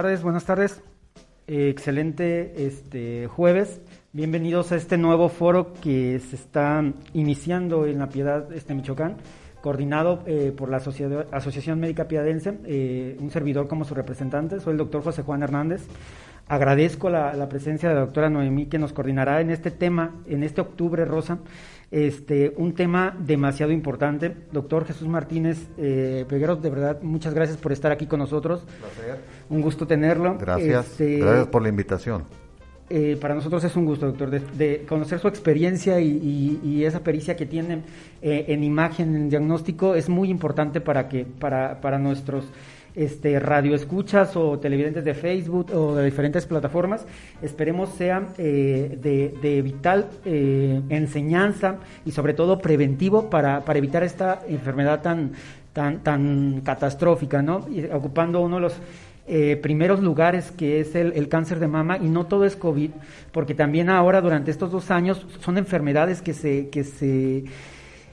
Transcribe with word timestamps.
Buenas 0.00 0.46
tardes. 0.46 0.80
Eh, 1.46 1.68
excelente 1.68 2.66
este 2.66 3.26
jueves. 3.26 3.82
Bienvenidos 4.14 4.72
a 4.72 4.76
este 4.76 4.96
nuevo 4.96 5.28
foro 5.28 5.74
que 5.74 6.18
se 6.20 6.36
está 6.36 6.82
iniciando 7.12 7.84
en 7.84 7.98
la 7.98 8.08
Piedad 8.08 8.50
este 8.50 8.74
Michoacán, 8.74 9.18
coordinado 9.60 10.22
eh, 10.26 10.54
por 10.56 10.70
la 10.70 10.78
Asociación 10.78 11.80
Médica 11.80 12.08
Piadense, 12.08 12.60
eh, 12.64 13.18
un 13.20 13.30
servidor 13.30 13.68
como 13.68 13.84
su 13.84 13.94
representante. 13.94 14.58
Soy 14.58 14.72
el 14.72 14.78
doctor 14.78 15.02
José 15.02 15.20
Juan 15.22 15.42
Hernández. 15.42 15.86
Agradezco 16.48 17.10
la 17.10 17.48
presencia 17.50 17.90
de 17.90 17.94
la 17.94 18.00
doctora 18.00 18.30
Noemí 18.30 18.66
que 18.66 18.78
nos 18.78 18.94
coordinará 18.94 19.42
en 19.42 19.50
este 19.50 19.70
tema, 19.70 20.14
en 20.26 20.42
este 20.42 20.62
octubre 20.62 21.04
rosa, 21.04 21.38
este, 21.90 22.54
un 22.56 22.74
tema 22.74 23.16
demasiado 23.18 23.72
importante. 23.72 24.34
Doctor 24.52 24.86
Jesús 24.86 25.08
Martínez 25.08 25.68
eh, 25.76 26.24
Pegueros, 26.28 26.62
de 26.62 26.70
verdad, 26.70 27.02
muchas 27.02 27.34
gracias 27.34 27.58
por 27.58 27.72
estar 27.72 27.90
aquí 27.90 28.06
con 28.06 28.20
nosotros. 28.20 28.64
Un 29.48 29.60
gusto 29.60 29.86
tenerlo. 29.86 30.38
Gracias. 30.38 30.92
Este, 30.92 31.18
gracias 31.18 31.48
por 31.48 31.62
la 31.62 31.68
invitación. 31.68 32.24
Eh, 32.92 33.16
para 33.20 33.36
nosotros 33.36 33.62
es 33.62 33.76
un 33.76 33.86
gusto, 33.86 34.06
doctor, 34.06 34.30
de, 34.30 34.84
conocer 34.88 35.20
su 35.20 35.28
experiencia 35.28 36.00
y, 36.00 36.84
esa 36.84 37.00
pericia 37.00 37.36
que 37.36 37.46
tienen 37.46 37.84
eh, 38.20 38.46
en 38.48 38.64
imagen, 38.64 39.14
en 39.14 39.28
diagnóstico, 39.28 39.94
es 39.94 40.08
muy 40.08 40.28
importante 40.28 40.80
para 40.80 41.08
que 41.08 41.24
para, 41.24 41.80
para 41.80 41.98
nuestros 41.98 42.46
este, 42.94 43.38
radio 43.38 43.74
escuchas 43.74 44.36
o 44.36 44.58
televidentes 44.58 45.04
de 45.04 45.14
Facebook 45.14 45.70
o 45.74 45.94
de 45.94 46.04
diferentes 46.04 46.46
plataformas, 46.46 47.06
esperemos 47.42 47.90
sea 47.90 48.28
eh, 48.38 48.98
de, 49.00 49.62
vital 49.62 50.08
eh, 50.24 50.80
enseñanza 50.88 51.76
y 52.04 52.12
sobre 52.12 52.34
todo 52.34 52.58
preventivo 52.58 53.30
para, 53.30 53.64
para 53.64 53.78
evitar 53.78 54.02
esta 54.02 54.42
enfermedad 54.48 55.02
tan, 55.02 55.32
tan, 55.72 56.00
tan 56.02 56.62
catastrófica, 56.62 57.42
¿no? 57.42 57.66
Y 57.70 57.84
ocupando 57.84 58.40
uno 58.40 58.56
de 58.56 58.62
los 58.62 58.74
eh, 59.32 59.56
primeros 59.62 60.00
lugares 60.00 60.50
que 60.50 60.80
es 60.80 60.94
el, 60.96 61.12
el, 61.12 61.28
cáncer 61.28 61.60
de 61.60 61.68
mama 61.68 61.98
y 61.98 62.08
no 62.08 62.26
todo 62.26 62.44
es 62.44 62.56
COVID, 62.56 62.90
porque 63.30 63.54
también 63.54 63.88
ahora 63.88 64.20
durante 64.20 64.50
estos 64.50 64.72
dos 64.72 64.90
años 64.90 65.24
son 65.40 65.56
enfermedades 65.56 66.20
que 66.20 66.34
se, 66.34 66.68
que 66.68 66.82
se 66.82 67.44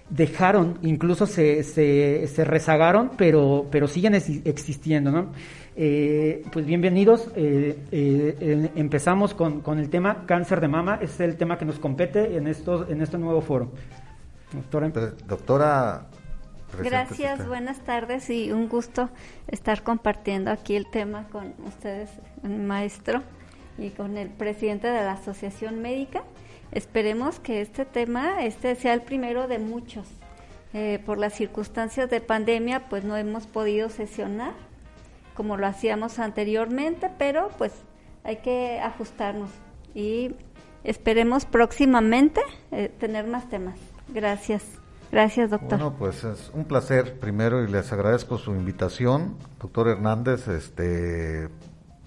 dejaron, 0.10 0.80
incluso 0.82 1.26
se, 1.26 1.64
se, 1.64 2.28
se 2.28 2.44
rezagaron, 2.46 3.12
pero, 3.18 3.68
pero 3.72 3.88
siguen 3.88 4.16
existiendo, 4.16 5.12
¿no? 5.12 5.32
Eh, 5.76 6.44
pues 6.52 6.66
bienvenidos, 6.66 7.30
eh, 7.36 7.78
eh, 7.92 8.72
empezamos 8.76 9.34
con, 9.34 9.62
con, 9.62 9.78
el 9.78 9.90
tema 9.90 10.26
cáncer 10.26 10.60
de 10.60 10.68
mama, 10.68 10.98
es 11.02 11.20
el 11.20 11.38
tema 11.38 11.58
que 11.58 11.66
nos 11.66 11.78
compete 11.78 12.36
en, 12.36 12.48
estos, 12.48 12.90
en 12.90 13.02
este 13.02 13.18
nuevo 13.18 13.42
foro. 13.42 13.72
Doctora. 14.54 14.90
Doctora 14.90 16.08
Gracias, 16.84 17.48
buenas 17.48 17.80
tardes 17.82 18.30
y 18.30 18.52
un 18.52 18.68
gusto 18.68 19.10
estar 19.48 19.84
compartiendo 19.84 20.52
aquí 20.52 20.76
el 20.76 20.90
tema 20.90 21.28
con 21.32 21.54
ustedes, 21.66 22.10
maestro, 22.44 23.22
y 23.78 23.92
con 23.92 24.18
el 24.18 24.30
presidente 24.30 24.88
de 24.88 25.04
la 25.04 25.14
Asociación 25.14 25.82
Médica. 25.82 26.24
Esperemos 26.72 27.40
que 27.40 27.62
este 27.62 27.86
tema 27.86 28.44
este 28.46 28.76
sea 28.76 28.94
el 28.94 29.02
primero 29.02 29.48
de 29.48 29.60
muchos. 29.60 30.08
Eh, 30.74 31.02
por 31.06 31.18
las 31.18 31.34
circunstancias 31.34 32.10
de 32.10 32.20
pandemia, 32.20 32.90
pues 32.90 33.04
no 33.04 33.16
hemos 33.16 33.48
podido 33.48 33.90
sesionar 33.90 34.54
como 35.34 35.56
lo 35.56 35.68
hacíamos 35.68 36.20
anteriormente, 36.20 37.10
pero 37.18 37.50
pues 37.58 37.72
hay 38.24 38.38
que 38.38 38.80
ajustarnos 38.80 39.52
y 39.94 40.36
esperemos 40.84 41.46
próximamente 41.46 42.42
eh, 42.72 42.92
tener 43.00 43.28
más 43.28 43.48
temas. 43.48 43.78
Gracias. 44.10 44.64
Gracias, 45.12 45.50
doctor. 45.50 45.80
Bueno, 45.80 45.96
pues 45.98 46.24
es 46.24 46.52
un 46.54 46.66
placer 46.66 47.18
primero 47.20 47.64
y 47.64 47.68
les 47.68 47.94
agradezco 47.94 48.38
su 48.38 48.52
invitación, 48.52 49.38
doctor 49.62 49.88
Hernández. 49.88 50.48
Este, 50.50 51.48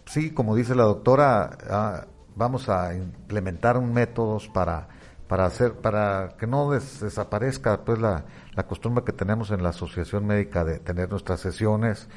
sí, 0.05 0.33
como 0.33 0.55
dice 0.55 0.75
la 0.75 0.83
doctora, 0.83 1.57
ah, 1.71 2.07
vamos 2.41 2.71
a 2.71 2.95
implementar 2.95 3.77
un 3.77 3.93
métodos 3.93 4.49
para 4.49 4.89
para 5.29 5.45
hacer 5.45 5.75
para 5.75 6.31
que 6.39 6.47
no 6.47 6.71
desaparezca 6.71 7.85
pues 7.85 7.99
la, 8.01 8.25
la 8.55 8.67
costumbre 8.67 9.05
que 9.05 9.13
tenemos 9.13 9.51
en 9.51 9.63
la 9.63 9.69
asociación 9.69 10.27
médica 10.27 10.65
de 10.65 10.79
tener 10.79 11.11
nuestras 11.11 11.41
sesiones 11.41 12.09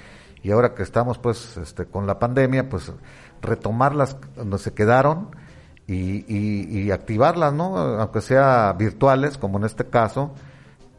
y 0.42 0.52
ahora 0.52 0.74
que 0.74 0.82
estamos 0.82 1.20
pues 1.20 1.58
este 1.58 1.86
con 1.86 2.08
la 2.08 2.20
pandemia 2.20 2.70
pues 2.70 2.92
retomarlas 3.42 4.16
donde 4.38 4.58
se 4.58 4.74
quedaron 4.74 5.36
y, 5.86 6.24
y, 6.26 6.92
activarlas 6.92 7.54
no 7.54 7.78
aunque 7.78 8.22
sea 8.22 8.74
virtuales 8.80 9.38
como 9.38 9.58
en 9.58 9.66
este 9.66 9.86
caso 9.86 10.34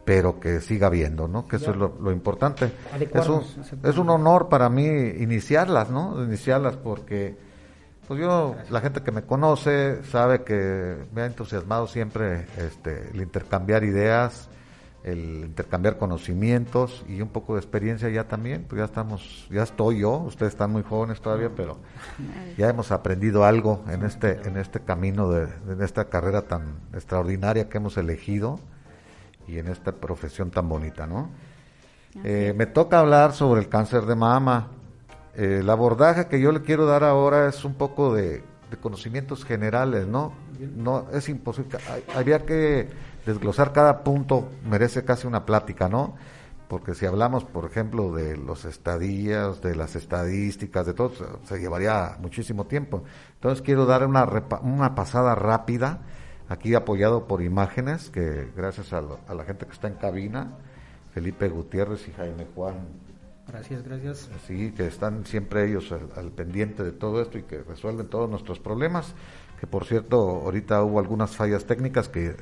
pero 0.04 0.38
que 0.38 0.60
siga 0.60 0.88
habiendo, 0.88 1.28
¿no? 1.28 1.48
Que 1.48 1.56
eso 1.56 1.70
es 1.70 1.78
lo, 1.78 1.96
lo 1.98 2.12
importante. 2.12 2.70
Es 3.14 3.26
un, 3.26 3.42
es 3.82 3.96
un 3.96 4.10
honor 4.10 4.50
para 4.50 4.68
mí 4.68 4.84
iniciarlas, 4.84 5.88
¿no? 5.88 6.22
Iniciarlas 6.22 6.76
porque 6.76 7.38
pues 8.06 8.20
yo, 8.20 8.56
la 8.70 8.80
gente 8.80 9.02
que 9.02 9.10
me 9.10 9.22
conoce 9.22 10.02
sabe 10.04 10.42
que 10.42 10.96
me 11.12 11.22
ha 11.22 11.26
entusiasmado 11.26 11.86
siempre 11.86 12.46
este, 12.58 13.10
el 13.12 13.20
intercambiar 13.22 13.84
ideas, 13.84 14.48
el 15.04 15.44
intercambiar 15.44 15.98
conocimientos 15.98 17.04
y 17.08 17.20
un 17.20 17.28
poco 17.28 17.54
de 17.54 17.60
experiencia 17.60 18.08
ya 18.08 18.24
también, 18.24 18.64
pues 18.66 18.78
ya 18.78 18.86
estamos, 18.86 19.46
ya 19.50 19.62
estoy 19.62 20.00
yo, 20.00 20.12
ustedes 20.12 20.52
están 20.52 20.72
muy 20.72 20.82
jóvenes 20.82 21.20
todavía, 21.20 21.50
pero 21.54 21.78
ya 22.56 22.70
hemos 22.70 22.90
aprendido 22.90 23.44
algo 23.44 23.84
en 23.88 24.02
este, 24.04 24.40
en 24.48 24.56
este 24.56 24.80
camino 24.80 25.28
de, 25.28 25.48
en 25.68 25.82
esta 25.82 26.06
carrera 26.06 26.42
tan 26.42 26.80
extraordinaria 26.94 27.68
que 27.68 27.76
hemos 27.76 27.98
elegido 27.98 28.58
y 29.46 29.58
en 29.58 29.68
esta 29.68 29.92
profesión 29.92 30.50
tan 30.50 30.68
bonita, 30.68 31.06
¿no? 31.06 31.28
Eh, 32.22 32.54
me 32.56 32.66
toca 32.66 33.00
hablar 33.00 33.32
sobre 33.32 33.60
el 33.60 33.68
cáncer 33.68 34.02
de 34.06 34.14
mama. 34.14 34.68
Eh, 35.36 35.58
el 35.60 35.70
abordaje 35.70 36.26
que 36.26 36.40
yo 36.40 36.52
le 36.52 36.62
quiero 36.62 36.86
dar 36.86 37.02
ahora 37.02 37.48
es 37.48 37.64
un 37.64 37.74
poco 37.74 38.14
de, 38.14 38.42
conocimientos 38.80 39.44
generales, 39.44 40.08
¿no? 40.08 40.32
No 40.74 41.06
es 41.12 41.28
imposible. 41.28 41.78
había 42.12 42.44
que 42.44 42.88
desglosar 43.24 43.72
cada 43.72 44.02
punto, 44.02 44.48
merece 44.68 45.04
casi 45.04 45.28
una 45.28 45.46
plática, 45.46 45.88
¿no? 45.88 46.16
Porque 46.66 46.94
si 46.94 47.06
hablamos, 47.06 47.44
por 47.44 47.66
ejemplo, 47.66 48.12
de 48.12 48.36
los 48.36 48.64
estadías, 48.64 49.62
de 49.62 49.76
las 49.76 49.94
estadísticas, 49.94 50.86
de 50.86 50.94
todo, 50.94 51.12
se 51.44 51.58
llevaría 51.58 52.16
muchísimo 52.20 52.66
tiempo. 52.66 53.04
Entonces 53.34 53.62
quiero 53.62 53.86
dar 53.86 54.04
una, 54.04 54.26
una 54.62 54.96
pasada 54.96 55.36
rápida, 55.36 56.00
aquí 56.48 56.74
apoyado 56.74 57.28
por 57.28 57.42
imágenes, 57.42 58.10
que 58.10 58.50
gracias 58.56 58.92
a, 58.92 59.02
a 59.28 59.34
la 59.34 59.44
gente 59.44 59.66
que 59.66 59.72
está 59.72 59.86
en 59.86 59.94
cabina, 59.94 60.56
Felipe 61.12 61.48
Gutiérrez 61.48 62.08
y 62.08 62.12
Jaime 62.12 62.46
Juan 62.56 63.03
Gracias, 63.54 63.84
gracias. 63.84 64.30
Sí, 64.48 64.72
que 64.72 64.88
están 64.88 65.24
siempre 65.24 65.68
ellos 65.68 65.92
al, 65.92 66.32
pendiente 66.32 66.82
de 66.82 66.90
todo 66.90 67.22
esto 67.22 67.38
y 67.38 67.44
que 67.44 67.62
resuelven 67.62 68.08
todos 68.08 68.28
nuestros 68.28 68.58
problemas. 68.58 69.14
Que 69.60 69.68
por 69.68 69.84
cierto, 69.84 70.16
ahorita 70.18 70.82
hubo 70.82 70.98
algunas 70.98 71.36
fallas 71.36 71.64
técnicas 71.64 72.08
que 72.08 72.34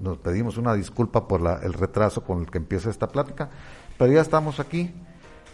nos 0.00 0.16
pedimos 0.16 0.56
una 0.56 0.72
disculpa 0.72 1.28
por 1.28 1.42
el 1.62 1.74
retraso 1.74 2.24
con 2.24 2.40
el 2.40 2.50
que 2.50 2.56
empieza 2.56 2.88
esta 2.88 3.08
plática, 3.08 3.50
pero 3.98 4.10
ya 4.10 4.22
estamos 4.22 4.58
aquí. 4.58 4.94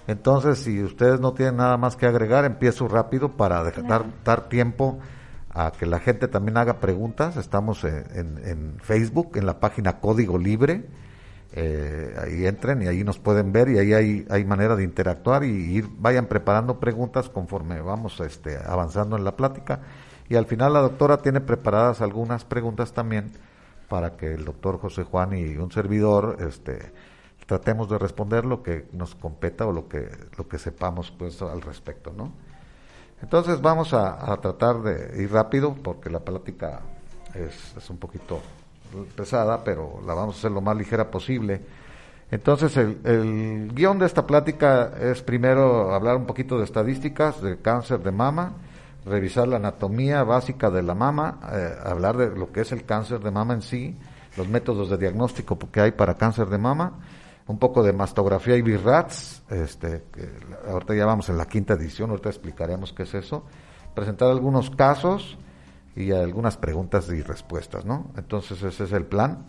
Entonces, 0.06 0.60
si 0.60 0.80
ustedes 0.80 1.18
no 1.18 1.32
tienen 1.32 1.56
nada 1.56 1.76
más 1.76 1.96
que 1.96 2.06
agregar, 2.06 2.44
empiezo 2.44 2.86
rápido 2.86 3.32
para 3.32 3.64
dar, 3.64 4.04
dar 4.22 4.48
tiempo 4.48 5.00
a 5.50 5.72
que 5.72 5.86
la 5.86 5.98
gente 5.98 6.28
también 6.28 6.56
haga 6.56 6.78
preguntas. 6.78 7.36
Estamos 7.36 7.82
en, 7.82 8.76
Facebook, 8.80 9.32
en 9.34 9.44
la 9.44 9.58
página 9.58 9.98
Código 9.98 10.38
Libre. 10.38 10.86
Eh, 11.54 12.16
ahí 12.18 12.46
entren 12.46 12.82
y 12.82 12.86
ahí 12.86 13.04
nos 13.04 13.18
pueden 13.18 13.52
ver 13.52 13.68
y 13.68 13.78
ahí 13.78 13.92
hay, 13.92 14.26
hay 14.30 14.44
manera 14.44 14.74
de 14.74 14.84
interactuar 14.84 15.44
y 15.44 15.48
ir, 15.48 15.88
vayan 15.98 16.26
preparando 16.26 16.80
preguntas 16.80 17.28
conforme 17.28 17.80
vamos 17.80 18.20
este, 18.20 18.56
avanzando 18.56 19.16
en 19.16 19.24
la 19.24 19.36
plática. 19.36 19.80
Y 20.28 20.36
al 20.36 20.46
final 20.46 20.72
la 20.72 20.80
doctora 20.80 21.18
tiene 21.18 21.40
preparadas 21.40 22.00
algunas 22.00 22.44
preguntas 22.44 22.92
también 22.92 23.32
para 23.88 24.16
que 24.16 24.32
el 24.32 24.44
doctor 24.46 24.78
José 24.78 25.04
Juan 25.04 25.34
y 25.34 25.56
un 25.56 25.70
servidor 25.70 26.38
este, 26.40 26.92
tratemos 27.46 27.90
de 27.90 27.98
responder 27.98 28.46
lo 28.46 28.62
que 28.62 28.88
nos 28.92 29.14
competa 29.14 29.66
o 29.66 29.72
lo 29.72 29.88
que, 29.88 30.08
lo 30.38 30.48
que 30.48 30.58
sepamos 30.58 31.10
pues 31.10 31.42
al 31.42 31.60
respecto, 31.60 32.12
¿no? 32.16 32.32
Entonces 33.20 33.60
vamos 33.60 33.94
a, 33.94 34.36
tratar 34.38 34.82
de 34.82 35.22
ir 35.22 35.30
rápido 35.30 35.74
porque 35.74 36.10
la 36.10 36.20
plática 36.20 36.80
es, 37.34 37.88
un 37.88 37.98
poquito 37.98 38.40
pesada, 39.14 39.62
pero 39.64 40.00
la 40.06 40.14
vamos 40.14 40.36
a 40.36 40.38
hacer 40.38 40.50
lo 40.50 40.60
más 40.60 40.76
ligera 40.76 41.10
posible. 41.10 41.60
Entonces 42.30 42.76
el, 42.76 43.70
guion 43.74 43.98
de 43.98 44.06
esta 44.06 44.26
plática 44.26 44.92
es 44.98 45.22
primero 45.22 45.94
hablar 45.94 46.16
un 46.16 46.24
poquito 46.24 46.58
de 46.58 46.64
estadísticas 46.64 47.42
de 47.42 47.58
cáncer 47.58 48.00
de 48.00 48.10
mama, 48.10 48.54
revisar 49.04 49.46
la 49.48 49.56
anatomía 49.56 50.22
básica 50.24 50.70
de 50.70 50.82
la 50.82 50.94
mama, 50.94 51.40
eh, 51.52 51.74
hablar 51.84 52.16
de 52.16 52.34
lo 52.34 52.50
que 52.50 52.62
es 52.62 52.72
el 52.72 52.84
cáncer 52.84 53.20
de 53.20 53.30
mama 53.30 53.52
en 53.54 53.62
sí, 53.62 53.98
los 54.36 54.48
métodos 54.48 54.88
de 54.88 54.96
diagnóstico 54.96 55.58
que 55.58 55.80
hay 55.80 55.92
para 55.92 56.14
cáncer 56.14 56.48
de 56.48 56.56
mama, 56.56 57.00
un 57.48 57.58
poco 57.58 57.82
de 57.82 57.92
mastografía 57.92 58.56
y 58.56 58.62
BIRATS, 58.62 59.42
este, 59.50 60.04
ahorita 60.70 60.94
ya 60.94 61.04
vamos 61.04 61.28
en 61.28 61.36
la 61.36 61.46
quinta 61.46 61.74
edición, 61.74 62.10
ahorita 62.10 62.30
explicaremos 62.30 62.94
qué 62.94 63.02
es 63.02 63.12
eso, 63.12 63.44
presentar 63.94 64.28
algunos 64.30 64.70
casos 64.70 65.36
y 65.94 66.12
algunas 66.12 66.56
preguntas 66.56 67.08
y 67.10 67.22
respuestas, 67.22 67.84
¿no? 67.84 68.10
Entonces 68.16 68.62
ese 68.62 68.84
es 68.84 68.92
el 68.92 69.04
plan. 69.04 69.46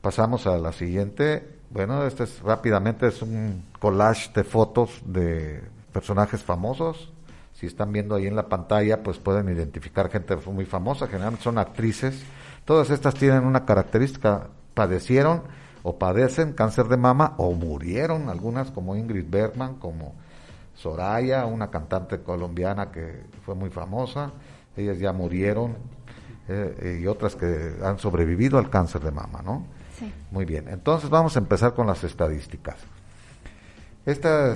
Pasamos 0.00 0.46
a 0.46 0.58
la 0.58 0.72
siguiente. 0.72 1.58
Bueno, 1.70 2.04
este 2.06 2.24
es 2.24 2.40
rápidamente 2.40 3.06
es 3.06 3.22
un 3.22 3.64
collage 3.80 4.30
de 4.34 4.44
fotos 4.44 5.02
de 5.06 5.62
personajes 5.92 6.42
famosos. 6.42 7.12
Si 7.54 7.66
están 7.66 7.92
viendo 7.92 8.16
ahí 8.16 8.26
en 8.26 8.36
la 8.36 8.48
pantalla, 8.48 9.02
pues 9.02 9.18
pueden 9.18 9.48
identificar 9.48 10.10
gente 10.10 10.36
muy 10.46 10.66
famosa, 10.66 11.06
generalmente 11.06 11.44
son 11.44 11.58
actrices. 11.58 12.22
Todas 12.64 12.90
estas 12.90 13.14
tienen 13.14 13.44
una 13.44 13.64
característica, 13.64 14.48
padecieron 14.74 15.42
o 15.82 15.98
padecen 15.98 16.52
cáncer 16.52 16.88
de 16.88 16.96
mama 16.96 17.34
o 17.38 17.52
murieron, 17.52 18.28
algunas 18.28 18.70
como 18.70 18.96
Ingrid 18.96 19.26
Bergman, 19.28 19.76
como 19.76 20.14
Soraya, 20.74 21.46
una 21.46 21.70
cantante 21.70 22.22
colombiana 22.22 22.90
que 22.90 23.22
fue 23.44 23.54
muy 23.54 23.70
famosa, 23.70 24.32
ellas 24.76 24.98
ya 24.98 25.12
murieron, 25.12 25.76
eh, 26.48 27.00
y 27.02 27.06
otras 27.06 27.36
que 27.36 27.76
han 27.82 27.98
sobrevivido 27.98 28.58
al 28.58 28.68
cáncer 28.70 29.02
de 29.02 29.10
mama, 29.10 29.40
¿no? 29.42 29.66
Sí. 29.98 30.12
Muy 30.30 30.44
bien, 30.44 30.68
entonces 30.68 31.08
vamos 31.08 31.36
a 31.36 31.38
empezar 31.38 31.74
con 31.74 31.86
las 31.86 32.04
estadísticas. 32.04 32.76
Esta, 34.04 34.54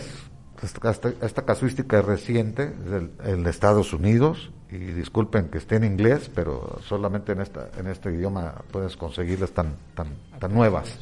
esta, 0.63 1.13
esta 1.23 1.43
casuística 1.43 1.99
es 2.01 2.05
reciente, 2.05 2.75
en 3.25 3.47
Estados 3.47 3.93
Unidos, 3.93 4.51
y 4.71 4.77
disculpen 4.77 5.49
que 5.49 5.59
esté 5.59 5.77
en 5.77 5.85
inglés, 5.85 6.31
pero 6.35 6.79
solamente 6.83 7.33
en, 7.33 7.41
esta, 7.41 7.71
en 7.79 7.87
este 7.87 8.13
idioma 8.13 8.55
puedes 8.71 8.97
conseguirlas 8.97 9.53
tan, 9.53 9.75
tan, 9.95 10.09
tan 10.39 10.53
nuevas. 10.53 10.99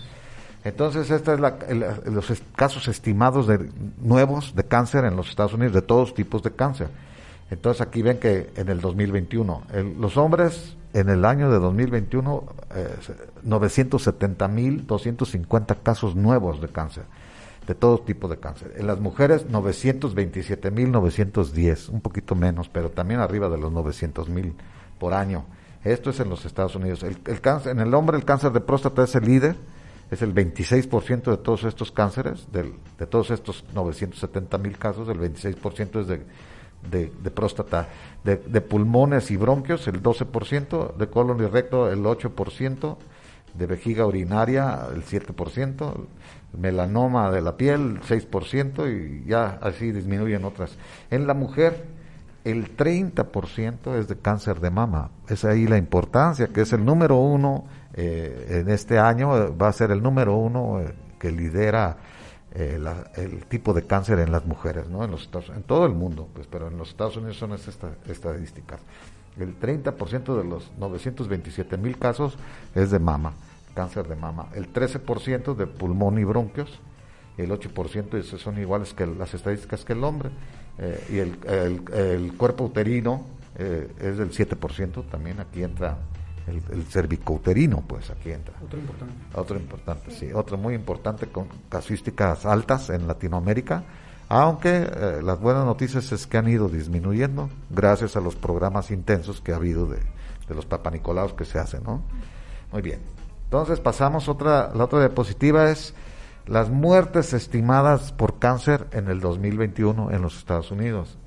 Entonces, 0.63 1.11
estos 1.11 1.35
es 1.35 1.41
la, 1.41 1.57
los 2.07 2.43
casos 2.55 2.89
estimados 2.89 3.47
de 3.47 3.71
nuevos 3.99 4.55
de 4.55 4.65
cáncer 4.65 5.05
en 5.05 5.17
los 5.17 5.29
Estados 5.29 5.55
Unidos, 5.55 5.75
de 5.75 5.83
todos 5.83 6.15
tipos 6.15 6.43
de 6.43 6.53
cáncer. 6.53 6.89
Entonces, 7.51 7.81
aquí 7.81 8.03
ven 8.03 8.19
que 8.19 8.51
en 8.57 8.69
el 8.69 8.81
2021, 8.81 9.63
los 9.99 10.17
hombres 10.17 10.77
en 10.93 11.09
el 11.09 11.25
año 11.25 11.49
de 11.51 11.59
2021, 11.59 12.45
eh, 12.75 12.95
970.250 13.47 15.77
casos 15.83 16.15
nuevos 16.17 16.61
de 16.61 16.69
cáncer, 16.69 17.05
de 17.67 17.75
todo 17.75 18.01
tipo 18.01 18.29
de 18.29 18.39
cáncer. 18.39 18.75
En 18.77 18.87
las 18.87 18.99
mujeres, 18.99 19.47
927.910, 19.49 21.89
un 21.91 22.01
poquito 22.01 22.35
menos, 22.35 22.69
pero 22.69 22.91
también 22.91 23.21
arriba 23.21 23.49
de 23.49 23.59
los 23.59 23.73
900.000 23.73 24.53
por 24.99 25.15
año. 25.15 25.45
Esto 25.85 26.11
es 26.11 26.19
en 26.19 26.29
los 26.31 26.45
Estados 26.45 26.75
Unidos. 26.75 27.05
El, 27.05 27.19
el 27.27 27.41
cáncer, 27.41 27.71
en 27.73 27.81
el 27.81 27.95
hombre, 27.95 28.17
el 28.17 28.25
cáncer 28.25 28.51
de 28.53 28.61
próstata 28.61 29.05
es 29.05 29.15
el 29.15 29.25
líder 29.25 29.55
es 30.11 30.23
el 30.23 30.35
26% 30.35 31.31
de 31.31 31.37
todos 31.39 31.65
estos 31.65 31.91
cánceres, 31.91 32.47
de 32.53 33.07
todos 33.07 33.33
estos 33.33 33.65
970 33.75 34.57
mil 34.59 34.79
casos, 34.79 35.09
el 35.09 35.19
26% 35.19 36.01
es 36.01 36.07
de, 36.07 36.23
de, 36.91 37.31
próstata, 37.31 37.89
de, 38.25 38.61
pulmones 38.61 39.31
y 39.31 39.37
bronquios, 39.37 39.87
el 39.89 40.03
12%, 40.03 40.95
de 40.95 41.09
colon 41.09 41.43
y 41.43 41.47
recto, 41.47 41.91
el 41.91 42.03
8%, 42.05 42.97
de 43.55 43.67
vejiga 43.67 44.07
urinaria, 44.07 44.87
el 44.95 45.05
7%, 45.05 45.95
melanoma 46.59 47.31
de 47.31 47.41
la 47.41 47.57
piel, 47.57 47.99
el 47.99 48.01
6%, 48.01 49.23
y 49.23 49.29
ya 49.29 49.59
así 49.61 49.93
disminuyen 49.93 50.45
otras. 50.45 50.77
En 51.11 51.27
la 51.27 51.35
mujer, 51.35 51.85
el 52.45 52.77
30% 52.77 53.99
es 53.99 54.07
de 54.09 54.17
cáncer 54.17 54.61
de 54.61 54.71
mama. 54.71 55.11
Es 55.29 55.45
ahí 55.45 55.67
la 55.67 55.79
importancia, 55.79 56.47
que 56.49 56.61
es 56.61 56.73
el 56.73 56.85
número 56.85 57.17
uno 57.17 57.65
eh, 57.95 58.61
en 58.61 58.71
este 58.71 58.99
año, 58.99 59.37
eh, 59.37 59.51
va 59.51 59.69
a 59.69 59.73
ser 59.73 59.91
el 59.91 60.01
número 60.03 60.37
uno 60.37 60.81
eh, 60.81 60.95
que 61.19 61.33
lidera 61.33 61.97
el 62.57 63.45
tipo 63.47 63.75
de 63.75 63.87
cáncer 63.87 64.19
en 64.19 64.33
las 64.33 64.47
mujeres, 64.47 64.89
¿no? 64.89 65.05
En, 65.05 65.11
los 65.11 65.29
en 65.55 65.63
todo 65.63 65.85
el 65.85 65.93
mundo, 65.93 66.29
pues, 66.33 66.47
pero 66.51 66.69
en 66.69 66.79
los 66.79 66.89
Estados 66.89 67.17
Unidos 67.17 67.37
son 67.37 67.53
estas 67.53 67.79
estadísticas. 68.09 68.81
El 69.39 69.61
30% 69.61 70.37
de 70.37 70.45
los 70.45 70.71
927 70.79 71.77
mil 71.77 71.99
casos 71.99 72.39
es 72.75 72.91
de 72.91 72.99
mama, 72.99 73.35
cáncer 73.75 74.09
de 74.09 74.17
mama. 74.17 74.49
El 74.55 74.73
13% 74.73 75.55
de 75.55 75.67
pulmón 75.67 76.19
y 76.19 76.25
bronquios, 76.25 76.81
el 77.37 77.51
8% 77.51 78.39
son 78.39 78.59
iguales 78.59 78.95
que 78.95 79.07
las 79.07 79.35
estadísticas 79.35 79.85
que 79.85 79.93
el 79.93 80.05
hombre. 80.05 80.31
Eh, 80.79 81.07
y 81.11 81.19
el, 81.19 81.39
el, 81.93 82.37
cuerpo 82.37 82.65
uterino 82.65 83.25
eh, 83.59 83.91
es 83.99 84.19
del 84.19 84.31
7%, 84.31 85.09
también 85.11 85.41
aquí 85.41 85.63
entra 85.63 85.97
el, 86.47 86.63
el 86.73 86.85
cervicouterino, 86.85 87.83
pues 87.87 88.11
aquí 88.11 88.31
entra. 88.31 88.55
Otro 88.65 88.79
importante. 88.79 89.15
Otro 89.35 89.57
importante, 89.59 90.11
sí. 90.11 90.31
Otro 90.33 90.57
muy 90.57 90.75
importante 90.75 91.27
con 91.27 91.49
casuísticas 91.69 92.47
altas 92.47 92.91
en 92.91 93.07
Latinoamérica, 93.07 93.85
aunque 94.29 94.71
eh, 94.71 95.21
las 95.23 95.41
buenas 95.41 95.65
noticias 95.65 96.11
es 96.13 96.27
que 96.27 96.39
han 96.39 96.49
ido 96.49 96.69
disminuyendo 96.69 97.49
gracias 97.71 98.17
a 98.17 98.21
los 98.21 98.37
programas 98.37 98.91
intensos 98.91 99.41
que 99.41 99.53
ha 99.53 99.57
habido 99.57 99.87
de, 99.87 99.99
de 100.49 100.55
los 100.55 100.67
papanicolaos 100.67 101.33
que 101.35 101.45
se 101.45 101.59
hacen, 101.59 101.83
¿no? 101.85 102.03
Muy 102.73 102.83
bien. 102.83 103.01
Entonces 103.45 103.81
pasamos 103.81 104.29
otra, 104.29 104.73
la 104.75 104.85
otra 104.85 105.01
diapositiva 105.01 105.71
es 105.71 105.95
las 106.47 106.71
muertes 106.71 107.33
estimadas 107.33 108.13
por 108.13 108.39
cáncer 108.39 108.87
en 108.93 109.09
el 109.09 109.21
2021 109.21 110.11
en 110.11 110.23
los 110.23 110.39
Estados 110.39 110.71
Unidos. 110.71 111.19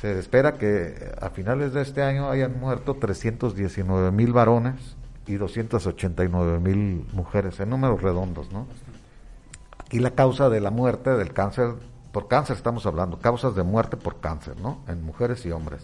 Se 0.00 0.18
espera 0.18 0.54
que 0.54 1.12
a 1.20 1.28
finales 1.28 1.74
de 1.74 1.82
este 1.82 2.02
año 2.02 2.30
hayan 2.30 2.58
muerto 2.58 2.94
319 2.94 4.10
mil 4.12 4.32
varones 4.32 4.96
y 5.26 5.34
289 5.34 6.58
mil 6.58 7.06
mujeres, 7.12 7.60
en 7.60 7.68
números 7.68 8.00
redondos, 8.00 8.50
¿no? 8.50 8.66
Aquí 9.78 9.98
la 9.98 10.12
causa 10.12 10.48
de 10.48 10.60
la 10.60 10.70
muerte 10.70 11.10
del 11.10 11.34
cáncer, 11.34 11.74
por 12.12 12.28
cáncer 12.28 12.56
estamos 12.56 12.86
hablando, 12.86 13.18
causas 13.18 13.54
de 13.54 13.62
muerte 13.62 13.98
por 13.98 14.20
cáncer, 14.20 14.58
¿no? 14.58 14.80
En 14.88 15.04
mujeres 15.04 15.44
y 15.44 15.50
hombres. 15.50 15.82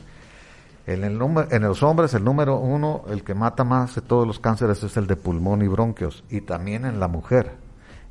En, 0.86 1.04
el 1.04 1.20
en 1.50 1.62
los 1.62 1.82
hombres, 1.82 2.14
el 2.14 2.24
número 2.24 2.56
uno, 2.56 3.02
el 3.08 3.22
que 3.22 3.34
mata 3.34 3.64
más 3.64 3.96
de 3.96 4.00
todos 4.00 4.26
los 4.26 4.38
cánceres 4.38 4.82
es 4.82 4.96
el 4.96 5.06
de 5.06 5.16
pulmón 5.16 5.60
y 5.60 5.68
bronquios, 5.68 6.24
y 6.30 6.40
también 6.40 6.86
en 6.86 7.00
la 7.00 7.08
mujer 7.08 7.52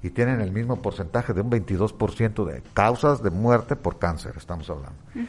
y 0.05 0.11
tienen 0.11 0.39
el 0.39 0.51
mismo 0.51 0.83
porcentaje 0.83 1.33
de 1.33 1.41
un 1.41 1.49
22% 1.49 2.45
de 2.45 2.61
causas 2.75 3.23
de 3.23 3.31
muerte 3.31 3.75
por 3.75 3.97
cáncer, 3.97 4.35
estamos 4.37 4.69
hablando. 4.69 4.99
En 5.15 5.27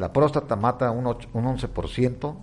la 0.00 0.12
próstata 0.12 0.56
mata 0.56 0.90
un, 0.90 1.06
un 1.06 1.44
11% 1.44 2.36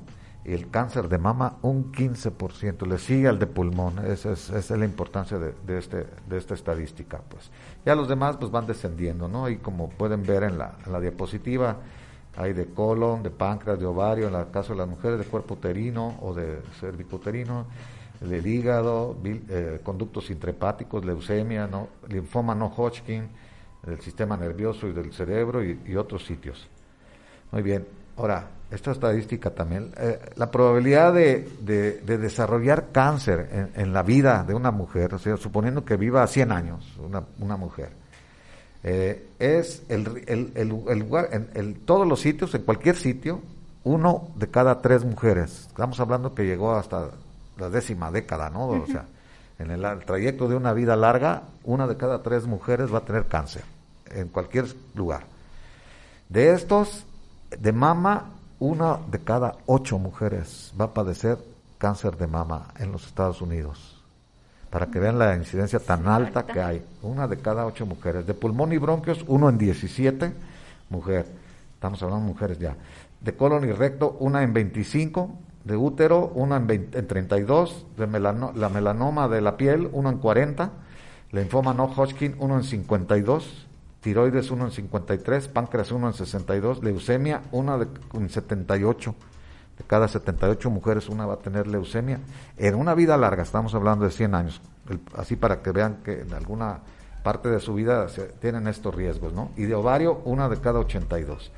y 0.45 0.53
el 0.53 0.69
cáncer 0.69 1.09
de 1.09 1.17
mama 1.17 1.57
un 1.61 1.91
15%, 1.91 2.87
le 2.87 2.97
sigue 2.97 3.27
al 3.27 3.39
de 3.39 3.47
pulmón, 3.47 3.99
esa 4.05 4.31
es, 4.31 4.69
la 4.69 4.85
importancia 4.85 5.37
de, 5.37 5.77
este, 5.77 6.07
de 6.27 6.37
esta 6.37 6.53
estadística. 6.53 7.21
pues 7.29 7.51
Ya 7.85 7.95
los 7.95 8.07
demás 8.07 8.37
pues 8.37 8.51
van 8.51 8.65
descendiendo, 8.65 9.27
¿no? 9.27 9.49
Y 9.49 9.57
como 9.57 9.89
pueden 9.89 10.23
ver 10.23 10.43
en 10.43 10.57
la, 10.57 10.75
en 10.85 10.91
la 10.91 10.99
diapositiva, 10.99 11.77
hay 12.37 12.53
de 12.53 12.67
colon, 12.67 13.21
de 13.21 13.31
páncreas, 13.31 13.79
de 13.79 13.85
ovario, 13.85 14.27
en 14.27 14.35
el 14.35 14.49
caso 14.49 14.73
de 14.73 14.79
las 14.79 14.87
mujeres, 14.87 15.19
de 15.19 15.25
cuerpo 15.25 15.55
uterino 15.55 16.17
o 16.21 16.33
de 16.33 16.61
cervicuterino, 16.79 17.65
del 18.21 18.45
hígado, 18.45 19.17
eh, 19.23 19.79
conductos 19.83 20.29
intrahepáticos, 20.29 21.05
leucemia, 21.05 21.67
¿no? 21.67 21.89
linfoma 22.07 22.55
no 22.55 22.67
Hodgkin, 22.67 23.29
del 23.83 23.99
sistema 24.01 24.35
nervioso 24.35 24.87
y 24.87 24.93
del 24.93 25.13
cerebro 25.13 25.63
y, 25.63 25.95
otros 25.95 26.25
sitios. 26.25 26.67
Muy 27.51 27.61
bien, 27.61 27.87
ahora, 28.17 28.47
esta 28.71 28.91
estadística 28.91 29.49
también, 29.49 29.91
eh, 29.97 30.19
la 30.35 30.51
probabilidad 30.51 31.13
de, 31.13 31.49
de, 31.61 32.17
desarrollar 32.17 32.91
cáncer 32.91 33.71
en, 33.75 33.93
la 33.93 34.03
vida 34.03 34.43
de 34.43 34.53
una 34.53 34.69
mujer, 34.69 35.15
o 35.15 35.19
sea, 35.19 35.37
suponiendo 35.37 35.83
que 35.83 35.97
viva 35.97 36.25
100 36.27 36.51
años 36.51 36.97
una, 36.99 37.23
una 37.39 37.57
mujer, 37.57 37.89
Eh, 38.81 39.27
es 39.39 39.83
el, 39.89 40.23
el, 40.27 40.53
el, 40.55 40.99
lugar, 40.99 41.27
en 41.33 41.75
todos 41.85 42.07
los 42.07 42.21
sitios, 42.21 42.55
en 42.55 42.61
cualquier 42.61 42.95
sitio, 42.95 43.41
uno 43.83 44.29
de 44.35 44.47
cada 44.47 44.81
tres 44.81 45.03
mujeres. 45.03 45.65
Estamos 45.67 45.99
hablando 45.99 46.33
que 46.33 46.45
llegó 46.45 46.75
hasta 46.75 47.09
la 47.57 47.69
décima 47.69 48.11
década, 48.11 48.49
¿no? 48.49 48.67
O 48.67 48.85
sea, 48.85 49.05
en 49.57 49.71
el, 49.71 49.83
trayecto 50.05 50.47
de 50.47 50.55
una 50.55 50.73
vida 50.73 50.95
larga, 50.95 51.43
una 51.63 51.87
de 51.87 51.97
cada 51.97 52.21
tres 52.21 52.45
mujeres 52.45 52.93
va 52.93 52.99
a 52.99 53.05
tener 53.05 53.25
cáncer, 53.25 53.63
en 54.11 54.29
cualquier 54.29 54.65
lugar. 54.95 55.23
De 56.27 56.53
estos, 56.53 57.05
de 57.57 57.71
mama, 57.71 58.31
una 58.59 58.97
de 59.09 59.19
cada 59.19 59.55
ocho 59.65 59.97
mujeres 59.97 60.73
va 60.79 60.85
a 60.85 60.93
padecer 60.93 61.37
cáncer 61.77 62.17
de 62.17 62.27
mama 62.27 62.67
en 62.77 62.91
los 62.91 63.07
Estados 63.07 63.41
Unidos. 63.41 63.95
Para 64.69 64.87
que 64.87 64.99
vean 64.99 65.17
la 65.17 65.35
incidencia 65.35 65.79
tan 65.79 66.07
alta 66.07 66.45
que 66.45 66.61
hay. 66.61 66.85
Una 67.01 67.27
de 67.27 67.37
cada 67.37 67.65
ocho 67.65 67.87
mujeres. 67.87 68.27
De 68.27 68.35
pulmón 68.35 68.71
y 68.71 68.77
bronquios, 68.77 69.23
uno 69.27 69.49
en 69.49 69.57
17 69.57 70.31
mujer. 70.89 71.25
Estamos 71.73 72.03
hablando 72.03 72.25
de 72.25 72.33
mujeres 72.33 72.59
ya. 72.59 72.75
De 73.19 73.35
colon 73.35 73.67
y 73.67 73.71
recto, 73.71 74.17
una 74.19 74.43
en 74.43 74.53
25 74.53 75.29
de 75.63 75.75
útero, 75.75 76.31
uno 76.35 76.55
en, 76.55 76.67
32, 77.07 77.85
de 77.97 78.07
la 78.07 78.69
melanoma 78.69 79.27
de 79.27 79.41
la 79.41 79.57
piel, 79.57 79.89
uno 79.91 80.09
en 80.09 80.17
40, 80.17 80.71
linfoma 81.31 81.73
no 81.73 81.85
Hodgkin, 81.85 82.35
uno 82.39 82.57
en 82.57 82.63
52, 82.63 83.67
tiroides, 84.01 84.51
uno 84.51 84.65
en 84.65 84.71
53, 84.71 85.47
páncreas, 85.49 85.91
uno 85.91 86.07
en 86.07 86.13
62, 86.13 86.83
leucemia, 86.83 87.41
una 87.51 87.77
de, 87.77 87.87
en 88.13 88.29
78. 88.29 89.15
De 89.77 89.83
cada 89.85 90.07
78 90.07 90.69
mujeres, 90.69 91.07
una 91.07 91.25
va 91.25 91.35
a 91.35 91.39
tener 91.39 91.67
leucemia. 91.67 92.19
En 92.57 92.75
una 92.75 92.93
vida 92.95 93.15
larga, 93.17 93.43
estamos 93.43 93.73
hablando 93.75 94.05
de 94.05 94.11
100 94.11 94.35
años, 94.35 94.61
así 95.15 95.35
para 95.35 95.61
que 95.61 95.71
vean 95.71 95.99
que 96.03 96.21
en 96.21 96.33
alguna 96.33 96.79
parte 97.23 97.49
de 97.49 97.59
su 97.59 97.73
vida 97.73 98.09
se, 98.09 98.23
tienen 98.23 98.67
estos 98.67 98.93
riesgos, 98.93 99.33
¿no? 99.33 99.51
Y 99.55 99.63
de 99.63 99.75
ovario, 99.75 100.21
una 100.25 100.49
de 100.49 100.57
cada 100.59 100.79
82. 100.79 101.51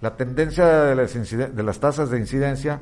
La 0.00 0.16
tendencia 0.16 0.66
de 0.66 0.94
las, 0.94 1.14
de 1.14 1.62
las 1.62 1.80
tasas 1.80 2.10
de 2.10 2.18
incidencia 2.18 2.80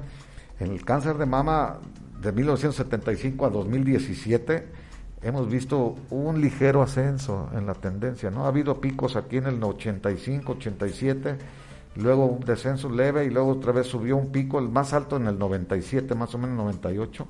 en 0.58 0.72
el 0.72 0.84
cáncer 0.84 1.18
de 1.18 1.26
mama 1.26 1.78
de 2.20 2.32
1975 2.32 3.46
a 3.46 3.50
2017 3.50 4.81
hemos 5.22 5.48
visto 5.48 5.96
un 6.10 6.40
ligero 6.40 6.82
ascenso 6.82 7.48
en 7.54 7.66
la 7.66 7.74
tendencia, 7.74 8.30
¿no? 8.30 8.44
Ha 8.44 8.48
habido 8.48 8.80
picos 8.80 9.16
aquí 9.16 9.36
en 9.36 9.46
el 9.46 9.62
85, 9.62 10.52
87, 10.52 11.38
luego 11.96 12.26
un 12.26 12.40
descenso 12.40 12.90
leve 12.90 13.24
y 13.24 13.30
luego 13.30 13.50
otra 13.50 13.72
vez 13.72 13.86
subió 13.86 14.16
un 14.16 14.32
pico, 14.32 14.58
el 14.58 14.68
más 14.68 14.92
alto 14.92 15.16
en 15.16 15.28
el 15.28 15.38
97, 15.38 16.14
más 16.14 16.34
o 16.34 16.38
menos 16.38 16.56
98, 16.56 17.26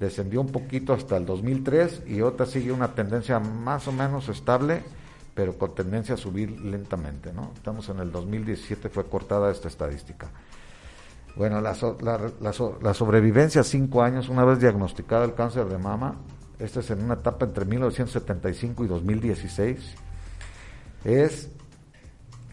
descendió 0.00 0.40
un 0.40 0.48
poquito 0.48 0.92
hasta 0.92 1.16
el 1.16 1.24
2003 1.24 2.02
y 2.06 2.22
otra 2.22 2.44
sigue 2.44 2.72
una 2.72 2.88
tendencia 2.94 3.38
más 3.38 3.86
o 3.86 3.92
menos 3.92 4.28
estable, 4.28 4.82
pero 5.34 5.56
con 5.56 5.74
tendencia 5.74 6.16
a 6.16 6.18
subir 6.18 6.60
lentamente, 6.60 7.32
¿no? 7.32 7.52
Estamos 7.54 7.88
en 7.88 8.00
el 8.00 8.10
2017, 8.10 8.88
fue 8.88 9.04
cortada 9.04 9.50
esta 9.50 9.68
estadística. 9.68 10.28
Bueno, 11.36 11.60
la, 11.62 11.74
la, 12.40 12.94
sobrevivencia 12.94 13.62
a 13.62 13.64
cinco 13.64 14.02
años, 14.02 14.28
una 14.28 14.44
vez 14.44 14.58
diagnosticada 14.58 15.24
el 15.24 15.34
cáncer 15.34 15.64
de 15.66 15.78
mama, 15.78 16.16
esta 16.62 16.80
es 16.80 16.90
en 16.90 17.02
una 17.02 17.14
etapa 17.14 17.44
entre 17.44 17.64
1975 17.64 18.84
y 18.84 18.88
2016, 18.88 19.94
es 21.04 21.48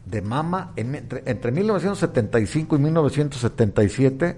de 0.05 0.21
mama 0.21 0.73
entre, 0.75 1.51
1975 1.51 2.75
y 2.75 2.79
1977 2.79 4.37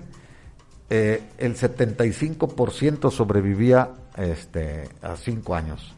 eh, 0.90 1.24
el 1.38 1.56
75% 1.56 3.12
sobrevivía 3.12 3.92
este, 4.18 4.90
a 5.02 5.16
cinco 5.16 5.56
años. 5.56 5.96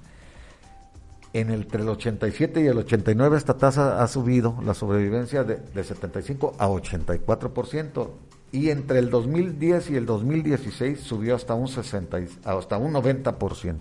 En 1.33 1.49
el, 1.49 1.61
entre 1.61 1.81
el 1.81 1.89
87 1.89 2.61
y 2.61 2.67
el 2.67 2.77
89 2.77 3.37
esta 3.37 3.57
tasa 3.57 4.03
ha 4.03 4.07
subido, 4.07 4.59
la 4.63 4.75
sobrevivencia 4.75 5.43
de, 5.43 5.55
de 5.55 5.83
75 5.83 6.55
a 6.59 6.67
84% 6.67 8.07
y 8.53 8.69
entre 8.69 8.99
el 8.99 9.09
2010 9.09 9.89
y 9.89 9.95
el 9.95 10.05
2016 10.05 10.99
subió 10.99 11.35
hasta 11.35 11.55
un 11.55 11.67
60 11.67 12.19
hasta 12.45 12.77
un 12.77 12.93
90%. 12.93 13.77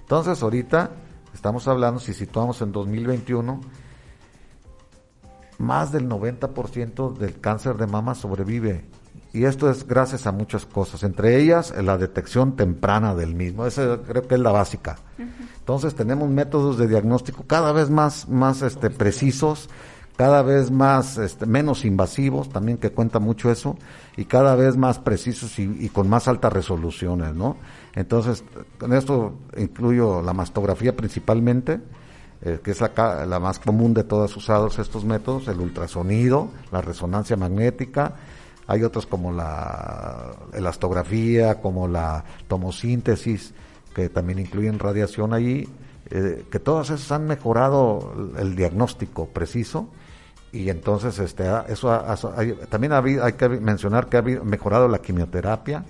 Entonces, 0.00 0.42
ahorita 0.42 0.90
estamos 1.32 1.66
hablando 1.68 2.00
si 2.00 2.12
situamos 2.12 2.60
en 2.60 2.72
2021 2.72 3.60
más 5.58 5.92
del 5.92 6.08
90% 6.08 7.16
del 7.16 7.40
cáncer 7.40 7.76
de 7.76 7.86
mama 7.86 8.16
sobrevive 8.16 8.84
y 9.32 9.44
esto 9.44 9.70
es 9.70 9.86
gracias 9.86 10.26
a 10.26 10.32
muchas 10.32 10.66
cosas, 10.66 11.04
entre 11.04 11.40
ellas 11.40 11.72
la 11.80 11.96
detección 11.96 12.56
temprana 12.56 13.14
del 13.14 13.34
mismo, 13.34 13.64
esa 13.64 13.98
creo 14.02 14.26
que 14.26 14.34
es 14.34 14.40
la 14.40 14.50
básica. 14.50 14.96
Entonces 15.58 15.94
tenemos 15.94 16.28
métodos 16.28 16.78
de 16.78 16.88
diagnóstico 16.88 17.44
cada 17.46 17.72
vez 17.72 17.90
más, 17.90 18.28
más 18.28 18.62
este, 18.62 18.90
precisos, 18.90 19.68
cada 20.16 20.42
vez 20.42 20.70
más 20.70 21.18
este, 21.18 21.44
menos 21.46 21.84
invasivos, 21.84 22.48
también 22.48 22.78
que 22.78 22.90
cuenta 22.90 23.18
mucho 23.18 23.50
eso, 23.50 23.76
y 24.16 24.26
cada 24.26 24.54
vez 24.54 24.76
más 24.76 24.98
precisos 25.00 25.58
y, 25.58 25.88
con 25.88 26.08
más 26.08 26.28
altas 26.28 26.52
resoluciones, 26.52 27.34
¿no? 27.34 27.56
Entonces, 27.94 28.44
con 28.78 28.92
esto 28.92 29.34
incluyo 29.56 30.22
la 30.22 30.32
mastografía 30.32 30.94
principalmente, 30.94 31.80
eh, 32.42 32.60
que 32.62 32.70
es 32.70 32.80
la, 32.80 33.26
la, 33.26 33.40
más 33.40 33.58
común 33.58 33.92
de 33.92 34.04
todos 34.04 34.36
usados 34.36 34.78
estos 34.78 35.04
métodos, 35.04 35.48
el 35.48 35.58
ultrasonido, 35.58 36.48
la 36.70 36.80
resonancia 36.80 37.36
magnética, 37.36 38.14
hay 38.66 38.82
otros 38.84 39.06
como 39.06 39.32
la 39.32 40.32
elastografía, 40.52 41.60
como 41.60 41.88
la 41.88 42.24
tomosíntesis, 42.46 43.52
que 43.94 44.08
también 44.08 44.38
incluyen 44.38 44.78
radiación 44.78 45.34
allí, 45.34 45.68
eh, 46.10 46.44
que 46.50 46.58
todas 46.60 46.90
esas 46.90 47.10
han 47.12 47.26
mejorado 47.26 48.14
el 48.38 48.54
diagnóstico 48.54 49.26
preciso 49.26 49.88
y 50.54 50.70
entonces 50.70 51.18
este 51.18 51.44
eso 51.66 52.00
también 52.68 52.92
hay 52.92 53.32
que 53.32 53.48
mencionar 53.48 54.06
que 54.06 54.18
ha 54.18 54.22
mejorado 54.22 54.86
la 54.86 55.00
quimioterapia 55.00 55.84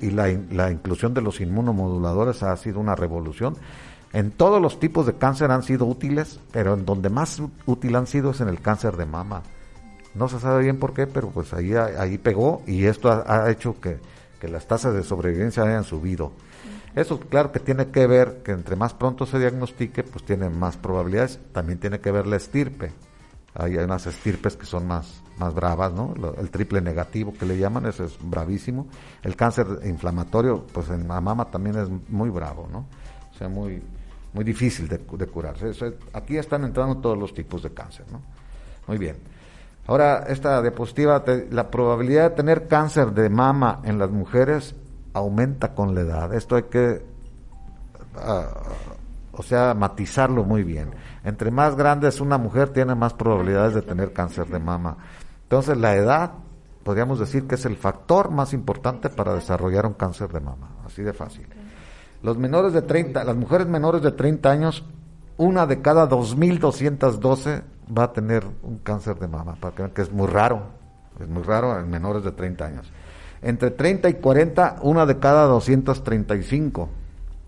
y 0.00 0.10
la, 0.10 0.28
la, 0.50 0.72
inclusión 0.72 1.14
de 1.14 1.22
los 1.22 1.40
inmunomoduladores 1.40 2.42
ha 2.42 2.54
sido 2.58 2.80
una 2.80 2.96
revolución. 2.96 3.56
En 4.12 4.30
todos 4.32 4.60
los 4.60 4.78
tipos 4.78 5.06
de 5.06 5.14
cáncer 5.14 5.52
han 5.52 5.62
sido 5.62 5.86
útiles 5.86 6.40
pero 6.52 6.74
en 6.74 6.84
donde 6.84 7.10
más 7.10 7.40
útil 7.64 7.94
han 7.94 8.08
sido 8.08 8.32
es 8.32 8.40
en 8.40 8.48
el 8.48 8.60
cáncer 8.60 8.96
de 8.96 9.06
mama. 9.06 9.42
No 10.16 10.28
se 10.28 10.40
sabe 10.40 10.64
bien 10.64 10.80
por 10.80 10.92
qué 10.92 11.06
pero 11.06 11.28
pues 11.28 11.54
ahí 11.54 11.74
ahí 11.74 12.18
pegó 12.18 12.62
y 12.66 12.86
esto 12.86 13.08
ha, 13.24 13.48
hecho 13.52 13.80
que, 13.80 13.98
que 14.40 14.48
las 14.48 14.66
tasas 14.66 14.94
de 14.94 15.04
sobrevivencia 15.04 15.62
hayan 15.62 15.84
subido. 15.84 16.32
Eso 16.96 17.20
claro 17.20 17.52
que 17.52 17.60
tiene 17.60 17.86
que 17.90 18.08
ver 18.08 18.42
que 18.44 18.50
entre 18.50 18.74
más 18.74 18.94
pronto 18.94 19.26
se 19.26 19.38
diagnostique 19.38 20.02
pues 20.02 20.24
tiene 20.24 20.50
más 20.50 20.76
probabilidades. 20.76 21.38
También 21.52 21.78
tiene 21.78 22.00
que 22.00 22.10
ver 22.10 22.26
la 22.26 22.34
estirpe 22.34 22.90
hay, 23.54 23.76
unas 23.76 24.06
estirpes 24.06 24.56
que 24.56 24.66
son 24.66 24.86
más, 24.86 25.22
más 25.38 25.54
bravas, 25.54 25.92
¿no? 25.92 26.14
El 26.38 26.50
triple 26.50 26.80
negativo 26.80 27.32
que 27.32 27.46
le 27.46 27.58
llaman, 27.58 27.86
ese 27.86 28.04
es 28.04 28.16
bravísimo. 28.22 28.86
El 29.22 29.36
cáncer 29.36 29.66
inflamatorio, 29.84 30.66
pues 30.72 30.88
en 30.90 31.08
la 31.08 31.20
mama 31.20 31.46
también 31.46 31.76
es 31.76 31.88
muy 32.08 32.30
bravo, 32.30 32.68
¿no? 32.70 32.86
O 33.32 33.38
sea, 33.38 33.48
muy, 33.48 33.82
muy 34.32 34.44
difícil 34.44 34.88
de, 34.88 34.98
curarse. 34.98 35.72
aquí 36.12 36.36
están 36.36 36.64
entrando 36.64 36.98
todos 36.98 37.18
los 37.18 37.34
tipos 37.34 37.62
de 37.62 37.70
cáncer, 37.70 38.06
¿no? 38.12 38.20
Muy 38.86 38.98
bien. 38.98 39.16
Ahora, 39.86 40.24
esta 40.28 40.62
diapositiva, 40.62 41.24
la 41.50 41.70
probabilidad 41.70 42.30
de 42.30 42.36
tener 42.36 42.68
cáncer 42.68 43.12
de 43.12 43.28
mama 43.28 43.80
en 43.84 43.98
las 43.98 44.10
mujeres 44.10 44.76
aumenta 45.12 45.74
con 45.74 45.94
la 45.94 46.02
edad. 46.02 46.34
Esto 46.34 46.56
hay 46.56 46.64
que, 46.64 47.02
ah, 48.16 48.46
o 49.32 49.42
sea, 49.42 49.74
matizarlo 49.74 50.44
muy 50.44 50.62
bien. 50.62 50.90
Entre 51.24 51.50
más 51.50 51.76
grande 51.76 52.08
es 52.08 52.20
una 52.20 52.38
mujer, 52.38 52.70
tiene 52.70 52.94
más 52.94 53.14
probabilidades 53.14 53.74
de 53.74 53.82
tener 53.82 54.12
cáncer 54.12 54.46
de 54.46 54.58
mama. 54.58 54.96
Entonces, 55.42 55.76
la 55.76 55.94
edad, 55.94 56.32
podríamos 56.82 57.18
decir 57.18 57.46
que 57.46 57.56
es 57.56 57.64
el 57.66 57.76
factor 57.76 58.30
más 58.30 58.52
importante 58.52 59.10
para 59.10 59.34
desarrollar 59.34 59.86
un 59.86 59.94
cáncer 59.94 60.28
de 60.30 60.40
mama. 60.40 60.68
Así 60.86 61.02
de 61.02 61.12
fácil. 61.12 61.46
Los 62.22 62.36
menores 62.36 62.72
de 62.72 62.82
30, 62.82 63.24
las 63.24 63.36
mujeres 63.36 63.66
menores 63.66 64.02
de 64.02 64.12
30 64.12 64.50
años, 64.50 64.84
una 65.36 65.66
de 65.66 65.80
cada 65.80 66.08
2.212 66.08 67.62
va 67.96 68.04
a 68.04 68.12
tener 68.12 68.44
un 68.62 68.78
cáncer 68.78 69.18
de 69.18 69.26
mama, 69.26 69.56
para 69.58 69.74
que 69.74 69.82
vean 69.82 69.94
que 69.94 70.02
es 70.02 70.12
muy 70.12 70.26
raro, 70.26 70.62
es 71.18 71.28
muy 71.28 71.42
raro 71.42 71.78
en 71.78 71.90
menores 71.90 72.24
de 72.24 72.32
30 72.32 72.64
años. 72.64 72.92
Entre 73.42 73.70
30 73.70 74.08
y 74.10 74.14
40, 74.14 74.76
una 74.82 75.06
de 75.06 75.18
cada 75.18 75.46
235, 75.46 76.88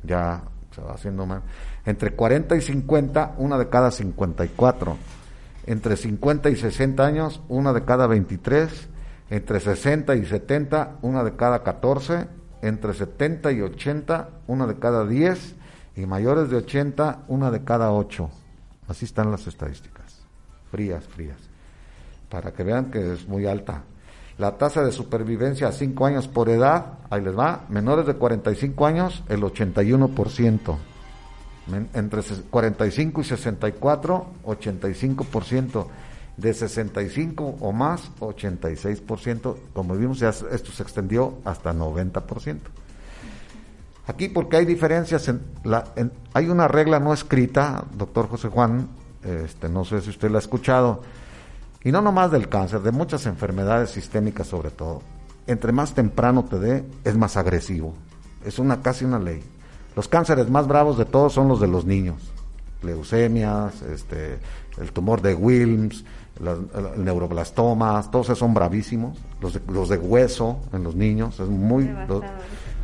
ya 0.02 0.42
se 0.74 0.80
va 0.80 0.94
haciendo 0.94 1.26
más. 1.26 1.42
Entre 1.84 2.12
40 2.12 2.56
y 2.56 2.60
50, 2.60 3.34
una 3.38 3.58
de 3.58 3.68
cada 3.68 3.90
54. 3.90 4.96
Entre 5.66 5.96
50 5.96 6.50
y 6.50 6.56
60 6.56 7.04
años, 7.04 7.42
una 7.48 7.72
de 7.72 7.84
cada 7.84 8.06
23. 8.06 8.88
Entre 9.30 9.60
60 9.60 10.14
y 10.16 10.24
70, 10.24 10.98
una 11.02 11.24
de 11.24 11.34
cada 11.34 11.62
14. 11.62 12.28
Entre 12.62 12.94
70 12.94 13.52
y 13.52 13.60
80, 13.62 14.28
una 14.46 14.66
de 14.66 14.78
cada 14.78 15.06
10. 15.06 15.56
Y 15.96 16.06
mayores 16.06 16.50
de 16.50 16.56
80, 16.56 17.24
una 17.28 17.50
de 17.50 17.64
cada 17.64 17.92
8. 17.92 18.30
Así 18.88 19.04
están 19.04 19.30
las 19.30 19.46
estadísticas. 19.46 20.20
Frías, 20.70 21.04
frías. 21.06 21.38
Para 22.28 22.52
que 22.52 22.62
vean 22.62 22.90
que 22.90 23.12
es 23.12 23.26
muy 23.26 23.46
alta. 23.46 23.82
La 24.38 24.56
tasa 24.56 24.82
de 24.82 24.92
supervivencia 24.92 25.68
a 25.68 25.72
5 25.72 26.06
años 26.06 26.28
por 26.28 26.48
edad, 26.48 26.98
ahí 27.10 27.20
les 27.20 27.36
va, 27.38 27.66
menores 27.68 28.06
de 28.06 28.14
45 28.14 28.86
años, 28.86 29.22
el 29.28 29.42
81%. 29.42 30.76
Entre 31.94 32.22
45 32.22 33.20
y 33.20 33.24
64, 33.24 34.26
85%. 34.44 35.86
De 36.34 36.54
65 36.54 37.56
o 37.60 37.72
más, 37.72 38.10
86%. 38.18 39.56
Como 39.74 39.94
vimos, 39.96 40.18
ya 40.18 40.30
esto 40.30 40.72
se 40.72 40.82
extendió 40.82 41.38
hasta 41.44 41.74
90%. 41.74 42.58
Aquí 44.06 44.28
porque 44.28 44.56
hay 44.56 44.64
diferencias, 44.64 45.28
en 45.28 45.42
la, 45.62 45.84
hay 46.32 46.48
una 46.48 46.66
regla 46.66 46.98
no 46.98 47.12
escrita, 47.12 47.84
doctor 47.94 48.28
José 48.28 48.48
Juan, 48.48 48.88
este, 49.22 49.68
no 49.68 49.84
sé 49.84 50.00
si 50.00 50.10
usted 50.10 50.30
la 50.30 50.38
ha 50.38 50.40
escuchado, 50.40 51.02
y 51.84 51.92
no 51.92 52.02
nomás 52.02 52.30
del 52.32 52.48
cáncer, 52.48 52.80
de 52.80 52.90
muchas 52.90 53.26
enfermedades 53.26 53.90
sistémicas 53.90 54.48
sobre 54.48 54.70
todo. 54.70 55.02
Entre 55.46 55.70
más 55.70 55.94
temprano 55.94 56.44
te 56.44 56.58
dé, 56.58 56.84
es 57.04 57.16
más 57.16 57.36
agresivo. 57.36 57.94
Es 58.44 58.58
una 58.58 58.82
casi 58.82 59.04
una 59.04 59.18
ley. 59.18 59.42
Los 59.96 60.08
cánceres 60.08 60.48
más 60.48 60.66
bravos 60.66 60.98
de 60.98 61.04
todos 61.04 61.32
son 61.32 61.48
los 61.48 61.60
de 61.60 61.68
los 61.68 61.84
niños. 61.84 62.16
Leucemias, 62.82 63.82
este, 63.82 64.38
el 64.78 64.92
tumor 64.92 65.20
de 65.22 65.34
Wilms, 65.34 66.04
el 66.40 67.04
neuroblastoma, 67.04 68.02
todos 68.10 68.26
esos 68.26 68.38
son 68.38 68.54
bravísimos. 68.54 69.18
Los 69.40 69.54
de, 69.54 69.60
los 69.68 69.88
de 69.88 69.98
hueso 69.98 70.58
en 70.72 70.82
los 70.82 70.94
niños, 70.94 71.38
es 71.40 71.48
muy... 71.48 71.90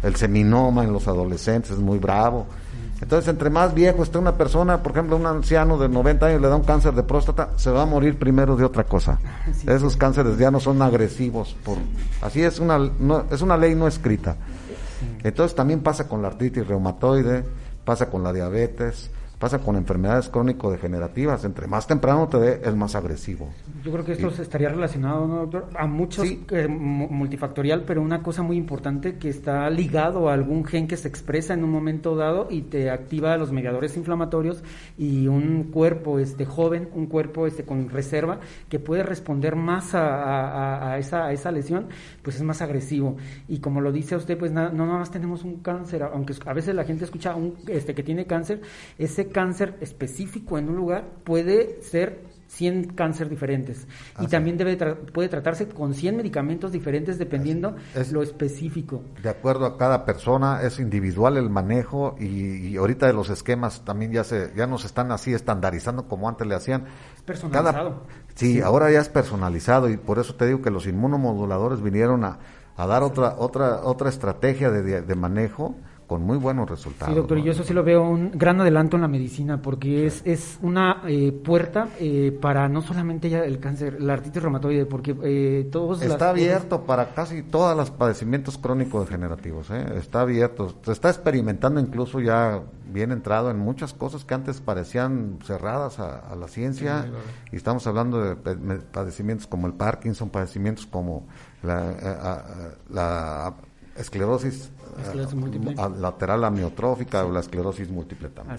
el 0.03 0.17
seminoma 0.17 0.85
en 0.85 0.93
los 0.93 1.09
adolescentes 1.09 1.73
es 1.73 1.79
muy 1.79 1.99
bravo. 1.99 2.47
Entonces, 3.01 3.29
entre 3.29 3.49
más 3.49 3.75
viejo 3.75 4.03
esté 4.03 4.19
una 4.19 4.37
persona, 4.37 4.83
por 4.83 4.93
ejemplo, 4.93 5.17
un 5.17 5.27
anciano 5.27 5.79
de 5.79 5.89
90 5.89 6.27
años 6.27 6.41
le 6.41 6.49
da 6.49 6.57
un 6.57 6.65
cáncer 6.65 6.95
de 6.95 7.05
próstata, 7.05 7.51
se 7.57 7.71
va 7.71 7.83
a 7.83 7.87
morir 7.87 8.19
primero 8.19 8.57
de 8.57 8.65
otra 8.65 8.85
cosa. 8.85 9.21
Esos 9.67 9.97
cánceres 9.97 10.37
ya 10.37 10.51
no 10.51 10.59
son 10.59 10.83
agresivos. 10.83 11.57
Por, 11.65 11.79
así 12.23 12.43
es 12.43 12.59
una, 12.59 12.91
es 13.31 13.41
una 13.41 13.57
ley 13.57 13.75
no 13.75 13.87
escrita. 13.87 14.37
Entonces 15.23 15.55
también 15.55 15.81
pasa 15.81 16.09
con 16.09 16.23
la 16.23 16.29
artritis 16.29 16.67
reumatoide, 16.67 17.45
pasa 17.85 18.09
con 18.11 18.23
la 18.23 18.33
diabetes, 18.33 19.11
pasa 19.39 19.59
con 19.61 19.77
enfermedades 19.77 20.29
crónico-degenerativas. 20.29 21.45
Entre 21.45 21.67
más 21.67 21.87
temprano 21.87 22.29
te 22.29 22.39
dé, 22.39 22.61
es 22.65 22.75
más 22.75 22.95
agresivo. 22.95 23.49
Yo 23.85 23.93
creo 23.93 24.05
que 24.05 24.13
esto 24.13 24.29
estaría 24.43 24.69
relacionado, 24.69 25.27
¿no, 25.27 25.47
doctor? 25.47 25.69
A 25.77 25.87
muchos, 25.87 26.27
eh, 26.27 26.69
multifactorial, 26.69 27.85
pero 27.85 28.03
una 28.03 28.23
cosa 28.23 28.43
muy 28.43 28.57
importante 28.57 29.17
que 29.17 29.29
está 29.29 29.71
ligado 29.71 30.29
a 30.29 30.35
algún 30.35 30.65
gen 30.65 30.89
que 30.89 30.97
se 30.97 31.09
expresa 31.09 31.55
en 31.55 31.63
un 31.63 31.71
momento 31.71 32.17
dado 32.17 32.49
y 32.51 32.63
te 32.63 32.91
activa 32.91 33.37
los 33.37 33.53
mediadores 33.53 33.97
inflamatorios 33.97 34.63
y 34.97 35.29
un 35.29 35.65
cuerpo 35.65 36.19
este 36.19 36.45
joven, 36.45 36.89
un 36.95 37.07
cuerpo 37.07 37.47
este 37.47 37.65
con 37.65 37.89
reserva 37.89 38.41
que 38.69 38.81
puede 38.81 39.05
responder 39.05 39.55
más 39.55 39.95
a, 39.95 40.93
a, 40.93 40.99
esa, 40.99 41.27
a 41.27 41.33
esa 41.33 41.53
lesión, 41.53 41.87
pues 42.23 42.37
es 42.37 42.43
más 42.43 42.61
agresivo. 42.61 43.17
Y 43.47 43.61
como 43.61 43.81
lo 43.81 43.93
dice 43.93 44.17
usted, 44.17 44.37
pues 44.37 44.51
no 44.51 44.71
nada 44.71 44.99
más 44.99 45.11
tenemos 45.11 45.45
un 45.45 45.59
cáncer, 45.59 46.03
aunque 46.03 46.35
a 46.45 46.53
veces 46.53 46.75
la 46.75 46.85
gente 46.85 47.05
escucha 47.05 47.37
un, 47.37 47.55
este 47.69 47.95
que 47.95 48.03
tiene 48.03 48.27
cáncer, 48.27 48.61
ese 48.99 49.28
cáncer 49.29 49.77
específico 49.81 50.59
en 50.59 50.69
un 50.69 50.77
lugar 50.77 51.09
puede 51.25 51.83
ser 51.83 52.29
100 52.49 52.95
cáncer 52.95 53.29
diferentes. 53.29 53.87
y 54.19 54.27
también 54.27 54.57
debe 54.57 54.77
puede 54.77 55.29
tratarse 55.29 55.69
con 55.69 55.95
100 55.95 56.17
medicamentos 56.17 56.73
diferentes 56.73 57.19
dependiendo 57.19 57.77
es, 57.95 58.11
lo 58.11 58.23
específico. 58.23 59.03
De 59.23 59.29
acuerdo 59.29 59.67
a 59.67 59.77
cada 59.77 60.05
persona, 60.05 60.63
es 60.63 60.79
individual 60.81 61.37
el 61.37 61.51
manejo 61.51 62.17
y, 62.19 62.77
ahorita 62.77 63.07
de 63.07 63.13
los 63.13 63.29
esquemas 63.31 63.85
también 63.85 64.13
ya 64.13 64.25
se 64.25 64.53
ya 64.57 64.67
nos 64.67 64.85
están 64.85 65.13
así 65.13 65.35
estandarizando 65.35 66.09
como 66.09 66.29
antes 66.29 66.47
le 66.47 66.55
hacían. 66.55 66.87
personalizado. 67.25 68.03
sí, 68.35 68.61
ahora 68.61 68.91
ya 68.91 69.01
es 69.01 69.09
personalizado 69.09 69.91
y 69.91 69.97
por 69.97 70.19
eso 70.19 70.35
te 70.35 70.47
digo 70.47 70.63
que 70.63 70.71
los 70.71 70.87
inmunomoduladores 70.87 71.83
vinieron 71.83 72.25
a, 72.25 72.39
a 72.77 72.87
dar 72.87 73.03
otra 73.03 73.35
otra 73.39 73.83
otra 73.83 74.09
estrategia 74.09 74.71
de, 74.71 75.03
de 75.03 75.15
manejo 75.15 75.75
con 76.09 76.23
muy 76.23 76.39
buenos 76.39 76.69
resultados. 76.69 77.13
Sí, 77.13 77.17
doctor, 77.17 77.39
y 77.39 77.43
yo 77.43 77.53
eso 77.53 77.63
sí 77.63 77.75
lo 77.75 77.85
veo 77.85 78.03
un 78.03 78.31
gran 78.33 78.59
adelanto 78.63 78.97
en 78.97 79.03
la 79.03 79.09
medicina, 79.09 79.61
porque 79.61 80.07
es, 80.07 80.23
es 80.25 80.59
una 80.63 81.03
eh, 81.07 81.33
puerta 81.33 81.91
eh, 82.01 82.37
para 82.41 82.67
no 82.67 82.81
solamente 82.81 83.29
ya 83.29 83.41
el 83.41 83.61
cáncer, 83.61 84.01
la 84.01 84.15
artritis 84.15 84.43
reumatoide, 84.43 84.87
porque 84.87 85.15
eh, 85.23 85.69
todos... 85.71 86.01
Está 86.01 86.31
abierto 86.31 86.85
para 86.85 87.13
casi 87.13 87.43
todos 87.43 87.77
los 87.77 87.91
padecimientos 87.91 88.57
crónicos 88.57 89.07
degenerativos, 89.07 89.71
¿eh? 89.71 89.85
está 89.97 90.23
abierto, 90.23 90.75
se 90.83 90.93
está 90.93 91.11
experimentando 91.11 91.79
incluso 91.79 92.21
ya 92.21 92.63
bien 92.91 93.13
entrado 93.13 93.51
en 93.51 93.59
muchas 93.59 93.93
cosas 93.93 94.25
que 94.25 94.33
antes 94.33 94.63
parecían 94.63 95.39
cerradas 95.45 95.99
a, 95.99 96.35
la 96.35 96.49
ciencia, 96.49 97.07
y 97.53 97.57
estamos 97.57 97.87
hablando 97.87 98.23
de 98.23 98.35
padecimientos 98.37 99.47
como 99.47 99.67
el 99.67 99.75
Parkinson, 99.75 100.31
padecimientos 100.31 100.87
como 100.87 101.27
la, 101.63 102.73
la 102.89 103.55
esclerosis 103.99 104.71
lateral 105.99 106.45
amiotrófica 106.45 107.25
o 107.25 107.31
la 107.31 107.41
esclerosis 107.41 107.91
múltiple 107.91 108.29
también. 108.29 108.59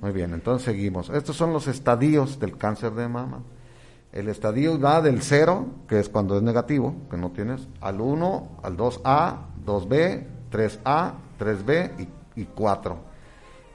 Muy 0.00 0.12
bien, 0.12 0.32
entonces 0.32 0.64
seguimos. 0.64 1.10
Estos 1.10 1.36
son 1.36 1.52
los 1.52 1.66
estadios 1.66 2.38
del 2.38 2.56
cáncer 2.56 2.92
de 2.92 3.08
mama. 3.08 3.42
El 4.12 4.28
estadio 4.28 4.78
va 4.78 5.02
del 5.02 5.22
0, 5.22 5.66
que 5.88 5.98
es 5.98 6.08
cuando 6.08 6.36
es 6.36 6.42
negativo, 6.42 6.94
que 7.10 7.16
no 7.16 7.32
tienes, 7.32 7.66
al 7.80 8.00
1, 8.00 8.58
al 8.62 8.76
2A, 8.76 9.36
2B, 9.66 10.26
3A, 10.52 11.14
3B 11.38 12.08
y, 12.36 12.44
4. 12.44 12.96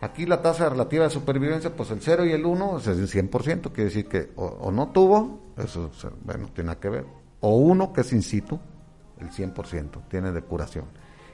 Aquí 0.01 0.25
la 0.25 0.41
tasa 0.41 0.69
relativa 0.69 1.03
de 1.03 1.09
supervivencia, 1.09 1.75
pues 1.75 1.91
el 1.91 1.99
0 2.01 2.25
y 2.25 2.31
el 2.31 2.45
1 2.45 2.77
es 2.77 2.87
el 2.87 3.09
100%, 3.09 3.71
quiere 3.73 3.85
decir 3.85 4.07
que 4.07 4.31
o, 4.37 4.71
no 4.71 4.89
tuvo, 4.89 5.39
eso 5.57 5.91
bueno, 6.23 6.47
tiene 6.53 6.77
que 6.77 6.87
ver, 6.87 7.05
o 7.41 7.57
1 7.57 7.91
que 7.91 8.01
es 8.01 8.13
in 8.13 8.21
situ, 8.21 8.59
el 9.19 9.29
100% 9.31 10.07
tiene 10.09 10.31
de 10.31 10.41
curación. 10.41 10.85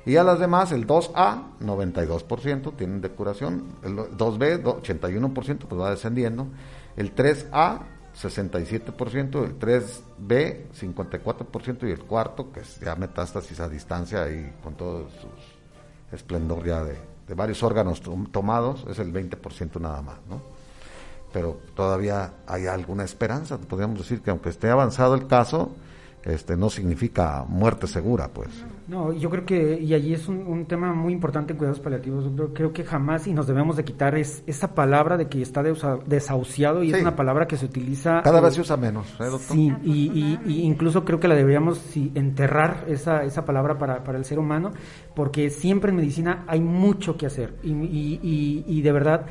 Y 0.06 0.17
a 0.17 0.24
las 0.24 0.39
demás, 0.39 0.71
el 0.71 0.86
2A, 0.86 1.58
92% 1.62 2.76
tienen 2.76 3.02
de 3.02 3.10
curación, 3.10 3.63
el 3.84 3.95
2B, 3.95 4.62
81%, 4.62 5.58
pues 5.67 5.82
va 5.82 5.89
descendiendo, 5.89 6.48
el 6.95 7.15
3A, 7.15 7.80
67%, 8.15 9.43
el 9.43 9.60
3B, 9.60 10.69
54%, 10.71 11.88
y 11.88 11.91
el 11.91 12.04
cuarto, 12.04 12.52
que 12.52 12.60
es 12.60 12.80
ya 12.80 12.95
metástasis 12.95 13.60
a 13.60 13.67
distancia 13.67 14.30
y 14.30 14.54
con 14.63 14.76
todo 14.76 15.10
su 15.10 16.15
esplendor 16.15 16.63
ya 16.65 16.84
de, 16.84 16.98
de 17.28 17.34
varios 17.34 17.63
órganos 17.63 18.02
tomados, 18.32 18.86
es 18.88 19.00
el 19.00 19.12
20% 19.12 19.82
nada 19.82 20.02
más, 20.02 20.17
¿no? 20.30 20.39
Pero 21.34 21.60
todavía 21.76 22.36
hay 22.48 22.67
alguna 22.67 23.04
esperanza, 23.04 23.58
podríamos 23.58 23.98
decir 23.98 24.21
que 24.21 24.30
aunque 24.30 24.50
esté 24.50 24.69
avanzado 24.69 25.15
el 25.15 25.28
caso, 25.28 25.71
este, 26.26 26.58
no 26.58 26.70
significa 26.70 27.46
muerte 27.48 27.86
segura, 27.86 28.30
pues. 28.34 28.50
No, 28.88 29.14
yo 29.14 29.30
creo 29.30 29.46
que, 29.46 29.80
y 29.80 29.94
allí 29.94 30.14
es 30.14 30.28
un, 30.28 30.66
tema 30.66 30.94
muy 30.94 31.14
importante 31.14 31.54
en 31.54 31.58
cuidados 31.58 31.80
paliativos, 31.80 32.24
doctor, 32.24 32.54
creo 32.54 32.74
que 32.74 32.84
jamás 32.84 33.28
y 33.28 33.34
nos 33.34 33.46
debemos 33.46 33.78
de 33.78 33.86
quitar 33.86 34.16
es, 34.16 34.44
esa 34.48 34.74
palabra 34.74 35.18
de 35.18 35.28
que 35.28 35.42
está 35.42 35.64
desahuciado 35.64 36.84
y 36.84 36.92
es 36.92 37.02
una 37.02 37.16
palabra 37.16 37.48
que 37.48 37.58
se 37.58 37.66
utiliza... 37.66 38.22
Cada 38.24 38.42
vez 38.42 38.56
se 38.56 38.62
usa 38.62 38.78
menos, 38.78 39.08
¿eh, 39.20 39.26
doctor? 39.26 39.56
Sí, 39.56 39.74
y, 39.84 40.40
y, 40.46 40.62
incluso 40.64 41.06
creo 41.06 41.20
que 41.20 41.28
la 41.28 41.36
deberíamos 41.36 41.82
enterrar, 41.96 42.86
esa, 42.88 43.24
esa 43.24 43.46
palabra 43.46 43.78
para, 43.78 44.04
para 44.04 44.18
el 44.18 44.26
ser 44.26 44.40
humano, 44.40 44.72
porque 45.16 45.50
siempre 45.50 45.92
en 45.92 45.98
medicina 45.98 46.44
hay 46.48 46.62
mucho 46.62 47.18
que 47.18 47.28
hacer 47.28 47.56
y, 47.64 48.64
y 48.66 48.82
de 48.82 48.92
verdad 48.92 49.28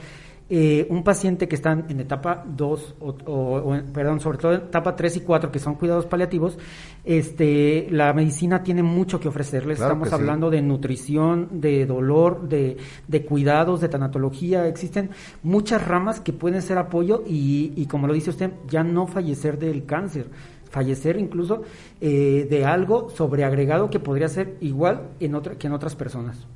eh, 0.51 0.87
un 0.91 1.03
paciente 1.03 1.49
que 1.49 1.55
está 1.55 1.73
en 1.73 2.01
etapa 2.01 2.45
2, 2.47 2.97
o, 3.01 3.77
perdón, 3.93 4.21
sobre 4.21 4.39
todo 4.39 4.53
en 4.53 4.61
etapa 4.63 4.95
3 4.95 5.17
y 5.17 5.21
4, 5.21 5.51
que 5.51 5.59
son 5.59 5.75
cuidados 5.77 6.07
paliativos, 6.07 6.59
este, 7.05 7.87
la 7.91 8.13
medicina 8.13 8.63
tiene 8.63 8.83
mucho 8.83 9.19
que 9.19 9.29
ofrecerles. 9.29 9.81
Estamos 9.81 10.13
hablando 10.13 10.51
de 10.51 10.61
nutrición, 10.61 11.49
de 11.61 11.87
dolor, 11.87 12.49
de, 12.49 12.77
de, 13.09 13.25
cuidados, 13.25 13.81
de 13.81 13.89
tanatología. 13.89 14.69
Existen 14.69 15.11
muchas 15.43 15.87
ramas 15.87 16.21
que 16.21 16.33
pueden 16.33 16.61
ser 16.61 16.77
apoyo 16.77 17.23
y, 17.27 17.73
y 17.77 17.87
como 17.87 18.07
lo 18.07 18.13
dice 18.13 18.31
usted, 18.31 18.53
ya 18.69 18.83
no 18.83 19.07
fallecer 19.07 19.59
del 19.59 19.87
cáncer 19.87 20.27
fallecer 20.75 21.17
incluso 21.17 21.63
eh, 22.01 22.49
de 22.51 22.65
algo 22.65 23.09
sobreagregado 23.09 23.91
que 23.91 24.01
podría 24.01 24.27
ser 24.27 24.57
igual 24.61 25.11
en 25.21 25.37
otra, 25.37 25.57
que 25.57 25.69
en 25.69 25.73
otras 25.73 25.95
personas. 25.95 26.49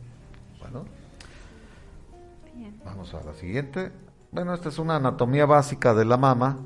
Vamos 2.99 3.15
a 3.15 3.23
la 3.23 3.33
siguiente. 3.33 3.93
Bueno, 4.33 4.53
esta 4.53 4.71
es 4.71 4.79
una 4.81 4.97
anatomía 4.97 5.47
básica 5.47 5.95
de 5.95 6.05
la 6.05 6.17
mama, 6.17 6.59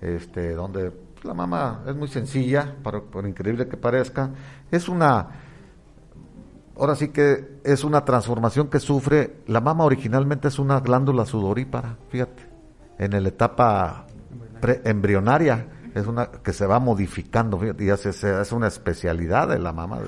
este, 0.00 0.54
donde 0.54 0.94
la 1.22 1.34
mama 1.34 1.82
es 1.86 1.94
muy 1.94 2.08
sencilla, 2.08 2.74
por, 2.82 3.28
increíble 3.28 3.68
que 3.68 3.76
parezca. 3.76 4.30
Es 4.70 4.88
una, 4.88 5.28
ahora 6.74 6.94
sí 6.94 7.08
que 7.08 7.60
es 7.64 7.84
una 7.84 8.02
transformación 8.02 8.68
que 8.68 8.80
sufre. 8.80 9.40
La 9.46 9.60
mama 9.60 9.84
originalmente 9.84 10.48
es 10.48 10.58
una 10.58 10.80
glándula 10.80 11.26
sudorípara, 11.26 11.98
fíjate, 12.08 12.48
en 12.96 13.22
la 13.22 13.28
etapa 13.28 14.06
embrionaria 14.84 15.66
es 15.94 16.06
una 16.06 16.30
que 16.30 16.54
se 16.54 16.66
va 16.66 16.78
modificando, 16.78 17.58
fíjate, 17.58 17.84
y 17.84 17.90
es 17.90 18.52
una 18.52 18.68
especialidad 18.68 19.48
de 19.48 19.58
la 19.58 19.72
mama 19.72 19.98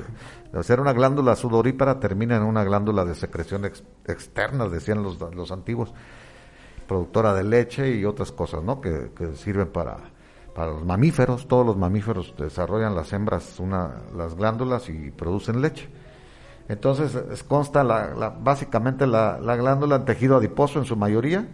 de 0.53 0.63
ser 0.65 0.81
una 0.81 0.93
glándula 0.93 1.37
sudorípara 1.37 2.01
termina 2.01 2.37
en 2.37 2.43
una 2.43 2.65
glándula 2.65 3.05
de 3.05 3.15
secreción 3.15 3.65
externa, 3.65 4.69
decían 4.69 5.03
los, 5.03 5.19
los 5.35 5.53
antiguos, 5.53 5.93
productora 6.89 7.35
de 7.35 7.45
leche 7.45 7.95
y 7.95 8.05
otras 8.05 8.33
cosas, 8.33 8.65
¿no? 8.65 8.81
Que, 8.81 9.11
sirven 9.37 9.69
para, 9.69 9.99
para 10.55 10.73
los 10.73 10.85
mamíferos. 10.85 11.47
Todos 11.47 11.65
los 11.65 11.77
mamíferos 11.77 12.35
desarrollan 12.37 12.97
las 12.97 13.13
hembras 13.13 13.61
una, 13.61 14.03
las 14.17 14.35
glándulas 14.35 14.89
y 14.89 15.13
producen 15.13 15.63
leche. 15.63 15.89
Entonces 16.71 17.43
consta 17.45 17.83
la, 17.83 18.33
básicamente 18.41 19.05
la, 19.05 19.39
glándula 19.57 19.97
en 19.97 20.05
tejido 20.05 20.37
adiposo 20.37 20.79
en 20.79 20.85
su 20.85 20.97
mayoría, 20.97 21.49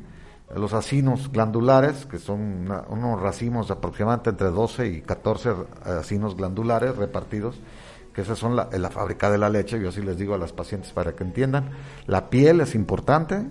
los 0.55 0.75
acinos 0.75 1.33
glandulares, 1.33 2.05
que 2.05 2.19
son 2.19 2.71
unos 2.89 3.21
racimos 3.21 3.71
aproximadamente 3.71 4.31
entre 4.31 4.51
12 4.51 4.89
y 4.89 5.01
14 5.01 5.55
acinos 5.85 6.37
glandulares 6.37 6.97
repartidos, 6.97 7.59
que 8.17 8.23
esas 8.23 8.39
son 8.39 8.57
la, 8.57 8.71
la 8.73 8.89
fábrica 8.89 9.31
de 9.31 9.37
la 9.37 9.51
leche, 9.51 9.79
yo 9.79 9.91
así 9.91 10.01
les 10.01 10.17
digo 10.17 10.35
a 10.35 10.39
las 10.39 10.55
pacientes 10.55 10.91
para 10.91 11.15
que 11.15 11.23
entiendan. 11.23 11.69
La 12.07 12.31
piel 12.31 12.63
es 12.63 12.75
importante, 12.75 13.45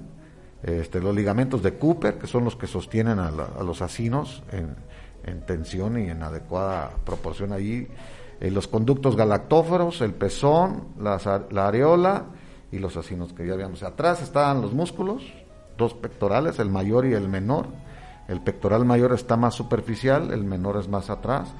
este, 0.63 0.99
los 1.01 1.13
ligamentos 1.13 1.62
de 1.62 1.75
Cooper, 1.75 2.17
que 2.17 2.25
son 2.25 2.45
los 2.45 2.56
que 2.56 2.65
sostienen 2.65 3.19
a, 3.19 3.30
los 3.30 3.84
acinos 3.84 4.41
en, 4.51 4.75
tensión 5.45 5.99
y 5.99 6.10
en 6.10 6.23
adecuada 6.23 6.89
proporción 7.06 7.54
allí, 7.54 7.88
eh, 8.41 8.49
los 8.49 8.67
conductos 8.67 9.15
galactóferos, 9.15 10.01
el 10.01 10.15
pezón, 10.15 10.88
la, 10.99 11.19
la 11.51 11.67
areola 11.67 12.25
y 12.71 12.80
los 12.80 12.97
acinos 12.97 13.34
que 13.34 13.45
ya 13.45 13.56
vimos. 13.56 13.84
Atrás 13.84 14.23
están 14.23 14.63
los 14.63 14.73
músculos, 14.73 15.32
dos 15.78 15.93
pectorales, 15.93 16.58
el 16.58 16.71
mayor 16.71 17.06
y 17.06 17.13
el 17.13 17.30
menor. 17.30 17.67
El 18.28 18.41
pectoral 18.41 18.84
mayor 18.84 19.13
está 19.13 19.38
más 19.38 19.54
superficial, 19.54 20.34
el 20.34 20.43
menor 20.43 20.78
es 20.78 20.88
más 20.88 21.12
atrás. 21.12 21.54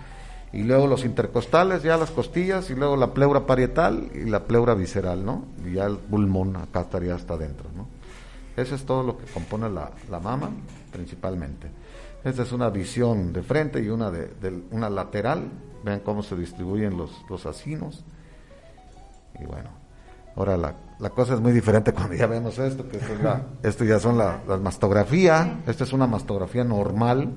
Y 0.56 0.63
luego 0.63 0.88
los 0.88 1.04
intercostales, 1.04 1.84
ya 1.84 1.98
las 1.98 2.12
costillas, 2.12 2.70
y 2.70 2.76
luego 2.76 2.96
la 2.96 3.13
pleura 3.13 3.46
parietal 3.46 4.10
y 4.15 4.24
la 4.24 4.46
pleura 4.46 4.74
visceral, 4.74 5.26
¿no? 5.26 5.44
Y 5.65 5.74
ya 5.74 5.86
el 5.86 5.98
pulmón 5.98 6.56
acá 6.56 6.80
estaría 6.80 7.13
hasta 7.13 7.34
adentro, 7.34 7.70
¿no? 7.76 7.88
Eso 8.56 8.74
es 8.76 8.86
todo 8.86 9.04
lo 9.04 9.18
que 9.18 9.26
compone 9.26 9.70
la, 9.70 9.91
la 10.10 10.22
mama, 10.22 10.50
principalmente. 10.94 11.68
Esta 12.24 12.44
es 12.44 12.54
una 12.54 12.70
visión 12.70 13.34
de 13.34 13.44
frente 13.44 13.82
y 13.82 13.89
una 13.89 14.10
de, 14.10 14.63
una 14.72 14.89
lateral. 14.89 15.44
Vean 15.84 16.00
cómo 16.00 16.24
se 16.24 16.38
distribuyen 16.38 16.98
los, 16.98 17.12
los 17.30 17.46
acinos. 17.46 18.06
Y 19.38 19.44
bueno, 19.44 19.72
ahora 20.38 20.56
la, 20.56 20.74
la, 21.00 21.10
cosa 21.10 21.34
es 21.34 21.41
muy 21.41 21.52
diferente 21.52 21.91
cuando 21.94 22.15
ya 22.15 22.28
vemos 22.28 22.58
esto, 22.60 22.88
que 22.88 22.96
esto, 22.96 23.13
esto 23.62 23.84
ya 23.84 24.00
son 24.00 24.18
la, 24.18 24.39
las 24.48 24.62
mastografías. 24.62 25.50
Esta 25.68 25.84
es 25.84 25.91
una 25.91 26.08
mastografía 26.08 26.63
normal 26.63 27.34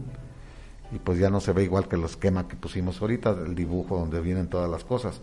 y 0.93 0.99
pues 0.99 1.19
ya 1.19 1.31
no 1.31 1.41
se 1.41 1.53
ve 1.53 1.65
igual 1.65 1.89
que 1.89 1.97
el 1.97 2.05
esquema 2.05 2.49
que 2.49 2.57
pusimos 2.57 3.01
ahorita, 3.01 3.31
el 3.31 3.55
dibujo 3.55 3.99
donde 3.99 4.21
vienen 4.21 4.49
todas 4.49 4.71
las 4.71 4.85
cosas. 4.85 5.21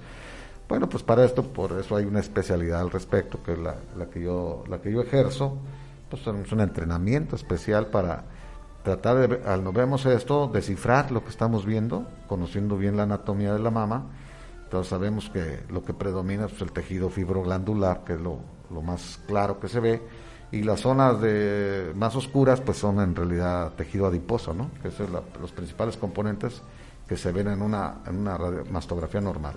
Bueno, 0.67 0.89
pues 0.89 1.03
para 1.03 1.23
esto, 1.23 1.43
por 1.43 1.73
eso 1.79 1.95
hay 1.95 2.05
una 2.05 2.19
especialidad 2.19 2.81
al 2.81 2.91
respecto, 2.91 3.41
que 3.43 3.53
es 3.53 3.59
la, 3.59 3.75
que 4.11 4.21
yo, 4.21 4.63
la 4.67 4.81
que 4.81 4.91
yo 4.91 5.01
ejerzo 5.01 5.57
pues 6.09 6.25
es 6.27 6.51
un 6.51 6.61
entrenamiento 6.61 7.35
especial 7.35 7.87
para 7.87 8.25
tratar 8.83 9.27
de, 9.27 9.49
al 9.49 9.63
no 9.63 9.73
vemos 9.73 10.05
esto, 10.05 10.47
descifrar 10.47 11.11
lo 11.11 11.23
que 11.23 11.29
estamos 11.29 11.65
viendo, 11.65 12.07
conociendo 12.27 12.77
bien 12.77 12.95
la 12.95 13.03
anatomía 13.03 13.53
de 13.53 13.59
la 13.59 13.71
mama. 13.71 14.05
Entonces 14.63 14.89
sabemos 14.89 15.29
que 15.29 15.63
lo 15.69 15.83
que 15.83 15.93
predomina 15.93 16.45
es 16.45 16.61
el 16.61 16.71
tejido 16.71 17.09
fibroglandular, 17.09 18.03
que 18.03 18.13
es 18.13 18.19
lo, 18.21 18.39
más 18.81 19.19
claro 19.27 19.59
que 19.59 19.67
se 19.67 19.79
ve, 19.79 20.01
y 20.55 20.63
las 20.63 20.79
zonas 20.79 21.19
de, 21.19 21.91
más 21.95 22.15
oscuras 22.15 22.61
pues 22.61 22.77
son 22.77 22.99
en 23.01 23.15
realidad 23.15 23.73
tejido 23.73 24.07
adiposo, 24.07 24.53
¿no? 24.53 24.69
que 24.81 24.89
son 24.89 25.07
los 25.41 25.51
principales 25.51 25.97
componentes 25.97 26.61
que 27.07 27.17
se 27.17 27.31
ven 27.31 27.49
en 27.49 27.61
una, 27.61 27.95
en 28.07 28.17
una 28.19 28.37
mastografía 28.71 29.19
normal. 29.19 29.55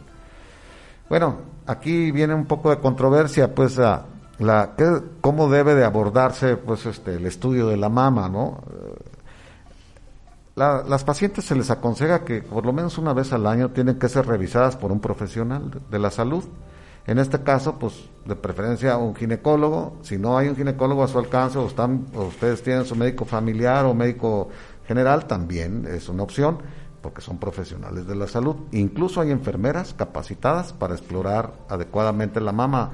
Bueno, 1.09 1.37
aquí 1.67 2.11
viene 2.11 2.35
un 2.35 2.47
poco 2.47 2.71
de 2.71 2.79
controversia, 2.79 3.55
pues 3.55 3.79
a, 3.79 4.05
la 4.39 4.75
cómo 5.21 5.49
debe 5.49 5.75
de 5.75 5.85
abordarse 5.85 6.57
pues 6.57 6.87
este 6.87 7.15
el 7.15 7.27
estudio 7.27 7.67
de 7.67 7.77
la 7.77 7.89
mama 7.89 8.29
no 8.29 8.61
las 10.55 11.05
pacientes 11.05 11.45
se 11.45 11.55
les 11.55 11.71
aconseja 11.71 12.25
que 12.25 12.43
por 12.43 12.67
lo 12.67 12.73
menos 12.73 12.99
una 12.99 13.13
vez 13.13 13.33
al 13.33 13.47
año 13.47 13.71
tienen 13.71 13.99
que 13.99 14.09
ser 14.09 14.27
revisadas 14.27 14.77
por 14.77 14.91
un 14.91 15.01
profesional 15.01 15.71
de, 15.89 15.99
la 15.99 16.11
salud 16.11 16.45
en 17.09 17.19
este 17.19 17.43
caso 17.43 17.79
pues 17.79 18.09
de 18.25 18.37
preferencia 18.37 18.97
un 18.97 19.17
ginecólogo. 19.17 19.97
Si 20.03 20.17
no 20.19 20.39
hay 20.39 20.49
un 20.49 20.55
ginecólogo 20.55 21.03
a 21.03 21.09
su 21.09 21.19
alcance 21.19 21.59
o 21.59 21.67
están 21.67 22.07
o 22.15 22.25
ustedes 22.25 22.63
tienen 22.63 22.85
su 22.85 22.95
médico 22.95 23.25
familiar 23.25 23.85
o 23.87 23.95
médico 23.95 24.51
general 24.87 25.27
también 25.27 25.87
es 25.91 26.09
una 26.09 26.23
opción 26.23 26.59
porque 27.03 27.21
son 27.21 27.39
profesionales 27.39 28.07
de 28.07 28.15
la 28.15 28.29
salud. 28.29 28.57
Incluso 28.73 29.21
hay 29.21 29.31
enfermeras 29.31 29.95
capacitadas 29.95 30.73
para 30.73 30.95
explorar 30.95 31.53
adecuadamente 31.69 32.41
la 32.41 32.53
mama 32.53 32.91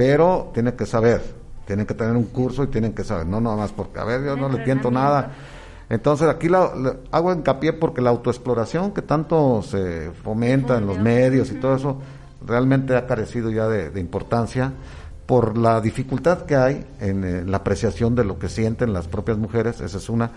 pero 0.00 0.50
tienen 0.54 0.72
que 0.72 0.86
saber, 0.86 1.20
tienen 1.66 1.84
que 1.84 1.92
tener 1.92 2.16
un 2.16 2.24
curso 2.24 2.64
y 2.64 2.68
tienen 2.68 2.94
que 2.94 3.04
saber, 3.04 3.26
no 3.26 3.38
nada 3.38 3.54
más 3.54 3.70
porque, 3.70 4.00
a 4.00 4.04
ver, 4.04 4.24
yo 4.24 4.34
no 4.34 4.48
le 4.48 4.64
tiento 4.64 4.90
nada. 4.90 5.32
Entonces 5.90 6.26
aquí 6.26 6.48
la, 6.48 6.72
hago 7.10 7.34
hincapié 7.34 7.74
porque 7.74 8.00
la 8.00 8.08
autoexploración 8.08 8.92
que 8.92 9.02
tanto 9.02 9.60
se 9.60 10.10
fomenta 10.24 10.78
en 10.78 10.86
los 10.86 10.98
medios 10.98 11.50
y 11.50 11.56
todo 11.56 11.74
eso, 11.74 11.98
realmente 12.46 12.96
ha 12.96 13.06
carecido 13.06 13.50
ya 13.50 13.68
de, 13.68 13.98
importancia 14.00 14.72
por 15.26 15.56
la 15.56 15.80
dificultad 15.80 16.42
que 16.42 16.56
hay 16.56 16.86
en, 17.00 17.24
en, 17.24 17.50
la 17.50 17.58
apreciación 17.58 18.14
de 18.14 18.24
lo 18.24 18.38
que 18.38 18.48
sienten 18.48 18.92
las 18.92 19.06
propias 19.08 19.38
mujeres, 19.38 19.80
esa 19.80 19.98
es 19.98 20.08
una. 20.08 20.30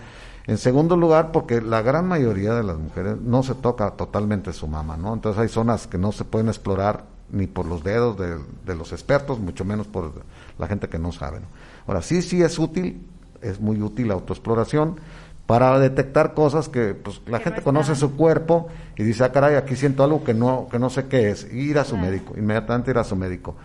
En 0.46 0.58
segundo 0.58 0.98
lugar, 0.98 1.32
porque 1.32 1.62
la 1.62 1.82
gran 1.82 2.08
mayoría 2.08 2.54
de 2.54 2.64
las 2.64 2.78
mujeres 2.78 3.20
no 3.22 3.44
se 3.44 3.56
toca 3.56 3.92
totalmente 3.92 4.52
su 4.52 4.68
mama, 4.68 4.98
¿no? 4.98 5.14
Entonces 5.14 5.42
hay 5.42 5.48
zonas 5.48 5.88
que 5.88 5.98
no 5.98 6.12
se 6.12 6.26
pueden 6.26 6.50
explorar 6.50 7.06
ni 7.34 7.48
por 7.48 7.66
los 7.66 7.84
dedos 7.84 8.18
de, 8.18 8.76
los 8.76 8.92
expertos, 8.92 9.40
mucho 9.40 9.66
menos 9.66 9.88
por 9.88 10.12
la 10.60 10.68
gente 10.68 10.88
que 10.88 11.00
no 11.00 11.12
sabe. 11.12 11.40
Ahora, 11.88 12.02
sí, 12.02 12.22
sí 12.22 12.42
es 12.44 12.60
útil, 12.60 13.06
es 13.42 13.60
muy 13.60 13.82
útil 13.82 14.10
la 14.10 14.14
autoexploración 14.14 14.98
para 15.46 15.78
detectar 15.80 16.34
cosas 16.34 16.70
que 16.70 16.94
pues, 16.94 17.22
la 17.28 17.40
gente 17.40 17.62
conoce 17.62 17.96
su 17.96 18.16
cuerpo 18.16 18.68
y 18.96 19.04
dice, 19.04 19.24
ah, 19.24 19.32
caray, 19.32 19.56
aquí 19.56 19.76
siento 19.76 20.04
algo 20.04 20.24
que 20.24 20.34
no, 20.34 20.68
que 20.72 20.80
no 20.80 20.90
sé 20.90 21.08
qué 21.08 21.30
es, 21.30 21.52
ir 21.54 21.78
a 21.78 21.84
su 21.84 21.98
médico, 21.98 22.34
inmediatamente 22.38 22.92
ir 22.92 22.98
a 22.98 23.04
su 23.04 23.16
médico. 23.16 23.56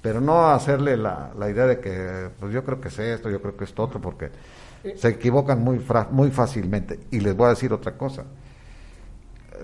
Pero 0.00 0.20
no 0.20 0.50
hacerle 0.50 0.96
la, 0.96 1.30
la 1.38 1.48
idea 1.48 1.66
de 1.66 1.80
que, 1.80 2.28
pues 2.38 2.52
yo 2.52 2.62
creo 2.62 2.80
que 2.80 2.88
es 2.88 2.98
esto, 2.98 3.30
yo 3.30 3.40
creo 3.40 3.56
que 3.56 3.64
es 3.64 3.72
otro, 3.76 4.00
porque 4.00 4.30
eh. 4.84 4.94
se 4.96 5.08
equivocan 5.08 5.62
muy, 5.62 5.80
muy 6.10 6.30
fácilmente. 6.30 7.00
Y 7.10 7.20
les 7.20 7.34
voy 7.34 7.46
a 7.46 7.50
decir 7.50 7.72
otra 7.72 7.92
cosa. 7.92 8.24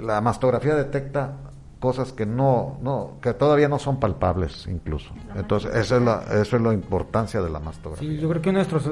La 0.00 0.20
mastografía 0.20 0.74
detecta 0.74 1.36
cosas 1.80 2.12
que 2.12 2.26
no, 2.26 2.78
no, 2.82 3.12
que 3.22 3.32
todavía 3.32 3.66
no 3.66 3.78
son 3.78 3.98
palpables 3.98 4.68
incluso. 4.70 5.12
Entonces, 5.34 5.74
esa 5.74 5.96
es 5.96 6.02
la, 6.02 6.24
eso 6.40 6.56
es 6.56 6.62
la 6.62 6.74
importancia 6.74 7.40
de 7.40 7.48
la 7.48 7.58
mastografía. 7.58 8.08
Sí, 8.08 8.18
yo 8.18 8.28
creo 8.28 8.42
que 8.42 8.50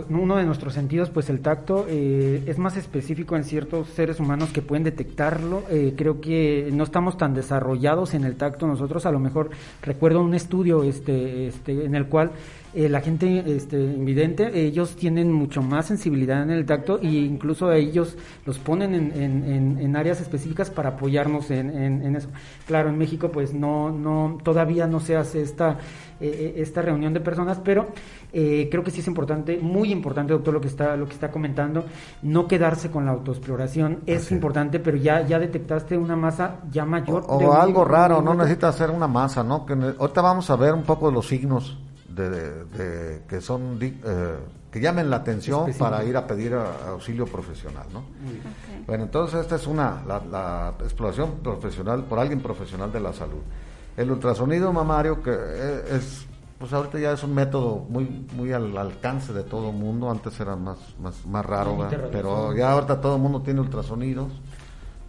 uno 0.09 0.37
de 0.37 0.45
nuestros 0.47 0.73
sentidos, 0.73 1.11
pues 1.11 1.29
el 1.29 1.41
tacto, 1.41 1.85
eh, 1.87 2.43
es 2.47 2.59
más 2.59 2.79
específico 2.79 3.37
en 3.37 3.45
ciertos 3.45 3.89
seres 3.89 4.21
humanos 4.21 4.51
que 4.51 4.63
pueden 4.63 4.85
detectarlo. 4.85 5.65
Eh, 5.69 5.95
creo 5.97 6.23
que 6.23 6.71
no 6.73 6.83
estamos 6.83 7.19
tan 7.19 7.35
desarrollados 7.35 8.15
en 8.15 8.25
el 8.25 8.37
tacto 8.37 8.67
nosotros. 8.67 9.05
A 9.05 9.13
lo 9.13 9.21
mejor 9.21 9.51
recuerdo 9.83 10.23
un 10.23 10.33
estudio 10.33 10.83
este, 10.83 11.49
este, 11.49 11.85
en 11.85 11.95
el 11.95 12.07
cual 12.07 12.33
eh, 12.79 12.89
la 12.89 13.01
gente 13.01 13.43
este, 13.45 13.77
invidente, 13.77 14.53
ellos 14.55 14.95
tienen 14.95 15.33
mucho 15.33 15.63
más 15.63 15.87
sensibilidad 15.87 16.45
en 16.45 16.53
el 16.53 16.65
tacto 16.65 17.01
e 17.01 17.09
incluso 17.09 17.73
ellos 17.73 18.17
los 18.47 18.61
ponen 18.61 18.95
en, 18.95 19.79
en, 19.81 19.97
áreas 19.97 20.21
específicas 20.21 20.71
para 20.71 20.91
apoyarnos 20.91 21.51
en, 21.51 22.15
eso. 22.15 22.29
Claro, 22.69 22.91
en 22.91 22.97
México 22.97 23.33
pues 23.33 23.53
no, 23.53 23.91
no, 23.91 24.39
todavía 24.45 24.87
no 24.87 25.01
se 25.01 25.17
hace 25.17 25.43
esta, 25.43 25.73
eh, 26.21 26.29
eh, 26.29 26.55
esta 26.59 26.81
reunión 26.81 27.13
de 27.13 27.19
personas, 27.19 27.61
pero 27.65 27.89
creo 28.31 28.85
que 28.85 28.93
sí 28.93 29.01
es 29.01 29.09
importante, 29.09 29.59
muy 29.61 29.91
importante, 29.91 30.33
doctor, 30.33 30.55
lo 30.55 30.61
que 30.61 30.69
está, 30.69 30.97
lo 30.97 31.07
que 31.07 31.15
está 31.15 31.33
comentando, 31.33 31.85
no 32.23 32.47
quedarse 32.47 32.93
con 32.93 33.07
la 33.07 33.11
autoexploración, 33.11 34.03
es 34.07 34.31
importante, 34.31 34.79
pero 34.79 34.97
ya, 34.97 35.27
ya 35.27 35.41
detectaste 35.41 35.99
una 35.99 36.15
masa 36.15 36.61
ya 36.71 36.85
mayor. 36.85 37.25
O, 37.27 37.53
algo 37.55 37.85
raro, 37.85 38.23
no 38.23 38.35
necesita 38.35 38.69
hacer 38.69 38.91
una 38.91 39.09
masa, 39.09 39.43
¿no? 39.43 39.67
Que 39.67 39.73
ahorita 39.73 40.21
vamos 40.21 40.49
a 40.49 40.55
ver 40.55 40.75
un 40.75 40.85
poco 40.85 41.09
de 41.09 41.15
los 41.15 41.27
signos 41.27 41.77
de, 42.23 43.23
que 43.29 43.41
son 43.41 43.79
eh, 43.81 44.37
que 44.71 44.81
llamen 44.81 45.09
la 45.09 45.17
atención 45.17 45.73
para 45.79 46.05
ir 46.05 46.17
a 46.17 46.27
pedir 46.27 46.55
auxilio 46.55 47.27
profesional, 47.27 47.87
¿no? 47.93 48.03
Bueno, 48.87 49.05
entonces 49.05 49.41
esta 49.41 49.57
es 49.57 49.67
una 49.67 50.03
la, 50.07 50.75
exploración 50.81 51.37
profesional 51.43 52.05
por 52.05 52.19
alguien 52.19 52.41
profesional 52.41 52.93
de 52.93 53.01
la 53.01 53.13
salud. 53.13 53.43
El 53.97 54.11
ultrasonido 54.11 54.73
mamario 54.73 55.23
que 55.23 55.31
e, 55.31 55.97
es 55.97 56.27
pues 56.59 56.73
ahorita 56.73 56.99
ya 56.99 57.13
es 57.13 57.23
un 57.23 57.35
método 57.35 57.87
muy 57.89 58.27
muy 58.35 58.53
al 58.53 58.77
alcance 58.77 59.33
de 59.33 59.45
todo 59.45 59.71
el 59.71 59.77
mundo, 59.77 60.11
antes 60.11 60.39
era 60.41 60.57
más 60.57 60.79
más 61.01 61.25
más 61.27 61.47
raro, 61.47 61.89
pero 62.11 62.55
ya 62.55 62.73
ahorita 62.73 63.01
todo 63.01 63.17
el 63.17 63.23
mundo 63.23 63.43
tiene 63.43 63.61
ultrasonidos 63.61 64.33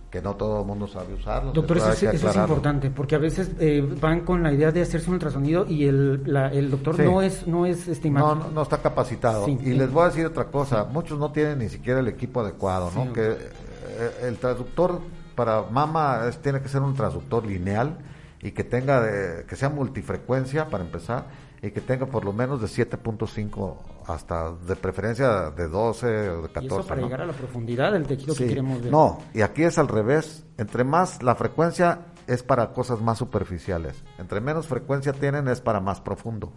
que 0.09 0.21
no 0.21 0.35
todo 0.35 0.61
el 0.61 0.65
mundo 0.65 0.87
sabe 0.87 1.13
usarlo. 1.13 1.51
Doctor, 1.51 1.77
eso, 1.77 1.91
es 1.91 2.35
importante, 2.35 2.89
porque 2.89 3.15
a 3.15 3.19
veces 3.19 3.51
eh, 3.59 3.87
van 4.01 4.21
con 4.21 4.41
la 4.41 4.51
idea 4.51 4.71
de 4.71 4.81
hacerse 4.81 5.07
un 5.07 5.15
ultrasonido 5.15 5.65
y 5.67 5.85
el, 5.85 6.23
el 6.51 6.71
doctor 6.71 6.99
no 6.99 7.21
es 7.21 7.45
no 7.45 7.65
es 7.65 7.87
estimado. 7.87 8.35
No, 8.35 8.51
no, 8.51 8.61
está 8.63 8.79
capacitado. 8.79 9.47
y 9.47 9.55
les 9.73 9.91
voy 9.91 10.03
a 10.03 10.05
decir 10.07 10.25
otra 10.25 10.45
cosa, 10.45 10.85
muchos 10.85 11.19
no 11.19 11.31
tienen 11.31 11.59
ni 11.59 11.69
siquiera 11.69 11.99
el 11.99 12.07
equipo 12.07 12.41
adecuado, 12.41 12.91
¿no? 12.95 13.13
Que 13.13 13.31
eh, 13.31 14.11
el 14.23 14.37
traductor 14.37 14.99
para 15.35 15.63
mama 15.63 16.25
es, 16.27 16.39
tiene 16.39 16.61
que 16.61 16.69
ser 16.69 16.81
un 16.81 16.95
traductor 16.95 17.45
lineal 17.45 17.97
y 18.41 18.51
que 18.51 18.63
tenga 18.63 19.45
que 19.45 19.55
sea 19.55 19.69
multifrecuencia 19.69 20.69
para 20.69 20.83
empezar 20.83 21.27
y 21.61 21.71
que 21.71 21.81
tenga 21.81 22.05
por 22.05 22.25
lo 22.25 22.33
menos 22.33 22.61
de 22.61 22.67
7.5 22.67 23.75
hasta 24.09 24.51
de 24.51 24.75
preferencia 24.75 25.51
de 25.51 25.67
12 25.67 26.29
o 26.29 26.41
de 26.41 26.47
14. 26.49 26.61
Y 26.61 26.67
eso 26.67 26.87
para 26.87 27.01
llegar 27.01 27.21
a 27.21 27.25
la 27.25 27.33
profundidad 27.33 27.93
del 27.93 28.05
tejido 28.05 28.35
que 28.35 28.47
queremos 28.47 28.81
ver. 28.81 28.91
No, 28.91 29.19
y 29.33 29.41
aquí 29.41 29.63
es 29.63 29.77
al 29.77 29.87
revés. 29.87 30.45
Entre 30.57 30.83
más 30.83 31.21
la 31.23 31.35
frecuencia 31.35 32.07
es 32.27 32.43
para 32.43 32.73
cosas 32.73 33.01
más 33.01 33.17
superficiales. 33.17 34.03
Entre 34.17 34.41
menos 34.41 34.67
frecuencia 34.67 35.13
tienen 35.13 35.47
es 35.47 35.61
para 35.61 35.79
más 35.79 36.01
profundo. 36.01 36.53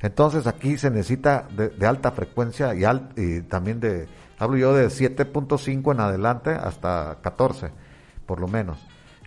Entonces 0.00 0.46
aquí 0.46 0.76
se 0.76 0.90
necesita 0.90 1.46
de, 1.56 1.86
alta 1.86 2.10
frecuencia 2.10 2.74
y, 2.74 2.84
y 3.16 3.42
también 3.42 3.80
de, 3.80 4.08
hablo 4.38 4.56
yo 4.56 4.74
de 4.74 4.86
7.5 4.86 5.92
en 5.92 6.00
adelante 6.00 6.50
hasta 6.50 7.18
14, 7.22 7.70
por 8.26 8.40
lo 8.40 8.48
menos. 8.48 8.78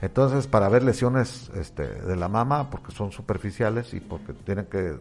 Entonces, 0.01 0.45
para 0.45 0.69
ver 0.69 0.83
lesiones 0.83 1.49
este, 1.55 1.87
de 1.87 2.15
la 2.15 2.27
mama, 2.27 2.69
porque 2.69 2.91
son 2.91 3.11
superficiales 3.11 3.93
y 3.93 3.99
porque 3.99 4.33
tienen 4.33 4.65
que... 4.65 4.99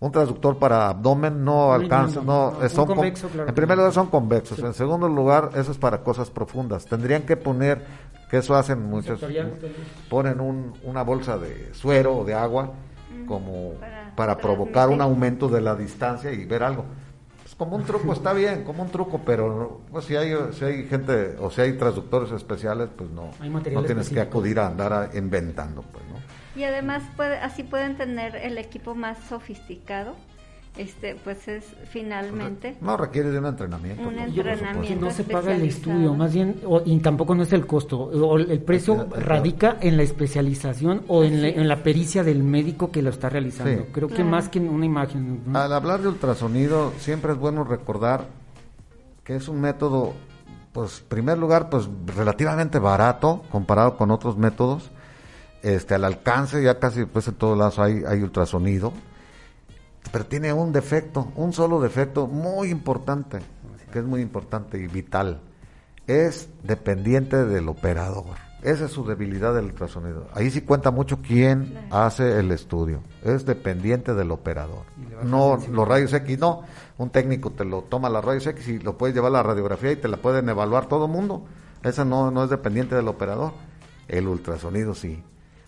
Un 0.00 0.10
traductor 0.10 0.58
para 0.58 0.88
abdomen 0.88 1.44
no 1.44 1.74
alcanza, 1.74 2.22
no, 2.22 2.56
son 2.70 2.86
convexo, 2.86 3.28
en 3.46 3.54
primer 3.54 3.76
lugar 3.76 3.92
son 3.92 4.06
convexos, 4.06 4.58
en 4.60 4.72
segundo 4.72 5.06
lugar 5.06 5.50
eso 5.56 5.72
es 5.72 5.76
para 5.78 6.02
cosas 6.02 6.30
profundas. 6.30 6.86
Tendrían 6.86 7.22
que 7.22 7.36
poner, 7.36 7.84
que 8.30 8.38
eso 8.38 8.56
hacen 8.56 8.82
muchos, 8.82 9.20
ponen 10.08 10.40
un, 10.40 10.72
una 10.84 11.02
bolsa 11.02 11.36
de 11.36 11.74
suero 11.74 12.16
o 12.16 12.24
de 12.24 12.32
agua 12.32 12.72
como 13.26 13.74
para 14.16 14.38
provocar 14.38 14.88
un 14.88 15.02
aumento 15.02 15.48
de 15.48 15.60
la 15.60 15.76
distancia 15.76 16.32
y 16.32 16.46
ver 16.46 16.62
algo. 16.62 16.86
Como 17.58 17.76
un 17.76 17.84
truco 17.84 18.14
está 18.14 18.32
bien, 18.32 18.64
como 18.64 18.82
un 18.82 18.88
truco, 18.88 19.20
pero 19.22 19.82
pues, 19.92 20.06
si 20.06 20.16
hay 20.16 20.34
si 20.52 20.64
hay 20.64 20.84
gente 20.84 21.36
o 21.38 21.50
si 21.50 21.60
hay 21.60 21.74
traductores 21.74 22.32
especiales, 22.32 22.88
pues 22.96 23.10
no, 23.10 23.32
no 23.42 23.82
tienes 23.84 24.08
que 24.08 24.18
acudir 24.18 24.58
a 24.60 24.68
andar 24.68 25.10
inventando, 25.12 25.82
pues, 25.82 26.02
¿no? 26.06 26.29
Y 26.56 26.64
además 26.64 27.02
puede, 27.16 27.38
así 27.38 27.62
pueden 27.62 27.96
tener 27.96 28.36
el 28.36 28.58
equipo 28.58 28.94
más 28.94 29.18
sofisticado 29.28 30.16
este 30.76 31.16
pues 31.24 31.48
es 31.48 31.64
finalmente 31.90 32.76
no 32.80 32.96
requiere 32.96 33.30
de 33.30 33.38
un 33.38 33.46
entrenamiento 33.46 34.08
un 34.08 34.18
entrenamiento 34.18 35.06
no 35.06 35.10
se 35.10 35.24
paga 35.24 35.54
el 35.54 35.62
estudio 35.62 36.14
más 36.14 36.32
bien 36.32 36.60
y 36.84 36.98
tampoco 37.00 37.34
no 37.34 37.42
es 37.42 37.52
el 37.52 37.66
costo 37.66 38.36
el 38.36 38.60
precio 38.60 39.08
radica 39.10 39.78
en 39.80 39.96
la 39.96 40.04
especialización 40.04 41.02
o 41.08 41.24
en 41.24 41.68
la, 41.68 41.82
pericia 41.82 42.22
del 42.22 42.42
médico 42.42 42.90
que 42.90 43.02
lo 43.02 43.10
está 43.10 43.28
realizando. 43.28 43.86
Creo 43.92 44.08
que 44.08 44.22
más 44.22 44.48
que 44.48 44.58
en 44.58 44.68
una 44.68 44.86
imagen 44.86 45.42
al 45.54 45.72
hablar 45.72 46.02
de 46.02 46.08
ultrasonido 46.08 46.92
siempre 46.98 47.32
es 47.32 47.38
bueno 47.38 47.64
recordar 47.64 48.26
que 49.24 49.36
es 49.36 49.48
un 49.48 49.60
método 49.60 50.14
pues 50.72 51.00
en 51.00 51.08
primer 51.08 51.38
lugar 51.38 51.68
pues 51.68 51.88
relativamente 52.16 52.78
barato 52.78 53.42
comparado 53.50 53.96
con 53.96 54.10
otros 54.10 54.36
métodos 54.36 54.90
este 55.62 55.94
al 55.94 56.04
alcance 56.04 56.62
ya 56.62 56.78
casi 56.78 57.04
pues 57.04 57.28
en 57.28 57.34
todos 57.34 57.56
lados 57.56 57.78
hay 57.78 58.02
hay 58.06 58.22
ultrasonido 58.22 58.92
pero 60.12 60.26
tiene 60.26 60.52
un 60.52 60.72
defecto, 60.72 61.28
un 61.36 61.52
solo 61.52 61.80
defecto 61.80 62.26
muy 62.26 62.70
importante, 62.70 63.38
que 63.92 64.00
es 64.00 64.04
muy 64.04 64.20
importante 64.20 64.78
y 64.78 64.86
vital. 64.86 65.40
Es 66.06 66.48
dependiente 66.64 67.44
del 67.44 67.68
operador. 67.68 68.36
Esa 68.62 68.86
es 68.86 68.90
su 68.90 69.06
debilidad 69.06 69.54
del 69.54 69.66
ultrasonido. 69.66 70.26
Ahí 70.34 70.50
sí 70.50 70.62
cuenta 70.62 70.90
mucho 70.90 71.20
quién 71.22 71.78
hace 71.90 72.40
el 72.40 72.50
estudio. 72.50 73.00
Es 73.22 73.46
dependiente 73.46 74.12
del 74.14 74.32
operador. 74.32 74.84
No 75.22 75.58
los 75.70 75.88
rayos 75.88 76.12
X, 76.12 76.38
no. 76.38 76.64
Un 76.98 77.10
técnico 77.10 77.50
te 77.50 77.64
lo 77.64 77.82
toma 77.82 78.10
las 78.10 78.24
rayos 78.24 78.46
X 78.48 78.68
y 78.68 78.78
lo 78.80 78.98
puedes 78.98 79.14
llevar 79.14 79.30
a 79.30 79.34
la 79.34 79.42
radiografía 79.44 79.92
y 79.92 79.96
te 79.96 80.08
la 80.08 80.16
pueden 80.16 80.48
evaluar 80.48 80.86
todo 80.86 81.06
el 81.06 81.12
mundo. 81.12 81.46
Esa 81.84 82.04
no, 82.04 82.30
no 82.30 82.44
es 82.44 82.50
dependiente 82.50 82.96
del 82.96 83.08
operador. 83.08 83.52
El 84.08 84.26
ultrasonido 84.26 84.94
sí. 84.94 85.22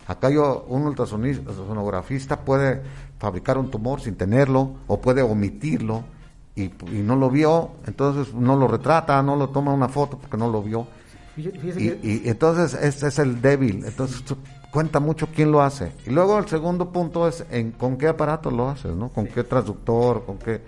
Acá 0.07 0.29
yo, 0.29 0.65
un 0.67 0.83
ultrasonografista 0.87 2.41
puede 2.41 2.81
fabricar 3.19 3.57
un 3.57 3.71
tumor 3.71 4.01
sin 4.01 4.15
tenerlo 4.15 4.73
o 4.87 4.99
puede 4.99 5.21
omitirlo 5.21 6.03
y, 6.55 6.69
no 6.91 7.15
lo 7.15 7.29
vio, 7.29 7.71
entonces 7.87 8.33
no 8.33 8.55
lo 8.55 8.67
retrata, 8.67 9.21
no 9.23 9.35
lo 9.35 9.49
toma 9.49 9.73
una 9.73 9.87
foto 9.87 10.17
porque 10.17 10.37
no 10.37 10.49
lo 10.49 10.61
vio. 10.61 10.87
Y, 11.35 12.27
entonces 12.29 12.79
ese 12.79 13.07
es 13.07 13.19
el 13.19 13.41
débil, 13.41 13.85
entonces 13.85 14.23
cuenta 14.71 14.99
mucho 14.99 15.27
quién 15.33 15.51
lo 15.51 15.61
hace. 15.61 15.93
Y 16.05 16.11
luego 16.11 16.37
el 16.37 16.47
segundo 16.47 16.91
punto 16.91 17.27
es 17.27 17.45
en 17.49 17.71
con 17.71 17.97
qué 17.97 18.07
aparato 18.07 18.51
lo 18.51 18.69
haces, 18.69 18.93
¿no? 18.93 19.09
Con 19.09 19.27
qué 19.27 19.43
traductor, 19.43 20.25
con 20.25 20.37
qué 20.37 20.61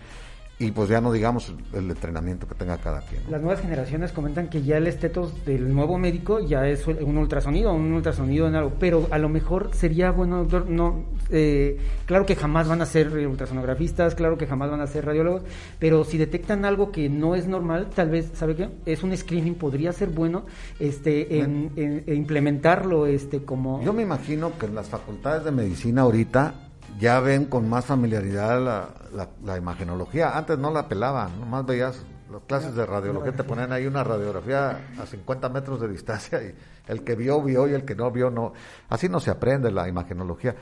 y 0.58 0.72
pues 0.72 0.90
ya 0.90 1.02
no 1.02 1.12
digamos 1.12 1.54
el 1.74 1.90
entrenamiento 1.92 2.48
que 2.48 2.56
tenga 2.56 2.78
cada 2.78 3.02
quien. 3.02 3.22
Las 3.30 3.42
nuevas 3.42 3.62
generaciones 3.62 4.14
comentan 4.14 4.48
que 4.48 4.64
ya 4.64 4.78
el 4.78 4.88
estetos 4.88 5.46
del 5.46 5.74
nuevo 5.74 5.98
médico 5.98 6.40
ya 6.40 6.66
es 6.68 6.88
un 6.88 7.18
ultrasonido, 7.18 7.74
un 7.74 7.92
ultrasonido 7.92 8.48
en 8.48 8.56
algo, 8.56 8.74
pero 8.80 9.08
a 9.12 9.18
lo 9.18 9.28
mejor 9.28 9.72
sería 9.74 10.12
bueno, 10.12 10.38
doctor, 10.38 10.70
no, 10.70 11.04
eh, 11.30 11.78
claro 12.06 12.26
que 12.26 12.36
jamás 12.36 12.70
van 12.70 12.82
a 12.82 12.86
ser 12.86 13.12
ultrasonografistas, 13.12 14.16
claro 14.16 14.38
que 14.38 14.48
jamás 14.48 14.72
van 14.72 14.80
a 14.80 14.88
ser 14.88 15.06
radiólogos, 15.06 15.44
pero 15.78 16.06
si 16.06 16.18
detectan 16.18 16.64
algo 16.64 16.92
que 16.92 17.10
no 17.10 17.36
es 17.36 17.48
normal, 17.48 17.90
tal 17.94 18.10
vez, 18.10 18.32
¿sabe 18.34 18.56
qué? 18.56 18.70
Es 18.86 19.04
un 19.04 19.16
screening, 19.16 19.56
podría 19.56 19.92
ser 19.92 20.10
bueno 20.10 20.46
este, 20.80 21.40
en, 21.40 21.72
implementarlo 22.08 23.08
este, 23.08 23.44
como... 23.44 23.84
Yo 23.84 23.92
me 23.92 24.04
imagino 24.04 24.58
que 24.58 24.68
en 24.68 24.76
las 24.76 24.88
facultades 24.88 25.44
de 25.44 25.52
medicina 25.52 26.04
ahorita 26.04 26.65
ya 27.00 27.20
ven 27.20 27.46
con 27.46 27.70
más 27.70 27.86
familiaridad 27.86 28.62
la, 28.62 29.30
la, 29.44 29.58
imagenología. 29.58 30.38
Antes 30.38 30.58
no 30.58 30.72
la 30.72 30.88
pelaban, 30.88 31.40
nomás 31.40 31.66
veías 31.66 32.06
las 32.32 32.42
clases 32.44 32.76
de 32.76 32.86
radiología, 32.86 33.34
te 33.34 33.44
ponían 33.44 33.72
ahí 33.72 33.86
una 33.86 34.04
radiografía 34.04 34.80
a 35.00 35.06
50 35.06 35.50
metros 35.50 35.80
de 35.82 35.88
distancia 35.88 36.42
y 36.42 36.56
el 36.88 37.04
que 37.04 37.16
vio, 37.16 37.42
vio 37.42 37.68
y 37.68 37.74
el 37.74 37.86
que 37.86 37.96
no 37.96 38.12
vio, 38.12 38.30
no. 38.30 38.54
Así 38.90 39.10
no 39.10 39.20
se 39.20 39.32
aprende 39.32 39.72
la 39.72 39.88
imagenología. 39.88 40.56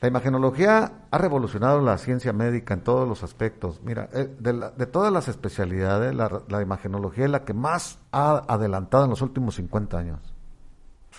La 0.00 0.08
imagenología 0.08 0.92
ha 1.10 1.18
revolucionado 1.18 1.80
la 1.80 1.96
ciencia 1.96 2.32
médica 2.32 2.74
en 2.74 2.82
todos 2.82 3.08
los 3.08 3.22
aspectos. 3.22 3.80
Mira, 3.82 4.08
eh, 4.12 4.28
de, 4.38 4.70
de 4.76 4.86
todas 4.86 5.12
las 5.12 5.28
especialidades, 5.28 6.14
la, 6.14 6.42
la 6.48 6.60
imagenología 6.60 7.24
es 7.24 7.30
la 7.30 7.44
que 7.44 7.54
más 7.54 7.98
ha 8.12 8.44
adelantado 8.46 9.04
en 9.04 9.10
los 9.10 9.22
últimos 9.22 9.54
50 9.54 9.98
años 9.98 10.35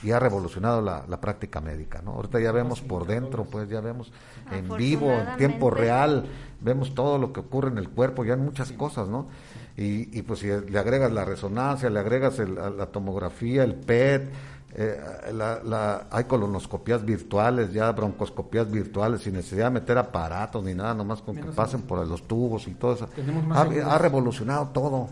y 0.04 0.12
ha 0.12 0.20
revolucionado 0.20 0.82
la, 0.82 1.22
práctica 1.22 1.60
médica, 1.62 2.02
¿no? 2.04 2.12
Ahorita 2.12 2.40
ya 2.40 2.52
vemos 2.52 2.82
por 2.82 3.08
dentro, 3.08 3.46
pues 3.46 3.68
ya 3.70 3.82
vemos 3.82 4.12
en 4.52 4.76
vivo, 4.78 5.12
en 5.12 5.38
tiempo 5.38 5.70
real, 5.70 6.26
vemos 6.62 6.94
todo 6.94 7.18
lo 7.18 7.34
que 7.34 7.40
ocurre 7.40 7.70
en 7.70 7.78
el 7.78 7.90
cuerpo, 7.90 8.24
ya 8.24 8.34
en 8.34 8.46
muchas 8.46 8.72
cosas, 8.72 9.08
¿no? 9.08 9.28
Y, 9.76 10.18
y 10.18 10.22
pues 10.22 10.40
si 10.40 10.48
le 10.48 10.80
agregas 10.80 11.12
la 11.12 11.26
resonancia, 11.26 11.90
le 11.90 12.00
agregas 12.00 12.40
la 12.40 12.86
tomografía, 12.88 13.64
el 13.64 13.76
PET, 13.76 14.32
eh, 14.80 15.00
la, 15.34 16.08
hay 16.12 16.26
colonoscopías 16.26 17.04
virtuales, 17.04 17.74
ya 17.74 17.92
broncoscopías 17.92 18.70
virtuales, 18.70 19.22
sin 19.22 19.34
necesidad 19.34 19.66
de 19.66 19.72
meter 19.72 19.98
aparatos 19.98 20.64
ni 20.64 20.76
nada, 20.76 20.94
nomás 20.94 21.22
con 21.22 21.36
que 21.36 21.44
pasen 21.44 21.82
por 21.82 22.06
los 22.06 22.28
tubos 22.28 22.68
y 22.68 22.76
todo 22.76 22.94
eso. 22.94 23.10
Ha, 23.52 23.62
ha 23.62 23.98
revolucionado 23.98 24.68
todo 24.68 25.08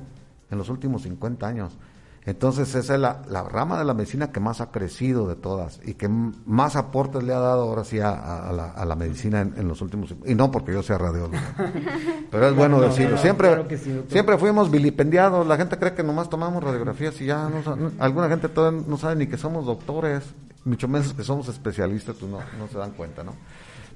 en 0.52 0.58
los 0.58 0.70
últimos 0.70 1.04
50 1.04 1.48
años. 1.48 1.78
Entonces 2.26 2.74
esa 2.74 2.96
es 2.96 3.00
la, 3.00 3.44
rama 3.44 3.78
de 3.78 3.86
la 3.86 3.94
medicina 3.94 4.32
que 4.32 4.40
más 4.40 4.60
ha 4.60 4.72
crecido 4.72 5.28
de 5.28 5.36
todas 5.36 5.80
y 5.86 5.94
que 5.94 6.08
más 6.10 6.76
aportes 6.76 7.22
le 7.22 7.34
ha 7.34 7.40
dado 7.40 7.64
ahora 7.64 7.84
sí 7.84 8.00
a, 8.00 8.52
la, 8.86 8.96
medicina 8.96 9.42
en, 9.42 9.68
los 9.68 9.80
últimos 9.82 10.16
y 10.26 10.34
no 10.34 10.50
porque 10.50 10.74
yo 10.74 10.82
sea 10.82 10.98
radiólogo, 10.98 11.38
pero 12.32 12.48
es 12.48 12.56
bueno 12.56 12.82
decirlo. 12.82 13.20
Siempre, 13.20 13.78
siempre 14.10 14.40
fuimos 14.40 14.72
vilipendiados. 14.72 15.46
La 15.46 15.56
gente 15.56 15.78
cree 15.78 15.94
que 15.94 16.02
nomás 16.02 16.28
tomamos 16.28 16.64
radiografías 16.64 17.22
y 17.22 17.26
ya 17.26 17.48
no, 17.48 17.92
alguna 18.00 18.28
gente 18.28 18.50
todavía 18.50 18.82
no 18.88 18.98
sabe 18.98 19.18
ni 19.18 19.28
que 19.28 19.38
somos 19.38 19.66
doctores, 19.66 20.24
mucho 20.64 20.88
menos 20.88 21.14
que 21.14 21.24
somos 21.24 21.48
especialistas, 21.48 22.16
pues 22.16 22.32
no, 22.32 22.40
no 22.58 22.68
se 22.72 22.78
dan 22.80 22.92
cuenta, 22.92 23.24
¿no? 23.24 23.34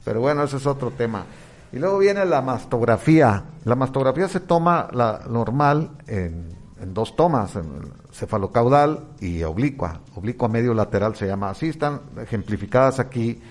Pero 0.06 0.22
bueno, 0.22 0.44
ese 0.44 0.58
es 0.58 0.68
otro 0.68 0.92
tema. 0.92 1.26
Y 1.72 1.80
luego 1.80 1.98
viene 1.98 2.26
la 2.26 2.44
mastografía. 2.44 3.44
La 3.66 3.76
mastografía 3.76 4.28
se 4.28 4.40
toma 4.40 4.88
la 4.92 5.22
normal 5.28 5.92
en 6.06 6.59
en 6.82 6.94
dos 6.94 7.16
tomas, 7.16 7.56
en 7.56 7.66
cefalocaudal 8.12 9.08
y 9.20 9.44
oblicua. 9.44 10.02
Oblicua 10.16 10.48
medio 10.48 10.74
lateral 10.74 11.16
se 11.16 11.28
llama 11.28 11.50
así, 11.50 11.70
están 11.70 12.02
ejemplificadas 12.22 13.00
aquí. 13.00 13.42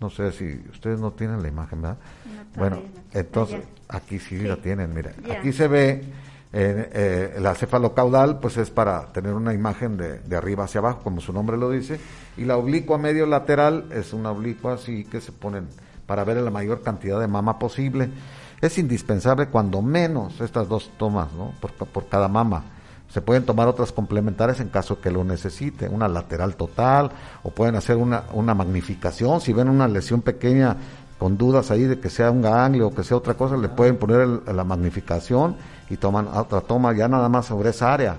No 0.00 0.10
sé 0.10 0.32
si 0.32 0.60
ustedes 0.70 1.00
no 1.00 1.12
tienen 1.12 1.42
la 1.42 1.48
imagen, 1.48 1.82
¿verdad? 1.82 1.98
bueno, 2.56 2.82
entonces 3.12 3.62
aquí 3.88 4.18
sí, 4.18 4.38
la 4.38 4.56
tienen, 4.56 4.92
mira. 4.94 5.12
Aquí 5.38 5.52
se 5.52 5.66
ve 5.66 5.90
eh, 6.52 6.90
eh, 6.92 7.40
la 7.40 7.54
cefalocaudal, 7.54 8.38
pues 8.38 8.56
es 8.56 8.70
para 8.70 9.06
tener 9.12 9.34
una 9.34 9.52
imagen 9.52 9.96
de, 9.96 10.20
de, 10.20 10.36
arriba 10.36 10.64
hacia 10.64 10.80
abajo, 10.80 11.00
como 11.02 11.20
su 11.20 11.32
nombre 11.32 11.56
lo 11.56 11.70
dice. 11.70 11.98
Y 12.36 12.44
la 12.44 12.56
oblicua 12.56 12.98
medio 12.98 13.26
lateral 13.26 13.86
es 13.92 14.12
una 14.12 14.30
oblicua 14.30 14.74
así 14.74 15.04
que 15.04 15.20
se 15.20 15.32
ponen 15.32 15.68
para 16.06 16.24
ver 16.24 16.36
la 16.36 16.50
mayor 16.50 16.82
cantidad 16.82 17.18
de 17.18 17.26
mama 17.26 17.58
posible. 17.58 18.10
Es 18.60 18.78
indispensable 18.78 19.48
cuando 19.48 19.82
menos 19.82 20.40
estas 20.40 20.68
dos 20.68 20.90
tomas, 20.96 21.32
¿no? 21.32 21.52
Por, 21.60 21.72
por 21.72 22.08
cada 22.08 22.28
mama. 22.28 22.62
Se 23.14 23.22
pueden 23.22 23.44
tomar 23.44 23.68
otras 23.68 23.92
complementarias 23.92 24.58
en 24.58 24.70
caso 24.70 25.00
que 25.00 25.08
lo 25.08 25.22
necesite, 25.22 25.88
una 25.88 26.08
lateral 26.08 26.56
total, 26.56 27.12
o 27.44 27.50
pueden 27.50 27.76
hacer 27.76 27.94
una, 27.96 28.24
una 28.32 28.54
magnificación. 28.54 29.40
Si 29.40 29.52
ven 29.52 29.68
una 29.68 29.86
lesión 29.86 30.20
pequeña 30.20 30.76
con 31.16 31.38
dudas 31.38 31.70
ahí 31.70 31.84
de 31.84 32.00
que 32.00 32.10
sea 32.10 32.32
un 32.32 32.42
ganglio 32.42 32.88
o 32.88 32.90
que 32.92 33.04
sea 33.04 33.16
otra 33.16 33.34
cosa, 33.34 33.56
le 33.56 33.68
pueden 33.68 33.98
poner 33.98 34.26
la 34.52 34.64
magnificación 34.64 35.54
y 35.88 35.96
toman 35.96 36.26
otra 36.26 36.60
toma 36.62 36.92
ya 36.92 37.06
nada 37.06 37.28
más 37.28 37.46
sobre 37.46 37.70
esa 37.70 37.94
área. 37.94 38.16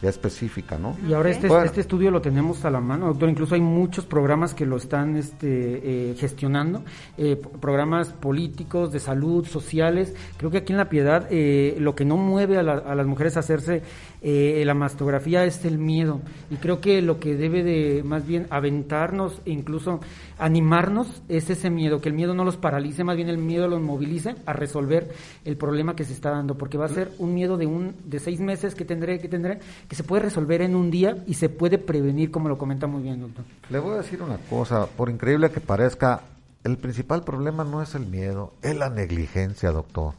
ya 0.00 0.08
específica, 0.08 0.76
¿no? 0.76 0.96
Y 1.08 1.12
ahora 1.12 1.30
este, 1.30 1.46
este 1.64 1.80
estudio 1.80 2.10
lo 2.10 2.20
tenemos 2.20 2.64
a 2.64 2.70
la 2.70 2.80
mano, 2.80 3.06
doctor. 3.06 3.28
Incluso 3.28 3.54
hay 3.54 3.60
muchos 3.60 4.04
programas 4.04 4.52
que 4.52 4.66
lo 4.66 4.76
están 4.76 5.14
este, 5.14 6.10
eh, 6.10 6.14
gestionando, 6.16 6.82
eh, 7.16 7.40
programas 7.60 8.08
políticos, 8.08 8.90
de 8.90 8.98
salud, 8.98 9.46
sociales. 9.46 10.12
Creo 10.36 10.50
que 10.50 10.58
aquí 10.58 10.72
en 10.72 10.78
La 10.78 10.88
Piedad 10.88 11.28
eh, 11.30 11.76
lo 11.78 11.94
que 11.94 12.04
no 12.04 12.16
mueve 12.16 12.56
a, 12.58 12.62
a, 12.62 12.94
las 12.96 13.06
mujeres 13.06 13.36
a 13.36 13.40
hacerse 13.40 13.82
la 14.22 14.74
mastografía 14.74 15.44
es 15.44 15.64
el 15.64 15.78
miedo. 15.78 16.20
Y 16.50 16.56
creo 16.56 16.80
que 16.80 17.02
lo 17.02 17.18
que 17.18 17.34
debe 17.34 17.62
de 17.62 18.02
más 18.04 18.26
bien 18.26 18.46
aventarnos 18.50 19.40
e 19.44 19.50
incluso 19.50 20.00
animarnos 20.38 21.22
es 21.28 21.50
ese 21.50 21.70
miedo, 21.70 22.00
que 22.00 22.08
el 22.08 22.14
miedo 22.14 22.34
no 22.34 22.44
los 22.44 22.56
paralice, 22.56 23.04
más 23.04 23.16
bien 23.16 23.28
el 23.28 23.38
miedo 23.38 23.68
los 23.68 23.80
movilice 23.80 24.36
a 24.46 24.52
resolver 24.52 25.12
el 25.44 25.56
problema 25.56 25.96
que 25.96 26.04
se 26.04 26.12
está 26.12 26.30
dando, 26.30 26.56
porque 26.56 26.78
va 26.78 26.86
a 26.86 26.88
ser 26.88 27.10
un 27.18 27.34
miedo 27.34 27.56
de 27.56 27.66
un 27.66 27.94
de 28.04 28.20
seis 28.20 28.40
meses 28.40 28.74
que 28.74 28.84
tendré, 28.84 29.18
que 29.18 29.28
tendré, 29.28 29.58
que 29.88 29.96
se 29.96 30.04
puede 30.04 30.22
resolver 30.22 30.62
en 30.62 30.74
un 30.74 30.90
día 30.90 31.22
y 31.26 31.34
se 31.34 31.48
puede 31.48 31.78
prevenir, 31.78 32.30
como 32.30 32.48
lo 32.48 32.58
comenta 32.58 32.86
muy 32.86 33.02
bien, 33.02 33.20
doctor. 33.20 33.44
Le 33.70 33.78
voy 33.78 33.94
a 33.94 33.98
decir 33.98 34.22
una 34.22 34.38
cosa, 34.38 34.86
por 34.86 35.10
increíble 35.10 35.50
que 35.50 35.60
parezca, 35.60 36.22
el 36.64 36.76
principal 36.76 37.24
problema 37.24 37.64
no 37.64 37.82
es 37.82 37.94
el 37.94 38.06
miedo, 38.06 38.52
es 38.62 38.76
la 38.76 38.88
negligencia, 38.88 39.70
doctor. 39.70 40.14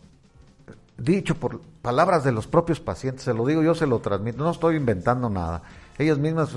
Dicho 0.98 1.36
por 1.36 1.62
palabras 1.84 2.24
de 2.24 2.32
los 2.32 2.48
propios 2.48 2.80
pacientes, 2.80 3.26
se 3.26 3.34
lo 3.34 3.46
digo, 3.46 3.62
yo 3.62 3.76
se 3.76 3.86
lo 3.86 4.00
transmito, 4.00 4.42
no 4.42 4.52
estoy 4.52 4.78
inventando 4.78 5.30
nada. 5.30 5.62
Ellas 6.00 6.18
mismas, 6.18 6.50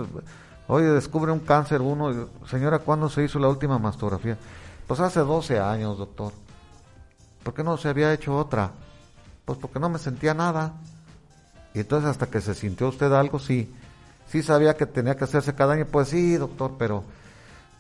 oye, 0.68 0.86
descubre 0.86 1.32
un 1.32 1.40
cáncer 1.40 1.82
uno, 1.82 2.28
señora, 2.48 2.78
¿cuándo 2.78 3.10
se 3.10 3.24
hizo 3.24 3.40
la 3.40 3.48
última 3.48 3.76
mastografía? 3.80 4.38
Pues 4.86 5.00
hace 5.00 5.18
12 5.18 5.58
años, 5.58 5.98
doctor. 5.98 6.32
¿Por 7.42 7.54
qué 7.54 7.64
no 7.64 7.76
se 7.76 7.88
había 7.88 8.12
hecho 8.12 8.36
otra? 8.36 8.70
Pues 9.44 9.58
porque 9.58 9.80
no 9.80 9.88
me 9.88 9.98
sentía 9.98 10.32
nada. 10.32 10.74
Y 11.74 11.80
entonces 11.80 12.08
hasta 12.08 12.28
que 12.28 12.40
se 12.40 12.54
sintió 12.54 12.88
usted 12.88 13.12
algo, 13.12 13.40
sí, 13.40 13.74
sí 14.28 14.44
sabía 14.44 14.76
que 14.76 14.86
tenía 14.86 15.16
que 15.16 15.24
hacerse 15.24 15.56
cada 15.56 15.74
año, 15.74 15.86
pues 15.90 16.08
sí, 16.08 16.36
doctor, 16.36 16.74
pero 16.78 17.02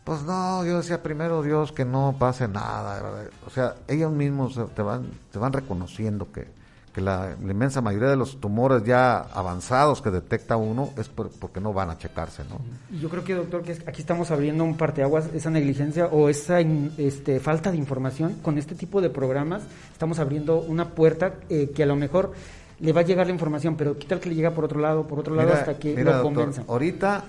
pues 0.02 0.24
no, 0.24 0.64
yo 0.64 0.78
decía 0.78 1.00
primero 1.00 1.44
Dios 1.44 1.70
que 1.70 1.84
no 1.84 2.16
pase 2.18 2.48
nada. 2.48 3.28
O 3.46 3.50
sea, 3.50 3.76
ellos 3.86 4.10
mismos 4.10 4.58
te 4.74 4.82
van, 4.82 5.12
te 5.30 5.38
van 5.38 5.52
reconociendo 5.52 6.32
que, 6.32 6.55
que 6.96 7.02
la, 7.02 7.36
inmensa 7.42 7.82
mayoría 7.82 8.08
de 8.08 8.16
los 8.16 8.40
tumores 8.40 8.82
ya 8.82 9.18
avanzados 9.18 10.00
que 10.00 10.10
detecta 10.10 10.56
uno 10.56 10.94
es 10.96 11.10
porque 11.10 11.60
no 11.60 11.74
van 11.74 11.90
a 11.90 11.98
checarse, 11.98 12.42
¿no? 12.48 12.58
Yo 12.98 13.10
creo 13.10 13.22
que, 13.22 13.34
doctor, 13.34 13.60
que 13.60 13.72
aquí 13.86 14.00
estamos 14.00 14.30
abriendo 14.30 14.64
un 14.64 14.78
parteaguas, 14.78 15.28
esa 15.34 15.50
negligencia 15.50 16.06
o 16.06 16.30
esa 16.30 16.58
este, 16.60 17.38
falta 17.38 17.70
de 17.70 17.76
información. 17.76 18.36
Con 18.40 18.56
este 18.56 18.74
tipo 18.74 19.02
de 19.02 19.10
programas 19.10 19.62
estamos 19.92 20.18
abriendo 20.20 20.56
una 20.56 20.88
puerta 20.88 21.34
eh, 21.50 21.70
que 21.76 21.82
a 21.82 21.86
lo 21.86 21.96
mejor 21.96 22.32
le 22.80 22.94
va 22.94 23.02
a 23.02 23.04
llegar 23.04 23.26
la 23.26 23.32
información, 23.34 23.76
pero 23.76 23.98
qué 23.98 24.06
tal 24.06 24.18
que 24.18 24.30
le 24.30 24.34
llega 24.34 24.52
por 24.52 24.64
otro 24.64 24.80
lado, 24.80 25.06
por 25.06 25.18
otro 25.18 25.34
lado, 25.34 25.52
hasta 25.52 25.78
que 25.78 26.02
lo 26.02 26.22
convenza. 26.22 26.64
Ahorita, 26.66 27.24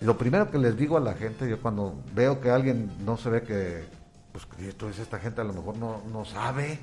lo 0.00 0.18
primero 0.18 0.50
que 0.50 0.58
les 0.58 0.76
digo 0.76 0.96
a 0.96 1.00
la 1.00 1.14
gente, 1.14 1.48
yo 1.48 1.60
cuando 1.60 1.94
veo 2.16 2.40
que 2.40 2.50
alguien 2.50 2.90
no 3.06 3.16
se 3.16 3.30
ve 3.30 3.42
que, 3.42 3.84
pues 4.32 4.44
entonces 4.58 4.98
esta 4.98 5.20
gente 5.20 5.40
a 5.40 5.44
lo 5.44 5.52
mejor 5.52 5.76
no, 5.76 6.02
no 6.12 6.24
sabe, 6.24 6.80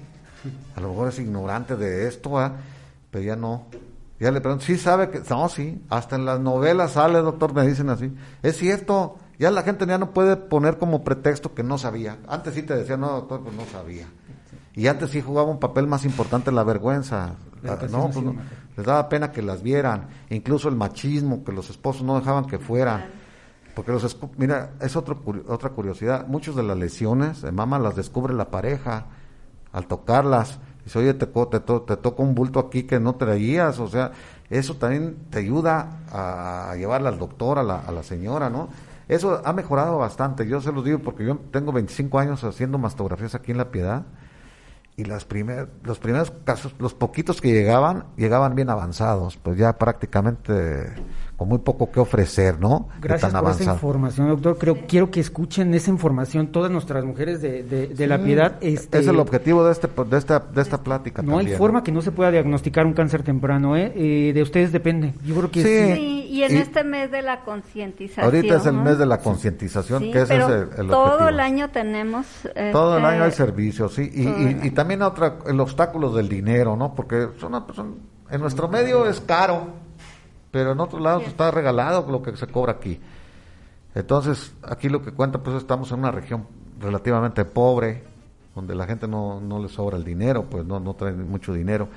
a 0.76 0.82
lo 0.82 0.90
mejor 0.90 1.10
es 1.10 1.20
ignorante 1.20 1.76
de 1.76 2.08
esto, 2.08 2.32
pero 3.12 3.24
ya 3.24 3.36
no. 3.36 3.66
Ya 4.20 4.32
le 4.32 4.40
pregunto, 4.40 4.66
¿sí 4.66 4.78
sabe 4.78 5.10
que? 5.10 5.22
No, 5.30 5.50
sí, 5.50 5.84
hasta 5.90 6.16
en 6.16 6.26
las 6.26 6.40
novelas 6.40 6.94
sale, 6.94 7.20
doctor, 7.20 7.54
me 7.54 7.68
dicen 7.68 7.90
así. 7.90 8.14
Es 8.44 8.58
cierto, 8.58 9.18
ya 9.38 9.52
la 9.52 9.64
gente 9.64 9.86
ya 9.86 9.98
no 9.98 10.12
puede 10.12 10.38
poner 10.38 10.78
como 10.78 11.04
pretexto 11.04 11.54
que 11.54 11.64
no 11.64 11.78
sabía. 11.78 12.18
Antes 12.28 12.54
sí 12.54 12.64
te 12.64 12.76
decía, 12.76 12.96
no, 12.96 13.12
doctor, 13.12 13.42
pues 13.42 13.56
no 13.56 13.66
sabía. 13.66 14.08
Y 14.74 14.88
antes 14.88 15.12
sí 15.12 15.22
jugaba 15.22 15.50
un 15.50 15.60
papel 15.60 15.88
más 15.88 16.06
importante 16.06 16.52
la 16.52 16.64
vergüenza. 16.64 17.36
Ah, 17.68 17.78
no, 17.90 18.10
pues 18.10 18.26
les 18.78 18.86
daba 18.86 19.10
pena 19.10 19.32
que 19.32 19.42
las 19.42 19.64
vieran. 19.64 20.08
incluso 20.30 20.70
el 20.70 20.76
machismo, 20.76 21.44
que 21.44 21.52
los 21.52 21.70
esposos 21.70 22.04
no 22.04 22.20
dejaban 22.20 22.46
que 22.46 22.60
fueran. 22.60 23.06
Porque 23.74 23.92
los 23.92 24.18
mira, 24.38 24.72
es 24.80 24.96
otro, 24.96 25.22
otra 25.48 25.70
curiosidad. 25.72 26.28
Muchas 26.28 26.56
de 26.56 26.64
las 26.64 26.78
lesiones 26.78 27.42
de 27.42 27.52
mama 27.52 27.80
las 27.80 27.96
descubre 27.96 28.34
la 28.34 28.50
pareja 28.50 29.08
al 29.76 29.88
tocarlas. 29.88 30.60
Dice, 30.86 31.00
oye, 31.00 31.14
te, 31.14 31.26
te, 31.26 31.60
te 31.60 31.98
toca 31.98 32.24
un 32.24 32.34
bulto 32.34 32.60
aquí 32.60 32.84
que 32.84 33.00
no 33.00 33.16
traías. 33.16 33.80
O 33.80 33.88
sea, 33.88 34.12
eso 34.50 34.76
también 34.76 35.18
te 35.30 35.40
ayuda 35.40 36.00
a 36.12 36.76
llevarla 36.78 37.10
al 37.10 37.20
doctor, 37.20 37.60
a 37.60 37.64
la, 37.64 37.80
a 37.80 37.92
la 37.92 38.02
señora, 38.02 38.50
¿no? 38.50 38.70
Eso 39.08 39.42
ha 39.44 39.54
mejorado 39.54 39.98
bastante. 39.98 40.48
Yo 40.48 40.62
se 40.62 40.72
los 40.72 40.86
digo 40.86 41.00
porque 41.00 41.26
yo 41.26 41.38
tengo 41.52 41.72
25 41.74 42.18
años 42.18 42.44
haciendo 42.44 42.78
mastografías 42.78 43.36
aquí 43.36 43.52
en 43.52 43.58
La 43.58 43.70
Piedad 43.70 44.04
y 44.96 45.04
las 45.04 45.26
primer, 45.26 45.70
los 45.84 46.00
primeros 46.00 46.32
casos, 46.46 46.74
los 46.80 46.94
poquitos 46.94 47.42
que 47.42 47.52
llegaban, 47.52 48.06
llegaban 48.16 48.56
bien 48.56 48.70
avanzados, 48.70 49.38
pues 49.38 49.58
ya 49.58 49.78
prácticamente 49.78 50.94
con 51.38 51.50
muy 51.50 51.60
poco 51.60 51.92
que 51.92 52.00
ofrecer, 52.00 52.60
¿no? 52.60 52.88
Gracias 53.02 53.34
por 53.34 53.52
esa 53.52 53.74
información, 53.74 54.30
doctor. 54.30 54.58
Creo, 54.58 54.78
quiero 54.88 55.12
que 55.12 55.20
escuchen 55.20 55.74
esa 55.74 55.92
información 55.92 56.48
todas 56.48 56.72
nuestras 56.72 57.04
mujeres 57.04 57.42
de, 57.42 57.64
de, 57.64 58.08
la 58.08 58.24
piedad. 58.24 58.58
Este, 58.62 59.00
es 59.00 59.08
el 59.08 59.20
objetivo 59.20 59.66
de, 59.66 59.74
este, 59.74 59.88
de, 59.88 60.18
esta, 60.18 60.40
de 60.40 60.62
esta 60.62 60.82
plática. 60.82 61.22
No 61.22 61.38
hay 61.38 61.48
forma 61.48 61.84
que 61.84 61.92
no 61.92 62.02
se 62.02 62.12
pueda 62.12 62.32
diagnosticar 62.32 62.86
un 62.86 62.94
cáncer 62.94 63.24
temprano, 63.24 63.76
¿eh? 63.76 63.92
eh 63.96 64.32
de 64.34 64.42
ustedes 64.42 64.72
depende. 64.72 65.14
Yo 65.26 65.36
creo 65.36 65.52
que 65.52 65.64
sí. 65.64 66.28
y 66.30 66.44
en 66.44 66.58
este 66.58 66.84
mes 66.84 67.12
de 67.12 67.22
la 67.22 67.42
concientización. 67.42 68.26
Ahorita 68.26 68.56
es 68.56 68.66
el 68.66 68.76
mes 68.76 68.98
de 68.98 69.06
la 69.06 69.18
concientización, 69.18 70.04
que 70.12 70.22
ese 70.22 70.38
es 70.38 70.48
el, 70.78 70.88
Todo 70.88 71.28
el 71.28 71.40
año 71.40 71.70
tenemos. 71.70 72.26
Todo 72.72 72.98
el 72.98 73.06
año 73.06 73.24
hay 73.24 73.30
este, 73.30 73.44
servicios, 73.44 73.94
sí. 73.94 74.10
Y, 74.14 74.68
y, 74.68 74.72
también 74.72 75.02
otra, 75.02 75.40
el 75.46 75.60
obstáculo 75.60 76.12
del 76.14 76.30
dinero, 76.30 76.78
¿no? 76.78 76.96
Porque 76.96 77.28
son, 77.40 77.52
son 77.74 78.16
en 78.30 78.42
nuestro 78.42 78.68
medio 78.68 79.06
es 79.06 79.22
caro 79.22 79.85
pero 80.56 80.72
en 80.72 80.80
otros 80.80 81.02
lados 81.02 81.24
está 81.28 81.52
regalado 81.52 82.10
lo 82.10 82.22
que 82.22 82.34
se 82.38 82.48
cobra 82.48 82.72
aquí. 82.72 82.98
Entonces, 83.94 84.54
aquí 84.64 84.88
lo 84.88 85.02
que 85.02 85.12
cuenta, 85.12 85.38
pues 85.38 85.58
estamos 85.58 85.92
en 85.92 86.00
una 86.00 86.12
región 86.12 86.48
relativamente 86.80 87.44
pobre, 87.44 88.06
donde 88.56 88.74
la 88.74 88.88
gente 88.88 89.06
no, 89.06 89.42
no 89.42 89.60
le 89.60 89.68
sobra 89.68 89.98
el 89.98 90.06
dinero, 90.06 90.46
pues 90.50 90.66
no, 90.66 90.80
no 90.80 90.94
trae 90.94 91.12
mucho 91.12 91.52
dinero. 91.52 91.90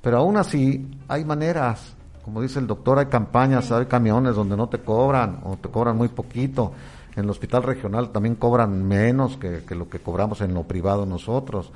Pero 0.00 0.16
aún 0.16 0.38
así, 0.38 0.90
hay 1.08 1.26
maneras, 1.26 1.94
como 2.24 2.40
dice 2.40 2.58
el 2.58 2.66
doctor, 2.66 2.98
hay 2.98 3.06
campañas, 3.06 3.70
hay 3.70 3.84
camiones 3.84 4.34
donde 4.34 4.56
no 4.56 4.70
te 4.70 4.78
cobran 4.78 5.40
o 5.44 5.58
te 5.58 5.68
cobran 5.68 5.98
muy 5.98 6.08
poquito. 6.08 6.72
En 7.16 7.24
el 7.24 7.28
hospital 7.28 7.64
regional 7.64 8.12
también 8.12 8.36
cobran 8.36 8.82
menos 8.82 9.36
que, 9.36 9.62
que 9.64 9.74
lo 9.74 9.90
que 9.90 9.98
cobramos 9.98 10.40
en 10.40 10.54
lo 10.54 10.62
privado 10.62 11.04
nosotros. 11.04 11.70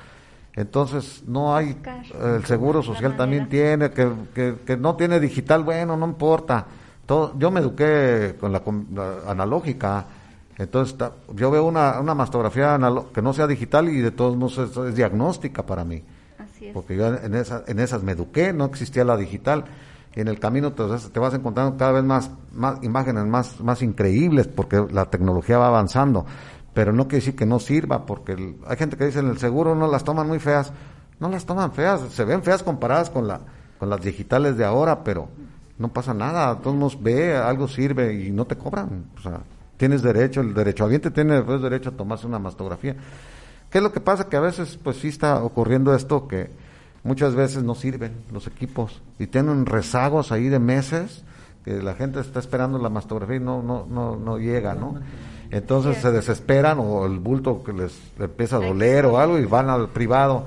Entonces, 0.56 1.24
no 1.26 1.56
hay, 1.56 1.76
el 2.22 2.44
Seguro 2.44 2.82
Social 2.82 3.16
también 3.16 3.48
tiene, 3.48 3.90
que, 3.90 4.54
que, 4.64 4.76
no 4.76 4.94
tiene 4.94 5.18
digital, 5.18 5.64
bueno, 5.64 5.96
no 5.96 6.06
importa. 6.06 6.66
Todo, 7.06 7.36
yo 7.38 7.50
me 7.50 7.60
eduqué 7.60 8.36
con 8.38 8.52
la, 8.52 8.62
analógica, 9.26 10.06
entonces 10.56 10.96
yo 11.34 11.50
veo 11.50 11.64
una, 11.64 11.98
una 11.98 12.14
mastografía 12.14 12.78
que 13.12 13.20
no 13.20 13.32
sea 13.32 13.48
digital 13.48 13.88
y 13.88 14.00
de 14.00 14.12
todos 14.12 14.36
modos 14.36 14.76
es, 14.76 14.94
diagnóstica 14.94 15.64
para 15.64 15.84
mí. 15.84 16.02
Así 16.38 16.66
es. 16.66 16.72
Porque 16.72 16.96
yo 16.96 17.08
en, 17.08 17.34
esa, 17.34 17.64
en 17.66 17.80
esas 17.80 18.04
me 18.04 18.12
eduqué, 18.12 18.52
no 18.52 18.66
existía 18.66 19.04
la 19.04 19.16
digital. 19.16 19.64
Y 20.14 20.20
en 20.20 20.28
el 20.28 20.38
camino 20.38 20.72
te, 20.72 20.84
te 21.12 21.18
vas 21.18 21.34
encontrando 21.34 21.76
cada 21.76 21.90
vez 21.90 22.04
más, 22.04 22.30
más 22.52 22.80
imágenes 22.84 23.24
más, 23.26 23.60
más 23.60 23.82
increíbles 23.82 24.46
porque 24.46 24.86
la 24.92 25.06
tecnología 25.06 25.58
va 25.58 25.66
avanzando 25.66 26.24
pero 26.74 26.92
no 26.92 27.04
quiere 27.04 27.18
decir 27.24 27.36
que 27.36 27.46
no 27.46 27.60
sirva, 27.60 28.04
porque 28.04 28.56
hay 28.66 28.76
gente 28.76 28.96
que 28.96 29.06
dice 29.06 29.20
en 29.20 29.30
el 29.30 29.38
seguro 29.38 29.74
no 29.74 29.86
las 29.86 30.04
toman 30.04 30.26
muy 30.26 30.40
feas, 30.40 30.72
no 31.20 31.28
las 31.28 31.46
toman 31.46 31.72
feas, 31.72 32.00
se 32.10 32.24
ven 32.24 32.42
feas 32.42 32.62
comparadas 32.62 33.08
con 33.10 33.26
la 33.26 33.40
con 33.78 33.90
las 33.90 34.00
digitales 34.02 34.56
de 34.56 34.64
ahora, 34.64 35.02
pero 35.02 35.28
no 35.78 35.88
pasa 35.88 36.14
nada, 36.14 36.58
todos 36.60 36.76
nos 36.76 37.02
ve, 37.02 37.36
algo 37.36 37.68
sirve 37.68 38.14
y 38.14 38.30
no 38.30 38.44
te 38.46 38.56
cobran, 38.56 39.06
o 39.16 39.20
sea, 39.20 39.40
tienes 39.76 40.02
derecho, 40.02 40.40
el 40.40 40.54
derecho 40.54 40.84
habiente 40.84 41.10
tiene 41.10 41.34
después 41.34 41.60
derecho 41.60 41.90
a 41.90 41.92
tomarse 41.92 42.26
una 42.26 42.38
mastografía. 42.38 42.96
¿Qué 43.70 43.78
es 43.78 43.82
lo 43.82 43.92
que 43.92 44.00
pasa? 44.00 44.28
Que 44.28 44.36
a 44.36 44.40
veces 44.40 44.78
pues 44.82 44.98
sí 44.98 45.08
está 45.08 45.42
ocurriendo 45.42 45.94
esto 45.94 46.28
que 46.28 46.50
muchas 47.02 47.34
veces 47.34 47.64
no 47.64 47.74
sirven 47.74 48.12
los 48.32 48.46
equipos 48.46 49.02
y 49.18 49.26
tienen 49.26 49.66
rezagos 49.66 50.30
ahí 50.30 50.48
de 50.48 50.60
meses 50.60 51.24
que 51.64 51.82
la 51.82 51.94
gente 51.94 52.20
está 52.20 52.38
esperando 52.38 52.78
la 52.78 52.88
mastografía 52.88 53.36
y 53.36 53.40
no 53.40 53.62
no 53.62 53.86
no 53.88 54.16
no 54.16 54.38
llega, 54.38 54.74
¿no? 54.74 54.94
Entonces 55.54 55.98
se 55.98 56.10
desesperan 56.10 56.78
o 56.80 57.06
el 57.06 57.20
bulto 57.20 57.62
que 57.62 57.72
les, 57.72 57.96
empieza 58.18 58.56
a 58.56 58.58
doler 58.58 59.06
o 59.06 59.18
algo 59.18 59.38
y 59.38 59.44
van 59.44 59.70
al 59.70 59.88
privado. 59.88 60.46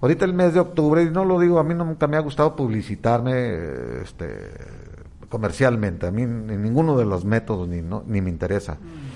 Ahorita 0.00 0.24
el 0.24 0.34
mes 0.34 0.54
de 0.54 0.60
octubre, 0.60 1.02
y 1.02 1.10
no 1.10 1.24
lo 1.24 1.40
digo, 1.40 1.58
a 1.58 1.64
mí 1.64 1.74
nunca 1.74 2.06
me 2.06 2.16
ha 2.16 2.20
gustado 2.20 2.54
publicitarme 2.54 3.56
este, 4.04 4.52
comercialmente, 5.28 6.06
a 6.06 6.12
mí 6.12 6.22
en 6.22 6.62
ninguno 6.62 6.96
de 6.96 7.06
los 7.06 7.24
métodos 7.24 7.66
ni, 7.66 7.82
no, 7.82 8.04
ni 8.06 8.20
me 8.20 8.30
interesa. 8.30 8.74
Mm 8.74 9.07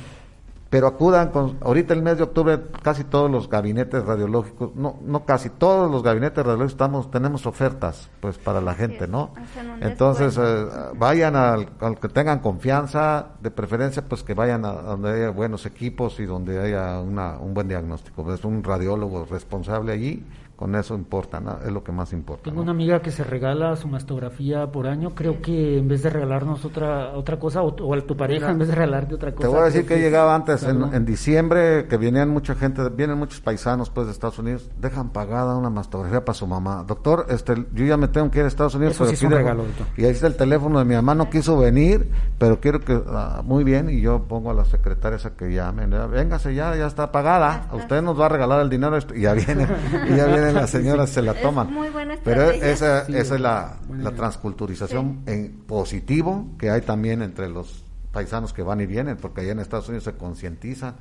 pero 0.73 0.87
acudan 0.87 1.29
con, 1.29 1.59
ahorita 1.61 1.93
el 1.93 2.01
mes 2.01 2.17
de 2.17 2.23
octubre 2.23 2.59
casi 2.83 3.05
todos 3.05 3.31
los 3.31 3.51
gabinetes 3.51 4.07
radiológicos, 4.07 4.75
no, 4.75 4.99
no 5.05 5.27
casi 5.27 5.51
todos 5.51 5.91
los 5.91 6.03
gabinetes 6.03 6.39
radiológicos 6.39 6.73
estamos, 6.73 7.11
tenemos 7.11 7.45
ofertas 7.45 8.09
pues 8.21 8.39
para 8.39 8.63
la 8.63 8.73
gente, 8.75 9.07
¿no? 9.07 9.35
Entonces 9.83 10.41
eh, 10.43 10.65
vayan 10.97 11.37
al, 11.37 11.67
que 12.01 12.09
tengan 12.09 12.39
confianza, 12.39 13.33
de 13.43 13.51
preferencia 13.51 14.03
pues 14.09 14.23
que 14.23 14.33
vayan 14.33 14.65
a, 14.65 14.73
donde 14.73 15.13
haya 15.13 15.29
buenos 15.29 15.67
equipos 15.67 16.19
y 16.21 16.25
donde 16.25 16.59
haya 16.59 17.01
una, 17.01 17.37
un 17.39 17.53
buen 17.53 17.69
diagnóstico, 17.69 18.33
es 18.33 18.43
un 18.43 18.65
radiólogo 18.65 19.27
responsable 19.27 19.93
allí 19.93 20.25
con 20.63 20.77
eso 20.77 20.95
importa, 20.95 21.43
es 21.67 21.73
lo 21.73 21.83
que 21.83 21.91
más 21.91 22.13
importa. 22.13 22.45
Tengo 22.45 22.63
una 22.63 22.71
amiga 22.71 23.03
que 23.03 23.11
se 23.11 23.25
regala 23.25 23.75
su 23.75 23.89
mastografía 23.89 24.71
por 24.71 24.87
año, 24.87 25.13
creo 25.13 25.43
que 25.43 25.79
en 25.79 25.89
vez 25.89 26.05
de 26.05 26.11
regalarnos 26.11 26.65
otra 26.65 27.17
otra 27.17 27.37
cosa, 27.37 27.63
o, 27.63 27.95
a 27.95 28.01
tu 28.03 28.17
pareja 28.17 28.53
en 28.53 28.59
vez 28.59 28.69
de 28.69 28.77
regalarte 28.77 29.17
otra 29.17 29.33
cosa. 29.33 29.49
Te 29.49 29.53
voy 29.53 29.61
a 29.61 29.65
decir 29.65 29.85
que, 29.85 29.99
llegaba 29.99 30.37
antes, 30.37 30.63
en, 30.63 31.05
diciembre, 31.05 31.89
que 31.89 31.97
venían 31.97 32.29
mucha 32.29 32.55
gente, 32.55 32.89
vienen 32.91 33.19
muchos 33.19 33.41
paisanos 33.41 33.91
pues 33.91 34.07
de 34.07 34.13
Estados 34.13 34.39
Unidos, 34.39 34.71
dejan 34.79 35.11
pagada 35.11 35.57
una 35.57 35.69
mastografía 35.69 36.25
para 36.25 36.35
su 36.35 36.47
mamá. 36.47 36.85
Doctor, 36.87 37.27
este, 37.31 37.67
yo 37.73 37.85
ya 37.85 37.97
me 37.97 38.07
tengo 38.07 38.31
que 38.31 38.39
ir 38.39 38.45
a 38.45 38.49
Estados 38.49 38.77
Unidos. 38.77 38.95
Eso 38.95 39.07
sí 39.07 39.15
es 39.15 39.23
un 39.25 39.33
regalo, 39.33 39.65
doctor. 39.65 39.89
Y 39.97 40.05
ahí 40.05 40.13
está 40.13 40.29
el 40.29 40.37
teléfono 40.37 40.79
de 40.79 40.85
mi 40.85 40.95
mamá, 40.95 41.17
no 41.17 41.29
quiso 41.29 41.59
venir, 41.59 42.09
pero 42.39 42.61
quiero 42.61 42.79
que, 42.79 43.03
ah, 43.09 43.43
muy 43.45 43.65
bien, 43.65 43.91
y 43.91 44.01
yo 44.01 44.23
pongo 44.29 44.53
a 44.53 44.55
la 44.55 44.65
secretaria 44.65 45.17
esa 45.17 45.35
que 45.35 45.53
llame, 45.53 45.89
véngase 45.89 46.55
ya, 46.55 46.77
ya 46.77 46.87
está 46.87 47.11
pagada, 47.11 47.67
usted 47.73 48.01
nos 48.01 48.21
va 48.21 48.27
a 48.27 48.29
regalar 48.29 48.61
el 48.61 48.71
dinero, 48.71 48.97
y 49.13 49.23
ya 49.23 49.33
viene, 49.33 49.67
y 50.09 50.15
ya 50.15 50.27
viene 50.27 50.52
las 50.53 50.71
señoras 50.71 51.11
se 51.11 51.23
la 51.23 51.35
toman. 51.35 51.73
muy 51.73 51.89
buena 51.89 52.17
Pero 52.23 52.51
esa, 52.51 53.03
esa 53.03 53.35
es 53.35 53.41
la, 53.41 53.77
la 53.91 54.11
transculturización 54.13 55.23
en 55.27 55.63
positivo 55.67 56.49
que 56.59 56.71
hay 56.71 56.83
también 56.83 57.23
entre 57.23 57.49
los 57.49 57.85
paisanos 58.13 58.53
que 58.53 58.63
van 58.63 58.81
y 58.81 58.87
vienen, 58.87 59.17
porque 59.17 59.41
allá 59.41 59.53
en 59.53 59.61
Estados 59.61 59.89
Unidos 59.89 60.05
se 60.05 60.13
concientiza 60.13 60.95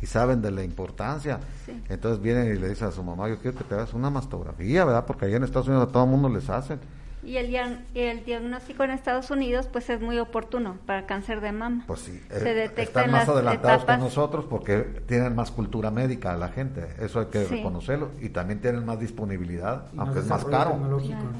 y 0.00 0.06
saben 0.06 0.42
de 0.42 0.50
la 0.50 0.62
importancia. 0.62 1.40
Entonces 1.88 2.20
vienen 2.22 2.54
y 2.54 2.58
le 2.58 2.68
dicen 2.68 2.88
a 2.88 2.92
su 2.92 3.02
mamá, 3.02 3.28
yo 3.28 3.38
quiero 3.38 3.56
que 3.56 3.64
te 3.64 3.74
hagas 3.74 3.94
una 3.94 4.10
mastografía, 4.10 4.84
¿verdad? 4.84 5.06
Porque 5.06 5.26
allá 5.26 5.36
en 5.36 5.44
Estados 5.44 5.68
Unidos 5.68 5.88
a 5.88 5.92
todo 5.92 6.04
el 6.04 6.10
mundo 6.10 6.28
les 6.28 6.50
hacen. 6.50 6.80
Y 7.26 7.38
el, 7.38 7.54
el 7.94 8.24
diagnóstico 8.24 8.84
en 8.84 8.92
Estados 8.92 9.30
Unidos 9.30 9.68
pues 9.70 9.90
es 9.90 10.00
muy 10.00 10.18
oportuno 10.18 10.78
para 10.86 11.06
cáncer 11.06 11.40
de 11.40 11.50
mama. 11.50 11.84
Pues 11.86 12.00
sí, 12.00 12.20
eh, 12.30 12.70
están 12.76 13.10
más 13.10 13.28
adelantados 13.28 13.84
que 13.84 13.96
nosotros 13.96 14.44
porque 14.48 15.02
tienen 15.06 15.34
más 15.34 15.50
cultura 15.50 15.90
médica 15.90 16.36
la 16.36 16.48
gente, 16.48 16.86
eso 17.00 17.20
hay 17.20 17.26
que 17.26 17.44
reconocerlo, 17.44 18.10
y 18.20 18.28
también 18.28 18.60
tienen 18.60 18.84
más 18.84 19.00
disponibilidad, 19.00 19.86
aunque 19.96 20.20
es 20.20 20.26
más 20.26 20.44
caro, 20.44 20.78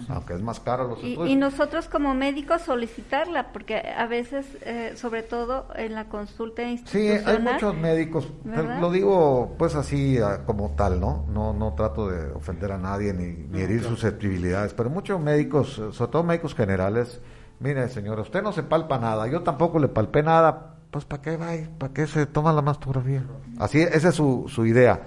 aunque 0.09 0.34
es 0.34 0.43
más 0.43 0.61
caro 0.61 0.89
los 0.89 1.03
y, 1.03 1.14
Y 1.26 1.37
nosotros 1.37 1.89
como 1.89 2.14
médicos 2.14 2.62
solicitarla, 2.62 3.53
porque 3.53 3.76
a 3.97 4.07
veces, 4.07 4.47
eh, 4.62 4.93
sobre 4.97 5.22
todo 5.22 5.68
en 5.76 5.95
la 5.95 6.07
consulta 6.07 6.62
institucional... 6.62 7.22
Sí, 7.22 7.30
hay 7.30 7.39
muchos 7.39 7.76
médicos, 7.76 8.32
lo 8.80 8.91
digo 8.91 9.55
pues 9.59 9.74
así 9.74 10.18
ah, 10.18 10.41
como 10.47 10.70
tal, 10.70 11.01
¿no? 11.01 11.26
No, 11.28 11.53
no 11.53 11.74
trato 11.74 12.09
de 12.09 12.32
ofender 12.32 12.72
a 12.72 12.78
nadie 12.78 13.12
ni, 13.12 13.26
ni 13.51 13.61
herir 13.61 13.82
susceptibilidades, 13.82 14.74
pero 14.74 14.91
muchos 14.91 15.20
médicos 15.20 15.76
sobre 15.77 16.11
todo 16.11 16.22
médicos 16.22 16.55
generales, 16.55 17.20
mire 17.61 17.89
señora, 17.89 18.22
usted 18.22 18.43
no 18.43 18.53
se 18.53 18.62
palpa 18.62 18.99
nada, 18.99 19.27
yo 19.27 19.43
tampoco 19.43 19.79
le 19.79 19.89
palpé 19.89 20.22
nada, 20.22 20.74
pues 20.91 21.05
¿para 21.05 21.22
qué 21.22 21.37
va? 21.37 21.53
¿Para 21.79 21.93
qué 21.93 22.07
se 22.07 22.27
toma 22.27 22.53
la 22.53 22.62
mastografía? 22.62 23.22
Así, 23.59 23.81
esa 23.81 24.09
es 24.09 24.14
su, 24.14 24.47
su 24.49 24.66
idea. 24.66 25.03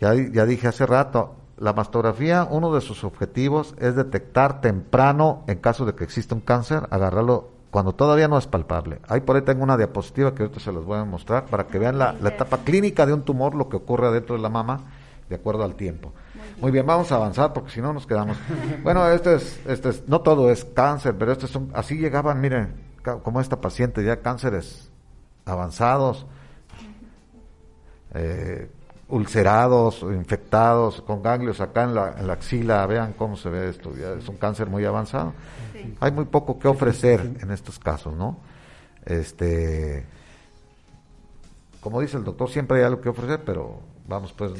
Ya, 0.00 0.14
ya 0.14 0.46
dije 0.46 0.68
hace 0.68 0.86
rato, 0.86 1.36
la 1.58 1.72
mastografía, 1.72 2.46
uno 2.50 2.74
de 2.74 2.80
sus 2.80 3.04
objetivos 3.04 3.74
es 3.78 3.94
detectar 3.94 4.60
temprano, 4.60 5.44
en 5.46 5.58
caso 5.58 5.84
de 5.86 5.94
que 5.94 6.04
exista 6.04 6.34
un 6.34 6.40
cáncer, 6.40 6.88
agarrarlo 6.90 7.50
cuando 7.70 7.94
todavía 7.94 8.28
no 8.28 8.36
es 8.36 8.46
palpable. 8.46 9.00
Ahí 9.08 9.20
por 9.20 9.36
ahí 9.36 9.42
tengo 9.42 9.62
una 9.62 9.76
diapositiva 9.76 10.34
que 10.34 10.42
ahorita 10.42 10.60
se 10.60 10.72
los 10.72 10.84
voy 10.84 10.98
a 10.98 11.04
mostrar 11.04 11.46
para 11.46 11.68
que 11.68 11.78
vean 11.78 11.98
la, 11.98 12.14
la 12.14 12.30
etapa 12.30 12.58
clínica 12.58 13.06
de 13.06 13.14
un 13.14 13.22
tumor, 13.22 13.54
lo 13.54 13.68
que 13.68 13.76
ocurre 13.76 14.08
adentro 14.08 14.36
de 14.36 14.42
la 14.42 14.48
mama, 14.48 14.80
de 15.32 15.36
acuerdo 15.36 15.64
al 15.64 15.74
tiempo. 15.74 16.12
Muy 16.60 16.70
bien, 16.70 16.86
vamos 16.86 17.10
a 17.10 17.16
avanzar 17.16 17.54
porque 17.54 17.70
si 17.70 17.80
no 17.80 17.92
nos 17.92 18.06
quedamos. 18.06 18.36
Bueno, 18.82 19.08
este 19.08 19.36
es, 19.36 19.60
este 19.66 19.88
es, 19.88 20.08
no 20.08 20.20
todo 20.20 20.50
es 20.50 20.64
cáncer, 20.64 21.16
pero 21.18 21.32
estos 21.32 21.50
son, 21.50 21.70
así 21.74 21.96
llegaban, 21.96 22.40
miren, 22.40 22.74
como 23.22 23.40
esta 23.40 23.60
paciente, 23.60 24.04
ya 24.04 24.20
cánceres 24.20 24.90
avanzados, 25.46 26.26
eh, 28.14 28.70
ulcerados, 29.08 30.02
infectados, 30.02 31.00
con 31.02 31.22
ganglios 31.22 31.60
acá 31.60 31.84
en 31.84 31.94
la, 31.94 32.14
en 32.18 32.26
la 32.26 32.34
axila, 32.34 32.86
vean 32.86 33.14
cómo 33.14 33.36
se 33.36 33.48
ve 33.48 33.70
esto, 33.70 33.94
ya 33.96 34.12
es 34.12 34.28
un 34.28 34.36
cáncer 34.36 34.68
muy 34.68 34.84
avanzado. 34.84 35.32
Hay 36.00 36.12
muy 36.12 36.26
poco 36.26 36.58
que 36.58 36.68
ofrecer 36.68 37.20
en 37.40 37.50
estos 37.50 37.78
casos, 37.78 38.14
¿no? 38.14 38.38
Este, 39.04 40.04
como 41.80 42.00
dice 42.00 42.18
el 42.18 42.24
doctor, 42.24 42.50
siempre 42.50 42.78
hay 42.78 42.84
algo 42.84 43.00
que 43.00 43.08
ofrecer, 43.08 43.42
pero 43.44 43.80
vamos 44.06 44.32
pues 44.32 44.52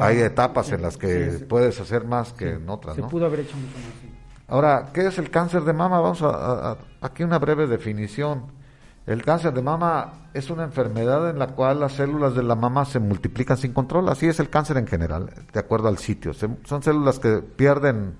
hay, 0.00 0.18
etapas 0.20 0.70
en 0.72 0.82
las 0.82 0.96
que 0.96 1.44
puedes 1.48 1.80
hacer 1.80 2.04
más 2.04 2.32
que 2.32 2.52
en 2.52 2.68
otras 2.68 2.96
se 2.96 3.02
pudo 3.02 3.26
haber 3.26 3.40
hecho 3.40 3.56
mucho 3.56 3.76
más 3.78 4.12
ahora 4.48 4.90
qué 4.92 5.06
es 5.06 5.18
el 5.18 5.30
cáncer 5.30 5.62
de 5.62 5.72
mama 5.72 6.00
vamos 6.00 6.22
a, 6.22 6.76
aquí 7.02 7.24
una 7.24 7.38
breve 7.38 7.66
definición. 7.66 8.62
El 9.04 9.24
cáncer 9.24 9.52
de 9.52 9.62
mama 9.62 10.28
es 10.32 10.48
una 10.48 10.62
enfermedad 10.62 11.28
en 11.28 11.38
la 11.38 11.48
cual 11.48 11.80
las 11.80 11.94
células 11.94 12.36
de 12.36 12.44
la 12.44 12.54
mama 12.54 12.84
se 12.84 13.00
multiplican 13.00 13.56
sin 13.56 13.72
control. 13.72 14.08
Así 14.08 14.28
es 14.28 14.38
el 14.38 14.48
cáncer 14.48 14.76
en 14.76 14.86
general 14.86 15.28
de 15.52 15.58
acuerdo 15.58 15.88
al 15.88 15.98
sitio. 15.98 16.32
Son 16.32 16.82
células 16.82 17.18
que 17.18 17.38
pierden 17.38 18.14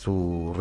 sus 0.00 0.56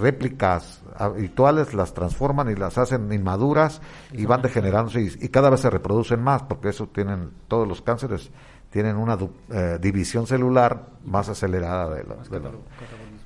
réplicas 0.00 0.80
habituales 0.96 1.74
las 1.74 1.92
transforman 1.92 2.50
y 2.50 2.54
las 2.54 2.78
hacen 2.78 3.12
inmaduras 3.12 3.82
y 4.12 4.24
van 4.24 4.40
degenerándose 4.40 5.02
y, 5.02 5.28
cada 5.28 5.50
vez 5.50 5.60
se 5.60 5.68
reproducen 5.68 6.22
más 6.22 6.44
porque 6.44 6.70
eso 6.70 6.86
tienen 6.86 7.32
todos 7.48 7.68
los 7.68 7.82
cánceres 7.82 8.30
tienen 8.70 8.96
una 8.96 9.18
eh, 9.50 9.78
división 9.78 10.26
celular 10.26 10.86
más 11.04 11.28
acelerada 11.28 11.96
de, 11.96 12.04
la, 12.04 12.50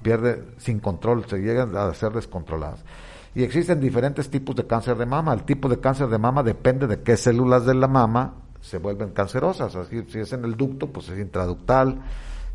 pierde 0.03 0.49
sin 0.59 0.81
control 0.81 1.24
se 1.26 1.39
llegan 1.39 1.76
a 1.76 1.95
ser 1.95 2.12
descontroladas. 2.12 2.85
Y 3.33 3.45
existen 3.45 3.81
diferentes 3.81 4.28
tipos 4.28 4.57
de 4.57 4.66
cáncer 4.66 4.97
de 4.97 5.07
mama. 5.07 5.33
El 5.33 5.45
tipo 5.45 5.68
de 5.68 5.78
cáncer 5.78 6.09
de 6.09 6.18
mama 6.18 6.43
depende 6.43 6.89
de 6.89 7.03
qué 7.03 7.16
células 7.16 7.64
de 7.64 7.74
la 7.74 7.87
mama 7.87 8.35
se 8.61 8.78
vuelven 8.78 9.11
cancerosas. 9.11 9.76
Así 9.76 10.03
si 10.09 10.18
es 10.18 10.33
en 10.33 10.45
el 10.45 10.57
ducto 10.57 10.89
pues 10.89 11.09
es 11.09 11.18
intraductal 11.20 12.03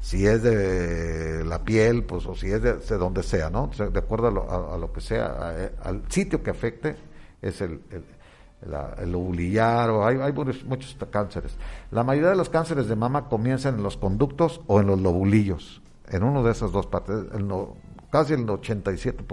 si 0.05 0.27
es 0.27 0.43
de 0.43 1.43
la 1.45 1.63
piel, 1.63 2.03
pues, 2.03 2.27
o 2.27 2.35
si 2.35 2.51
es 2.51 2.61
de, 2.61 2.75
donde 2.95 3.23
sea, 3.23 3.49
¿no? 3.49 3.71
De 3.75 3.97
acuerdo 3.97 4.27
a 4.27 4.77
lo, 4.77 4.93
que 4.93 5.01
sea, 5.01 5.71
al 5.81 6.03
sitio 6.09 6.43
que 6.43 6.51
afecte, 6.51 6.95
es 7.41 7.59
el, 7.59 7.81
el, 7.89 9.15
o 9.15 10.05
hay, 10.05 10.17
hay 10.17 10.31
muchos, 10.31 10.95
cánceres. 11.09 11.57
La 11.89 12.03
mayoría 12.03 12.29
de 12.29 12.35
los 12.35 12.49
cánceres 12.49 12.87
de 12.87 12.95
mama 12.95 13.29
comienzan 13.29 13.77
en 13.77 13.83
los 13.83 13.97
conductos 13.97 14.61
o 14.67 14.79
en 14.79 14.85
los 14.85 15.01
lobulillos, 15.01 15.81
en 16.09 16.21
uno 16.21 16.43
de 16.43 16.51
esas 16.51 16.71
dos 16.71 16.85
partes, 16.85 17.25
el 17.33 17.47
casi 18.11 18.33
el 18.33 18.45
87%. 18.45 19.25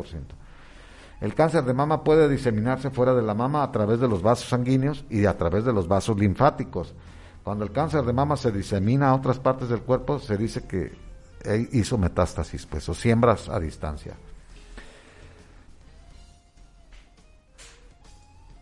El 1.20 1.34
cáncer 1.34 1.64
de 1.64 1.74
mama 1.74 2.02
puede 2.02 2.30
diseminarse 2.30 2.88
fuera 2.88 3.12
de 3.12 3.20
la 3.20 3.34
mama 3.34 3.62
a 3.62 3.70
través 3.72 4.00
de 4.00 4.08
los 4.08 4.22
vasos 4.22 4.48
sanguíneos 4.48 5.04
y 5.10 5.26
a 5.26 5.36
través 5.36 5.66
de 5.66 5.74
los 5.74 5.86
vasos 5.86 6.18
linfáticos. 6.18 6.94
Cuando 7.42 7.64
el 7.64 7.72
cáncer 7.72 8.04
de 8.04 8.12
mama 8.12 8.36
se 8.36 8.52
disemina 8.52 9.08
a 9.08 9.14
otras 9.14 9.38
partes 9.38 9.68
del 9.68 9.82
cuerpo, 9.82 10.18
se 10.18 10.36
dice 10.36 10.64
que 10.66 10.92
hizo 11.72 11.98
metástasis, 11.98 12.66
pues, 12.66 12.88
o 12.88 12.94
siembras 12.94 13.48
a 13.48 13.58
distancia. 13.58 14.14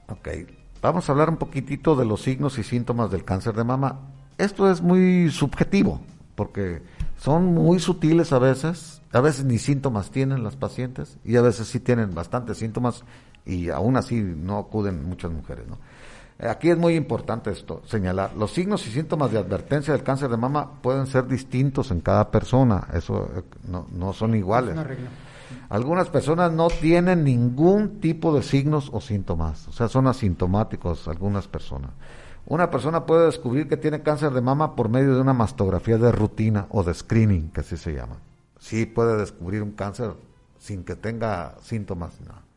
Ok, 0.09 0.29
vamos 0.81 1.09
a 1.09 1.13
hablar 1.13 1.29
un 1.29 1.37
poquitito 1.37 1.95
de 1.95 2.05
los 2.05 2.23
signos 2.23 2.59
y 2.59 2.63
síntomas 2.63 3.11
del 3.11 3.25
cáncer 3.25 3.55
de 3.55 3.65
mama. 3.65 4.01
Esto 4.39 4.71
es 4.71 4.81
muy 4.81 5.31
subjetivo, 5.31 6.01
porque 6.35 6.83
son 7.19 7.55
muy 7.55 7.79
sutiles 7.81 8.33
a 8.33 8.39
veces, 8.39 9.03
a 9.13 9.21
veces 9.21 9.45
ni 9.45 9.59
síntomas 9.59 10.11
tienen 10.11 10.43
las 10.43 10.57
pacientes 10.57 11.19
y 11.23 11.37
a 11.37 11.43
veces 11.43 11.69
sí 11.69 11.81
tienen 11.81 12.15
bastantes 12.15 12.57
síntomas 12.57 13.05
y 13.45 13.69
aún 13.69 13.97
así 13.99 14.21
no 14.21 14.59
acuden 14.59 15.07
muchas 15.07 15.31
mujeres, 15.31 15.69
¿no? 15.69 15.79
Aquí 16.49 16.71
es 16.71 16.79
muy 16.79 16.95
importante 16.95 17.51
esto, 17.51 17.83
señalar, 17.85 18.35
los 18.35 18.53
signos 18.53 18.87
y 18.87 18.91
síntomas 18.91 19.31
de 19.31 19.39
advertencia 19.39 19.93
del 19.93 20.03
cáncer 20.03 20.31
de 20.31 20.39
mama 20.39 20.81
pueden 20.81 21.07
ser 21.07 21.27
distintos 21.27 21.91
en 21.91 22.01
cada 22.01 22.31
persona, 22.31 22.89
eso 22.95 23.29
eh, 23.37 23.43
no, 23.69 24.13
son 24.15 24.35
iguales. 24.35 24.75
Algunas 25.69 26.09
personas 26.09 26.51
no 26.53 26.69
tienen 26.69 27.25
ningún 27.25 28.01
tipo 28.01 28.35
de 28.35 28.43
signos 28.43 28.91
o 28.93 29.01
síntomas, 29.01 29.69
o 29.69 29.73
sea, 29.73 29.89
son 29.89 30.07
asintomáticos 30.07 31.09
algunas 31.09 31.47
personas. 31.47 31.91
Una 32.47 32.71
persona 32.71 33.05
puede 33.05 33.27
descubrir 33.27 33.69
que 33.69 33.77
tiene 33.77 34.03
cáncer 34.03 34.33
de 34.33 34.41
mama 34.41 34.75
por 34.75 34.89
medio 34.89 35.15
de 35.15 35.21
una 35.21 35.35
mastografía 35.35 35.99
de 35.99 36.11
rutina 36.11 36.67
o 36.71 36.83
de 36.83 36.95
screening, 36.95 37.51
que 37.51 37.61
así 37.61 37.77
se 37.77 37.93
llama. 37.93 38.17
Sí 38.59 38.87
puede 38.87 39.17
descubrir 39.19 39.63
un 39.63 39.73
cáncer 39.73 40.15
sin 40.59 40.85
que 40.85 40.97
tenga 40.97 41.55
síntomas. 41.61 42.19
No. 42.21 42.50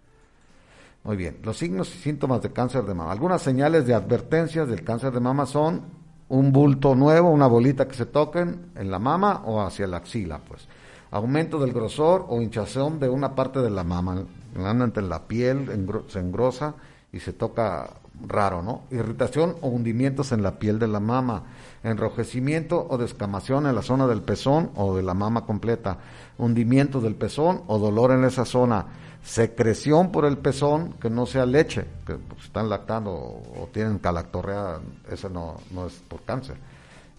Muy 1.04 1.18
bien, 1.18 1.39
los 1.43 1.58
signos 1.58 1.93
y 1.93 1.97
síntomas 1.97 2.41
de 2.41 2.54
cáncer 2.54 2.86
de 2.86 2.93
mama. 2.93 3.12
Algunas 3.12 3.41
señales 3.41 3.86
de 3.86 3.93
advertencias 3.93 4.70
del 4.70 4.84
cáncer 4.84 5.12
de 5.12 5.20
mama 5.20 5.45
son 5.45 5.82
un 6.30 6.54
bulto 6.54 6.95
nuevo, 6.95 7.30
una 7.30 7.47
bolita 7.47 7.89
que 7.89 7.95
se 7.95 8.06
toquen 8.06 8.72
en 8.76 8.89
la 8.89 8.99
mama 8.99 9.41
o 9.45 9.62
hacia 9.62 9.86
la 9.86 9.97
axila, 9.97 10.39
pues. 10.39 10.68
Aumento 11.12 11.60
del 11.60 11.74
grosor 11.74 12.26
o 12.30 12.41
hinchazón 12.41 12.99
de 12.99 13.10
una 13.10 13.36
parte 13.36 13.60
de 13.60 13.70
la 13.70 13.84
mama, 13.84 14.24
en 14.56 15.10
la 15.10 15.28
piel 15.28 15.88
se 16.08 16.20
engrosa 16.20 16.76
y 17.12 17.20
se 17.20 17.34
toca 17.34 17.89
raro, 18.26 18.64
¿no? 18.64 18.84
Irritación 18.89 19.56
o 19.62 19.68
hundimientos 19.68 20.32
en 20.32 20.41
la 20.41 20.58
piel 20.58 20.80
de 20.80 20.88
la 20.88 20.99
mama, 20.99 21.43
enrojecimiento 21.84 22.88
o 22.89 22.97
descamación 22.97 23.68
en 23.68 23.76
la 23.76 23.82
zona 23.82 24.08
del 24.08 24.22
pezón 24.22 24.72
o 24.76 24.95
de 24.95 25.04
la 25.04 25.14
mama 25.14 25.45
completa, 25.45 25.97
hundimiento 26.38 27.01
del 27.01 27.16
pezón 27.16 27.62
o 27.68 27.78
dolor 27.78 28.12
en 28.12 28.24
esa 28.24 28.45
zona, 28.45 28.86
secreción 29.24 30.11
por 30.11 30.26
el 30.26 30.38
pezón 30.38 30.93
que 30.93 31.09
no 31.09 31.26
sea 31.26 31.45
leche, 31.45 31.86
que 32.05 32.15
pues, 32.15 32.45
están 32.45 32.69
lactando 32.69 33.11
o, 33.11 33.69
tienen 33.71 33.99
calactorrea, 33.99 34.80
eso 35.09 35.30
no, 35.30 35.55
no 35.71 35.88
es 35.88 35.93
por 36.07 36.21
cáncer. 36.24 36.57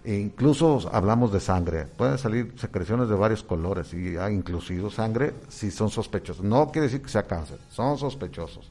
E 0.05 0.17
incluso 0.17 0.81
hablamos 0.93 1.33
de 1.33 1.41
sangre. 1.41 1.87
Pueden 1.87 2.19
salir 2.19 2.53
secreciones 2.57 3.09
de 3.09 3.15
varios 3.15 3.43
colores 3.43 3.95
y 3.95 4.19
ha 4.19 4.31
inclusive 4.31 4.91
sangre 4.91 5.33
si 5.49 5.71
son 5.71 5.89
sospechosos. 5.89 6.45
No 6.45 6.71
quiere 6.71 6.89
decir 6.89 7.01
que 7.01 7.09
sea 7.09 7.23
cáncer, 7.23 7.59
son 7.71 7.97
sospechosos. 7.97 8.71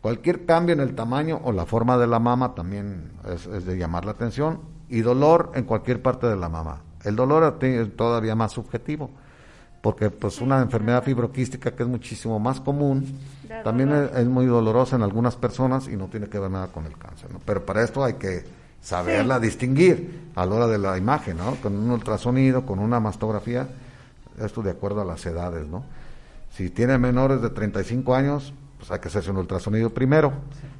Cualquier 0.00 0.46
cambio 0.46 0.72
en 0.72 0.80
el 0.80 0.94
tamaño 0.94 1.40
o 1.44 1.52
la 1.52 1.66
forma 1.66 1.98
de 1.98 2.08
la 2.08 2.18
mama 2.18 2.54
también 2.54 3.12
es, 3.28 3.64
de 3.64 3.76
llamar 3.76 4.04
la 4.04 4.12
atención 4.12 4.60
y 4.88 5.02
dolor 5.02 5.52
en 5.54 5.64
cualquier 5.64 6.02
parte 6.02 6.26
de 6.26 6.36
la 6.36 6.48
mama. 6.48 6.82
El 7.04 7.14
dolor 7.14 7.58
es 7.60 7.96
todavía 7.96 8.34
más 8.34 8.50
subjetivo 8.52 9.10
porque 9.80 10.10
pues 10.10 10.40
una 10.40 10.60
enfermedad 10.60 11.02
fibroquística 11.02 11.72
que 11.72 11.82
es 11.82 11.88
muchísimo 11.88 12.38
más 12.38 12.60
común, 12.60 13.18
también 13.64 13.92
es, 13.92 14.26
muy 14.26 14.46
dolorosa 14.46 14.96
en 14.96 15.02
algunas 15.02 15.36
personas 15.36 15.88
y 15.88 15.96
no 15.96 16.06
tiene 16.06 16.28
que 16.28 16.38
ver 16.38 16.50
nada 16.50 16.68
con 16.68 16.86
el 16.86 16.96
cáncer, 16.96 17.32
¿no? 17.32 17.40
Pero 17.44 17.64
para 17.64 17.82
esto 17.82 18.04
hay 18.04 18.14
que 18.14 18.44
saberla 18.80 19.40
distinguir 19.40 20.30
a 20.34 20.46
la 20.46 20.54
hora 20.54 20.66
de 20.66 20.78
la 20.78 20.96
imagen, 20.98 21.38
¿no? 21.38 21.56
Con 21.56 21.76
un 21.76 21.90
ultrasonido, 21.90 22.66
con 22.66 22.78
una 22.78 23.00
mastografía, 23.00 23.68
esto 24.38 24.62
de 24.62 24.70
acuerdo 24.70 25.00
a 25.00 25.04
las 25.04 25.24
edades, 25.26 25.66
¿no? 25.66 25.84
Si 26.50 26.70
tiene 26.70 26.98
menores 26.98 27.40
de 27.40 27.50
35 27.50 28.14
años, 28.14 28.52
pues 28.78 28.90
hay 28.90 28.98
que 28.98 29.08
hacerse 29.08 29.30
un 29.30 29.38
ultrasonido 29.38 29.90
primero. 29.90 30.32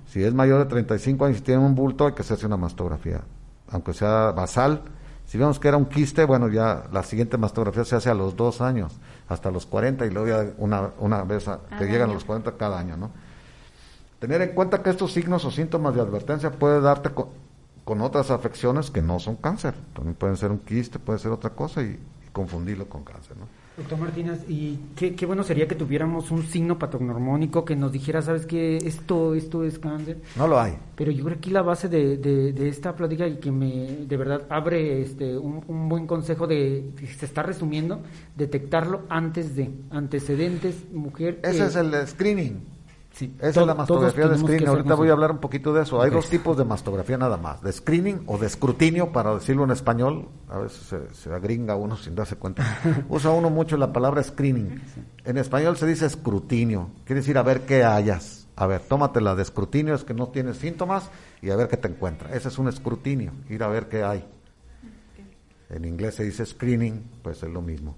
Si 0.07 0.23
es 0.23 0.35
mayor 0.35 0.59
de 0.61 0.67
35 0.67 1.25
años 1.25 1.39
y 1.39 1.43
tiene 1.43 1.65
un 1.65 1.75
bulto, 1.75 2.07
hay 2.07 2.13
que 2.13 2.23
hacerse 2.23 2.47
una 2.47 2.57
mastografía, 2.57 3.23
aunque 3.71 3.93
sea 3.95 4.33
basal, 4.33 4.83
si 5.31 5.39
vemos 5.39 5.61
que 5.61 5.69
era 5.69 5.77
un 5.77 5.85
quiste, 5.85 6.25
bueno, 6.25 6.49
ya 6.49 6.89
la 6.91 7.05
siguiente 7.05 7.39
mastografía 7.39 7.85
se 7.85 7.95
hace 7.95 8.11
a 8.11 8.15
los 8.15 8.35
dos 8.35 8.61
años, 8.61 8.99
hasta 9.29 9.53
los 9.53 9.65
40 9.65 10.05
y 10.07 10.11
luego 10.11 10.27
ya 10.27 10.53
una, 10.59 10.91
una 10.99 11.23
vez 11.23 11.49
que 11.79 11.85
llegan 11.85 12.11
a 12.11 12.15
los 12.15 12.25
40 12.25 12.57
cada 12.57 12.77
año, 12.77 12.97
¿no? 12.97 13.13
Tener 14.19 14.43
en 14.43 14.57
cuenta 14.57 14.83
que 14.83 14.91
estos 14.91 15.13
signos 15.13 15.45
o 15.45 15.53
síntomas 15.53 15.95
de 15.95 16.01
advertencia 16.01 16.51
puede 16.51 16.81
darte 16.81 17.11
con, 17.11 18.01
otras 18.01 18.33
afecciones 18.33 18.91
que 18.91 19.03
no 19.03 19.21
son 19.21 19.37
cáncer. 19.37 19.75
También 19.95 20.17
pueden 20.17 20.37
ser 20.37 20.51
un 20.51 20.59
quiste, 20.59 20.99
puede 20.99 21.21
ser 21.21 21.31
otra 21.31 21.51
cosa 21.51 21.81
y 21.81 21.97
confundirlo 22.33 22.89
con 22.89 23.05
cáncer, 23.05 23.37
¿no? 23.37 23.47
Doctor 23.81 23.99
Martínez, 23.99 24.45
y 24.47 24.79
qué, 24.95 25.25
bueno 25.25 25.43
sería 25.43 25.67
que 25.67 25.75
tuviéramos 25.75 26.31
un 26.31 26.43
signo 26.43 26.79
patognomónico 26.79 27.65
que 27.65 27.75
nos 27.75 27.91
dijera, 27.91 28.21
¿sabes 28.21 28.45
qué? 28.45 28.77
Esto, 28.77 29.35
esto 29.35 29.65
es 29.65 29.79
cáncer. 29.79 30.19
No 30.37 30.47
lo 30.47 30.61
hay. 30.61 30.75
Pero 30.97 31.11
yo 31.11 31.25
creo 31.25 31.37
que 31.37 31.39
aquí 31.39 31.51
la 31.51 31.63
base 31.63 31.89
de, 31.89 32.19
de, 32.19 32.69
esta 32.69 32.95
plática 32.95 33.27
y 33.27 33.37
que 33.37 33.51
me 33.51 34.05
de 34.07 34.17
verdad 34.19 34.43
abre 34.51 35.01
este 35.01 35.39
un, 35.39 35.65
un, 35.67 35.89
buen 35.89 36.07
consejo 36.07 36.47
de, 36.47 36.91
se 37.19 37.25
está 37.25 37.43
resumiendo, 37.43 38.03
detectarlo 38.37 39.05
antes 39.09 39.57
de 39.57 39.71
antecedentes, 39.91 40.93
mujer. 40.93 41.41
Ese 41.43 41.65
es 41.65 41.77
el 41.77 42.07
screening. 42.07 42.61
Esa 43.13 43.61
es 43.61 43.67
la 43.67 43.75
mastografía 43.75 44.29
de 44.29 44.39
screening. 44.39 44.69
Ahorita 44.69 44.95
voy 44.95 45.09
a 45.09 45.13
hablar 45.13 45.33
un 45.33 45.39
poquito 45.39 45.73
de 45.73 45.83
eso. 45.83 46.01
Hay 46.01 46.11
dos 46.11 46.29
tipos 46.29 46.57
de 46.57 46.65
mastografía 46.65 47.19
nada 47.19 47.37
más, 47.37 47.63
de 47.63 47.73
screening 47.73 48.23
o 48.27 48.39
de 48.39 48.47
escrutinio, 48.47 49.13
para 49.13 49.35
decirlo 49.35 49.65
en 49.65 49.73
español. 49.73 50.29
A 50.49 50.59
veces 50.59 50.95
se, 51.13 51.33
agringa 51.33 51.77
uno 51.77 51.97
sin 51.97 52.15
darse 52.15 52.37
cuenta. 52.37 52.79
Usa 53.09 53.31
uno 53.31 53.51
mucho 53.51 53.77
la 53.77 53.93
palabra 53.93 54.23
screening. 54.23 54.81
En 55.25 55.37
español 55.37 55.77
se 55.77 55.87
dice 55.87 56.07
escrutinio. 56.07 56.91
Quiere 57.05 57.21
decir 57.21 57.37
a 57.37 57.43
ver 57.43 57.63
qué 57.63 57.85
hayas. 57.85 58.49
A 58.57 58.67
ver, 58.67 58.81
tómatela 58.83 59.35
de 59.35 59.43
escrutinio, 59.43 59.95
es 59.95 60.05
que 60.05 60.13
no 60.13 60.29
tienes 60.29 60.59
síntomas 60.59 61.11
y 61.41 61.51
a 61.51 61.57
ver 61.57 61.69
qué 61.69 61.77
te 61.77 61.89
encuentra. 61.89 62.35
Ese 62.35 62.49
es 62.49 62.59
un 62.59 62.69
escrutinio, 62.69 63.33
ir 63.49 63.63
a 63.63 63.69
ver 63.69 63.89
qué 63.89 64.03
hay. 64.03 64.25
En 65.71 65.85
inglés 65.85 66.17
se 66.17 66.25
dice 66.25 66.45
screening, 66.45 67.05
pues 67.23 67.43
es 67.43 67.49
lo 67.49 67.63
mismo. 67.63 67.97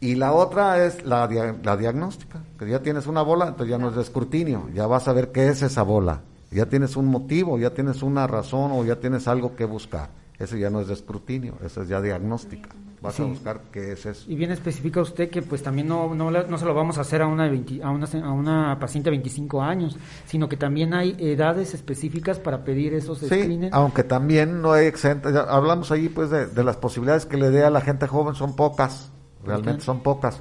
Y 0.00 0.14
la 0.14 0.32
otra 0.32 0.84
es 0.86 1.04
la, 1.04 1.28
la 1.62 1.76
diagnóstica, 1.76 2.42
que 2.58 2.68
ya 2.68 2.80
tienes 2.80 3.06
una 3.06 3.20
bola, 3.20 3.48
entonces 3.48 3.68
ya 3.68 3.78
no 3.78 3.90
es 3.90 3.96
de 3.96 4.02
escrutinio, 4.02 4.70
ya 4.72 4.86
vas 4.86 5.08
a 5.08 5.12
ver 5.12 5.30
qué 5.30 5.48
es 5.48 5.60
esa 5.60 5.82
bola, 5.82 6.22
ya 6.50 6.66
tienes 6.66 6.96
un 6.96 7.06
motivo, 7.06 7.58
ya 7.58 7.70
tienes 7.74 8.02
una 8.02 8.26
razón 8.26 8.72
o 8.72 8.82
ya 8.84 8.96
tienes 8.96 9.28
algo 9.28 9.54
que 9.54 9.66
buscar. 9.66 10.10
Eso 10.38 10.56
ya 10.56 10.70
no 10.70 10.80
es 10.80 10.88
de 10.88 10.94
escrutinio, 10.94 11.54
eso 11.62 11.82
es 11.82 11.88
ya 11.88 12.00
diagnóstica. 12.00 12.70
Vas 13.02 13.18
a 13.20 13.24
buscar 13.24 13.62
qué 13.72 13.92
es 13.92 14.04
eso. 14.04 14.30
Y 14.30 14.36
bien 14.36 14.50
especifica 14.50 15.00
usted 15.00 15.30
que 15.30 15.42
pues 15.42 15.62
también 15.62 15.88
no, 15.88 16.14
no, 16.14 16.30
no 16.30 16.58
se 16.58 16.64
lo 16.64 16.74
vamos 16.74 16.98
a 16.98 17.02
hacer 17.02 17.22
a 17.22 17.26
una, 17.26 17.44
a, 17.44 17.90
una, 17.90 18.06
a 18.06 18.32
una 18.32 18.78
paciente 18.78 19.10
de 19.10 19.16
25 19.16 19.62
años, 19.62 19.98
sino 20.26 20.48
que 20.48 20.56
también 20.56 20.92
hay 20.92 21.14
edades 21.18 21.72
específicas 21.74 22.38
para 22.38 22.64
pedir 22.64 22.92
esos 22.94 23.18
sí, 23.18 23.60
aunque 23.72 24.04
también 24.04 24.60
no 24.60 24.72
hay 24.72 24.86
exenta, 24.86 25.28
hablamos 25.44 25.90
ahí 25.90 26.08
pues 26.08 26.30
de, 26.30 26.46
de 26.46 26.64
las 26.64 26.76
posibilidades 26.76 27.24
que 27.24 27.38
le 27.38 27.50
dé 27.50 27.64
a 27.64 27.70
la 27.70 27.80
gente 27.80 28.06
joven, 28.06 28.34
son 28.34 28.54
pocas 28.54 29.12
realmente 29.44 29.82
son 29.82 30.00
pocas. 30.00 30.40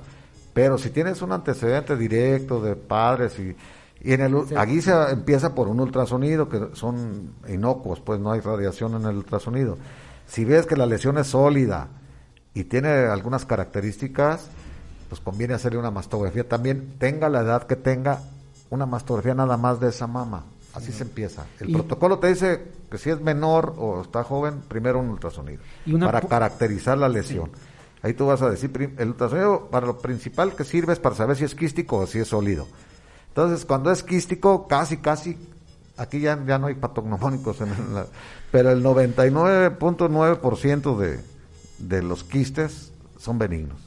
Pero 0.53 0.77
si 0.77 0.89
tienes 0.89 1.21
un 1.21 1.31
antecedente 1.31 1.95
directo 1.95 2.61
de 2.61 2.75
padres 2.75 3.39
y, 3.39 3.55
y 4.01 4.13
en 4.13 4.21
el, 4.21 4.57
aquí 4.57 4.81
se 4.81 4.91
empieza 5.11 5.53
por 5.53 5.67
un 5.67 5.79
ultrasonido 5.79 6.49
que 6.49 6.69
son 6.73 7.33
inocuos, 7.47 7.99
pues 7.99 8.19
no 8.19 8.31
hay 8.31 8.39
radiación 8.39 8.95
en 8.95 9.05
el 9.05 9.17
ultrasonido. 9.17 9.77
Si 10.27 10.45
ves 10.45 10.65
que 10.65 10.75
la 10.75 10.85
lesión 10.85 11.17
es 11.17 11.27
sólida 11.27 11.87
y 12.53 12.63
tiene 12.65 12.89
algunas 12.89 13.45
características, 13.45 14.47
pues 15.09 15.21
conviene 15.21 15.55
hacerle 15.55 15.79
una 15.79 15.91
mastografía 15.91 16.47
también, 16.47 16.95
tenga 16.99 17.29
la 17.29 17.41
edad 17.41 17.63
que 17.63 17.75
tenga, 17.75 18.21
una 18.69 18.85
mastografía 18.85 19.33
nada 19.33 19.57
más 19.57 19.79
de 19.79 19.89
esa 19.89 20.07
mama. 20.07 20.45
Así 20.73 20.91
se 20.91 21.03
empieza. 21.03 21.45
El 21.59 21.71
protocolo 21.71 22.19
te 22.19 22.27
dice 22.27 22.71
que 22.91 22.97
si 22.99 23.09
es 23.09 23.19
menor 23.19 23.73
o 23.77 24.01
está 24.01 24.23
joven, 24.23 24.61
primero 24.67 24.99
un 24.99 25.09
ultrasonido 25.09 25.61
para 25.99 26.21
caracterizar 26.21 26.97
la 26.97 27.09
lesión. 27.09 27.49
Ahí 28.01 28.13
tú 28.13 28.27
vas 28.27 28.41
a 28.41 28.49
decir, 28.49 28.71
el 28.97 29.09
ultrasonido 29.09 29.67
para 29.69 29.85
lo 29.85 29.97
principal 29.97 30.55
que 30.55 30.63
sirve 30.63 30.93
es 30.93 30.99
para 30.99 31.15
saber 31.15 31.35
si 31.35 31.43
es 31.43 31.53
quístico 31.53 31.97
o 31.97 32.07
si 32.07 32.19
es 32.19 32.29
sólido. 32.29 32.65
Entonces, 33.27 33.65
cuando 33.65 33.91
es 33.91 34.03
quístico, 34.03 34.67
casi, 34.67 34.95
casi, 34.97 35.37
aquí 35.97 36.21
ya, 36.21 36.41
ya 36.45 36.57
no 36.57 36.67
hay 36.67 36.75
patognomónicos, 36.75 37.59
en 37.61 37.69
pero 38.51 38.71
el 38.71 38.81
99.9% 38.83 40.97
de, 40.97 41.19
de 41.77 42.01
los 42.01 42.23
quistes 42.23 42.93
son 43.17 43.37
benignos. 43.37 43.77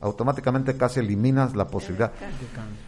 Automáticamente 0.00 0.76
casi 0.76 1.00
eliminas 1.00 1.56
la 1.56 1.66
posibilidad. 1.66 2.12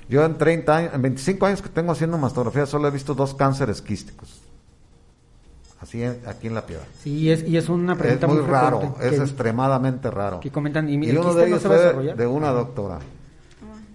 Yo 0.08 0.24
en 0.24 0.38
30 0.38 0.76
años, 0.76 0.94
en 0.94 1.02
25 1.02 1.46
años 1.46 1.60
que 1.60 1.68
tengo 1.68 1.90
haciendo 1.90 2.16
mastografía, 2.16 2.66
solo 2.66 2.86
he 2.86 2.92
visto 2.92 3.14
dos 3.14 3.34
cánceres 3.34 3.82
quísticos 3.82 4.39
así 5.80 6.04
aquí 6.04 6.46
en 6.46 6.54
la 6.54 6.66
piedra. 6.66 6.84
Sí, 7.02 7.30
es, 7.30 7.42
y 7.46 7.56
es 7.56 7.68
una 7.68 7.96
pregunta 7.96 8.26
es 8.26 8.32
muy, 8.32 8.42
raro, 8.42 8.96
es 9.00 9.18
extremadamente 9.18 10.10
raro. 10.10 10.40
Que 10.40 10.50
comentan, 10.50 10.88
y, 10.88 10.96
uno 11.16 11.34
de 11.34 11.46
ellos 11.46 11.62
fue 11.62 12.14
de 12.14 12.26
una 12.26 12.50
doctora. 12.50 12.98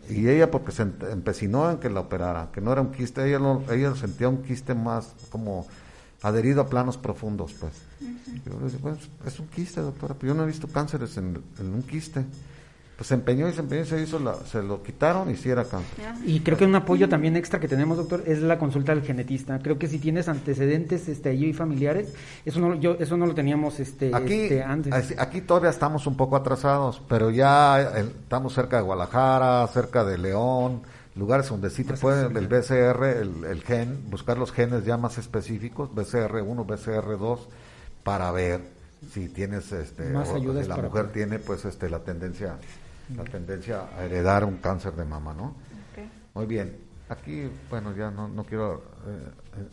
Y 0.08 0.28
ella 0.28 0.52
porque 0.52 0.72
se 0.72 0.84
empecinó 0.84 1.72
en 1.72 1.78
que 1.78 1.90
la 1.90 2.02
operara, 2.02 2.50
que 2.52 2.62
no 2.62 2.72
era 2.72 2.82
un 2.82 2.92
quiste, 2.92 3.28
ella, 3.28 3.40
ella 3.72 3.96
sentía 3.96 4.30
un 4.30 4.44
quiste 4.44 4.76
más 4.76 5.14
como 5.30 5.66
adherido 6.22 6.62
a 6.62 6.68
planos 6.68 6.98
profundos, 6.98 7.54
pues. 7.54 7.74
Yo 8.46 8.60
le 8.60 8.66
dije, 8.66 8.78
pues, 8.82 8.98
es 9.26 9.40
un 9.40 9.48
quiste, 9.48 9.82
doctora, 9.82 10.14
pero 10.14 10.34
yo 10.34 10.38
no 10.38 10.44
he 10.44 10.48
visto 10.48 10.68
cánceres 10.68 11.18
en, 11.18 11.42
en 11.60 11.74
un 11.74 11.82
quiste 11.82 12.24
pues 12.96 13.08
se 13.08 13.14
empeñó 13.14 13.50
y 13.50 13.54
se 13.54 13.60
empeñó 13.60 13.82
y 13.82 13.86
se 13.86 14.02
hizo 14.02 14.20
la, 14.20 14.36
se 14.46 14.64
lo 14.64 14.82
quitaron 14.82 15.30
y 15.30 15.36
si 15.36 15.50
era 15.50 15.66
cáncer. 15.66 16.14
Y 16.24 16.39
creo 16.39 16.58
que 16.58 16.66
un 16.66 16.76
apoyo 16.76 17.10
también 17.10 17.36
extra 17.36 17.60
que 17.60 17.68
tenemos, 17.68 17.98
doctor, 17.98 18.24
es 18.26 18.41
la 18.41 18.58
consulta 18.58 18.96
del 18.96 19.04
genetista. 19.04 19.60
Creo 19.60 19.78
que 19.78 19.88
si 19.88 20.00
tienes 20.00 20.30
antecedentes 20.30 21.10
este 21.10 21.34
y 21.34 21.52
familiares, 21.52 22.14
eso 22.46 22.60
no 22.62 22.76
yo 22.76 22.96
eso 23.00 23.18
no 23.18 23.26
lo 23.26 23.36
teníamos 23.36 23.80
este, 23.82 24.16
aquí, 24.16 24.34
este, 24.34 24.64
antes. 24.64 25.20
Aquí 25.20 25.41
todavía 25.41 25.72
estamos 25.72 26.08
un 26.08 26.16
poco 26.16 26.38
atrasados, 26.38 27.02
pero 27.10 27.30
ya 27.32 27.82
estamos 28.00 28.54
cerca 28.54 28.78
de 28.78 28.84
Guadalajara, 28.84 29.68
cerca 29.68 30.06
de 30.06 30.18
León, 30.18 30.82
lugares 31.16 31.50
donde 31.50 31.70
sí 31.70 31.84
te 31.84 31.96
puede 31.96 32.28
el 32.28 32.48
BCR, 32.48 33.04
el, 33.04 33.43
el 33.43 33.62
gen, 33.62 34.10
buscar 34.10 34.38
los 34.38 34.54
genes 34.54 34.86
ya 34.86 34.96
más 34.96 35.18
específicos, 35.18 35.89
BCR1, 35.91 36.66
BCR2 36.66 37.39
para 38.04 38.32
ver 38.32 38.62
si 39.12 39.30
tienes 39.30 39.72
este 39.72 40.06
más 40.12 40.30
o, 40.30 40.39
si 40.39 40.68
la 40.68 40.78
mujer 40.78 41.12
tiene 41.12 41.39
pues 41.39 41.66
este 41.66 41.89
la 41.89 42.00
tendencia 42.00 42.56
la 43.16 43.24
tendencia 43.24 43.88
a 43.97 44.03
heredar 44.03 44.43
un 44.45 44.58
cáncer 44.58 44.93
de 44.93 45.06
mama, 45.06 45.34
¿no? 45.34 45.56
Muy 46.34 46.45
bien. 46.45 46.78
Aquí, 47.10 47.49
bueno, 47.70 47.95
ya 47.95 48.12
no, 48.12 48.28
no 48.28 48.43
quiero... 48.43 48.84
Eh, 49.06 49.30
eh, 49.58 49.68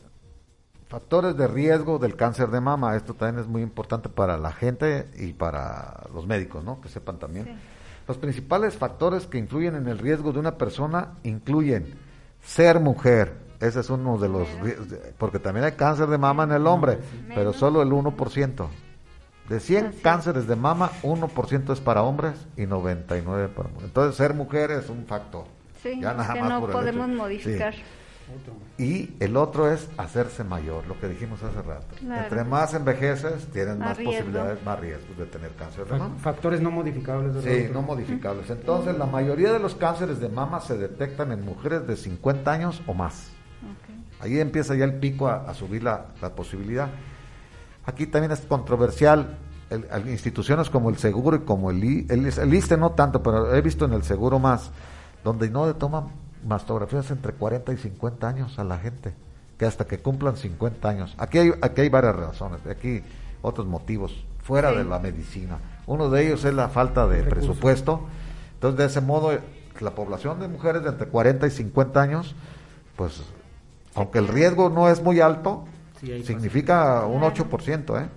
factores 0.88 1.34
de 1.38 1.46
riesgo 1.46 1.98
del 1.98 2.16
cáncer 2.16 2.50
de 2.50 2.60
mama. 2.60 2.94
Esto 2.96 3.14
también 3.14 3.42
es 3.42 3.48
muy 3.48 3.62
importante 3.62 4.10
para 4.10 4.36
la 4.36 4.52
gente 4.52 5.08
y 5.16 5.32
para 5.32 6.04
los 6.12 6.26
médicos, 6.26 6.62
¿no? 6.62 6.82
Que 6.82 6.90
sepan 6.90 7.18
también. 7.18 7.58
Los 8.06 8.18
principales 8.18 8.74
factores 8.74 9.26
que 9.26 9.38
influyen 9.38 9.74
en 9.74 9.88
el 9.88 9.98
riesgo 9.98 10.32
de 10.32 10.38
una 10.38 10.58
persona 10.58 11.14
incluyen 11.22 11.94
ser 12.42 12.78
mujer. 12.78 13.40
Ese 13.58 13.80
es 13.80 13.88
uno 13.88 14.18
de 14.18 14.28
los... 14.28 14.46
Porque 15.16 15.38
también 15.38 15.64
hay 15.64 15.72
cáncer 15.72 16.08
de 16.08 16.18
mama 16.18 16.44
en 16.44 16.52
el 16.52 16.66
hombre, 16.66 16.98
pero 17.34 17.54
solo 17.54 17.80
el 17.80 17.88
1%. 17.88 18.68
De 19.48 19.60
100 19.60 19.96
cánceres 20.02 20.46
de 20.46 20.56
mama, 20.56 20.90
1% 21.02 21.72
es 21.72 21.80
para 21.80 22.02
hombres 22.02 22.34
y 22.56 22.66
99 22.66 23.48
para 23.48 23.68
mujeres. 23.68 23.88
Entonces, 23.88 24.16
ser 24.16 24.34
mujer 24.34 24.70
es 24.70 24.88
un 24.88 25.04
factor. 25.06 25.44
Sí, 25.82 26.00
ya 26.00 26.14
nada 26.14 26.32
que 26.32 26.42
no 26.42 26.66
podemos 26.66 27.08
modificar. 27.08 27.74
Y 28.78 29.10
el 29.20 29.36
otro 29.36 29.70
es 29.70 29.88
hacerse 29.96 30.44
mayor, 30.44 30.86
lo 30.86 30.98
que 30.98 31.08
dijimos 31.08 31.42
hace 31.42 31.60
rato. 31.62 31.86
Entre 32.00 32.44
más 32.44 32.74
envejeces, 32.74 33.46
tienes 33.52 33.76
más, 33.76 33.98
posibilidades, 33.98 34.62
más 34.64 34.80
riesgos 34.80 35.18
de 35.18 35.26
tener 35.26 35.50
cáncer 35.52 35.84
de 35.86 35.98
mama. 35.98 36.16
Factores 36.18 36.60
no 36.60 36.70
modificables. 36.70 37.44
Sí, 37.44 37.68
no 37.72 37.82
modificables. 37.82 38.48
Entonces, 38.50 38.96
la 38.96 39.06
mayoría 39.06 39.52
de 39.52 39.58
los 39.58 39.74
cánceres 39.74 40.20
de 40.20 40.28
mama 40.28 40.60
se 40.60 40.78
detectan 40.78 41.32
en 41.32 41.44
mujeres 41.44 41.86
de 41.86 41.96
50 41.96 42.50
años 42.50 42.82
o 42.86 42.94
más. 42.94 43.30
Ahí 44.20 44.38
empieza 44.38 44.74
ya 44.74 44.84
el 44.84 44.94
pico 44.94 45.28
a, 45.28 45.52
subir 45.54 45.82
la, 45.82 46.06
la 46.20 46.30
posibilidad. 46.30 46.88
Aquí 47.84 48.06
también 48.06 48.32
es 48.32 48.40
controversial. 48.40 49.38
instituciones 50.06 50.70
como 50.70 50.90
el 50.90 50.98
seguro 50.98 51.36
y 51.36 51.40
como 51.40 51.70
el, 51.70 52.06
el, 52.10 52.26
el 52.26 52.54
ISTE 52.54 52.76
no 52.76 52.92
tanto, 52.92 53.22
pero 53.22 53.54
he 53.54 53.60
visto 53.62 53.84
en 53.84 53.92
el 53.92 54.02
seguro 54.02 54.38
más, 54.38 54.70
donde 55.24 55.50
no 55.50 55.66
le 55.66 55.74
toman 55.74 56.08
mastografías 56.46 57.10
entre 57.10 57.32
40 57.32 57.72
y 57.72 57.76
50 57.76 58.28
años 58.28 58.58
a 58.58 58.64
la 58.64 58.78
gente, 58.78 59.14
que 59.58 59.66
hasta 59.66 59.86
que 59.86 59.98
cumplan 59.98 60.36
50 60.36 60.88
años. 60.88 61.14
Aquí 61.18 61.38
hay, 61.38 61.52
aquí 61.60 61.82
hay 61.82 61.88
varias 61.88 62.16
razones, 62.16 62.60
aquí 62.66 63.02
otros 63.42 63.66
motivos 63.66 64.24
fuera 64.42 64.72
de 64.72 64.84
la 64.84 64.98
medicina. 64.98 65.58
Uno 65.86 66.10
de 66.10 66.26
ellos 66.26 66.44
es 66.44 66.54
la 66.54 66.68
falta 66.68 67.06
de 67.06 67.22
presupuesto. 67.22 68.06
Entonces, 68.54 68.78
de 68.78 68.86
ese 68.86 69.00
modo, 69.00 69.32
la 69.80 69.90
población 69.92 70.40
de 70.40 70.48
mujeres 70.48 70.82
de 70.82 70.90
entre 70.90 71.06
40 71.06 71.46
y 71.46 71.50
50 71.50 72.00
años, 72.00 72.34
pues, 72.96 73.22
aunque 73.94 74.18
el 74.18 74.28
riesgo 74.28 74.68
no 74.68 74.88
es 74.88 75.02
muy 75.02 75.20
alto, 75.20 75.64
significa 76.24 77.06
un 77.06 77.22
8%, 77.22 78.02
¿eh? 78.02 78.08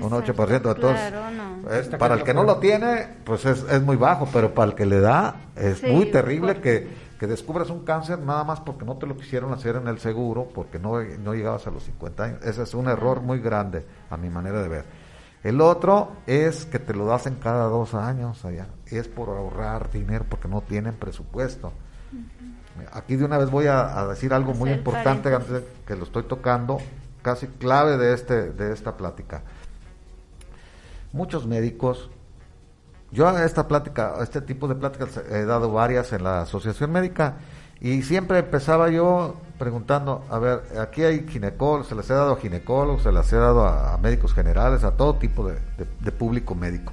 un 0.00 0.10
8%. 0.10 0.74
Entonces, 0.74 1.96
para 1.96 2.14
el 2.14 2.22
que 2.22 2.34
no 2.34 2.44
lo 2.44 2.58
tiene, 2.58 3.08
pues 3.24 3.44
es, 3.44 3.64
es, 3.70 3.82
muy 3.82 3.96
bajo, 3.96 4.28
pero 4.32 4.54
para 4.54 4.70
el 4.70 4.76
que 4.76 4.86
le 4.86 5.00
da, 5.00 5.36
es 5.56 5.82
muy 5.82 6.06
terrible 6.06 6.60
que, 6.60 6.88
que, 7.18 7.26
descubras 7.26 7.70
un 7.70 7.84
cáncer 7.84 8.18
nada 8.20 8.44
más 8.44 8.60
porque 8.60 8.84
no 8.84 8.96
te 8.96 9.06
lo 9.06 9.16
quisieron 9.16 9.52
hacer 9.52 9.76
en 9.76 9.88
el 9.88 9.98
seguro, 9.98 10.48
porque 10.54 10.78
no, 10.78 11.02
no 11.02 11.34
llegabas 11.34 11.66
a 11.66 11.70
los 11.70 11.84
50 11.84 12.24
años. 12.24 12.38
Ese 12.44 12.62
es 12.62 12.74
un 12.74 12.88
error 12.88 13.20
muy 13.20 13.40
grande, 13.40 13.84
a 14.10 14.16
mi 14.16 14.30
manera 14.30 14.62
de 14.62 14.68
ver. 14.68 14.84
El 15.42 15.60
otro 15.60 16.12
es 16.26 16.66
que 16.66 16.78
te 16.78 16.92
lo 16.92 17.12
hacen 17.14 17.36
cada 17.36 17.64
dos 17.64 17.94
años 17.94 18.44
allá. 18.44 18.66
Y 18.90 18.96
es 18.96 19.08
por 19.08 19.30
ahorrar 19.30 19.90
dinero 19.90 20.26
porque 20.28 20.48
no 20.48 20.60
tienen 20.60 20.94
presupuesto. 20.94 21.72
Aquí 22.92 23.16
de 23.16 23.24
una 23.24 23.38
vez 23.38 23.50
voy 23.50 23.66
a, 23.66 24.06
decir 24.06 24.32
algo 24.34 24.52
muy 24.52 24.70
importante 24.70 25.30
que 25.86 25.96
lo 25.96 26.04
estoy 26.04 26.24
tocando, 26.24 26.78
casi 27.22 27.46
clave 27.46 27.96
de, 27.96 28.14
este, 28.14 28.52
de 28.52 28.72
esta 28.72 28.96
plática. 28.96 29.42
Muchos 31.12 31.46
médicos, 31.46 32.10
yo 33.10 33.28
a 33.28 33.44
esta 33.44 33.66
plática, 33.66 34.14
este 34.22 34.40
tipo 34.40 34.68
de 34.68 34.76
pláticas 34.76 35.16
he 35.30 35.44
dado 35.44 35.72
varias 35.72 36.12
en 36.12 36.24
la 36.24 36.42
Asociación 36.42 36.92
Médica 36.92 37.36
y 37.80 38.02
siempre 38.02 38.38
empezaba 38.38 38.90
yo 38.90 39.36
preguntando, 39.58 40.24
a 40.30 40.38
ver, 40.38 40.62
aquí 40.78 41.02
hay 41.02 41.26
ginecólogos, 41.26 41.88
se 41.88 41.94
les 41.94 42.10
ha 42.10 42.14
dado 42.14 42.32
a 42.32 42.36
ginecólogos, 42.36 43.02
se 43.02 43.10
les 43.10 43.32
ha 43.32 43.38
dado 43.38 43.66
a, 43.66 43.96
médicos 43.98 44.34
generales, 44.34 44.84
a 44.84 44.92
todo 44.92 45.16
tipo 45.16 45.48
de, 45.48 46.12
público 46.12 46.54
médico. 46.54 46.92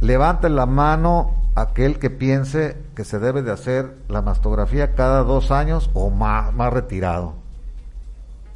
Levante 0.00 0.48
la 0.50 0.66
mano 0.66 1.42
aquel 1.54 1.98
que 1.98 2.10
piense 2.10 2.76
que 2.94 3.04
se 3.04 3.18
debe 3.18 3.42
de 3.42 3.52
hacer 3.52 3.96
la 4.08 4.22
mastografía 4.22 4.94
cada 4.94 5.22
dos 5.22 5.50
años 5.50 5.90
o 5.94 6.10
más, 6.10 6.52
más 6.52 6.72
retirado. 6.72 7.41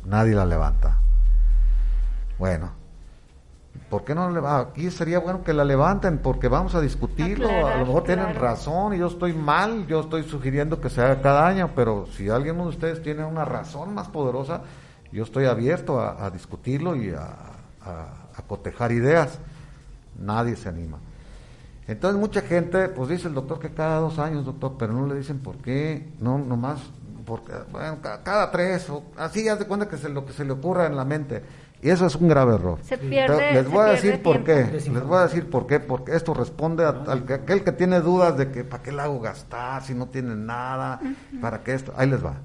Nadie 0.06 0.34
la 0.34 0.46
levanta. 0.46 0.98
Bueno, 2.38 2.70
¿Por 3.90 4.04
qué 4.04 4.14
no 4.14 4.30
le 4.30 4.40
va? 4.40 4.58
Aquí 4.58 4.90
sería 4.90 5.20
bueno 5.20 5.44
que 5.44 5.52
la 5.52 5.64
levanten 5.64 6.18
porque 6.18 6.48
vamos 6.48 6.74
a 6.74 6.80
discutirlo. 6.80 7.48
a 7.48 7.76
lo 7.76 7.86
mejor 7.86 8.02
tienen 8.02 8.34
razón 8.34 8.94
y 8.94 8.98
yo 8.98 9.06
estoy 9.06 9.32
mal. 9.32 9.86
Yo 9.86 10.00
estoy 10.00 10.24
sugiriendo 10.24 10.80
que 10.80 10.90
se 10.90 11.00
haga 11.02 11.20
cada 11.22 11.46
año, 11.46 11.70
pero 11.74 12.06
si 12.06 12.28
alguien 12.28 12.56
de 12.56 12.64
ustedes 12.64 13.00
tiene 13.02 13.24
una 13.24 13.44
razón 13.44 13.94
más 13.94 14.08
poderosa, 14.08 14.62
yo 15.12 15.22
estoy 15.22 15.44
abierto 15.44 16.00
a, 16.00 16.28
discutirlo 16.30 16.96
y 16.96 17.10
a, 17.10 17.36
cotejar 18.48 18.90
ideas. 18.90 19.38
Nadie 20.18 20.56
se 20.56 20.68
anima. 20.68 20.98
Entonces 21.86 22.20
mucha 22.20 22.40
gente, 22.40 22.88
pues 22.88 23.08
dice 23.08 23.28
el 23.28 23.34
doctor 23.34 23.60
que 23.60 23.70
cada 23.70 24.00
dos 24.00 24.18
años, 24.18 24.44
doctor, 24.44 24.74
pero 24.76 24.92
no 24.92 25.06
le 25.06 25.14
dicen 25.14 25.38
por 25.38 25.58
qué, 25.58 26.12
no, 26.18 26.38
nomás, 26.38 26.80
porque, 27.26 27.52
bueno, 27.70 27.98
cada 28.00 28.50
tres, 28.50 28.88
o 28.88 29.02
así, 29.16 29.48
haz 29.48 29.58
de 29.58 29.66
cuenta 29.66 29.88
que 29.88 29.96
es 29.96 30.04
lo 30.04 30.24
que 30.24 30.32
se 30.32 30.44
le 30.44 30.52
ocurra 30.52 30.86
en 30.86 30.96
la 30.96 31.04
mente. 31.04 31.42
Y 31.82 31.90
eso 31.90 32.06
es 32.06 32.14
un 32.16 32.28
grave 32.28 32.54
error. 32.54 32.78
Se 32.82 32.96
pierde, 32.96 33.52
les 33.52 33.68
voy 33.68 33.80
a 33.80 33.90
decir 33.90 34.22
por 34.22 34.42
qué. 34.42 34.64
Les 34.72 35.06
voy 35.06 35.18
a 35.18 35.22
decir 35.22 35.50
por 35.50 35.66
qué. 35.66 35.78
Porque 35.78 36.16
esto 36.16 36.32
responde 36.32 36.84
a, 36.84 37.04
aquel 37.12 37.62
que 37.64 37.72
tiene 37.72 38.00
dudas 38.00 38.36
de 38.38 38.50
que 38.50 38.64
para 38.64 38.82
qué 38.82 38.92
le 38.92 39.02
hago 39.02 39.20
gastar 39.20 39.82
si 39.82 39.94
no 39.94 40.06
tiene 40.06 40.34
nada, 40.34 41.00
para 41.40 41.62
qué 41.62 41.74
esto. 41.74 41.92
Ahí 41.96 42.08
les 42.08 42.24
va. 42.24 42.36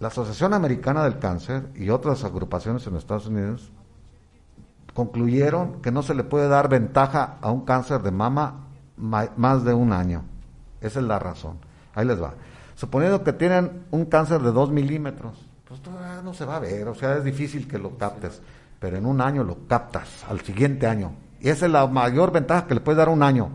La 0.00 0.08
Asociación 0.08 0.52
Americana 0.52 1.04
del 1.04 1.18
Cáncer 1.18 1.68
y 1.74 1.88
otras 1.88 2.24
agrupaciones 2.24 2.86
en 2.86 2.96
Estados 2.96 3.26
Unidos 3.26 3.72
concluyeron 4.92 5.80
que 5.80 5.90
no 5.90 6.02
se 6.02 6.14
le 6.14 6.24
puede 6.24 6.48
dar 6.48 6.68
ventaja 6.68 7.38
a 7.40 7.50
un 7.50 7.64
cáncer 7.64 8.02
de 8.02 8.10
mama 8.10 8.66
más 8.96 9.64
de 9.64 9.74
un 9.74 9.92
año. 9.92 10.24
Esa 10.80 11.00
es 11.00 11.06
la 11.06 11.18
razón. 11.18 11.58
Ahí 11.94 12.06
les 12.06 12.22
va. 12.22 12.34
Suponiendo 12.74 13.22
que 13.22 13.32
tienen 13.32 13.84
un 13.90 14.04
cáncer 14.06 14.40
de 14.40 14.52
2 14.52 14.70
milímetros 14.70 15.48
pues 15.74 15.82
todavía 15.82 16.22
no 16.22 16.32
se 16.34 16.44
va 16.44 16.56
a 16.56 16.60
ver, 16.60 16.86
o 16.86 16.94
sea, 16.94 17.16
es 17.16 17.24
difícil 17.24 17.66
que 17.66 17.78
lo 17.78 17.98
captes, 17.98 18.40
pero 18.78 18.96
en 18.96 19.06
un 19.06 19.20
año 19.20 19.42
lo 19.42 19.66
captas, 19.66 20.24
al 20.28 20.40
siguiente 20.42 20.86
año. 20.86 21.14
Y 21.40 21.48
esa 21.48 21.66
es 21.66 21.72
la 21.72 21.86
mayor 21.88 22.30
ventaja 22.30 22.68
que 22.68 22.74
le 22.74 22.80
puedes 22.80 22.96
dar 22.96 23.08
un 23.08 23.24
año. 23.24 23.50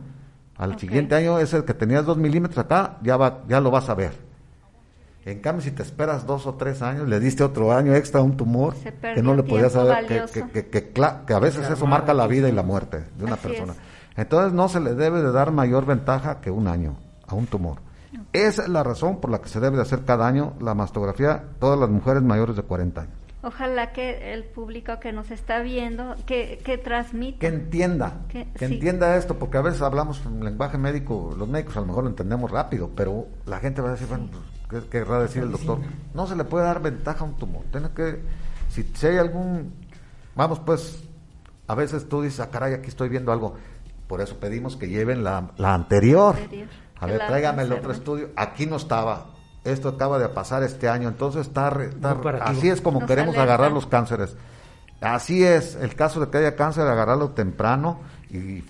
Al 0.57 0.77
siguiente 0.77 1.15
año, 1.15 1.39
ese 1.39 1.63
que 1.63 1.73
tenías 1.73 2.05
dos 2.05 2.17
milímetros 2.17 2.57
acá, 2.57 2.97
ya, 3.01 3.15
va, 3.15 3.43
ya 3.47 3.61
lo 3.61 3.71
vas 3.71 3.87
a 3.87 3.93
ver. 3.93 4.11
En 5.23 5.39
cambio, 5.39 5.63
si 5.63 5.71
te 5.71 5.81
esperas 5.81 6.27
dos 6.27 6.45
o 6.45 6.55
tres 6.55 6.81
años, 6.81 7.07
le 7.07 7.21
diste 7.21 7.41
otro 7.41 7.71
año 7.71 7.93
extra 7.93 8.19
a 8.19 8.23
un 8.23 8.35
tumor 8.35 8.75
que 8.75 9.23
no 9.23 9.33
le 9.33 9.43
podías 9.43 9.71
saber, 9.71 10.25
que, 10.25 10.49
que, 10.49 10.91
que, 10.91 11.33
a 11.33 11.39
veces 11.39 11.69
eso 11.69 11.85
marca 11.85 12.13
la 12.13 12.27
vida 12.27 12.49
y 12.49 12.51
la 12.51 12.63
muerte 12.63 13.05
de 13.17 13.23
una 13.23 13.37
persona. 13.37 13.75
Entonces, 14.17 14.51
no 14.51 14.67
se 14.67 14.81
le 14.81 14.93
debe 14.95 15.21
de 15.21 15.31
dar 15.31 15.51
mayor 15.51 15.85
ventaja 15.85 16.41
que 16.41 16.51
un 16.51 16.67
año 16.67 16.97
a 17.27 17.35
un 17.35 17.47
tumor. 17.47 17.77
Esa 18.33 18.63
es 18.63 18.69
la 18.69 18.83
razón 18.83 19.19
por 19.19 19.31
la 19.31 19.39
que 19.39 19.49
se 19.49 19.59
debe 19.59 19.77
de 19.77 19.81
hacer 19.81 20.05
cada 20.05 20.27
año 20.27 20.53
la 20.59 20.75
mastografía 20.75 21.43
todas 21.59 21.79
las 21.79 21.89
mujeres 21.89 22.21
mayores 22.21 22.55
de 22.55 22.61
40 22.61 23.01
años. 23.01 23.13
Ojalá 23.41 23.93
que 23.93 24.33
el 24.33 24.43
público 24.43 24.99
que 24.99 25.13
nos 25.13 25.31
está 25.31 25.61
viendo, 25.61 26.15
que, 26.25 26.59
que 26.63 26.77
transmita. 26.77 27.39
Que 27.39 27.47
entienda, 27.47 28.25
que, 28.27 28.45
entienda 28.59 29.15
esto, 29.15 29.39
porque 29.39 29.57
a 29.57 29.61
veces 29.61 29.81
hablamos 29.81 30.21
en 30.25 30.43
lenguaje 30.43 30.77
médico, 30.77 31.33
los 31.37 31.47
médicos 31.47 31.77
a 31.77 31.79
lo 31.79 31.85
mejor 31.85 32.03
lo 32.03 32.09
entendemos 32.09 32.51
rápido, 32.51 32.91
pero 32.93 33.27
la 33.45 33.59
gente 33.59 33.81
va 33.81 33.89
a 33.89 33.91
decir, 33.93 34.07
bueno, 34.07 34.27
pues, 34.67 34.83
¿qué 34.83 34.89
querrá 34.89 35.21
decir 35.21 35.43
el 35.43 35.53
doctor? 35.53 35.79
No 36.13 36.27
se 36.27 36.35
le 36.35 36.43
puede 36.43 36.65
dar 36.65 36.81
ventaja 36.81 37.23
a 37.23 37.27
un 37.27 37.37
tumor. 37.37 37.63
Tiene 37.71 37.89
que, 37.91 38.21
si, 38.67 38.83
si 38.83 39.07
hay 39.07 39.17
algún, 39.17 39.73
vamos 40.35 40.59
pues, 40.59 41.01
a 41.67 41.75
veces 41.75 42.09
tú 42.09 42.21
dices, 42.21 42.41
ah, 42.41 42.49
caray, 42.51 42.73
aquí 42.73 42.89
estoy 42.89 43.07
viendo 43.07 43.31
algo. 43.31 43.55
Por 44.07 44.19
eso 44.19 44.37
pedimos 44.37 44.75
que 44.75 44.89
lleven 44.89 45.23
la, 45.23 45.51
la 45.55 45.73
anterior. 45.73 46.35
A 46.99 47.05
ver, 47.05 47.19
tráigame 47.27 47.63
el 47.63 47.73
otro 47.73 47.91
estudio. 47.91 48.29
Aquí 48.35 48.65
no 48.65 48.75
estaba. 48.75 49.27
Esto 49.63 49.89
acaba 49.89 50.19
de 50.19 50.29
pasar 50.29 50.63
este 50.63 50.87
año. 50.89 51.07
Entonces 51.07 51.47
está, 51.47 51.71
así 52.41 52.69
es 52.69 52.81
como 52.81 53.05
queremos 53.05 53.37
agarrar 53.37 53.71
los 53.71 53.85
cánceres. 53.85 54.35
Así 55.01 55.45
es, 55.45 55.75
el 55.75 55.95
caso 55.95 56.19
de 56.19 56.29
que 56.29 56.39
haya 56.39 56.55
cáncer, 56.55 56.85
agarrarlo 56.85 57.29
temprano 57.29 58.01
y, 58.29 58.61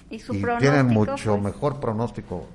tienen 0.60 0.86
mucho 0.88 1.40
mejor 1.40 1.80
pronóstico, 1.80 2.46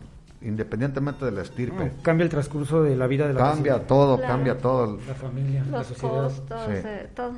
independientemente 0.43 1.25
de 1.25 1.33
la 1.33 1.43
estirpe. 1.43 1.93
cambia 2.03 2.23
el 2.23 2.31
transcurso 2.31 2.85
de 2.85 2.95
la 2.95 3.09
vida 3.09 3.27
de 3.27 3.35
la 3.35 3.41
Cambia 3.41 3.85
todo, 3.85 4.21
cambia 4.21 4.57
todo. 4.57 4.99
La 5.09 5.15
familia, 5.15 5.65
la 5.69 5.83
sociedad. 5.83 6.31
Eh, 6.69 7.11
todo. 7.17 7.33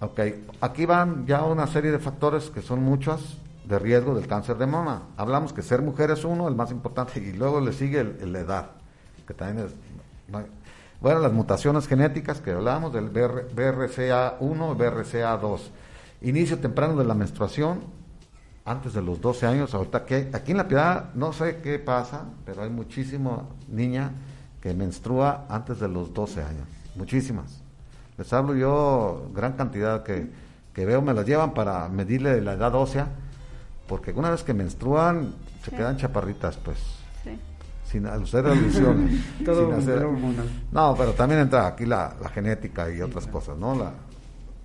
Ok, 0.00 0.20
aquí 0.60 0.84
van 0.84 1.26
ya 1.26 1.44
una 1.44 1.68
serie 1.68 1.92
de 1.92 2.00
factores 2.00 2.50
que 2.50 2.60
son 2.60 2.82
muchos 2.82 3.38
de 3.68 3.78
riesgo 3.78 4.14
del 4.14 4.26
cáncer 4.26 4.56
de 4.56 4.66
mama. 4.66 5.08
Hablamos 5.16 5.52
que 5.52 5.60
ser 5.60 5.82
mujer 5.82 6.10
es 6.10 6.24
uno, 6.24 6.48
el 6.48 6.54
más 6.54 6.70
importante, 6.70 7.20
y 7.20 7.34
luego 7.34 7.60
le 7.60 7.74
sigue 7.74 8.02
la 8.02 8.38
edad, 8.40 8.70
que 9.26 9.34
también. 9.34 9.68
Bueno, 11.00 11.20
las 11.20 11.32
mutaciones 11.32 11.86
genéticas 11.86 12.40
que 12.40 12.52
hablamos 12.52 12.92
del 12.92 13.12
BRCA1 13.12 14.40
y 14.40 14.78
BRCA2. 14.78 15.60
Inicio 16.22 16.58
temprano 16.58 16.96
de 16.96 17.04
la 17.04 17.14
menstruación, 17.14 17.80
antes 18.64 18.94
de 18.94 19.02
los 19.02 19.20
12 19.20 19.46
años. 19.46 19.74
Ahorita 19.74 20.04
que 20.04 20.30
aquí 20.32 20.52
en 20.52 20.56
la 20.56 20.66
piedad 20.66 21.12
no 21.14 21.32
sé 21.32 21.60
qué 21.62 21.78
pasa, 21.78 22.24
pero 22.44 22.62
hay 22.62 22.70
muchísima 22.70 23.42
niña 23.68 24.12
que 24.62 24.72
menstrua 24.74 25.46
antes 25.48 25.78
de 25.78 25.88
los 25.88 26.12
12 26.12 26.42
años. 26.42 26.66
Muchísimas. 26.96 27.62
Les 28.16 28.32
hablo 28.32 28.54
yo, 28.54 29.30
gran 29.34 29.52
cantidad 29.52 30.02
que, 30.02 30.28
que 30.72 30.84
veo, 30.84 31.00
me 31.00 31.14
las 31.14 31.26
llevan 31.26 31.54
para 31.54 31.88
medirle 31.88 32.40
la 32.40 32.54
edad 32.54 32.74
ósea 32.74 33.08
porque 33.88 34.12
una 34.12 34.30
vez 34.30 34.44
que 34.44 34.54
menstruan 34.54 35.34
se 35.64 35.72
quedan 35.72 35.96
chaparritas, 35.96 36.56
pues. 36.58 36.78
Sí. 37.24 37.30
Sin 37.84 38.06
hacer 38.06 38.46
alusiones. 38.46 39.24
Todo 39.44 39.72
No, 40.70 40.94
pero 40.96 41.12
también 41.14 41.40
entra 41.40 41.66
aquí 41.66 41.86
la, 41.86 42.14
genética 42.32 42.90
y 42.90 43.00
otras 43.00 43.26
cosas, 43.26 43.56
¿no? 43.56 43.74
La, 43.74 43.92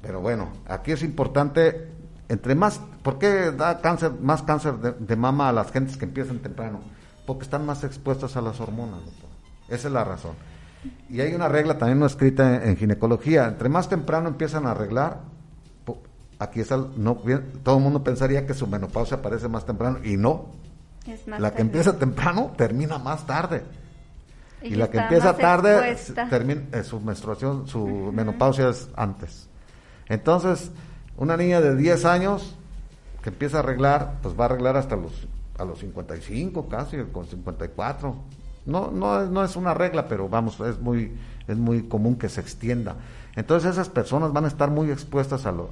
pero 0.02 0.20
bueno, 0.20 0.50
aquí 0.68 0.92
es 0.92 1.02
importante, 1.02 1.88
entre 2.28 2.56
más, 2.56 2.82
¿por 3.02 3.18
qué 3.18 3.52
da 3.52 3.80
cáncer, 3.80 4.12
más 4.22 4.44
cáncer 4.44 4.76
de, 4.76 5.16
mama 5.16 5.48
a 5.50 5.54
las 5.54 5.72
gentes 5.72 5.96
que 5.96 6.06
empiezan 6.06 6.40
temprano? 6.40 6.82
Porque 7.26 7.44
están 7.44 7.66
más 7.66 7.86
expuestas 7.86 8.36
a 8.36 8.42
las 8.42 8.60
hormonas, 8.60 9.06
doctor. 9.06 9.30
Esa 9.70 9.88
es 9.88 9.94
la 9.94 10.04
razón. 10.04 10.34
Y 11.10 11.22
hay 11.22 11.34
una 11.34 11.48
regla 11.48 11.78
también 11.78 12.00
no 12.00 12.06
escrita 12.06 12.66
en 12.66 12.76
ginecología, 12.76 13.48
entre 13.48 13.70
más 13.70 13.88
temprano 13.88 14.28
empiezan 14.28 14.66
a 14.68 14.72
arreglar, 14.72 15.22
aquí 16.44 16.60
es 16.60 16.72
no, 16.72 17.18
todo 17.64 17.78
el 17.78 17.84
mundo 17.84 18.04
pensaría 18.04 18.46
que 18.46 18.54
su 18.54 18.68
menopausia 18.68 19.18
aparece 19.18 19.48
más 19.48 19.66
temprano 19.66 20.00
y 20.04 20.18
no. 20.18 20.48
la 21.26 21.54
que 21.54 21.62
empieza 21.62 21.98
temprano 21.98 22.54
termina 22.58 22.98
más 22.98 23.26
tarde. 23.26 23.64
Y, 24.62 24.76
la 24.76 24.90
que 24.90 24.98
empieza 24.98 25.36
tarde 25.36 25.98
termina 26.30 26.62
eh, 26.72 26.84
su 26.84 27.02
menstruación, 27.02 27.68
su 27.68 27.86
menopausia 28.14 28.70
es 28.70 28.90
antes. 28.96 29.50
Entonces, 30.08 30.72
una 31.18 31.36
niña 31.36 31.60
de 31.60 31.76
10 31.76 32.06
años 32.06 32.56
que 33.22 33.30
empieza 33.30 33.58
a 33.58 33.60
arreglar, 33.60 34.20
pues 34.22 34.40
va 34.40 34.44
a 34.44 34.46
arreglar 34.46 34.78
hasta 34.78 34.96
los 34.96 35.28
a 35.58 35.66
los 35.66 35.80
55 35.80 36.68
casi, 36.68 36.98
con 37.12 37.28
54. 37.28 38.16
No, 38.66 38.92
no, 38.92 39.26
no 39.26 39.44
es 39.44 39.56
una 39.56 39.74
regla, 39.74 40.08
pero 40.08 40.30
vamos, 40.30 40.60
es 40.62 40.80
muy, 40.80 41.12
es 41.48 41.58
muy 41.58 41.84
común 41.84 42.16
que 42.16 42.30
se 42.30 42.42
extienda. 42.42 42.96
Entonces 43.36 43.72
esas 43.72 43.90
personas 43.90 44.32
van 44.32 44.46
a 44.46 44.48
estar 44.48 44.70
muy 44.70 44.92
expuestas 44.92 45.46
a, 45.46 45.52
los, 45.52 45.70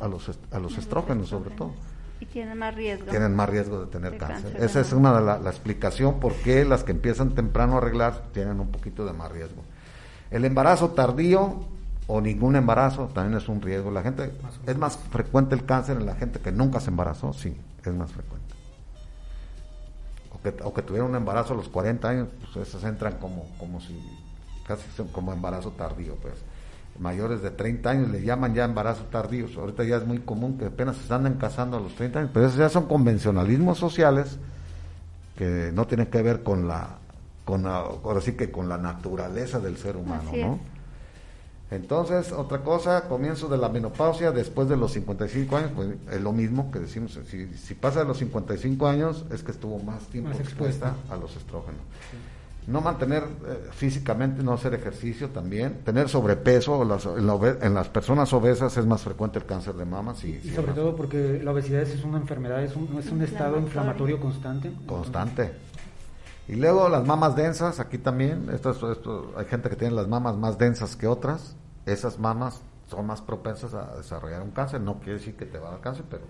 a 0.51 0.59
los 0.59 0.77
estrógenos 0.77 1.29
sobre 1.29 1.51
todo. 1.51 1.71
Y 2.19 2.25
tienen 2.25 2.57
más 2.57 2.75
riesgo. 2.75 3.09
Tienen 3.09 3.35
más 3.35 3.49
riesgo 3.49 3.81
de 3.81 3.87
tener 3.87 4.17
cáncer. 4.17 4.55
Esa 4.61 4.79
es 4.79 4.93
una 4.93 5.17
de 5.17 5.25
la, 5.25 5.39
la, 5.39 5.49
explicación 5.49 6.19
por 6.19 6.33
qué 6.33 6.65
las 6.65 6.83
que 6.83 6.91
empiezan 6.91 7.31
temprano 7.31 7.75
a 7.75 7.77
arreglar 7.77 8.25
tienen 8.31 8.59
un 8.59 8.67
poquito 8.67 9.05
de 9.05 9.13
más 9.13 9.31
riesgo. 9.31 9.63
El 10.29 10.45
embarazo 10.45 10.89
tardío 10.91 11.65
o 12.07 12.21
ningún 12.21 12.55
embarazo 12.55 13.09
también 13.13 13.37
es 13.37 13.47
un 13.49 13.61
riesgo. 13.61 13.89
La 13.89 14.03
gente 14.03 14.31
es 14.67 14.77
más 14.77 14.97
frecuente 14.97 15.55
el 15.55 15.65
cáncer 15.65 15.97
en 15.97 16.05
la 16.05 16.15
gente 16.15 16.39
que 16.39 16.51
nunca 16.51 16.79
se 16.79 16.89
embarazó, 16.89 17.33
sí, 17.33 17.55
es 17.83 17.93
más 17.93 18.11
frecuente. 18.11 18.50
O 20.41 20.43
que, 20.43 20.63
o 20.63 20.73
que 20.73 20.81
tuvieron 20.81 21.11
un 21.11 21.15
embarazo 21.15 21.53
a 21.53 21.57
los 21.57 21.69
40 21.69 22.09
años, 22.09 22.27
pues 22.53 22.67
esas 22.67 22.83
entran 22.83 23.17
como 23.19 23.45
como 23.59 23.79
si 23.79 23.95
casi 24.67 24.83
como 25.11 25.33
embarazo 25.33 25.71
tardío, 25.71 26.15
pues. 26.15 26.33
Mayores 26.99 27.41
de 27.41 27.51
30 27.51 27.89
años 27.89 28.09
le 28.09 28.21
llaman 28.21 28.53
ya 28.53 28.65
embarazo 28.65 29.03
tardío. 29.05 29.47
Ahorita 29.57 29.83
ya 29.83 29.97
es 29.97 30.05
muy 30.05 30.19
común 30.19 30.57
que 30.57 30.65
apenas 30.65 30.97
se 30.97 31.13
andan 31.13 31.35
casando 31.35 31.77
a 31.77 31.79
los 31.79 31.95
30 31.95 32.19
años, 32.19 32.31
pero 32.33 32.47
esos 32.47 32.57
ya 32.57 32.69
son 32.69 32.87
convencionalismos 32.87 33.77
sociales 33.77 34.37
que 35.37 35.71
no 35.73 35.87
tienen 35.87 36.07
que 36.07 36.21
ver 36.21 36.43
con 36.43 36.67
la 36.67 36.97
con 37.45 37.65
ahora 37.65 38.21
sí 38.21 38.33
que 38.33 38.51
con 38.51 38.69
la 38.69 38.77
naturaleza 38.77 39.59
del 39.59 39.77
ser 39.77 39.97
humano, 39.97 40.31
¿no? 40.33 40.59
Entonces, 41.71 42.33
otra 42.33 42.59
cosa, 42.59 43.07
comienzo 43.07 43.47
de 43.47 43.57
la 43.57 43.69
menopausia 43.69 44.33
después 44.33 44.67
de 44.67 44.75
los 44.75 44.91
55 44.91 45.55
años, 45.55 45.71
pues 45.73 45.87
es 46.11 46.21
lo 46.21 46.33
mismo 46.33 46.69
que 46.69 46.79
decimos, 46.79 47.17
si, 47.27 47.47
si 47.55 47.75
pasa 47.75 47.99
de 47.99 48.05
los 48.05 48.17
55 48.17 48.87
años 48.87 49.25
es 49.31 49.41
que 49.41 49.51
estuvo 49.51 49.79
más 49.79 50.03
tiempo 50.07 50.31
expuesta. 50.31 50.95
a 51.09 51.15
los 51.15 51.33
estrógenos. 51.37 51.79
No 52.67 52.81
mantener 52.81 53.23
eh, 53.23 53.69
físicamente, 53.71 54.43
no 54.43 54.51
hacer 54.51 54.73
ejercicio 54.73 55.29
también, 55.29 55.79
tener 55.85 56.09
sobrepeso, 56.09 56.83
las, 56.83 57.05
en, 57.05 57.73
las 57.73 57.87
personas 57.87 58.31
obesas 58.33 58.75
es 58.75 58.85
más 58.85 59.01
frecuente 59.01 59.39
el 59.39 59.45
cáncer 59.45 59.73
de 59.75 59.85
mama. 59.85 60.13
y 60.23 60.49
sobre 60.49 60.73
todo 60.73 60.93
porque 60.95 61.39
la 61.41 61.51
obesidad 61.51 61.83
es 61.83 62.03
una 62.03 62.17
enfermedad, 62.17 62.61
es 62.63 62.75
un, 62.75 62.99
es 62.99 63.09
un 63.09 63.21
estado 63.21 63.57
inflamatorio 63.57 64.19
constante. 64.19 64.73
Constante. 64.85 65.53
Y 66.49 66.55
luego 66.55 66.89
las 66.89 67.05
mamas 67.05 67.35
densas, 67.37 67.79
aquí 67.79 67.97
también, 67.97 68.49
esto, 68.53 68.71
esto, 68.91 69.33
hay 69.37 69.45
gente 69.45 69.69
que 69.69 69.77
tiene 69.77 69.95
las 69.95 70.09
mamas 70.09 70.35
más 70.35 70.57
densas 70.57 70.97
que 70.97 71.07
otras, 71.07 71.55
esas 71.85 72.19
mamas 72.19 72.61
son 72.89 73.07
más 73.07 73.21
propensas 73.21 73.73
a 73.73 73.95
desarrollar 73.97 74.41
un 74.41 74.51
cáncer, 74.51 74.81
no 74.81 74.99
quiere 74.99 75.13
decir 75.13 75.35
que 75.35 75.45
te 75.45 75.59
va 75.59 75.69
a 75.69 75.71
dar 75.71 75.81
cáncer, 75.81 76.05
pero 76.09 76.23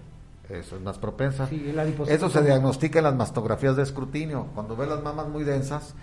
eso 0.49 0.75
es 0.75 0.81
más 0.81 0.97
propensa. 0.97 1.47
eso 2.07 2.29
se 2.29 2.41
diagnostica 2.43 2.99
en 2.99 3.05
las 3.05 3.15
mastografías 3.15 3.75
de 3.75 3.83
escrutinio, 3.83 4.47
cuando 4.53 4.75
ves 4.75 4.89
las 4.89 5.01
mamas 5.01 5.27
muy 5.27 5.43
densas, 5.43 5.95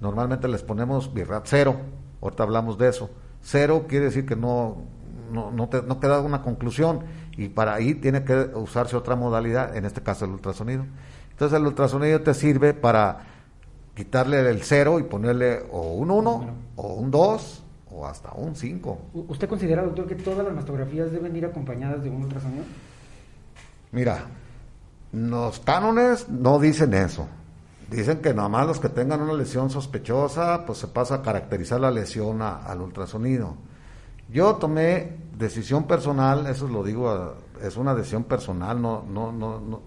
normalmente 0.00 0.48
les 0.48 0.62
ponemos 0.62 1.12
birrat 1.12 1.44
cero, 1.46 1.76
ahorita 2.22 2.42
hablamos 2.42 2.78
de 2.78 2.88
eso, 2.88 3.10
cero 3.42 3.86
quiere 3.88 4.06
decir 4.06 4.26
que 4.26 4.36
no, 4.36 4.78
no, 5.30 5.50
no, 5.50 5.68
te, 5.68 5.82
no 5.82 6.00
queda 6.00 6.20
una 6.20 6.42
conclusión. 6.42 7.00
Y 7.36 7.48
para 7.48 7.74
ahí 7.74 7.94
tiene 7.94 8.24
que 8.24 8.50
usarse 8.54 8.96
otra 8.96 9.16
modalidad, 9.16 9.76
en 9.76 9.84
este 9.84 10.02
caso 10.02 10.24
el 10.24 10.32
ultrasonido. 10.32 10.84
Entonces 11.30 11.58
el 11.58 11.66
ultrasonido 11.66 12.20
te 12.20 12.34
sirve 12.34 12.74
para 12.74 13.20
quitarle 13.94 14.48
el 14.50 14.62
cero 14.62 14.98
y 14.98 15.04
ponerle 15.04 15.62
o 15.70 15.94
un 15.94 16.10
1 16.10 16.54
o 16.76 16.94
un 16.94 17.10
2 17.10 17.59
o 17.92 18.06
hasta 18.06 18.32
un 18.32 18.54
5. 18.54 18.98
¿Usted 19.28 19.48
considera, 19.48 19.82
doctor, 19.82 20.06
que 20.06 20.14
todas 20.14 20.44
las 20.44 20.54
mastografías 20.54 21.10
deben 21.10 21.34
ir 21.36 21.44
acompañadas 21.44 22.02
de 22.02 22.10
un 22.10 22.22
ultrasonido? 22.22 22.64
Mira, 23.92 24.26
los 25.12 25.60
cánones 25.60 26.28
no 26.28 26.58
dicen 26.58 26.94
eso. 26.94 27.26
Dicen 27.90 28.18
que 28.18 28.32
nada 28.32 28.48
más 28.48 28.66
los 28.66 28.78
que 28.78 28.88
tengan 28.88 29.20
una 29.20 29.32
lesión 29.32 29.68
sospechosa, 29.68 30.64
pues 30.64 30.78
se 30.78 30.86
pasa 30.86 31.16
a 31.16 31.22
caracterizar 31.22 31.80
la 31.80 31.90
lesión 31.90 32.40
al 32.40 32.80
ultrasonido. 32.80 33.56
Yo 34.28 34.54
tomé 34.56 35.16
decisión 35.36 35.84
personal, 35.84 36.46
eso 36.46 36.68
lo 36.68 36.84
digo, 36.84 37.34
es 37.60 37.76
una 37.76 37.94
decisión 37.94 38.24
personal, 38.24 38.80
no, 38.80 39.02
no, 39.02 39.32
no, 39.32 39.58
no, 39.58 39.80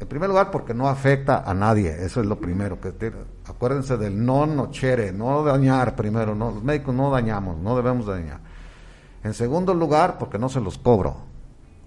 en 0.00 0.06
primer 0.06 0.28
lugar, 0.28 0.50
porque 0.50 0.74
no 0.74 0.88
afecta 0.88 1.42
a 1.44 1.54
nadie, 1.54 2.04
eso 2.04 2.20
es 2.20 2.26
lo 2.26 2.38
primero. 2.38 2.80
que 2.80 3.12
Acuérdense 3.46 3.96
del 3.96 4.24
no 4.24 4.46
nochere, 4.46 5.12
no 5.12 5.42
dañar 5.42 5.96
primero, 5.96 6.34
no, 6.34 6.52
los 6.52 6.62
médicos 6.62 6.94
no 6.94 7.10
dañamos, 7.10 7.58
no 7.58 7.76
debemos 7.76 8.06
dañar. 8.06 8.40
En 9.24 9.34
segundo 9.34 9.74
lugar, 9.74 10.16
porque 10.18 10.38
no 10.38 10.48
se 10.48 10.60
los 10.60 10.78
cobro, 10.78 11.16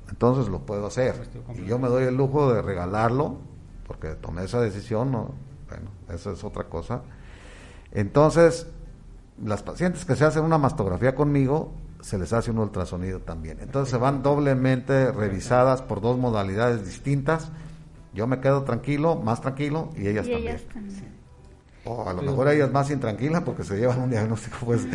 entonces 0.10 0.50
lo 0.50 0.60
puedo 0.60 0.88
hacer. 0.88 1.30
Y 1.56 1.66
yo 1.66 1.80
me 1.80 1.88
doy 1.88 2.04
el 2.04 2.16
lujo 2.16 2.54
de 2.54 2.62
regalarlo, 2.62 3.38
porque 3.88 4.10
tomé 4.16 4.44
esa 4.44 4.60
decisión, 4.60 5.12
no, 5.12 5.32
bueno, 5.70 5.90
eso 6.10 6.34
es 6.34 6.44
otra 6.44 6.66
cosa. 6.66 7.04
Entonces, 7.94 8.68
las 9.42 9.64
pacientes 9.64 10.04
que 10.04 10.18
se 10.18 10.26
hacen 10.26 10.44
una 10.44 10.58
mastografía 10.58 11.16
conmigo, 11.16 11.72
se 12.02 12.18
les 12.18 12.34
hace 12.34 12.52
un 12.52 12.58
ultrasonido 12.58 13.20
también. 13.20 13.60
Entonces 13.62 13.92
se 13.92 13.98
van 13.98 14.22
doblemente 14.24 15.12
revisadas 15.12 15.82
por 15.82 16.02
dos 16.02 16.18
modalidades 16.18 16.86
distintas 16.86 17.52
yo 18.14 18.28
me 18.28 18.40
quedo 18.40 18.64
tranquilo, 18.64 19.16
más 19.16 19.42
tranquilo, 19.42 19.90
y 19.96 20.08
ellas 20.08 20.28
también. 20.28 20.60
O 21.84 22.08
a 22.08 22.14
lo 22.14 22.22
mejor 22.22 22.48
ellas 22.50 22.72
más 22.72 22.92
intranquilas 22.92 23.42
porque 23.42 23.64
se 23.64 23.76
llevan 23.76 24.02
un 24.02 24.12
diagnóstico 24.12 24.58
pues 24.66 24.86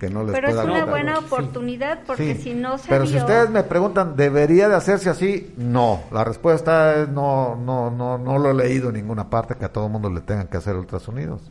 que 0.00 0.10
no 0.10 0.24
les 0.24 0.32
Pero 0.32 0.48
es 0.48 0.56
una 0.56 0.84
buena 0.86 1.18
oportunidad 1.20 2.00
porque 2.04 2.34
si 2.34 2.52
no 2.52 2.78
se 2.78 2.88
Pero 2.88 3.06
si 3.06 3.16
ustedes 3.16 3.48
me 3.48 3.62
preguntan, 3.62 4.16
¿debería 4.16 4.68
de 4.68 4.74
hacerse 4.74 5.08
así? 5.08 5.54
No. 5.56 6.02
La 6.10 6.24
respuesta 6.24 6.96
es 6.96 7.08
no, 7.08 7.54
no, 7.54 7.92
no, 7.92 8.18
no 8.18 8.38
lo 8.38 8.50
he 8.50 8.54
leído 8.54 8.88
en 8.88 8.96
ninguna 8.96 9.30
parte 9.30 9.54
que 9.54 9.64
a 9.64 9.72
todo 9.72 9.88
mundo 9.88 10.10
le 10.10 10.20
tengan 10.20 10.48
que 10.48 10.56
hacer 10.56 10.74
ultrasonidos. 10.74 11.42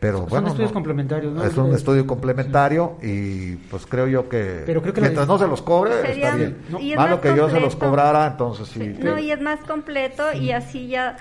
Pero 0.00 0.18
son 0.18 0.28
bueno, 0.28 0.48
estudios 0.48 0.70
complementarios, 0.70 1.32
¿no? 1.32 1.44
Es 1.44 1.56
un 1.56 1.74
estudio 1.74 2.06
complementario 2.06 2.96
y 3.02 3.56
pues 3.56 3.84
creo 3.84 4.06
yo 4.06 4.28
que, 4.28 4.62
mientras 5.00 5.26
no 5.26 5.38
se 5.38 5.48
los 5.48 5.60
cobre 5.62 6.12
está 6.12 6.36
bien. 6.36 6.58
Malo 6.96 7.20
que 7.20 7.34
yo 7.34 7.50
se 7.50 7.58
los 7.58 7.74
cobrara, 7.74 8.26
entonces 8.26 8.68
sí. 8.68 8.94
No, 9.00 9.18
y 9.18 9.32
es 9.32 9.40
más 9.40 9.58
completo 9.60 10.32
y 10.32 10.52
así 10.52 10.86
ya 10.86 11.16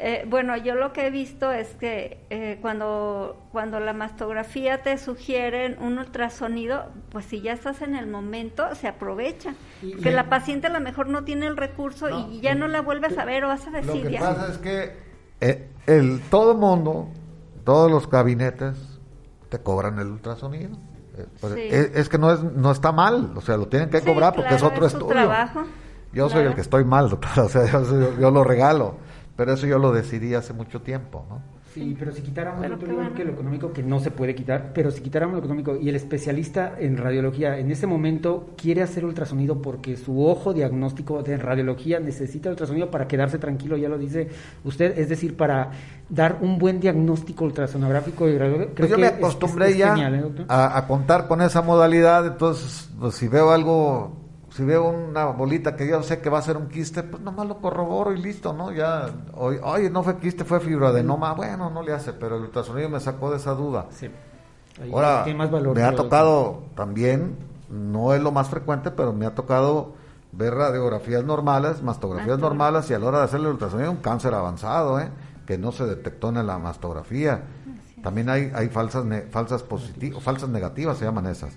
eh, 0.00 0.24
bueno, 0.28 0.56
yo 0.56 0.76
lo 0.76 0.92
que 0.92 1.08
he 1.08 1.10
visto 1.10 1.50
es 1.50 1.74
que 1.74 2.20
eh, 2.30 2.58
cuando, 2.62 3.36
cuando 3.50 3.80
la 3.80 3.92
mastografía 3.92 4.80
te 4.80 4.96
sugieren 4.96 5.76
un 5.80 5.98
ultrasonido, 5.98 6.86
pues 7.10 7.24
si 7.24 7.40
ya 7.40 7.52
estás 7.52 7.82
en 7.82 7.96
el 7.96 8.06
momento, 8.06 8.72
se 8.76 8.86
aprovecha. 8.86 9.54
que 10.00 10.12
la 10.12 10.28
paciente 10.28 10.68
a 10.68 10.70
lo 10.70 10.78
mejor 10.78 11.08
no 11.08 11.24
tiene 11.24 11.48
el 11.48 11.56
recurso 11.56 12.28
y 12.30 12.40
ya 12.40 12.54
no 12.54 12.68
la 12.68 12.80
vuelves 12.80 13.18
a 13.18 13.24
ver 13.24 13.44
o 13.44 13.48
vas 13.48 13.66
a 13.66 13.70
decir 13.70 14.04
Lo 14.04 14.10
que 14.10 14.18
pasa 14.18 14.48
es 14.52 14.58
que 14.58 14.92
eh, 15.40 15.68
el, 15.88 16.20
todo 16.30 16.54
mundo 16.54 17.08
todos 17.68 17.90
los 17.90 18.08
gabinetes 18.08 18.78
te 19.50 19.58
cobran 19.58 19.98
el 19.98 20.06
ultrasonido. 20.06 20.70
Eh, 21.18 21.26
pues, 21.38 21.52
es, 21.54 22.08
que 22.08 22.16
no 22.16 22.32
es 22.32 22.42
no 22.42 22.70
está 22.70 22.92
mal, 22.92 23.32
o 23.36 23.42
sea, 23.42 23.58
lo 23.58 23.68
tienen 23.68 23.90
que 23.90 24.00
cobrar 24.00 24.34
porque 24.34 24.54
es 24.54 24.62
otro 24.62 24.86
estudio. 24.86 25.30
Yo 26.14 26.30
soy 26.30 26.46
el 26.46 26.54
que 26.54 26.62
estoy 26.62 26.84
mal, 26.84 27.10
doctor, 27.10 27.40
o 27.44 27.48
sea, 27.50 27.66
yo, 27.66 28.30
lo 28.30 28.42
regalo, 28.42 28.94
pero 29.36 29.52
eso 29.52 29.66
yo 29.66 29.78
lo 29.78 29.92
decidí 29.92 30.34
hace 30.34 30.54
mucho 30.54 30.80
tiempo, 30.80 31.26
¿no? 31.28 31.42
Sí, 31.74 31.94
pero 31.98 32.12
si 32.12 32.22
quitáramos 32.22 32.62
que 33.14 33.24
lo 33.24 33.32
económico, 33.32 33.72
que 33.72 33.82
no 33.82 34.00
se 34.00 34.10
puede 34.10 34.34
quitar, 34.34 34.72
pero 34.72 34.90
si 34.90 35.02
quitáramos 35.02 35.34
lo 35.34 35.40
económico 35.40 35.76
y 35.76 35.88
el 35.88 35.96
especialista 35.96 36.74
en 36.78 36.96
radiología 36.96 37.58
en 37.58 37.70
ese 37.70 37.86
momento 37.86 38.54
quiere 38.56 38.82
hacer 38.82 39.04
ultrasonido 39.04 39.60
porque 39.60 39.96
su 39.96 40.24
ojo 40.26 40.54
diagnóstico 40.54 41.22
de 41.22 41.36
radiología 41.36 42.00
necesita 42.00 42.48
ultrasonido 42.48 42.90
para 42.90 43.06
quedarse 43.06 43.38
tranquilo, 43.38 43.76
ya 43.76 43.88
lo 43.88 43.98
dice 43.98 44.28
usted, 44.64 44.98
es 44.98 45.10
decir, 45.10 45.36
para 45.36 45.70
dar 46.08 46.38
un 46.40 46.58
buen 46.58 46.80
diagnóstico 46.80 47.44
ultrasonográfico 47.44 48.28
y 48.28 48.38
radiológico. 48.38 48.74
Pues 48.76 48.90
yo 48.90 48.98
me 48.98 49.08
acostumbré 49.08 49.76
ya 49.76 49.94
¿eh, 49.94 50.46
a, 50.48 50.78
a, 50.78 50.86
contar 50.86 51.28
con 51.28 51.42
esa 51.42 51.60
modalidad, 51.60 52.26
entonces 52.26 52.90
pues, 52.98 53.14
si 53.14 53.28
veo 53.28 53.50
algo 53.50 54.27
si 54.58 54.64
veo 54.64 54.88
una 54.88 55.26
bolita 55.26 55.76
que 55.76 55.86
yo 55.86 56.02
sé 56.02 56.20
que 56.20 56.28
va 56.28 56.40
a 56.40 56.42
ser 56.42 56.56
un 56.56 56.66
quiste, 56.66 57.04
pues 57.04 57.22
nomás 57.22 57.46
lo 57.46 57.60
corroboro 57.60 58.12
y 58.12 58.20
listo, 58.20 58.52
¿no? 58.52 58.72
Ya, 58.72 59.08
oye, 59.36 59.88
no 59.88 60.02
fue 60.02 60.16
quiste, 60.16 60.44
fue 60.44 60.58
fibroadenoma, 60.58 61.32
bueno, 61.34 61.70
no 61.70 61.80
le 61.80 61.92
hace, 61.92 62.12
pero 62.12 62.34
el 62.34 62.42
ultrasonido 62.42 62.88
me 62.88 62.98
sacó 62.98 63.30
de 63.30 63.36
esa 63.36 63.52
duda. 63.52 63.86
Sí. 63.90 64.10
Ahora, 64.92 65.24
me 65.24 65.82
ha 65.84 65.94
tocado 65.94 66.64
también, 66.74 67.36
no 67.70 68.14
es 68.14 68.20
lo 68.20 68.32
más 68.32 68.48
frecuente, 68.48 68.90
pero 68.90 69.12
me 69.12 69.26
ha 69.26 69.36
tocado 69.36 69.92
ver 70.32 70.54
radiografías 70.54 71.22
normales, 71.22 71.80
mastografías 71.80 72.40
normales 72.40 72.90
y 72.90 72.94
a 72.94 72.98
la 72.98 73.06
hora 73.06 73.18
de 73.18 73.24
hacerle 73.26 73.46
el 73.46 73.52
ultrasonido 73.52 73.92
un 73.92 73.98
cáncer 73.98 74.34
avanzado, 74.34 74.98
¿eh? 74.98 75.08
Que 75.46 75.56
no 75.56 75.70
se 75.70 75.86
detectó 75.86 76.30
en 76.30 76.44
la 76.44 76.58
mastografía. 76.58 77.44
También 78.02 78.28
hay, 78.28 78.50
hay 78.52 78.70
falsas, 78.70 79.04
falsas 79.30 79.62
positivas, 79.62 80.20
falsas 80.20 80.48
negativas 80.48 80.98
se 80.98 81.04
llaman 81.04 81.26
esas. 81.26 81.56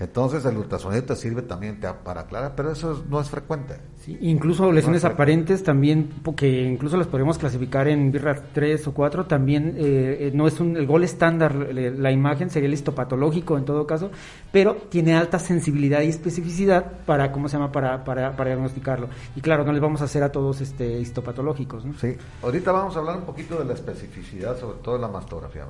Entonces 0.00 0.44
el 0.44 0.56
ultrasonido 0.56 1.02
te 1.02 1.16
sirve 1.16 1.42
también 1.42 1.80
para 2.04 2.20
aclarar, 2.20 2.52
pero 2.54 2.70
eso 2.70 3.04
no 3.08 3.20
es 3.20 3.28
frecuente. 3.28 3.74
Sí, 3.96 4.16
incluso 4.20 4.70
lesiones 4.70 5.04
aparentes 5.04 5.64
también, 5.64 6.08
porque 6.22 6.62
incluso 6.62 6.96
las 6.96 7.08
podemos 7.08 7.36
clasificar 7.36 7.88
en 7.88 8.12
BIRRA 8.12 8.36
3 8.52 8.86
o 8.86 8.94
4, 8.94 9.26
también 9.26 9.74
eh, 9.76 10.16
eh, 10.20 10.30
no 10.32 10.46
es 10.46 10.60
un, 10.60 10.76
el 10.76 10.86
gol 10.86 11.02
estándar, 11.02 11.54
la 11.54 12.12
imagen 12.12 12.48
sería 12.48 12.68
el 12.68 12.74
histopatológico 12.74 13.58
en 13.58 13.64
todo 13.64 13.88
caso, 13.88 14.12
pero 14.52 14.76
tiene 14.88 15.16
alta 15.16 15.40
sensibilidad 15.40 16.02
y 16.02 16.08
especificidad 16.08 16.84
para, 17.04 17.32
¿cómo 17.32 17.48
se 17.48 17.56
llama?, 17.56 17.72
para, 17.72 18.04
para, 18.04 18.36
para 18.36 18.50
diagnosticarlo. 18.50 19.08
Y 19.34 19.40
claro, 19.40 19.64
no 19.64 19.72
les 19.72 19.82
vamos 19.82 20.00
a 20.00 20.04
hacer 20.04 20.22
a 20.22 20.30
todos 20.30 20.60
este 20.60 21.00
histopatológicos, 21.00 21.84
¿no? 21.84 21.94
Sí, 21.94 22.16
ahorita 22.42 22.70
vamos 22.70 22.94
a 22.94 23.00
hablar 23.00 23.16
un 23.16 23.24
poquito 23.24 23.58
de 23.58 23.64
la 23.64 23.74
especificidad, 23.74 24.56
sobre 24.58 24.78
todo 24.78 24.94
en 24.94 25.02
la 25.02 25.08
mastografía. 25.08 25.64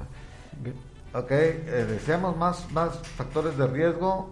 Ok, 1.19 1.31
eh, 1.33 1.87
deseamos 1.89 2.37
más, 2.37 2.71
más 2.71 2.99
factores 3.17 3.59
de 3.59 3.67
riesgo, 3.67 4.31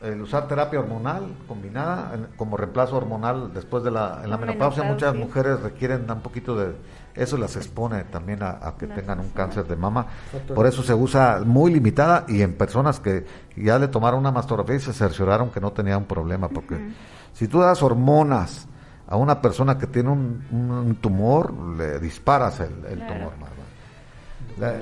el 0.00 0.20
usar 0.22 0.46
terapia 0.46 0.78
hormonal 0.78 1.34
combinada 1.48 2.12
como 2.36 2.56
reemplazo 2.56 2.96
hormonal 2.96 3.52
después 3.52 3.82
de 3.82 3.90
la, 3.90 4.20
en 4.22 4.30
la, 4.30 4.36
menopausia. 4.36 4.84
Muchas 4.84 5.14
mujeres 5.16 5.60
requieren 5.60 6.08
un 6.08 6.20
poquito 6.20 6.56
de 6.56 6.76
eso 7.16 7.36
las 7.36 7.56
expone 7.56 8.04
también 8.04 8.44
a, 8.44 8.74
que 8.78 8.86
tengan 8.86 9.18
un 9.18 9.30
cáncer 9.30 9.66
de 9.66 9.74
mama. 9.74 10.06
Por 10.54 10.66
eso 10.66 10.84
se 10.84 10.94
usa 10.94 11.40
muy 11.44 11.72
limitada 11.72 12.24
y 12.28 12.42
en 12.42 12.54
personas 12.54 13.00
que 13.00 13.26
ya 13.56 13.76
le 13.80 13.88
tomaron 13.88 14.20
una 14.20 14.30
mastografía 14.30 14.76
y 14.76 14.80
se 14.80 14.92
cercioraron 14.92 15.50
que 15.50 15.60
no 15.60 15.72
tenía 15.72 15.98
un 15.98 16.04
problema. 16.04 16.48
Porque 16.48 16.92
si 17.32 17.48
tú 17.48 17.58
das 17.58 17.82
hormonas 17.82 18.68
a 19.08 19.16
una 19.16 19.42
persona 19.42 19.76
que 19.76 19.88
tiene 19.88 20.10
un, 20.10 20.96
tumor, 21.00 21.52
le 21.76 21.98
disparas 21.98 22.60
el, 22.60 22.70
tumor. 22.98 23.32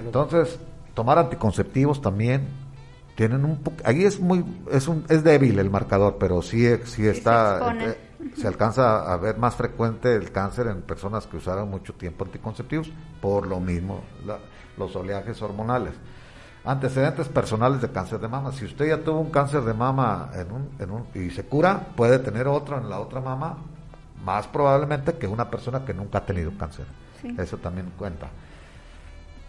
Entonces, 0.05 0.59
tomar 0.97 1.19
anticonceptivos 1.19 2.01
también 2.01 2.49
tienen 3.15 3.45
un 3.45 3.61
ahí 3.85 4.03
es 4.05 4.19
muy 4.19 4.45
es 4.73 4.89
un 4.89 5.05
es 5.09 5.23
débil 5.23 5.59
el 5.59 5.71
marcador 5.71 6.17
pero 6.19 6.43
sí 6.43 6.67
sí 6.85 7.07
está 7.07 7.73
se, 7.79 7.91
eh, 7.91 7.97
se, 8.37 8.49
alcanza 8.49 9.13
a 9.13 9.17
ver 9.19 9.39
más 9.39 9.55
frecuente 9.55 10.17
el 10.17 10.33
cáncer 10.33 10.67
en 10.67 10.83
personas 10.83 11.27
que 11.27 11.37
usaron 11.37 11.71
mucho 11.71 11.93
tiempo 11.95 12.25
anticonceptivos 12.25 12.91
por 13.21 13.47
lo 13.47 13.61
mismo 13.61 14.03
los 14.77 14.95
oleajes 14.97 15.41
hormonales. 15.43 15.95
Antecedentes 16.65 17.29
personales 17.29 17.81
de 17.81 17.91
cáncer 17.91 18.19
de 18.19 18.29
mama. 18.29 18.53
Si 18.53 18.65
usted 18.65 18.89
ya 18.89 18.99
tuvo 18.99 19.21
un 19.21 19.31
cáncer 19.31 19.63
de 19.63 19.73
mama 19.73 20.31
en 20.35 20.51
un, 20.51 20.71
en 20.81 20.91
un, 20.91 21.07
y 21.15 21.31
se 21.31 21.45
cura 21.45 21.81
puede 21.95 22.19
tener 22.19 22.49
otro 22.49 22.79
en 22.79 22.91
la 22.91 22.99
otra 22.99 23.21
mama 23.21 23.59
más 24.25 24.49
probablemente 24.49 25.15
que 25.15 25.29
una 25.29 25.49
persona 25.49 25.85
que 25.85 25.95
nunca 25.95 26.19
ha 26.19 26.27
tenido 26.27 26.53
cáncer. 26.59 26.87
Eso 27.39 27.57
también 27.59 27.93
cuenta 27.97 28.29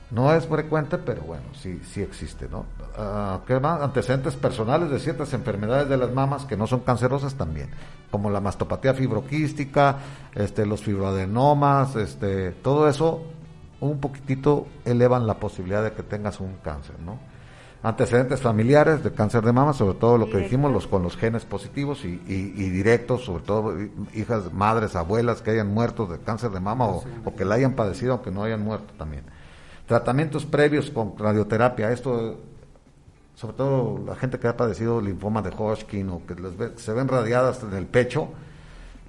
no 0.10 0.34
es 0.34 0.46
frecuente, 0.48 0.98
pero 0.98 1.22
bueno, 1.24 1.44
sí, 1.54 1.82
sí 1.84 2.02
existe, 2.02 2.48
¿no? 2.48 2.66
Uh, 2.98 3.46
¿Qué 3.46 3.60
más? 3.60 3.82
Antecedentes 3.82 4.36
personales 4.36 4.90
de 4.90 5.00
ciertas 5.00 5.34
enfermedades 5.34 5.90
de 5.90 5.98
las 5.98 6.14
mamas 6.14 6.46
que 6.46 6.56
no 6.56 6.66
son 6.66 6.80
cancerosas 6.82 7.36
también, 7.36 7.70
como 8.10 8.30
la 8.30 8.40
mastopatía 8.40 8.94
fibroquística, 8.94 9.98
este, 10.34 10.66
los 10.66 10.82
fibroadenomas, 10.82 11.96
este, 11.98 12.52
todo 12.52 12.88
eso 12.88 13.24
un 13.82 14.00
poquitito 14.00 14.68
elevan 14.86 15.28
la 15.28 15.40
posibilidad 15.40 15.84
de 15.84 15.92
que 15.92 16.04
tengas 16.04 16.40
un 16.40 16.56
cáncer, 16.64 16.96
¿no? 17.00 17.20
Antecedentes 17.84 18.42
familiares 18.42 19.04
de 19.04 19.12
cáncer 19.12 19.44
de 19.44 19.52
mama, 19.52 19.74
sobre 19.74 20.00
todo 20.00 20.18
lo 20.18 20.30
que 20.30 20.38
dijimos, 20.38 20.72
los 20.72 20.88
con 20.88 21.04
los 21.04 21.16
genes 21.16 21.46
positivos 21.46 22.06
y, 22.06 22.22
y, 22.26 22.70
directos, 22.70 23.26
sobre 23.26 23.44
todo 23.44 23.76
hijas, 24.16 24.52
madres, 24.52 24.96
abuelas 24.96 25.44
que 25.44 25.52
hayan 25.52 25.72
muerto 25.72 26.08
de 26.08 26.18
cáncer 26.18 26.50
de 26.50 26.60
mama 26.60 26.88
o, 26.88 27.04
o 27.24 27.36
que 27.36 27.46
la 27.46 27.56
hayan 27.56 27.74
padecido 27.74 28.14
aunque 28.14 28.32
no 28.32 28.44
hayan 28.44 28.64
muerto 28.64 28.94
también 28.98 29.24
Tratamientos 29.88 30.46
previos 30.46 30.92
con 30.92 31.18
radioterapia, 31.18 31.92
esto 31.92 32.38
sobre 33.36 33.56
todo 33.56 34.04
la 34.06 34.16
gente 34.16 34.40
que 34.40 34.48
ha 34.48 34.58
padecido 34.58 35.00
linfoma 35.00 35.42
de 35.42 35.52
Hodgkin 35.52 36.10
o 36.10 36.22
que 36.26 36.36
les 36.36 36.82
se 36.82 36.92
ven 36.92 37.08
radiadas 37.08 37.62
en 37.64 37.74
el 37.74 37.86
pecho, 37.86 38.30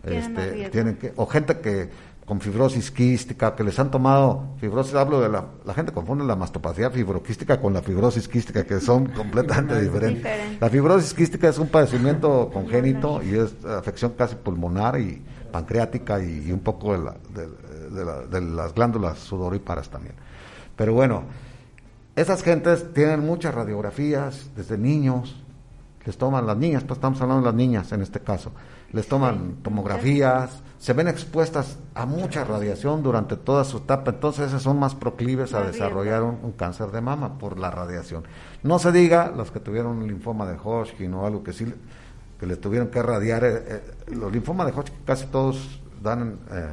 este, 0.05 0.69
tienen 0.71 0.97
que, 0.97 1.13
o 1.17 1.27
gente 1.27 1.59
que 1.61 1.89
con 2.27 2.39
fibrosis 2.41 2.91
quística, 2.91 3.57
que 3.57 3.65
les 3.65 3.79
han 3.79 3.91
tomado 3.91 4.51
fibrosis, 4.61 4.95
hablo 4.95 5.19
de 5.23 5.31
la, 5.31 5.47
la 5.65 5.73
gente 5.73 5.93
confunde 5.93 6.25
la 6.25 6.37
mastopatía 6.37 6.91
fibroquística 6.91 7.59
con 7.59 7.73
la 7.73 7.81
fibrosis 7.81 8.29
quística, 8.29 8.65
que 8.65 8.81
son 8.81 9.07
completamente 9.17 9.81
diferentes. 9.81 10.61
La 10.61 10.69
fibrosis 10.69 11.15
quística 11.15 11.49
es 11.49 11.59
un 11.59 11.69
padecimiento 11.69 12.51
congénito 12.55 13.23
y 13.23 13.35
es 13.35 13.65
afección 13.65 14.13
casi 14.13 14.35
pulmonar 14.35 15.01
y 15.01 15.23
pancreática 15.51 16.23
y, 16.23 16.53
un 16.53 16.61
poco 16.61 16.93
de, 16.93 17.49
de, 17.91 18.27
de 18.29 18.41
las 18.43 18.75
glándulas 18.75 19.19
sudoríparas 19.21 19.89
también. 19.89 20.15
Pero 20.79 20.95
bueno, 20.95 21.25
esas 22.15 22.43
gentes 22.43 22.95
tienen 22.95 23.27
muchas 23.27 23.53
radiografías 23.53 24.51
desde 24.57 24.79
niños, 24.79 25.43
les 26.05 26.17
toman 26.17 26.47
las 26.47 26.57
niñas, 26.57 26.85
pues 26.85 26.99
estamos 26.99 27.21
hablando 27.21 27.43
de 27.43 27.47
las 27.47 27.55
niñas 27.55 27.91
en 27.91 28.01
este 28.01 28.21
caso, 28.21 28.53
les 28.93 29.09
toman 29.09 29.57
tomografías, 29.63 30.63
se 30.79 30.93
ven 30.93 31.09
expuestas 31.09 31.79
a 31.95 32.07
mucha 32.07 32.45
radiación 32.45 33.03
durante 33.03 33.37
toda 33.37 33.65
su 33.65 33.79
etapa, 33.79 34.13
entonces 34.13 34.47
esas 34.47 34.63
son 34.63 34.79
más 34.79 34.95
proclives 34.95 35.53
a 35.53 35.63
desarrollar 35.63 36.23
un, 36.23 36.53
cáncer 36.53 36.93
de 36.93 37.01
mama 37.01 37.39
por 37.39 37.59
la 37.59 37.73
radiación. 37.73 38.23
No 38.63 38.79
se 38.79 38.93
diga 38.93 39.33
los 39.37 39.51
que 39.51 39.59
tuvieron 39.59 39.99
un 39.99 40.07
linfoma 40.07 40.47
de 40.47 40.57
Hodgkin 40.57 41.13
o 41.13 41.27
algo 41.27 41.43
que 41.43 41.53
sí 41.53 41.75
que 42.39 42.47
les 42.47 42.61
tuvieron 42.61 42.87
que 42.87 43.03
radiar, 43.03 43.43
eh, 43.43 43.65
eh, 43.67 43.83
los 44.13 44.33
linfomas 44.33 44.69
de 44.69 44.73
Hodgkin 44.73 44.95
casi 45.05 45.27
todos 45.27 45.81
dan 46.01 46.39
eh, 46.53 46.67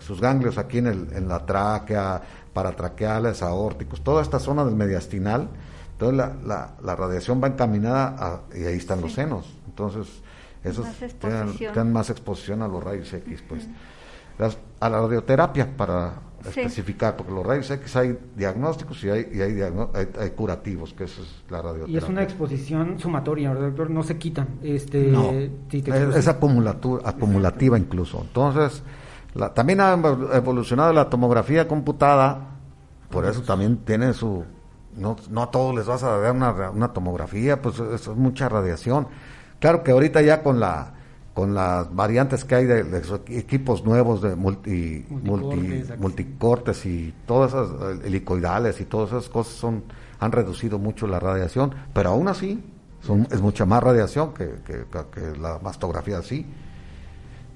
sus 0.00 0.20
ganglios 0.20 0.58
aquí 0.58 0.78
en, 0.78 0.86
el, 0.88 1.08
en 1.12 1.28
la 1.28 1.44
tráquea, 1.44 2.20
paratraqueales, 2.52 3.42
aórticos, 3.42 4.02
toda 4.02 4.22
esta 4.22 4.38
zona 4.38 4.64
del 4.64 4.74
mediastinal, 4.74 5.48
entonces 5.92 6.16
la, 6.16 6.36
la, 6.44 6.74
la 6.82 6.96
radiación 6.96 7.42
va 7.42 7.48
encaminada 7.48 8.42
y 8.54 8.64
ahí 8.64 8.76
están 8.76 9.00
los 9.00 9.12
senos. 9.12 9.46
Entonces, 9.66 10.22
esos 10.64 10.86
tienen, 11.18 11.92
más 11.92 12.10
exposición 12.10 12.62
a 12.62 12.68
los 12.68 12.82
rayos 12.82 13.12
X, 13.12 13.42
pues. 13.48 13.66
a 14.80 14.88
la 14.88 15.00
radioterapia 15.00 15.76
para 15.76 16.12
especificar, 16.46 17.16
porque 17.16 17.32
los 17.32 17.44
rayos 17.44 17.70
X 17.70 17.96
hay 17.96 18.18
diagnósticos 18.36 19.02
y 19.04 19.10
hay, 19.10 19.28
y 19.32 19.40
hay, 19.40 19.60
hay, 20.20 20.30
curativos, 20.30 20.92
que 20.92 21.04
eso 21.04 21.22
es 21.22 21.42
la 21.50 21.62
radioterapia. 21.62 21.94
Y 21.94 21.96
es 21.96 22.08
una 22.08 22.22
exposición 22.22 22.98
sumatoria, 23.00 23.50
¿verdad, 23.50 23.68
doctor? 23.68 23.90
No 23.90 24.02
se 24.02 24.18
quitan. 24.18 24.48
Este, 24.62 25.08
no, 25.08 25.32
es, 25.32 26.28
acumulativa 26.28 27.78
incluso. 27.78 28.20
Entonces, 28.20 28.82
la, 29.34 29.54
también 29.54 29.80
ha 29.80 29.92
evolucionado 30.34 30.92
la 30.92 31.08
tomografía 31.08 31.66
computada, 31.66 32.52
por 33.10 33.24
eso 33.26 33.42
también 33.42 33.78
tiene 33.78 34.12
su... 34.14 34.44
No, 34.96 35.16
no 35.30 35.42
a 35.42 35.50
todos 35.50 35.74
les 35.74 35.86
vas 35.86 36.02
a 36.02 36.18
dar 36.18 36.32
una, 36.32 36.70
una 36.70 36.92
tomografía, 36.92 37.62
pues 37.62 37.78
es, 37.78 38.08
mucha 38.08 38.48
radiación. 38.48 39.08
Claro 39.58 39.82
que 39.82 39.92
ahorita 39.92 40.20
ya 40.22 40.42
con 40.42 40.60
la 40.60 40.94
con 41.32 41.54
las 41.54 41.94
variantes 41.94 42.44
que 42.44 42.54
hay 42.54 42.66
de, 42.66 43.02
equipos 43.28 43.86
nuevos 43.86 44.20
de 44.20 44.36
multi, 44.36 45.06
multicortes, 45.98 46.84
y 46.84 47.14
todas 47.24 47.52
esas 47.52 48.04
helicoidales 48.04 48.82
y 48.82 48.84
todas 48.84 49.12
esas 49.12 49.30
cosas 49.30 49.54
son 49.54 49.84
han 50.20 50.30
reducido 50.30 50.78
mucho 50.78 51.06
la 51.06 51.18
radiación, 51.18 51.74
pero 51.92 52.10
aún 52.10 52.28
así 52.28 52.62
son, 53.00 53.26
es 53.30 53.40
mucha 53.40 53.66
más 53.66 53.82
radiación 53.82 54.34
que, 54.34 54.56
que, 54.64 54.84
que 55.10 55.38
la 55.40 55.58
mastografía 55.58 56.18
así. 56.18 56.46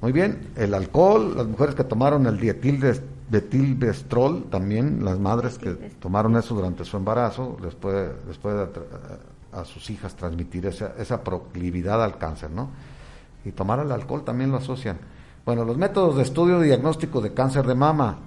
Muy 0.01 0.12
bien, 0.12 0.51
el 0.57 0.74
alcohol, 0.74 1.34
las 1.36 1.47
mujeres 1.47 1.74
que 1.74 1.84
tomaron 1.84 2.26
el 2.26 2.38
dietil 2.38 2.80
de, 2.80 3.40
tilbestrol, 3.40 4.44
también 4.51 5.05
las 5.05 5.18
madres 5.18 5.59
que 5.59 5.70
tomaron 5.70 6.36
eso 6.36 6.55
durante 6.55 6.84
su 6.84 6.97
embarazo, 6.99 7.57
les 7.62 7.74
puede, 7.74 8.12
a, 9.53 9.64
sus 9.64 9.88
hijas 9.88 10.14
transmitir 10.14 10.66
esa, 10.66 10.92
esa 10.99 11.24
proclividad 11.24 12.03
al 12.05 12.18
cáncer, 12.18 12.51
¿no? 12.51 12.68
Y 13.44 13.53
tomar 13.53 13.80
el 13.80 13.90
alcohol 13.90 14.22
también 14.22 14.51
lo 14.51 14.59
asocian. 14.59 14.99
Bueno, 15.47 15.64
los 15.64 15.78
métodos 15.78 16.16
de 16.16 16.22
estudio 16.22 16.62
y 16.62 16.66
diagnóstico 16.66 17.20
de 17.22 17.32
cáncer 17.32 17.66
de 17.66 17.74
mama, 17.74 18.18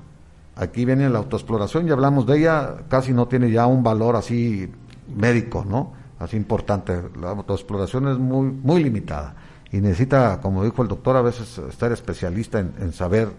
aquí 0.55 0.85
viene 0.85 1.07
la 1.07 1.19
autoexploración, 1.19 1.85
ya 1.85 1.93
hablamos 1.93 2.25
de 2.25 2.39
ella, 2.39 2.77
casi 2.89 3.13
no 3.13 3.27
tiene 3.27 3.51
ya 3.51 3.67
un 3.67 3.83
valor 3.83 4.15
así 4.15 4.71
médico, 5.15 5.63
¿no? 5.67 5.93
Así 6.17 6.35
importante. 6.35 6.99
La 7.21 7.29
autoexploración 7.29 8.07
es 8.07 8.17
muy, 8.17 8.47
muy 8.47 8.83
limitada 8.83 9.35
y 9.71 9.77
necesita, 9.81 10.39
como 10.41 10.63
dijo 10.63 10.81
el 10.81 10.87
doctor, 10.87 11.15
a 11.15 11.21
veces 11.21 11.57
estar 11.57 11.91
especialista 11.91 12.59
en, 12.59 12.91
saber, 12.91 13.29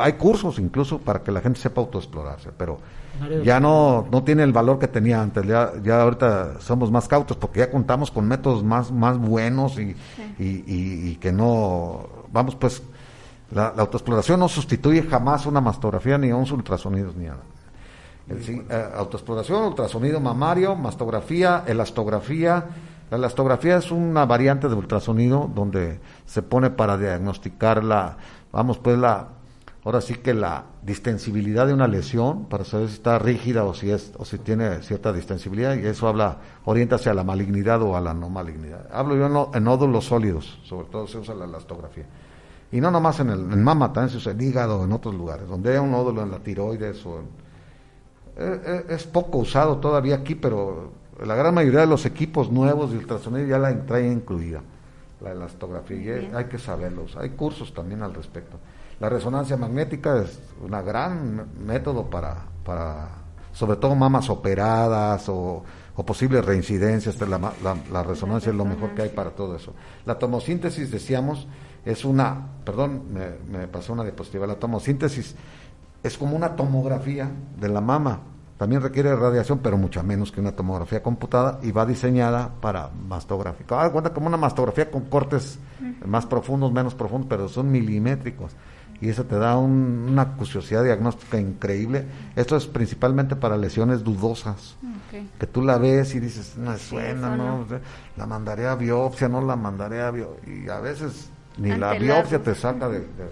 hay 0.00 0.12
cursos 0.14 0.58
incluso 0.58 0.98
para 0.98 1.22
que 1.22 1.30
la 1.30 1.40
gente 1.40 1.60
sepa 1.60 1.80
autoexplorarse, 1.80 2.50
pero 2.56 2.78
ya 3.44 3.60
no, 3.60 4.08
no 4.10 4.24
tiene 4.24 4.42
el 4.42 4.52
valor 4.52 4.78
que 4.78 4.88
tenía 4.88 5.22
antes, 5.22 5.46
ya, 5.46 5.72
ya 5.82 6.02
ahorita 6.02 6.60
somos 6.60 6.90
más 6.90 7.06
cautos 7.06 7.36
porque 7.36 7.60
ya 7.60 7.70
contamos 7.70 8.10
con 8.10 8.26
métodos 8.26 8.64
más, 8.64 8.90
más 8.90 9.16
buenos 9.16 9.78
y, 9.78 9.96
y, 10.38 11.14
que 11.16 11.30
no, 11.30 12.08
vamos 12.32 12.56
pues, 12.56 12.82
la, 13.52 13.68
autoexploración 13.68 14.40
no 14.40 14.48
sustituye 14.48 15.02
jamás 15.02 15.46
una 15.46 15.60
mastografía 15.60 16.18
ni 16.18 16.30
a 16.30 16.36
unos 16.36 16.50
ultrasonidos 16.50 17.14
ni 17.14 17.26
nada. 17.26 17.42
Eh, 18.28 18.90
autoexploración, 18.96 19.62
ultrasonido 19.66 20.18
mamario, 20.18 20.74
mastografía, 20.74 21.62
elastografía, 21.64 22.64
la 23.10 23.16
elastografía 23.16 23.76
es 23.76 23.90
una 23.92 24.26
variante 24.26 24.68
de 24.68 24.74
ultrasonido 24.74 25.50
donde 25.54 26.00
se 26.24 26.42
pone 26.42 26.70
para 26.70 26.98
diagnosticar 26.98 27.84
la, 27.84 28.16
vamos 28.50 28.78
pues 28.78 28.98
la, 28.98 29.28
ahora 29.84 30.00
sí 30.00 30.14
que 30.14 30.34
la 30.34 30.64
distensibilidad 30.82 31.68
de 31.68 31.72
una 31.72 31.86
lesión 31.86 32.46
para 32.46 32.64
saber 32.64 32.88
si 32.88 32.94
está 32.94 33.20
rígida 33.20 33.64
o 33.64 33.74
si 33.74 33.90
es 33.90 34.12
o 34.18 34.24
si 34.24 34.38
tiene 34.38 34.82
cierta 34.82 35.12
distensibilidad 35.12 35.76
y 35.76 35.86
eso 35.86 36.08
habla 36.08 36.38
orienta 36.64 36.96
hacia 36.96 37.14
la 37.14 37.22
malignidad 37.22 37.80
o 37.82 37.96
a 37.96 38.00
la 38.00 38.12
no 38.12 38.28
malignidad. 38.28 38.88
Hablo 38.92 39.16
yo 39.16 39.50
en, 39.54 39.62
nódulos 39.62 40.06
sólidos, 40.06 40.58
sobre 40.64 40.88
todo 40.88 41.06
se 41.06 41.18
usa 41.18 41.36
la 41.36 41.44
elastografía. 41.44 42.06
Y 42.72 42.80
no 42.80 42.90
nomás 42.90 43.20
en 43.20 43.30
el 43.30 43.38
en 43.52 43.62
mama, 43.62 43.92
también 43.92 44.10
se 44.10 44.16
usa 44.16 44.32
el 44.32 44.42
hígado, 44.42 44.82
en 44.82 44.90
otros 44.90 45.14
lugares, 45.14 45.46
donde 45.46 45.72
hay 45.72 45.78
un 45.78 45.92
nódulo 45.92 46.22
en 46.22 46.32
la 46.32 46.40
tiroides 46.40 47.06
o 47.06 47.20
eh, 47.20 48.60
eh, 48.66 48.84
es 48.88 49.04
poco 49.04 49.38
usado 49.38 49.78
todavía 49.78 50.16
aquí, 50.16 50.34
pero 50.34 51.05
la 51.24 51.34
gran 51.34 51.54
mayoría 51.54 51.80
de 51.80 51.86
los 51.86 52.04
equipos 52.04 52.50
nuevos 52.50 52.90
de 52.90 52.98
ultrasonido 52.98 53.46
ya 53.46 53.58
la 53.58 53.86
traen 53.86 54.12
incluida, 54.12 54.60
la 55.20 55.32
elastografía, 55.32 56.20
y 56.20 56.30
hay 56.34 56.44
que 56.44 56.58
saberlos. 56.58 57.16
Hay 57.16 57.30
cursos 57.30 57.72
también 57.72 58.02
al 58.02 58.12
respecto. 58.12 58.58
La 59.00 59.08
resonancia 59.08 59.56
magnética 59.56 60.22
es 60.22 60.40
un 60.60 60.70
gran 60.70 61.48
método 61.64 62.08
para, 62.08 62.36
para 62.64 63.08
sobre 63.52 63.76
todo 63.76 63.94
mamas 63.94 64.28
operadas 64.30 65.28
o, 65.28 65.62
posibles 66.06 66.44
reincidencias. 66.44 67.18
La, 67.20 67.52
la, 67.92 68.02
resonancia 68.02 68.50
es 68.50 68.56
lo 68.56 68.64
mejor 68.66 68.90
que 68.90 69.02
hay 69.02 69.08
para 69.08 69.30
todo 69.30 69.56
eso. 69.56 69.72
La 70.04 70.18
tomosíntesis, 70.18 70.90
decíamos, 70.90 71.46
es 71.84 72.04
una, 72.04 72.48
perdón, 72.64 73.04
me, 73.12 73.58
me 73.58 73.68
pasó 73.68 73.94
una 73.94 74.02
diapositiva, 74.02 74.46
la 74.46 74.56
tomosíntesis 74.56 75.34
es 76.02 76.18
como 76.18 76.36
una 76.36 76.54
tomografía 76.54 77.30
de 77.58 77.68
la 77.68 77.80
mama. 77.80 78.20
También 78.56 78.80
requiere 78.80 79.14
radiación, 79.14 79.58
pero 79.58 79.76
mucha 79.76 80.02
menos 80.02 80.32
que 80.32 80.40
una 80.40 80.52
tomografía 80.52 81.02
computada 81.02 81.58
y 81.62 81.72
va 81.72 81.84
diseñada 81.84 82.50
para 82.60 82.88
mastografía. 82.88 83.66
Ah, 83.70 83.90
cuenta 83.90 84.14
como 84.14 84.28
una 84.28 84.38
mastografía 84.38 84.90
con 84.90 85.02
cortes 85.06 85.58
más 86.06 86.24
profundos, 86.24 86.72
menos 86.72 86.94
profundos, 86.94 87.28
pero 87.28 87.48
son 87.48 87.70
milimétricos. 87.70 88.52
Y 88.98 89.10
eso 89.10 89.24
te 89.24 89.36
da 89.36 89.58
una 89.58 90.22
acuciosidad 90.22 90.82
diagnóstica 90.82 91.38
increíble. 91.38 92.06
Esto 92.34 92.56
es 92.56 92.66
principalmente 92.66 93.36
para 93.36 93.58
lesiones 93.58 94.02
dudosas, 94.02 94.76
que 95.38 95.46
tú 95.46 95.62
la 95.62 95.76
ves 95.76 96.14
y 96.14 96.20
dices, 96.20 96.56
no 96.56 96.76
suena, 96.78 97.36
no, 97.36 97.66
la 98.16 98.26
mandaré 98.26 98.66
a 98.66 98.74
biopsia, 98.74 99.28
no 99.28 99.42
la 99.42 99.56
mandaré 99.56 100.00
a 100.00 100.10
biopsia, 100.10 100.54
y 100.54 100.68
a 100.68 100.80
veces 100.80 101.28
ni 101.58 101.76
la 101.76 101.92
biopsia 101.92 102.42
te 102.42 102.54
saca 102.54 102.88
de, 102.88 103.00
de, 103.00 103.28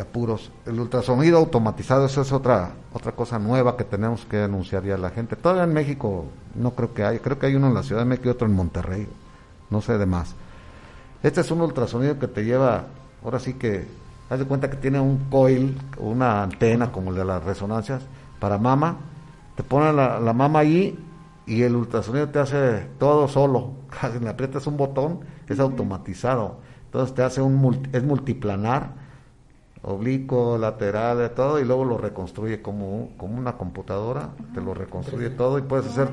apuros. 0.00 0.50
El 0.66 0.80
ultrasonido 0.80 1.38
automatizado, 1.38 2.06
eso 2.06 2.22
es 2.22 2.32
otra, 2.32 2.72
otra 2.92 3.12
cosa 3.12 3.38
nueva 3.38 3.76
que 3.76 3.84
tenemos 3.84 4.24
que 4.24 4.42
anunciar 4.42 4.84
ya 4.84 4.94
a 4.94 4.98
la 4.98 5.10
gente. 5.10 5.36
Todavía 5.36 5.64
en 5.64 5.72
México 5.72 6.26
no 6.54 6.72
creo 6.72 6.92
que 6.92 7.04
hay, 7.04 7.18
creo 7.20 7.38
que 7.38 7.46
hay 7.46 7.54
uno 7.54 7.68
en 7.68 7.74
la 7.74 7.82
Ciudad 7.82 8.02
de 8.02 8.06
México 8.06 8.28
y 8.28 8.32
otro 8.32 8.46
en 8.46 8.54
Monterrey, 8.54 9.06
no 9.70 9.80
sé 9.80 9.96
de 9.96 10.06
más. 10.06 10.34
Este 11.22 11.40
es 11.40 11.50
un 11.50 11.60
ultrasonido 11.60 12.18
que 12.18 12.28
te 12.28 12.44
lleva, 12.44 12.84
ahora 13.24 13.38
sí 13.38 13.54
que 13.54 13.86
Haz 14.28 14.40
de 14.40 14.44
cuenta 14.44 14.68
que 14.68 14.76
tiene 14.76 14.98
un 14.98 15.30
coil, 15.30 15.78
una 15.98 16.42
antena 16.42 16.90
como 16.90 17.10
el 17.10 17.16
de 17.16 17.24
las 17.24 17.44
resonancias 17.44 18.02
para 18.40 18.58
mama. 18.58 18.96
Te 19.54 19.62
ponen 19.62 19.94
la, 19.94 20.32
mama 20.32 20.60
ahí 20.60 20.98
y 21.46 21.62
el 21.62 21.76
ultrasonido 21.76 22.28
te 22.28 22.40
hace 22.40 22.88
todo 22.98 23.28
solo. 23.28 23.70
Casi 24.00 24.18
le 24.20 24.28
aprietas 24.28 24.66
un 24.66 24.76
botón, 24.76 25.20
es 25.48 25.60
automatizado. 25.60 26.58
Entonces 26.86 27.14
te 27.14 27.22
hace 27.22 27.40
un 27.40 27.88
es 27.92 28.02
multiplanar, 28.02 28.94
oblicuo, 29.86 30.58
lateral, 30.58 31.30
todo, 31.34 31.60
y 31.60 31.64
luego 31.64 31.84
lo 31.84 31.96
reconstruye 31.96 32.60
como, 32.60 33.10
como 33.16 33.38
una 33.38 33.56
computadora, 33.56 34.30
te 34.52 34.60
lo 34.60 34.74
reconstruye 34.74 35.30
todo 35.30 35.58
y 35.58 35.62
puedes 35.62 35.86
hacer 35.86 36.10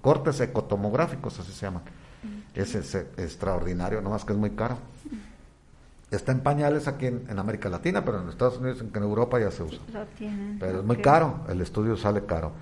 cortes 0.00 0.40
ecotomográficos, 0.40 1.38
así 1.38 1.52
se 1.52 1.66
llaman. 1.66 1.82
Es, 2.54 2.74
es, 2.74 2.94
extraordinario, 2.94 4.00
nomás 4.00 4.24
que 4.24 4.32
es 4.32 4.38
muy 4.38 4.50
caro. 4.50 4.78
Está 6.10 6.32
en 6.32 6.40
pañales 6.40 6.88
aquí 6.88 7.06
en, 7.06 7.38
América 7.38 7.68
Latina, 7.68 8.02
pero 8.02 8.22
en 8.22 8.28
Estados 8.30 8.56
Unidos, 8.56 8.80
en, 8.80 9.02
Europa 9.02 9.38
ya 9.38 9.50
se 9.50 9.62
usa. 9.62 9.80
Pero 10.58 10.78
es 10.78 10.84
muy 10.84 10.96
caro, 10.96 11.40
el 11.48 11.60
estudio 11.60 11.94
sale 11.94 12.24
caro. 12.24 12.52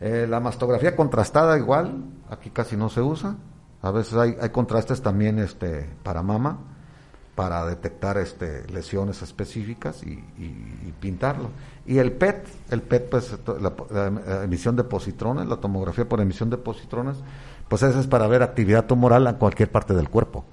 Eh, 0.00 0.26
la 0.28 0.40
mastografía 0.40 0.96
contrastada 0.96 1.56
igual, 1.56 2.02
aquí 2.28 2.50
casi 2.50 2.76
no 2.76 2.88
se 2.88 3.00
usa. 3.00 3.36
A 3.82 3.90
veces 3.92 4.14
hay, 4.14 4.36
hay 4.40 4.48
contrastes 4.48 5.00
también 5.00 5.38
este, 5.38 5.88
para 6.02 6.22
mama, 6.22 6.58
para 7.40 7.64
detectar 7.64 8.18
este, 8.18 8.66
lesiones 8.70 9.22
específicas 9.22 10.02
y, 10.02 10.22
pintarlo. 11.00 11.48
Y 11.86 11.96
el 11.96 12.12
PET, 12.12 12.46
el 12.70 12.82
PET, 12.82 13.08
pues 13.08 13.34
la, 13.58 14.42
emisión 14.44 14.76
de 14.76 14.84
positrones, 14.84 15.46
la 15.46 15.56
tomografía 15.56 16.06
por 16.06 16.20
emisión 16.20 16.50
de 16.50 16.58
positrones, 16.58 17.16
pues 17.66 17.82
eso 17.82 17.98
es 17.98 18.06
para 18.06 18.26
ver 18.26 18.42
actividad 18.42 18.84
tumoral 18.84 19.26
en 19.26 19.36
cualquier 19.36 19.70
parte 19.70 19.94
del 19.94 20.10
cuerpo. 20.10 20.44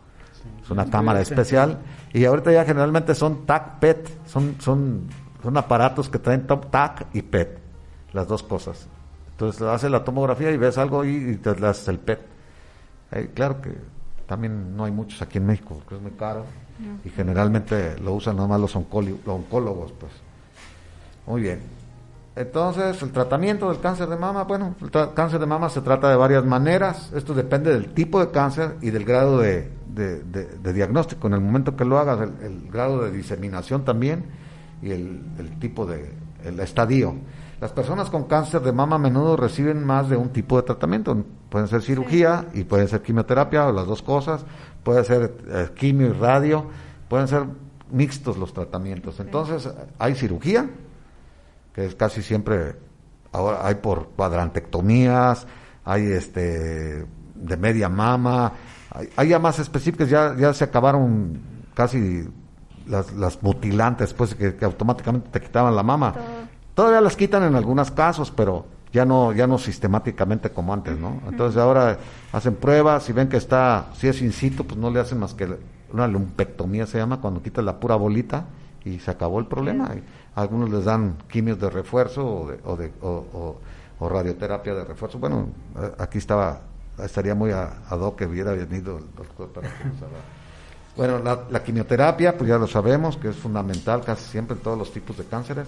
Es 0.64 0.70
una 0.72 0.90
cámara 0.90 1.20
especial. 1.20 1.80
Y 2.14 2.24
ahorita 2.24 2.54
ya 2.54 2.64
generalmente 2.64 3.16
son 3.16 3.46
TAC 3.46 3.80
PET, 3.80 4.26
son, 4.26 4.56
son, 4.62 5.10
son 5.44 5.58
aparatos 5.58 6.08
que 6.08 6.20
traen 6.20 6.48
TAC 6.48 7.08
y 7.12 7.22
PET, 7.22 7.60
las 8.14 8.30
dos 8.30 8.44
cosas. 8.44 8.88
Entonces 9.32 9.62
haces 9.62 9.92
la 9.92 10.06
tomografía 10.06 10.52
y 10.52 10.58
ves 10.58 10.78
algo 10.78 11.04
y, 11.04 11.36
te 11.36 11.54
das 11.54 11.86
el 11.90 12.00
PET. 12.00 12.22
Eh, 13.12 13.32
claro 13.34 13.60
que 13.60 13.76
también 14.28 14.75
no 14.75 14.86
hay 14.86 14.91
muchos 14.91 15.21
aquí 15.21 15.38
en 15.38 15.45
México 15.45 15.75
porque 15.75 15.95
es 15.95 16.01
muy 16.01 16.11
caro 16.11 16.45
y 17.03 17.09
generalmente 17.09 17.97
lo 17.99 18.13
usan 18.13 18.36
nada 18.36 18.47
más 18.47 18.59
los, 18.59 18.75
los 18.75 19.28
oncólogos. 19.28 19.91
pues 19.93 20.11
Muy 21.25 21.41
bien. 21.41 21.78
Entonces, 22.38 23.01
el 23.01 23.11
tratamiento 23.11 23.67
del 23.71 23.80
cáncer 23.82 24.07
de 24.09 24.15
mama, 24.15 24.43
bueno, 24.43 24.75
el 24.80 24.91
cáncer 24.91 25.39
de 25.39 25.47
mama 25.47 25.69
se 25.69 25.82
trata 25.82 26.07
de 26.07 26.15
varias 26.15 26.45
maneras. 26.45 27.11
Esto 27.15 27.34
depende 27.34 27.73
del 27.73 27.93
tipo 27.93 28.19
de 28.19 28.30
cáncer 28.30 28.75
y 28.80 28.91
del 28.91 29.05
grado 29.05 29.39
de, 29.39 29.71
diagnóstico. 30.61 31.25
En 31.25 31.34
el 31.34 31.41
momento 31.41 31.75
que 31.75 31.84
lo 31.84 31.97
hagas, 31.97 32.30
el, 32.43 32.69
grado 32.69 33.03
de 33.03 33.11
diseminación 33.11 33.84
también 33.86 34.25
y 34.84 34.91
el, 34.91 35.23
tipo 35.59 35.88
de 35.88 36.13
el 36.45 36.59
estadio. 36.59 37.15
Las 37.60 37.72
personas 37.72 38.10
con 38.10 38.26
cáncer 38.26 38.62
de 38.62 38.72
mama 38.72 38.97
a 38.97 38.99
menudo 38.99 39.36
reciben 39.36 39.84
más 39.84 40.10
de 40.10 40.16
un 40.16 40.30
tipo 40.30 40.58
de 40.58 40.64
tratamiento. 40.64 41.18
Pueden 41.49 41.68
ser 41.68 41.82
cirugía 41.82 42.45
y 42.53 42.64
pueden 42.64 42.88
ser 42.88 43.01
quimioterapia 43.01 43.68
o 43.68 43.72
las 43.72 43.88
dos 43.88 44.01
cosas. 44.03 44.45
Puede 44.84 45.03
ser 45.03 45.34
eh, 45.47 45.70
quimio 45.76 46.08
y 46.08 46.12
radio. 46.14 46.66
Pueden 47.10 47.28
ser 47.28 47.45
mixtos 47.91 48.38
los 48.38 48.53
tratamientos. 48.53 49.20
Entonces, 49.20 49.70
hay 49.97 50.14
cirugía 50.16 50.70
que 51.78 51.86
es 51.86 51.93
casi 51.93 52.24
siempre, 52.24 52.76
ahora 53.32 53.60
hay 53.62 53.76
por 53.76 54.10
cuadrantectomías, 54.16 55.45
hay 55.86 56.08
este 56.08 57.05
de 57.36 57.58
media 57.58 57.88
mama, 57.88 58.51
hay, 59.16 59.30
ya 59.30 59.38
más 59.38 59.60
específicas, 59.60 60.10
ya, 60.10 60.36
ya 60.36 60.55
se 60.55 60.64
acabaron 60.64 61.39
casi 61.76 62.28
las, 62.88 63.14
las 63.14 63.43
mutilantes, 63.43 64.12
pues 64.16 64.34
que, 64.34 64.58
automáticamente 64.66 65.30
te 65.30 65.39
quitaban 65.39 65.76
la 65.76 65.84
mama. 65.84 66.16
Todavía 66.78 67.01
las 67.01 67.15
quitan 67.15 67.41
en 67.41 67.55
algunos 67.55 67.89
casos, 67.89 68.30
pero 68.30 68.67
ya 68.93 69.03
no 69.03 69.34
ya 69.34 69.47
no 69.47 69.57
sistemáticamente 69.57 70.51
como 70.51 70.75
antes, 70.75 70.95
¿no? 70.95 71.19
Entonces 71.28 71.59
ahora 71.59 71.97
hacen 72.32 72.53
pruebas, 72.53 73.01
si 73.01 73.13
ven 73.13 73.30
que 73.30 73.38
está, 73.38 73.88
si 73.95 74.07
es 74.07 74.21
in 74.21 74.32
situ, 74.32 74.63
pues 74.63 74.80
no 74.80 74.91
le 74.91 74.99
hacen 74.99 75.17
más 75.17 75.34
que 75.34 75.57
una 75.91 76.07
lumpectomía 76.07 76.86
se 76.86 76.99
llama, 76.99 77.19
cuando 77.19 77.41
quitas 77.41 77.65
la 77.65 77.80
pura 77.80 77.95
bolita 77.95 78.45
y 78.86 78.99
se 78.99 79.09
acabó 79.09 79.39
el 79.39 79.47
problema 79.47 79.89
algunos 80.36 80.69
les 80.69 80.86
dan 80.86 81.17
quimios 81.28 81.59
de 81.59 81.67
refuerzo 81.67 82.23
o, 82.63 82.75
de, 82.78 82.91
o, 83.01 83.57
radioterapia 83.99 84.75
de 84.75 84.84
refuerzo. 84.86 85.17
Bueno, 85.17 85.47
aquí 85.97 86.19
estaba, 86.19 86.61
estaría 87.03 87.34
muy 87.34 87.49
a, 87.49 87.80
a 87.89 88.15
que 88.15 88.28
hubiera 88.28 88.51
venido 88.51 88.99
el 88.99 89.05
doctor 89.15 89.49
para 89.49 89.67
que 89.67 89.86
nos 89.86 89.95
Bueno, 90.95 91.17
la, 91.49 91.63
quimioterapia, 91.63 92.38
pues 92.38 92.47
ya 92.51 92.59
lo 92.59 92.67
sabemos, 92.67 93.17
que 93.17 93.30
es 93.30 93.36
fundamental 93.36 94.03
casi 94.03 94.30
siempre 94.30 94.55
en 94.55 94.61
todos 94.61 94.78
los 94.78 94.93
tipos 94.93 95.17
de 95.17 95.25
cánceres. 95.25 95.67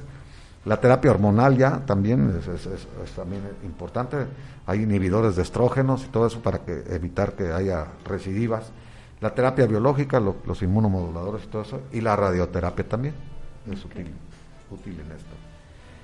La 0.65 0.79
terapia 0.79 1.11
hormonal 1.11 1.57
ya 1.57 1.85
también 1.85 2.37
es, 2.37 3.15
también 3.15 3.41
importante. 3.63 4.17
Hay 4.65 4.83
inhibidores 4.83 5.35
de 5.35 5.43
estrógenos 5.43 6.05
y 6.05 6.07
todo 6.07 6.27
eso 6.27 6.41
para 6.41 6.59
que 6.59 6.83
evitar 6.89 7.33
que 7.33 7.51
haya 7.51 7.87
recidivas. 8.05 8.71
La 9.21 9.33
terapia 9.33 9.65
biológica, 9.65 10.19
los 10.19 10.61
inmunomoduladores 10.61 11.45
y 11.45 11.47
todo 11.47 11.61
eso. 11.61 11.81
Y 11.91 12.01
la 12.01 12.15
radioterapia 12.15 12.87
también 12.87 13.13
es 13.71 13.83
útil 13.83 14.13
útil 14.71 14.99
en 14.99 15.11
esto. 15.11 15.48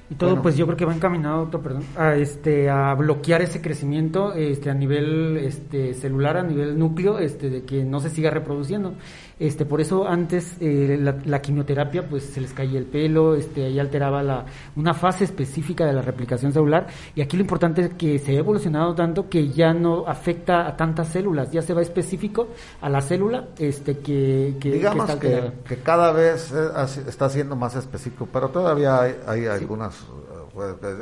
Y 0.10 0.16
todo, 0.16 0.40
pues 0.42 0.56
yo 0.56 0.66
creo 0.68 0.78
que 0.78 0.86
va 0.86 0.94
encaminado, 0.94 1.50
perdón, 1.50 1.84
a, 1.98 2.16
este, 2.16 2.70
a 2.70 2.94
bloquear 2.94 3.42
ese 3.42 3.60
crecimiento 3.60 4.34
este, 4.34 4.70
a 4.70 4.74
nivel 4.76 5.38
este, 5.38 5.96
celular, 5.96 6.38
a 6.38 6.44
nivel 6.44 6.78
núcleo, 6.78 7.18
este, 7.18 7.50
de 7.50 7.64
que 7.64 7.84
no 7.84 8.00
se 8.00 8.12
siga 8.12 8.30
reproduciendo. 8.30 8.94
Este, 9.38 9.66
por 9.66 9.82
eso 9.82 10.08
antes 10.08 10.56
eh, 10.62 10.98
la, 11.26 11.42
quimioterapia, 11.42 12.08
pues 12.08 12.24
se 12.24 12.40
les 12.40 12.54
caía 12.54 12.80
el 12.80 12.86
pelo, 12.86 13.36
este, 13.36 13.66
ahí 13.66 13.80
alteraba 13.80 14.24
la, 14.24 14.46
una 14.78 14.94
fase 14.94 15.26
específica 15.26 15.86
de 15.86 15.94
la 15.94 16.02
replicación 16.02 16.54
celular. 16.54 16.88
Y 17.16 17.22
aquí 17.22 17.36
lo 17.36 17.42
importante 17.42 17.82
es 17.82 17.94
que 17.96 18.20
se 18.20 18.32
ha 18.32 18.40
evolucionado 18.40 18.96
tanto 18.96 19.28
que 19.28 19.50
ya 19.50 19.74
no 19.74 20.08
afecta 20.08 20.68
a 20.68 20.78
tantas 20.78 21.10
células, 21.10 21.52
ya 21.52 21.62
se 21.62 21.74
va 21.74 21.82
específico 21.82 22.48
a 22.80 22.90
la 22.90 23.02
célula 23.02 23.48
este, 23.58 23.98
que, 23.98 24.56
que 24.60 24.72
Digamos 24.72 25.12
que, 25.16 25.52
que, 25.68 25.78
cada 25.78 26.14
vez 26.14 26.54
eh, 26.54 27.02
está 27.08 27.28
siendo 27.28 27.56
más 27.56 27.76
específico, 27.76 28.30
pero 28.32 28.50
todavía 28.50 29.02
hay, 29.02 29.16
hay 29.28 29.46
algunas 29.48 29.95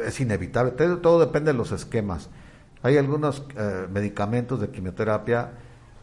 es 0.05 0.19
inevitable, 0.19 0.71
todo, 0.71 1.19
depende 1.19 1.51
de 1.51 1.57
los 1.57 1.71
esquemas. 1.71 2.29
Hay 2.81 2.97
algunos 2.97 3.43
eh, 3.55 3.87
medicamentos 3.91 4.59
de 4.59 4.69
quimioterapia 4.69 5.51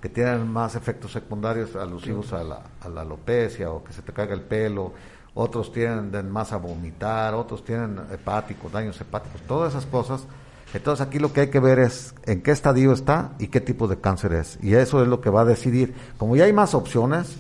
que 0.01 0.09
tienen 0.09 0.49
más 0.49 0.77
efectos 0.77 1.13
secundarios 1.13 1.77
alusivos 1.77 2.33
a 2.33 2.43
la, 2.43 2.63
alopecia 2.81 3.71
o 3.71 3.85
que 3.85 3.93
se 3.93 4.01
te 4.03 4.13
caiga 4.13 4.33
el 4.33 4.43
pelo 4.43 4.95
otros 5.35 5.73
tienen 5.73 6.31
más 6.31 6.53
a 6.53 6.57
vomitar, 6.57 7.35
otros 7.35 7.65
tienen 7.65 8.01
hepáticos, 8.13 8.73
daños 8.73 9.01
hepáticos, 9.01 9.41
todas 9.43 9.75
esas 9.75 9.87
cosas. 9.87 10.27
Entonces 10.73 11.07
aquí 11.07 11.19
lo 11.19 11.33
que 11.33 11.43
hay 11.43 11.51
que 11.51 11.61
ver 11.61 11.79
es 11.79 12.15
en 12.25 12.43
qué 12.43 12.53
estadio 12.53 12.93
está 12.93 13.33
y 13.39 13.49
qué 13.49 13.61
tipo 13.61 13.89
de 13.89 14.01
cáncer 14.01 14.33
es. 14.35 14.59
Y 14.63 14.75
eso 14.75 15.03
es 15.03 15.09
lo 15.09 15.21
que 15.21 15.31
va 15.31 15.43
a 15.43 15.45
decidir. 15.45 15.95
Como 16.17 16.37
ya 16.37 16.45
hay 16.45 16.53
más 16.53 16.75
opciones, 16.75 17.37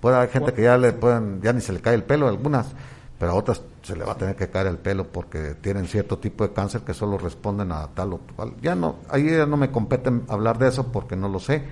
puede 0.00 0.16
haber 0.16 0.30
gente 0.30 0.52
que 0.52 0.62
ya 0.62 0.76
le 0.76 0.92
pueden, 0.92 1.40
ya 1.40 1.52
ni 1.52 1.60
se 1.60 1.72
le 1.72 1.80
cae 1.80 1.94
el 1.94 2.04
pelo 2.04 2.28
algunas, 2.28 2.66
pero 3.18 3.32
a 3.32 3.34
otras 3.34 3.62
se 3.82 3.96
le 3.96 4.04
va 4.04 4.12
a 4.12 4.16
tener 4.16 4.36
que 4.36 4.48
caer 4.50 4.66
el 4.66 4.78
pelo 4.78 5.06
porque 5.06 5.54
tienen 5.60 5.86
cierto 5.86 6.18
tipo 6.18 6.46
de 6.46 6.52
cáncer 6.52 6.82
que 6.82 6.94
solo 6.94 7.18
responden 7.18 7.72
a 7.72 7.86
tal 7.88 8.14
o 8.14 8.20
cual. 8.36 8.54
Ya 8.60 8.74
no, 8.74 8.96
ahí 9.08 9.30
ya 9.30 9.46
no 9.46 9.56
me 9.56 9.70
compete 9.70 10.10
hablar 10.28 10.58
de 10.58 10.68
eso 10.68 10.90
porque 10.90 11.16
no 11.16 11.28
lo 11.28 11.38
sé. 11.40 11.62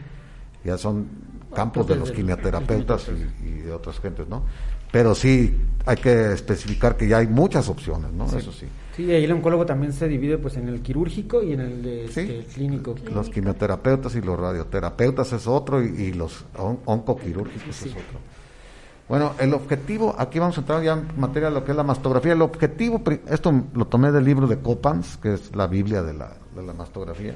Ya 0.64 0.78
son 0.78 1.09
campos 1.55 1.86
de 1.86 1.97
los 1.97 2.12
quimioterapeutas 2.12 3.09
y, 3.09 3.47
y 3.47 3.53
de 3.62 3.72
otras 3.72 3.99
gentes, 3.99 4.28
¿no? 4.28 4.45
pero 4.93 5.14
sí 5.14 5.57
hay 5.86 5.97
que 5.97 6.32
especificar 6.34 6.97
que 6.97 7.09
ya 7.09 7.18
hay 7.18 7.26
muchas 7.26 7.68
opciones, 7.68 8.12
¿no? 8.12 8.26
Eso 8.26 8.53
sí. 8.53 8.66
Sí, 8.95 9.11
ahí 9.11 9.24
el 9.24 9.32
oncólogo 9.32 9.64
también 9.64 9.95
se 9.95 10.07
divide 10.07 10.36
pues 10.36 10.59
en 10.59 10.68
el 10.68 10.82
quirúrgico 10.82 11.43
y 11.43 11.55
en 11.55 11.61
el 11.61 11.82
de, 11.82 12.05
este, 12.05 12.45
clínico. 12.55 12.95
Los 13.12 13.30
quimioterapeutas 13.30 14.14
y 14.14 14.20
los 14.20 14.38
radioterapeutas 14.38 15.32
es 15.32 15.47
otro 15.47 15.82
y, 15.82 16.12
los 16.12 16.45
oncoquirúrgicos 16.55 17.82
es 17.86 17.93
otro. 17.93 18.20
Bueno, 19.09 19.32
el 19.38 19.53
objetivo, 19.53 20.14
aquí 20.16 20.38
vamos 20.38 20.57
a 20.57 20.61
entrar 20.61 20.82
ya 20.82 20.92
en 20.92 21.09
materia 21.20 21.48
de 21.48 21.55
lo 21.55 21.64
que 21.64 21.72
es 21.72 21.76
la 21.76 21.82
mastografía. 21.82 22.32
El 22.32 22.42
objetivo, 22.42 23.03
esto 23.28 23.53
lo 23.74 23.86
tomé 23.86 24.12
del 24.12 24.24
libro 24.24 24.46
de 24.46 24.61
Copans, 24.61 25.18
que 25.18 25.34
es 25.34 25.55
la 25.55 25.66
Biblia 25.66 26.03
de 26.03 26.14
la, 26.14 26.32
mastografía. 26.72 27.34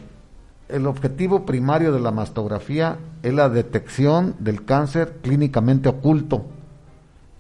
El 0.68 0.86
objetivo 0.86 1.44
primario 1.44 1.92
de 1.92 2.00
la 2.00 2.10
mastografía 2.10 2.98
es 3.22 3.34
la 3.34 3.48
detección 3.48 4.36
del 4.38 4.64
cáncer 4.64 5.18
clínicamente 5.22 5.88
oculto 5.88 6.46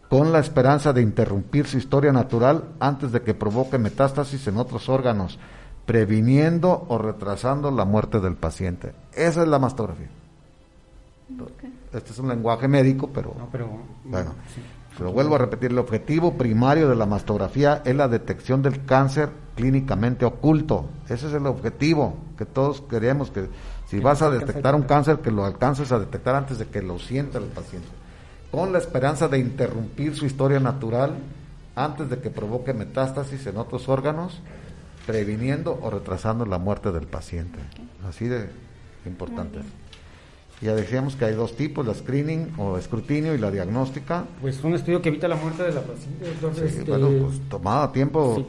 con 0.08 0.32
la 0.32 0.38
esperanza 0.38 0.92
de 0.92 1.02
interrumpir 1.02 1.66
su 1.66 1.78
historia 1.78 2.12
natural 2.12 2.64
antes 2.78 3.10
de 3.10 3.22
que 3.22 3.34
provoque 3.34 3.78
metástasis 3.78 4.46
en 4.46 4.56
otros 4.56 4.88
órganos, 4.88 5.38
previniendo 5.84 6.84
o 6.88 6.98
retrasando 6.98 7.70
la 7.70 7.84
muerte 7.84 8.20
del 8.20 8.36
paciente. 8.36 8.92
Esa 9.12 9.42
es 9.42 9.48
la 9.48 9.58
mastografía. 9.58 10.08
Este 11.96 12.12
es 12.12 12.18
un 12.18 12.28
lenguaje 12.28 12.68
médico, 12.68 13.10
pero, 13.12 13.34
bueno, 14.04 14.34
se 14.96 15.02
lo 15.02 15.12
vuelvo 15.12 15.34
a 15.36 15.38
repetir, 15.38 15.70
el 15.70 15.78
objetivo 15.78 16.34
primario 16.34 16.88
de 16.88 16.96
la 16.96 17.06
mastografía 17.06 17.82
es 17.84 17.96
la 17.96 18.08
detección 18.08 18.62
del 18.62 18.84
cáncer 18.84 19.30
clínicamente 19.54 20.24
oculto. 20.24 20.88
Ese 21.08 21.28
es 21.28 21.32
el 21.32 21.46
objetivo 21.46 22.16
que 22.36 22.44
todos 22.44 22.82
queremos 22.82 23.30
que 23.30 23.48
si 23.86 24.00
vas 24.00 24.22
a 24.22 24.30
detectar 24.30 24.74
un 24.74 24.82
cáncer, 24.82 25.20
que 25.20 25.30
lo 25.30 25.44
alcances 25.44 25.92
a 25.92 25.98
detectar 25.98 26.34
antes 26.34 26.58
de 26.58 26.66
que 26.66 26.82
lo 26.82 26.98
sienta 26.98 27.38
el 27.38 27.44
paciente 27.44 27.88
con 28.50 28.72
la 28.72 28.78
esperanza 28.78 29.28
de 29.28 29.38
interrumpir 29.38 30.14
su 30.14 30.24
historia 30.24 30.60
natural 30.60 31.14
antes 31.74 32.08
de 32.08 32.20
que 32.20 32.30
provoque 32.30 32.72
metástasis 32.72 33.46
en 33.46 33.58
otros 33.58 33.88
órganos, 33.88 34.40
previniendo 35.06 35.78
o 35.82 35.90
retrasando 35.90 36.46
la 36.46 36.56
muerte 36.56 36.90
del 36.90 37.06
paciente. 37.06 37.58
Así 38.08 38.26
de 38.28 38.48
importante. 39.04 39.58
Ya 40.62 40.74
decíamos 40.74 41.16
que 41.16 41.26
hay 41.26 41.34
dos 41.34 41.54
tipos, 41.54 41.86
la 41.86 41.94
screening 41.94 42.54
o 42.56 42.78
escrutinio 42.78 43.34
y 43.34 43.38
la 43.38 43.50
diagnóstica. 43.50 44.24
Pues 44.40 44.62
un 44.64 44.74
estudio 44.74 45.02
que 45.02 45.10
evita 45.10 45.28
la 45.28 45.36
muerte 45.36 45.62
de 45.62 45.72
la 45.72 45.82
paciente. 45.82 46.28
Entonces, 46.28 46.76
este, 46.76 46.90
bueno, 46.90 47.10
pues 47.26 47.40
tomada 47.48 47.92
tiempo. 47.92 48.46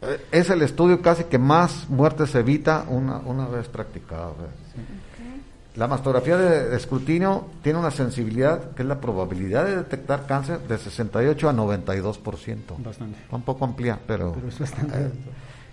Eh, 0.00 0.20
es 0.32 0.48
el 0.48 0.62
estudio 0.62 1.02
casi 1.02 1.24
que 1.24 1.38
más 1.38 1.88
muertes 1.90 2.34
evita 2.34 2.86
una, 2.88 3.18
una 3.18 3.46
vez 3.46 3.68
practicado. 3.68 4.34
La 5.76 5.88
mastografía 5.88 6.36
de, 6.36 6.76
escrutinio 6.76 7.48
tiene 7.62 7.80
una 7.80 7.90
sensibilidad 7.90 8.70
que 8.74 8.82
es 8.82 8.88
la 8.88 9.00
probabilidad 9.00 9.64
de 9.64 9.76
detectar 9.76 10.24
cáncer 10.26 10.60
de 10.60 10.78
68 10.78 11.48
a 11.48 11.52
92%. 11.52 12.58
Bastante. 12.78 13.18
Un 13.30 13.42
poco 13.42 13.64
amplia, 13.64 13.98
pero, 14.06 14.36
es 14.46 14.58
bastante 14.58 14.96
eh, 14.96 15.10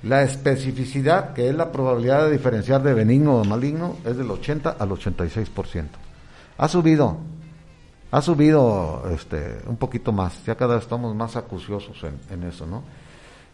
la 0.04 0.24
especificidad, 0.24 1.34
que 1.34 1.50
es 1.50 1.56
la 1.56 1.72
probabilidad 1.72 2.26
de 2.26 2.32
diferenciar 2.32 2.82
de 2.82 2.94
benigno 2.94 3.38
o 3.38 3.46
maligno, 3.46 3.98
es 4.04 4.18
del 4.18 4.32
80 4.32 4.72
al 4.80 4.90
86%. 4.90 5.88
Ha 6.58 6.68
subido, 6.68 7.18
ha 8.12 8.22
subido 8.22 9.04
este, 9.12 9.60
un 9.68 9.78
poquito 9.78 10.12
más, 10.12 10.44
ya 10.46 10.56
cada 10.56 10.76
vez 10.76 10.84
estamos 10.84 11.16
más 11.16 11.36
acuciosos 11.36 12.04
en, 12.30 12.44
eso, 12.44 12.66
¿no? 12.66 12.84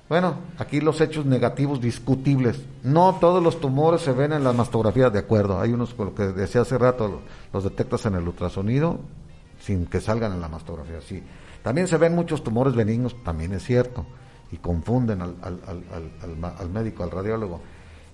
Bueno, 0.08 0.36
aquí 0.58 0.80
los 0.80 1.02
hechos 1.02 1.26
negativos 1.26 1.82
discutibles. 1.82 2.62
No 2.82 3.18
todos 3.20 3.44
los 3.44 3.60
tumores 3.60 4.02
se 4.02 4.14
ven 4.14 4.32
en 4.32 4.42
las 4.42 4.56
mastografías, 4.56 5.12
de 5.12 5.20
acuerdo. 5.20 5.60
Hay 5.60 5.74
unos, 5.74 5.98
lo 5.98 6.16
que 6.16 6.28
decía 6.28 6.62
hace 6.62 6.78
rato, 6.78 7.20
los 7.52 7.64
detectas 7.66 8.06
en 8.06 8.16
el 8.16 8.26
ultrasonido 8.26 9.02
sin 9.60 9.86
que 9.86 10.00
salgan 10.00 10.32
en 10.32 10.40
la 10.40 10.48
mastografía. 10.48 11.02
Sí. 11.02 11.22
También 11.62 11.90
se 11.90 11.98
ven 11.98 12.16
muchos 12.16 12.42
tumores 12.42 12.74
benignos, 12.74 13.22
también 13.24 13.52
es 13.52 13.64
cierto. 13.64 14.06
Y 14.52 14.58
confunden 14.58 15.22
al, 15.22 15.36
al, 15.42 15.60
al, 15.68 16.54
al 16.58 16.70
médico, 16.70 17.04
al 17.04 17.12
radiólogo. 17.12 17.62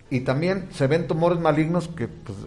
Y 0.10 0.22
también 0.22 0.68
se 0.72 0.88
ven 0.88 1.08
tumores 1.08 1.40
malignos 1.40 1.88
que, 1.88 2.08
pues, 2.08 2.38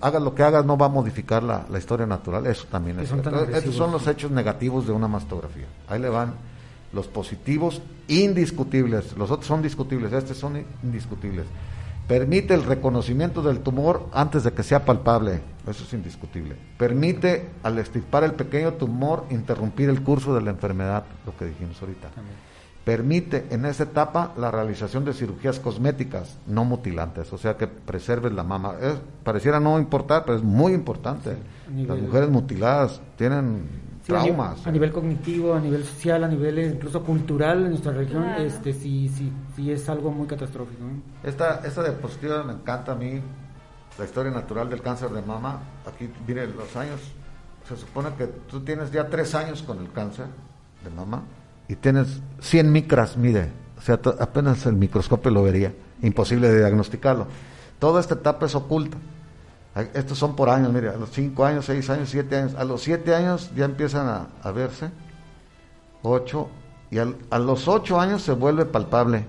hagas 0.00 0.22
lo 0.22 0.34
que 0.34 0.42
hagas, 0.42 0.64
no 0.64 0.76
va 0.76 0.86
a 0.86 0.88
modificar 0.90 1.42
la, 1.42 1.66
la 1.68 1.78
historia 1.78 2.06
natural. 2.06 2.46
Eso 2.46 2.66
también 2.70 3.00
es 3.00 3.08
cierto. 3.08 3.44
Estos 3.46 3.74
son 3.74 3.90
los 3.92 4.06
hechos 4.06 4.30
negativos 4.30 4.86
de 4.86 4.92
una 4.92 5.08
mastografía. 5.08 5.66
Ahí 5.88 6.00
le 6.00 6.08
van 6.08 6.34
los 6.92 7.06
positivos 7.06 7.82
indiscutibles, 8.06 9.16
los 9.16 9.30
otros 9.30 9.46
son 9.46 9.62
discutibles, 9.62 10.12
estos 10.12 10.38
son 10.38 10.64
indiscutibles. 10.82 11.44
Permite 12.06 12.54
el 12.54 12.64
reconocimiento 12.64 13.42
del 13.42 13.60
tumor 13.60 14.08
antes 14.14 14.42
de 14.44 14.52
que 14.52 14.62
sea 14.62 14.86
palpable, 14.86 15.42
eso 15.66 15.84
es 15.84 15.92
indiscutible. 15.92 16.56
Permite 16.78 17.50
al 17.62 17.78
extirpar 17.78 18.24
el 18.24 18.32
pequeño 18.32 18.72
tumor 18.74 19.26
interrumpir 19.28 19.90
el 19.90 20.02
curso 20.02 20.34
de 20.34 20.40
la 20.40 20.50
enfermedad, 20.50 21.04
lo 21.26 21.36
que 21.36 21.44
dijimos 21.44 21.76
ahorita. 21.82 22.08
Permite 22.88 23.48
en 23.50 23.66
esa 23.66 23.82
etapa 23.82 24.32
la 24.38 24.50
realización 24.50 25.04
de 25.04 25.12
cirugías 25.12 25.60
cosméticas 25.60 26.38
no 26.46 26.64
mutilantes, 26.64 27.30
o 27.34 27.36
sea 27.36 27.54
que 27.54 27.66
preserves 27.66 28.32
la 28.32 28.44
mama. 28.44 28.76
pareciera 29.22 29.60
no 29.60 29.78
importar, 29.78 30.24
pero 30.24 30.38
es 30.38 30.42
muy 30.42 30.72
importante. 30.72 31.36
Las 31.86 31.98
mujeres 31.98 32.30
mutiladas 32.30 33.02
tienen 33.16 33.68
traumas. 34.06 34.66
A, 34.66 34.72
nivel 34.72 34.90
cognitivo, 34.90 35.52
a 35.52 35.60
nivel 35.60 35.84
social, 35.84 36.24
a 36.24 36.28
nivel 36.28 36.58
incluso 36.60 37.04
cultural 37.04 37.64
en 37.64 37.68
nuestra 37.72 37.92
región, 37.92 38.24
este 38.38 38.72
sí, 38.72 39.10
sí, 39.10 39.30
sí 39.54 39.70
es 39.70 39.86
algo 39.90 40.10
muy 40.10 40.26
catastrófico. 40.26 40.84
Esta, 41.22 41.60
esta 41.66 41.82
diapositiva 41.82 42.42
me 42.42 42.54
encanta 42.54 42.92
a 42.92 42.94
mí, 42.94 43.20
la 43.98 44.04
historia 44.06 44.32
natural 44.32 44.70
del 44.70 44.80
cáncer 44.80 45.10
de 45.10 45.20
mama. 45.20 45.60
Aquí, 45.86 46.08
mire, 46.26 46.46
los 46.46 46.74
años, 46.74 47.02
se 47.68 47.76
supone 47.76 48.14
que 48.16 48.28
tú 48.28 48.60
tienes 48.60 48.90
ya 48.90 49.06
tres 49.08 49.34
años 49.34 49.62
con 49.62 49.78
el 49.78 49.92
cáncer 49.92 50.28
de 50.82 50.88
mama 50.88 51.22
y 51.68 51.76
tienes 51.76 52.20
100 52.40 52.72
micras, 52.72 53.16
mire, 53.16 53.50
o 53.76 53.80
sea, 53.80 54.00
apenas 54.20 54.64
el 54.66 54.74
microscopio 54.74 55.30
lo 55.30 55.42
vería, 55.42 55.72
imposible 56.02 56.48
de 56.48 56.58
diagnosticarlo. 56.60 57.26
Toda 57.78 58.00
esta 58.00 58.14
etapa 58.14 58.46
es 58.46 58.54
oculta. 58.54 58.96
Estos 59.94 60.18
son 60.18 60.34
por 60.34 60.48
años, 60.48 60.72
mire, 60.72 60.88
a 60.88 60.96
los 60.96 61.10
5 61.10 61.44
años, 61.44 61.66
6 61.66 61.90
años, 61.90 62.08
7 62.08 62.36
años. 62.36 62.54
A 62.56 62.64
los 62.64 62.82
7 62.82 63.14
años 63.14 63.52
ya 63.54 63.64
empiezan 63.64 64.28
a, 64.42 64.50
verse. 64.50 64.90
8. 66.02 66.48
Y 66.90 66.98
a 66.98 67.38
los 67.38 67.68
8 67.68 68.00
años 68.00 68.22
se 68.22 68.32
vuelve 68.32 68.64
palpable. 68.64 69.26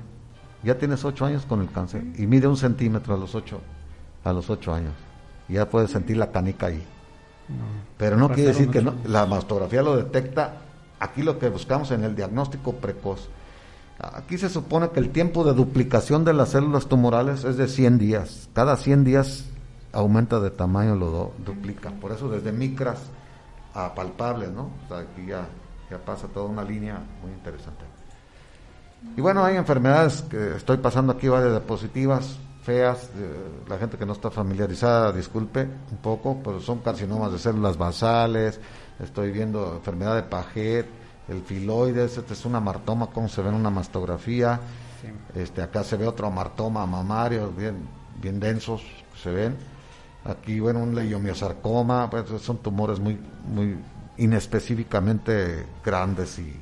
Ya 0.64 0.78
tienes 0.78 1.06
8 1.06 1.26
años 1.26 1.46
con 1.46 1.62
el 1.62 1.70
cáncer. 1.72 2.04
Y 2.18 2.26
mide 2.26 2.48
un 2.48 2.58
centímetro 2.58 3.14
a 3.14 3.18
los 3.18 3.36
8, 3.36 3.60
a 4.24 4.34
los 4.34 4.50
8 4.50 4.74
años. 4.74 4.94
Y 5.48 5.54
ya 5.54 5.70
puedes 5.70 5.92
sentir 5.92 6.18
la 6.18 6.32
canica 6.32 6.68
ahí. 6.68 6.84
Pero 7.98 8.18
no 8.18 8.30
quiere 8.30 8.50
decir 8.50 8.70
que 8.70 8.82
no, 8.82 8.96
la 9.06 9.28
mastografía 9.28 9.84
lo 9.84 9.98
detecta. 9.98 10.62
Aquí 11.00 11.24
lo 11.24 11.40
que 11.40 11.50
buscamos 11.50 11.92
en 11.92 12.04
el 12.04 12.16
diagnóstico 12.16 12.74
precoz. 12.74 13.30
Aquí 14.00 14.38
se 14.38 14.50
supone 14.50 14.90
que 14.90 15.00
el 15.00 15.10
tiempo 15.12 15.44
de 15.44 15.54
duplicación 15.54 16.24
de 16.24 16.34
las 16.34 16.50
células 16.50 16.88
tumorales 16.88 17.44
es 17.44 17.58
de 17.58 17.68
100 17.68 17.98
días. 17.98 18.50
Cada 18.54 18.78
100 18.78 19.04
días 19.04 19.46
aumenta 19.92 20.40
de 20.40 20.52
tamaño, 20.52 20.96
lo 20.96 21.34
duplica. 21.46 21.92
Por 21.92 22.12
eso 22.12 22.30
desde 22.30 22.52
micras 22.52 23.00
a 23.74 23.94
palpables, 23.94 24.52
¿no? 24.52 24.72
O 24.86 24.88
sea, 24.88 25.00
aquí 25.00 25.26
ya, 25.28 25.48
pasa 26.06 26.28
toda 26.28 26.46
una 26.46 26.64
línea 26.64 27.00
muy 27.22 27.32
interesante. 27.32 27.84
Y 29.16 29.22
bueno, 29.22 29.44
hay 29.44 29.56
enfermedades 29.56 30.22
que 30.24 30.56
estoy 30.56 30.78
pasando 30.78 31.14
aquí, 31.14 31.28
varias 31.28 31.52
diapositivas 31.52 32.38
feas, 32.64 33.10
la 33.68 33.78
gente 33.78 33.98
que 33.98 34.06
no 34.06 34.14
está 34.14 34.30
familiarizada, 34.30 35.12
disculpe 35.12 35.68
un 35.92 35.98
poco, 35.98 36.38
pero 36.44 36.60
son 36.60 36.80
carcinomas 36.80 37.32
de 37.32 37.40
células 37.40 37.78
basales, 37.78 38.60
estoy 39.00 39.32
viendo 39.32 39.76
enfermedad 39.76 40.16
de 40.16 40.24
Paget, 40.24 40.86
el 41.28 41.42
filoides, 41.42 42.18
este 42.18 42.34
es 42.34 42.46
un 42.46 42.56
amartoma, 42.56 43.08
como 43.08 43.28
se 43.30 43.42
ve 43.42 43.50
en 43.50 43.56
una 43.56 43.70
mastografía, 43.70 44.60
este 45.36 45.62
acá 45.62 45.84
se 45.84 45.96
ve 45.96 46.08
otro 46.08 46.28
amartoma 46.28 46.86
mamario, 46.86 47.52
bien, 47.52 47.88
bien 48.22 48.40
densos, 48.40 48.82
se 49.22 49.32
ven. 49.32 49.56
Aquí, 50.26 50.60
bueno, 50.60 50.80
un 50.80 50.96
leiomiosarcoma, 50.96 52.10
pues 52.10 52.26
son 52.42 52.58
tumores 52.58 53.00
muy, 53.00 53.18
muy 53.48 53.78
inespecíficamente 54.18 55.66
grandes 55.84 56.40
y 56.40 56.54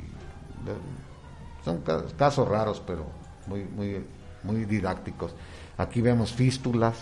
son 1.65 1.81
casos 2.17 2.47
raros, 2.47 2.81
pero 2.85 3.05
muy, 3.47 3.63
muy, 3.63 4.05
muy 4.43 4.65
didácticos. 4.65 5.33
Aquí 5.77 6.01
vemos 6.01 6.31
fístulas 6.33 6.95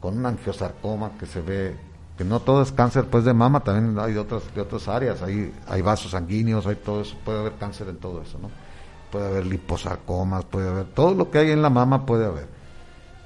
con 0.00 0.18
un 0.18 0.26
angiosarcoma 0.26 1.12
que 1.18 1.26
se 1.26 1.40
ve 1.40 1.76
que 2.16 2.24
no 2.24 2.40
todo 2.40 2.62
es 2.62 2.72
cáncer 2.72 3.06
pues 3.06 3.24
de 3.24 3.34
mama, 3.34 3.60
también 3.60 3.98
hay 3.98 4.12
de 4.12 4.20
otras, 4.20 4.42
de 4.54 4.60
otras 4.60 4.86
áreas, 4.88 5.22
hay, 5.22 5.52
hay 5.66 5.82
vasos 5.82 6.12
sanguíneos, 6.12 6.66
hay 6.66 6.76
todo 6.76 7.00
eso, 7.00 7.16
puede 7.24 7.40
haber 7.40 7.54
cáncer 7.54 7.88
en 7.88 7.96
todo 7.96 8.22
eso, 8.22 8.38
¿no? 8.40 8.50
Puede 9.10 9.26
haber 9.26 9.46
liposarcomas, 9.46 10.44
puede 10.44 10.68
haber, 10.68 10.84
todo 10.86 11.14
lo 11.14 11.30
que 11.30 11.38
hay 11.38 11.50
en 11.50 11.62
la 11.62 11.70
mama 11.70 12.06
puede 12.06 12.26
haber. 12.26 12.46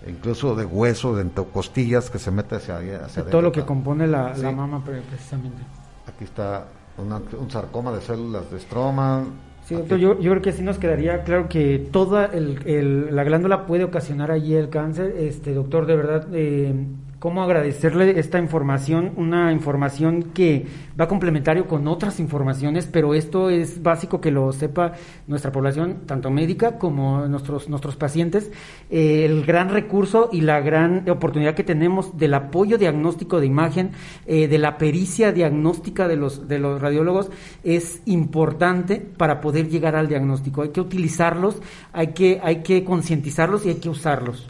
Incluso 0.07 0.55
de 0.55 0.65
hueso, 0.65 1.17
de 1.17 1.29
costillas 1.53 2.09
que 2.09 2.19
se 2.19 2.31
mete 2.31 2.57
hacia, 2.57 2.79
hacia 3.05 3.25
Todo 3.27 3.43
lo 3.43 3.53
que 3.53 3.65
compone 3.65 4.07
la, 4.07 4.35
la 4.37 4.53
mama 4.53 4.83
precisamente. 4.85 5.59
Aquí 6.07 6.25
está 6.25 6.67
un 6.97 7.51
sarcoma 7.51 7.93
de 7.93 8.01
células 8.01 8.51
de 8.51 8.59
estroma, 8.59 9.25
Sí, 9.69 9.75
doctor, 9.75 9.99
yo, 9.99 10.19
yo, 10.19 10.31
creo 10.31 10.41
que 10.41 10.53
sí 10.53 10.63
nos 10.63 10.79
quedaría 10.79 11.25
claro 11.25 11.47
que 11.51 11.79
toda 11.93 12.25
el, 12.25 13.15
la 13.15 13.23
glándula 13.23 13.67
puede 13.67 13.85
ocasionar 13.85 14.31
allí 14.31 14.55
el 14.55 14.71
cáncer. 14.71 15.15
Este 15.19 15.53
doctor, 15.53 15.85
de 15.85 15.95
verdad, 15.95 16.27
eh, 16.33 16.73
cómo 17.19 17.43
agradecerle 17.43 18.19
esta 18.21 18.39
información, 18.39 19.13
una 19.17 19.53
información 19.53 20.31
que 20.35 20.67
va 20.99 21.09
complementario 21.09 21.67
con 21.67 21.89
otras 21.89 22.21
informaciones, 22.21 22.87
pero 22.87 23.15
esto 23.15 23.51
es 23.51 23.83
básico 23.83 24.21
que 24.21 24.31
lo 24.31 24.53
sepa 24.53 24.93
nuestra 25.27 25.51
población, 25.51 26.03
tanto 26.07 26.31
médica 26.31 26.79
como 26.79 27.27
nuestros, 27.27 27.69
nuestros 27.69 27.97
pacientes, 27.97 28.51
eh, 28.91 29.25
el 29.25 29.45
gran 29.45 29.71
recurso 29.71 30.29
y 30.33 30.43
la 30.43 30.61
gran 30.61 31.09
oportunidad 31.11 31.55
que 31.55 31.65
tenemos 31.65 32.17
del 32.17 32.35
apoyo 32.35 32.79
diagnóstico 32.79 33.41
de 33.41 33.47
imagen, 33.47 33.91
eh, 34.27 34.47
de 34.47 34.59
la 34.59 34.79
pericia 34.79 35.33
diagnóstica 35.33 36.07
de 36.07 36.17
los, 36.17 36.47
de 36.47 36.59
los 36.59 36.81
radiólogos, 36.81 37.31
es 37.65 38.01
importante 38.07 38.97
para 38.97 39.41
poder 39.41 39.69
llegar 39.69 39.97
al 39.97 40.09
diagnóstico. 40.09 40.63
Hay 40.63 40.71
que 40.71 40.81
utilizarlos, 40.81 41.61
hay 41.93 42.09
que, 42.09 42.41
hay 42.43 42.63
que 42.63 42.85
concientizarlos 42.85 43.67
y 43.67 43.71
hay 43.71 43.77
que 43.77 43.89
usarlos. 43.89 44.49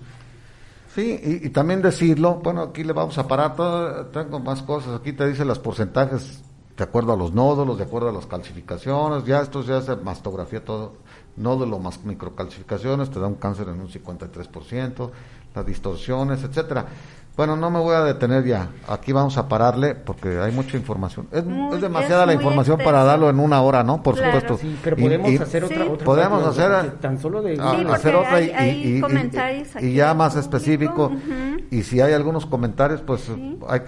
Sí, 0.94 1.20
y, 1.42 1.50
también 1.50 1.82
decirlo, 1.82 2.40
bueno, 2.42 2.62
aquí 2.62 2.82
le 2.82 2.92
vamos 2.92 3.18
a 3.18 3.28
parar, 3.28 3.54
todo, 3.54 4.06
tengo 4.06 4.40
más 4.40 4.62
cosas, 4.62 4.98
aquí 4.98 5.12
te 5.12 5.28
dice 5.28 5.44
los 5.44 5.58
porcentajes 5.58 6.42
de 6.76 6.84
acuerdo 6.84 7.12
a 7.12 7.16
los 7.16 7.34
nódulos, 7.34 7.76
de 7.76 7.84
acuerdo 7.84 8.08
a 8.08 8.12
las 8.12 8.26
calcificaciones, 8.26 9.24
ya 9.24 9.40
esto 9.40 9.62
ya 9.62 9.78
es 9.78 10.02
mastografía 10.02 10.64
todo, 10.64 10.94
nódulo 11.36 11.78
más 11.78 12.04
microcalcificaciones, 12.04 13.10
te 13.10 13.20
da 13.20 13.26
un 13.26 13.34
cáncer 13.34 13.68
en 13.68 13.80
un 13.80 13.88
53%, 13.88 15.10
las 15.54 15.66
distorsiones, 15.66 16.42
etcétera. 16.44 16.86
Bueno, 17.38 17.54
no 17.54 17.70
me 17.70 17.78
voy 17.78 17.94
a 17.94 18.00
detener 18.00 18.44
ya. 18.44 18.70
Aquí 18.88 19.12
vamos 19.12 19.38
a 19.38 19.46
pararle 19.46 19.94
porque 19.94 20.40
hay 20.40 20.50
mucha 20.50 20.76
información. 20.76 21.28
Es, 21.30 21.44
demasiada 21.80 22.26
la 22.26 22.34
información 22.34 22.80
para 22.82 23.04
darlo 23.04 23.30
en 23.30 23.38
una 23.38 23.62
hora, 23.62 23.84
¿no? 23.84 24.02
Por 24.02 24.16
supuesto. 24.16 24.58
Sí, 24.58 24.76
pero 24.82 24.96
podemos 24.96 25.40
hacer 25.40 25.62
otra, 25.62 25.84
otra. 25.84 26.04
Podemos 26.04 26.44
hacer 26.44 26.98
tan 26.98 27.20
solo 27.20 27.40
de 27.40 27.56
ah, 27.60 27.80
hacer 27.92 28.16
otra 28.16 28.42
y, 28.42 29.00
y, 29.80 29.94
ya 29.94 30.14
más 30.14 30.34
específico. 30.34 31.12
Y 31.70 31.84
si 31.84 32.00
hay 32.00 32.12
algunos 32.12 32.44
comentarios, 32.44 33.02
pues 33.02 33.30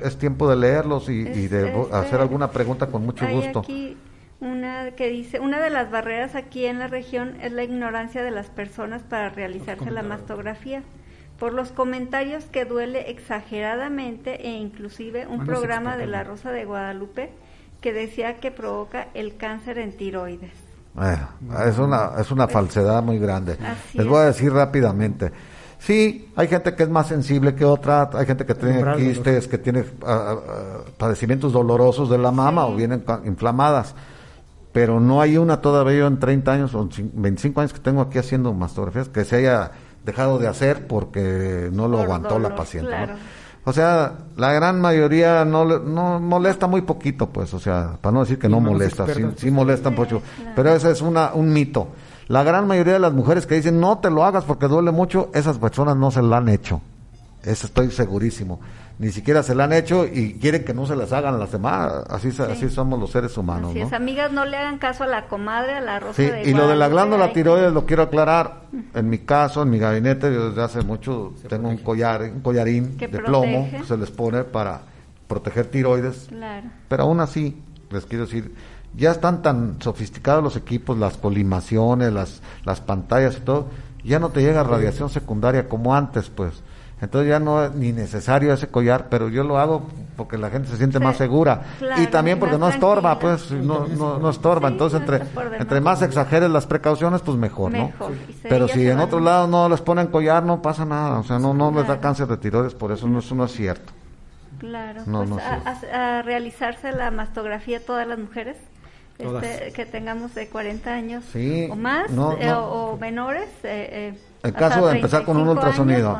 es 0.00 0.16
tiempo 0.16 0.48
de 0.48 0.54
leerlos 0.54 1.08
y, 1.08 1.24
de 1.24 1.88
hacer 1.90 2.20
alguna 2.20 2.52
pregunta 2.52 2.86
con 2.86 3.04
mucho 3.04 3.26
gusto. 3.26 3.58
Aquí 3.58 3.96
una 4.38 4.92
que 4.92 5.08
dice, 5.08 5.40
una 5.40 5.58
de 5.58 5.70
las 5.70 5.90
barreras 5.90 6.36
aquí 6.36 6.66
en 6.66 6.78
la 6.78 6.86
región 6.86 7.34
es 7.42 7.50
la 7.50 7.64
ignorancia 7.64 8.22
de 8.22 8.30
las 8.30 8.48
personas 8.48 9.02
para 9.02 9.28
realizarse 9.28 9.90
la 9.90 10.04
mastografía 10.04 10.84
por 11.40 11.54
los 11.54 11.72
comentarios 11.72 12.44
que 12.44 12.66
duele 12.66 13.10
exageradamente 13.10 14.46
e 14.46 14.52
inclusive 14.52 15.26
un 15.26 15.46
programa 15.46 15.96
de 15.96 16.06
La 16.06 16.22
Rosa 16.22 16.52
de 16.52 16.66
Guadalupe 16.66 17.32
que 17.80 17.94
decía 17.94 18.36
que 18.40 18.50
provoca 18.50 19.08
el 19.14 19.38
cáncer 19.38 19.78
en 19.78 19.96
tiroides. 19.96 20.52
es 21.66 21.78
una, 21.78 22.10
es 22.18 22.30
una 22.30 22.46
falsedad 22.46 23.02
muy 23.02 23.18
grande. 23.18 23.56
Les 23.94 24.06
voy 24.06 24.18
a 24.18 24.24
decir 24.26 24.52
rápidamente. 24.52 25.32
Sí, 25.78 26.30
hay 26.36 26.46
gente 26.46 26.74
que 26.74 26.82
es 26.82 26.90
más 26.90 27.08
sensible 27.08 27.54
que 27.54 27.64
otra, 27.64 28.10
hay 28.12 28.26
gente 28.26 28.44
que 28.44 28.54
tiene 28.54 28.96
quistes, 28.96 29.48
que 29.48 29.56
tiene 29.56 29.82
ah, 30.04 30.36
ah, 30.46 30.80
padecimientos 30.98 31.54
dolorosos 31.54 32.10
de 32.10 32.18
la 32.18 32.30
mama 32.30 32.66
o 32.66 32.76
vienen 32.76 33.02
inflamadas, 33.24 33.94
pero 34.72 35.00
no 35.00 35.22
hay 35.22 35.38
una 35.38 35.62
todavía 35.62 36.06
en 36.06 36.18
30 36.18 36.52
años 36.52 36.74
o 36.74 36.86
25 37.14 37.62
años 37.62 37.72
que 37.72 37.80
tengo 37.80 38.02
aquí 38.02 38.18
haciendo 38.18 38.52
mastografías 38.52 39.08
que 39.08 39.24
se 39.24 39.36
haya 39.36 39.70
dejado 40.04 40.38
de 40.38 40.48
hacer 40.48 40.86
porque 40.86 41.68
no 41.72 41.88
lo 41.88 42.00
aguantó 42.00 42.38
la 42.38 42.54
paciente. 42.54 42.94
O 43.64 43.72
sea, 43.72 44.14
la 44.36 44.52
gran 44.52 44.80
mayoría 44.80 45.44
no, 45.44 45.64
no 45.64 46.18
molesta 46.18 46.66
muy 46.66 46.80
poquito, 46.80 47.28
pues, 47.28 47.52
o 47.52 47.60
sea, 47.60 47.98
para 48.00 48.12
no 48.12 48.20
decir 48.20 48.38
que 48.38 48.48
no 48.48 48.58
molesta, 48.58 49.06
sí, 49.14 49.22
sí 49.36 49.50
molestan 49.50 49.94
mucho, 49.94 50.22
pero 50.56 50.74
ese 50.74 50.90
es 50.90 51.02
una, 51.02 51.32
un 51.34 51.52
mito. 51.52 51.88
La 52.28 52.42
gran 52.42 52.66
mayoría 52.66 52.94
de 52.94 53.00
las 53.00 53.12
mujeres 53.12 53.46
que 53.46 53.56
dicen 53.56 53.80
no 53.80 53.98
te 53.98 54.08
lo 54.08 54.24
hagas 54.24 54.44
porque 54.44 54.66
duele 54.66 54.92
mucho, 54.92 55.30
esas 55.34 55.58
personas 55.58 55.96
no 55.96 56.10
se 56.10 56.22
lo 56.22 56.34
han 56.34 56.48
hecho. 56.48 56.80
Eso 57.42 57.66
estoy 57.66 57.90
segurísimo 57.90 58.60
ni 59.00 59.12
siquiera 59.12 59.42
se 59.42 59.54
la 59.54 59.64
han 59.64 59.72
hecho 59.72 60.04
y 60.04 60.34
quieren 60.34 60.62
que 60.62 60.74
no 60.74 60.84
se 60.84 60.94
las 60.94 61.10
hagan 61.14 61.38
las 61.38 61.50
demás. 61.50 62.04
Así, 62.10 62.28
así 62.38 62.68
somos 62.68 63.00
los 63.00 63.10
seres 63.10 63.34
humanos. 63.38 63.70
Así 63.70 63.94
amigas, 63.94 64.30
no 64.30 64.44
le 64.44 64.58
hagan 64.58 64.76
caso 64.76 65.04
a 65.04 65.06
la 65.06 65.26
comadre, 65.26 65.72
a 65.72 65.80
la 65.80 66.00
rosa 66.00 66.22
sí, 66.22 66.30
Y 66.44 66.52
lo 66.52 66.68
de 66.68 66.76
la 66.76 66.90
glándula 66.90 67.32
tiroides 67.32 67.72
lo 67.72 67.86
quiero 67.86 68.02
aclarar. 68.02 68.64
En 68.92 69.08
mi 69.08 69.20
caso, 69.20 69.62
en 69.62 69.70
mi 69.70 69.78
gabinete, 69.78 70.30
yo 70.30 70.50
desde 70.50 70.62
hace 70.62 70.82
mucho 70.82 71.32
tengo 71.48 71.70
un 71.70 71.78
collar, 71.78 72.20
un 72.24 72.42
collarín 72.42 72.98
de 72.98 73.08
plomo 73.08 73.70
que 73.70 73.84
se 73.84 73.96
les 73.96 74.10
pone 74.10 74.44
para 74.44 74.82
proteger 75.26 75.68
tiroides. 75.68 76.26
Claro. 76.28 76.68
Pero 76.86 77.04
aún 77.04 77.20
así, 77.20 77.58
les 77.88 78.04
quiero 78.04 78.26
decir, 78.26 78.54
ya 78.94 79.12
están 79.12 79.40
tan 79.40 79.80
sofisticados 79.80 80.44
los 80.44 80.56
equipos, 80.56 80.98
las 80.98 81.16
colimaciones, 81.16 82.12
las, 82.12 82.42
las 82.66 82.82
pantallas 82.82 83.38
y 83.38 83.40
todo, 83.40 83.68
ya 84.04 84.18
no 84.18 84.28
te 84.28 84.42
llega 84.42 84.62
radiación 84.62 85.08
secundaria 85.08 85.70
como 85.70 85.94
antes, 85.94 86.28
pues 86.28 86.62
entonces 87.00 87.30
ya 87.30 87.40
no 87.40 87.64
es 87.64 87.74
ni 87.74 87.92
necesario 87.92 88.52
ese 88.52 88.68
collar, 88.68 89.06
pero 89.08 89.28
yo 89.28 89.42
lo 89.42 89.58
hago 89.58 89.86
porque 90.16 90.36
la 90.36 90.50
gente 90.50 90.68
se 90.68 90.76
siente 90.76 91.00
más 91.00 91.16
segura. 91.16 91.62
y 91.96 92.06
también 92.08 92.38
porque 92.38 92.58
no 92.58 92.68
estorba, 92.68 93.18
pues 93.18 93.50
no, 93.50 93.86
no, 93.86 94.30
estorba. 94.30 94.68
Entonces 94.68 95.00
entre, 95.00 95.22
entre 95.58 95.80
más 95.80 96.02
exageres 96.02 96.50
las 96.50 96.66
precauciones, 96.66 97.22
pues 97.22 97.38
mejor, 97.38 97.72
¿no? 97.72 97.92
Pero 98.42 98.68
si 98.68 98.86
en 98.86 99.00
otro 99.00 99.20
lado 99.20 99.46
no 99.46 99.68
les 99.68 99.80
ponen 99.80 100.08
collar, 100.08 100.42
no 100.42 100.60
pasa 100.60 100.84
nada, 100.84 101.18
o 101.18 101.24
sea, 101.24 101.38
no, 101.38 101.54
no 101.54 101.72
les 101.72 101.86
da 101.86 102.00
cáncer 102.00 102.26
de 102.26 102.36
tiroides, 102.36 102.74
por 102.74 102.92
eso 102.92 103.08
no, 103.08 103.20
eso 103.20 103.34
no 103.34 103.46
es 103.46 103.52
cierto. 103.52 103.92
Claro, 104.58 105.02
pues 105.06 105.30
a, 105.90 106.20
realizarse 106.20 106.92
la 106.92 107.10
mastografía 107.10 107.84
todas 107.84 108.06
las 108.06 108.18
mujeres. 108.18 108.56
Este, 109.18 109.72
que 109.72 109.84
tengamos 109.84 110.34
de 110.34 110.48
40 110.48 110.94
años 110.94 111.24
o 111.70 111.76
más 111.76 112.10
eh, 112.40 112.52
o, 112.54 112.96
menores 112.98 113.50
eh, 113.64 114.14
eh 114.14 114.18
en 114.42 114.52
caso 114.52 114.86
de 114.86 114.96
empezar 114.96 115.24
con 115.24 115.36
un 115.36 115.48
ultrasonido, 115.48 116.18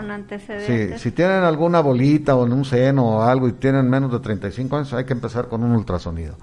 sí, 0.66 0.98
si 0.98 1.10
tienen 1.12 1.42
alguna 1.42 1.80
bolita 1.80 2.36
o 2.36 2.46
en 2.46 2.52
un 2.52 2.64
seno 2.64 3.16
o 3.16 3.22
algo 3.22 3.48
y 3.48 3.52
tienen 3.52 3.88
menos 3.88 4.12
de 4.12 4.20
35 4.20 4.76
años, 4.76 4.92
hay 4.92 5.04
que 5.04 5.14
empezar 5.14 5.48
con 5.48 5.64
un 5.64 5.72
ultrasonido. 5.72 6.36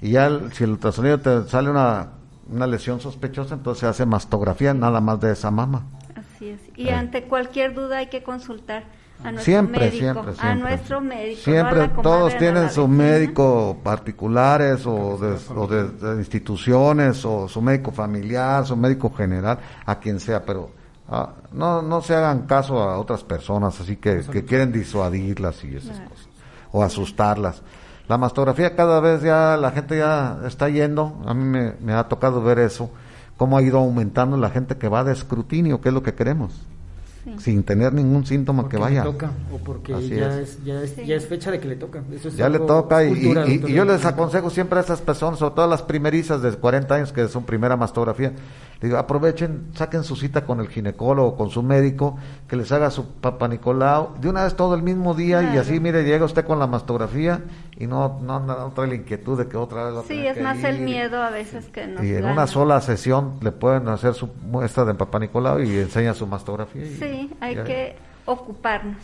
Y 0.00 0.12
ya 0.12 0.30
si 0.52 0.64
el 0.64 0.70
ultrasonido 0.70 1.18
te 1.18 1.48
sale 1.48 1.68
una, 1.68 2.08
una 2.50 2.66
lesión 2.66 3.00
sospechosa, 3.00 3.54
entonces 3.54 3.80
se 3.80 3.86
hace 3.86 4.06
mastografía 4.06 4.72
nada 4.72 5.00
más 5.00 5.20
de 5.20 5.32
esa 5.32 5.50
mama. 5.50 5.84
Así 6.14 6.50
es. 6.50 6.60
Y 6.76 6.88
eh. 6.88 6.94
ante 6.94 7.24
cualquier 7.24 7.74
duda 7.74 7.98
hay 7.98 8.06
que 8.06 8.22
consultar 8.22 8.84
a 9.22 9.32
nuestro 9.32 9.52
siempre, 9.52 9.80
médico. 9.80 9.98
Siempre, 9.98 10.34
siempre. 10.34 10.50
A 10.50 10.54
nuestro 10.54 11.00
médico. 11.02 11.40
Siempre, 11.42 11.88
todos 12.02 12.38
tienen 12.38 12.70
su 12.70 12.88
médico 12.88 13.78
particulares 13.82 14.86
o, 14.86 15.18
de, 15.18 15.36
o 15.54 15.66
de, 15.66 16.16
instituciones 16.16 17.22
o 17.26 17.46
su 17.46 17.60
médico 17.60 17.90
familiar, 17.90 18.64
su 18.64 18.76
médico 18.76 19.12
general, 19.12 19.58
a 19.84 19.98
quien 19.98 20.18
sea, 20.18 20.42
pero 20.42 20.79
Ah, 21.10 21.30
no, 21.52 21.82
no 21.82 22.02
se 22.02 22.14
hagan 22.14 22.46
caso 22.46 22.80
a 22.80 22.98
otras 22.98 23.24
personas 23.24 23.80
así 23.80 23.96
que, 23.96 24.20
que 24.30 24.44
quieren 24.44 24.70
disuadirlas 24.70 25.64
y 25.64 25.76
esas 25.76 25.98
cosas, 26.00 26.28
o 26.70 26.84
asustarlas. 26.84 27.62
La 28.06 28.16
mastografía 28.16 28.76
cada 28.76 29.00
vez 29.00 29.22
ya 29.22 29.56
la 29.56 29.72
gente 29.72 29.98
ya 29.98 30.38
está 30.46 30.68
yendo, 30.68 31.20
a 31.26 31.34
mí 31.34 31.44
me, 31.44 31.74
me 31.80 31.92
ha 31.92 32.04
tocado 32.08 32.42
ver 32.42 32.60
eso, 32.60 32.90
cómo 33.36 33.58
ha 33.58 33.62
ido 33.62 33.78
aumentando 33.78 34.36
la 34.36 34.50
gente 34.50 34.76
que 34.76 34.88
va 34.88 35.02
de 35.02 35.12
escrutinio, 35.12 35.80
que 35.80 35.88
es 35.88 35.94
lo 35.94 36.02
que 36.02 36.14
queremos 36.14 36.52
sin 37.38 37.62
tener 37.62 37.92
ningún 37.92 38.24
síntoma 38.24 38.68
que 38.68 38.76
vaya. 38.76 39.04
Le 39.04 39.10
toca, 39.10 39.30
o 39.52 39.58
porque 39.58 39.92
ya 40.08 40.40
es. 40.40 40.64
ya, 40.64 40.82
es, 40.82 40.96
ya 40.96 41.16
es 41.16 41.26
fecha 41.26 41.50
de 41.50 41.60
que 41.60 41.68
le 41.68 41.76
toca. 41.76 42.02
ya 42.36 42.48
le 42.48 42.58
toca 42.60 43.04
y, 43.04 43.12
y, 43.12 43.72
yo 43.72 43.84
les 43.84 44.04
aconsejo 44.04 44.50
siempre 44.50 44.78
a 44.78 44.82
esas 44.82 45.00
personas, 45.00 45.38
sobre 45.38 45.54
todo 45.54 45.66
las 45.66 45.82
primerizas 45.82 46.42
de 46.42 46.52
40 46.52 46.94
años 46.94 47.12
que 47.12 47.28
son 47.28 47.44
primera 47.44 47.76
mastografía, 47.76 48.32
digo, 48.80 48.96
aprovechen, 48.96 49.68
saquen 49.74 50.04
su 50.04 50.16
cita 50.16 50.44
con 50.46 50.60
el 50.60 50.68
ginecólogo, 50.68 51.36
con 51.36 51.50
su 51.50 51.62
médico, 51.62 52.16
que 52.48 52.56
les 52.56 52.72
haga 52.72 52.90
su 52.90 53.06
papá 53.06 53.48
Nicolau, 53.48 54.14
de 54.20 54.28
una 54.28 54.44
vez 54.44 54.54
todo 54.54 54.74
el 54.74 54.82
mismo 54.82 55.14
día 55.14 55.54
y 55.54 55.58
así, 55.58 55.80
mire, 55.80 56.04
llega 56.04 56.24
usted 56.24 56.44
con 56.44 56.58
la 56.58 56.66
mastografía 56.66 57.42
y 57.76 57.86
no, 57.86 58.18
no, 58.22 58.40
no 58.40 58.72
trae 58.74 58.88
la 58.88 58.94
inquietud 58.94 59.38
de 59.38 59.48
que 59.48 59.56
otra 59.56 59.84
vez 59.84 59.96
va 59.96 60.02
Sí, 60.04 60.26
es 60.26 60.40
más 60.40 60.62
el 60.64 60.80
miedo 60.80 61.22
a 61.22 61.30
veces 61.30 61.66
que 61.66 61.86
no. 61.86 62.02
Y 62.02 62.14
en 62.14 62.24
una 62.24 62.46
sola 62.46 62.80
sesión 62.80 63.34
le 63.42 63.52
pueden 63.52 63.88
hacer 63.88 64.14
su 64.14 64.28
muestra 64.42 64.84
de 64.84 64.94
papá 64.94 65.18
Nicolau 65.18 65.60
y 65.60 65.78
enseña 65.78 66.14
su 66.14 66.26
mastografía. 66.26 66.84
sí, 66.84 67.09
hay 67.40 67.56
que 67.56 67.96
ocuparnos. 68.24 68.96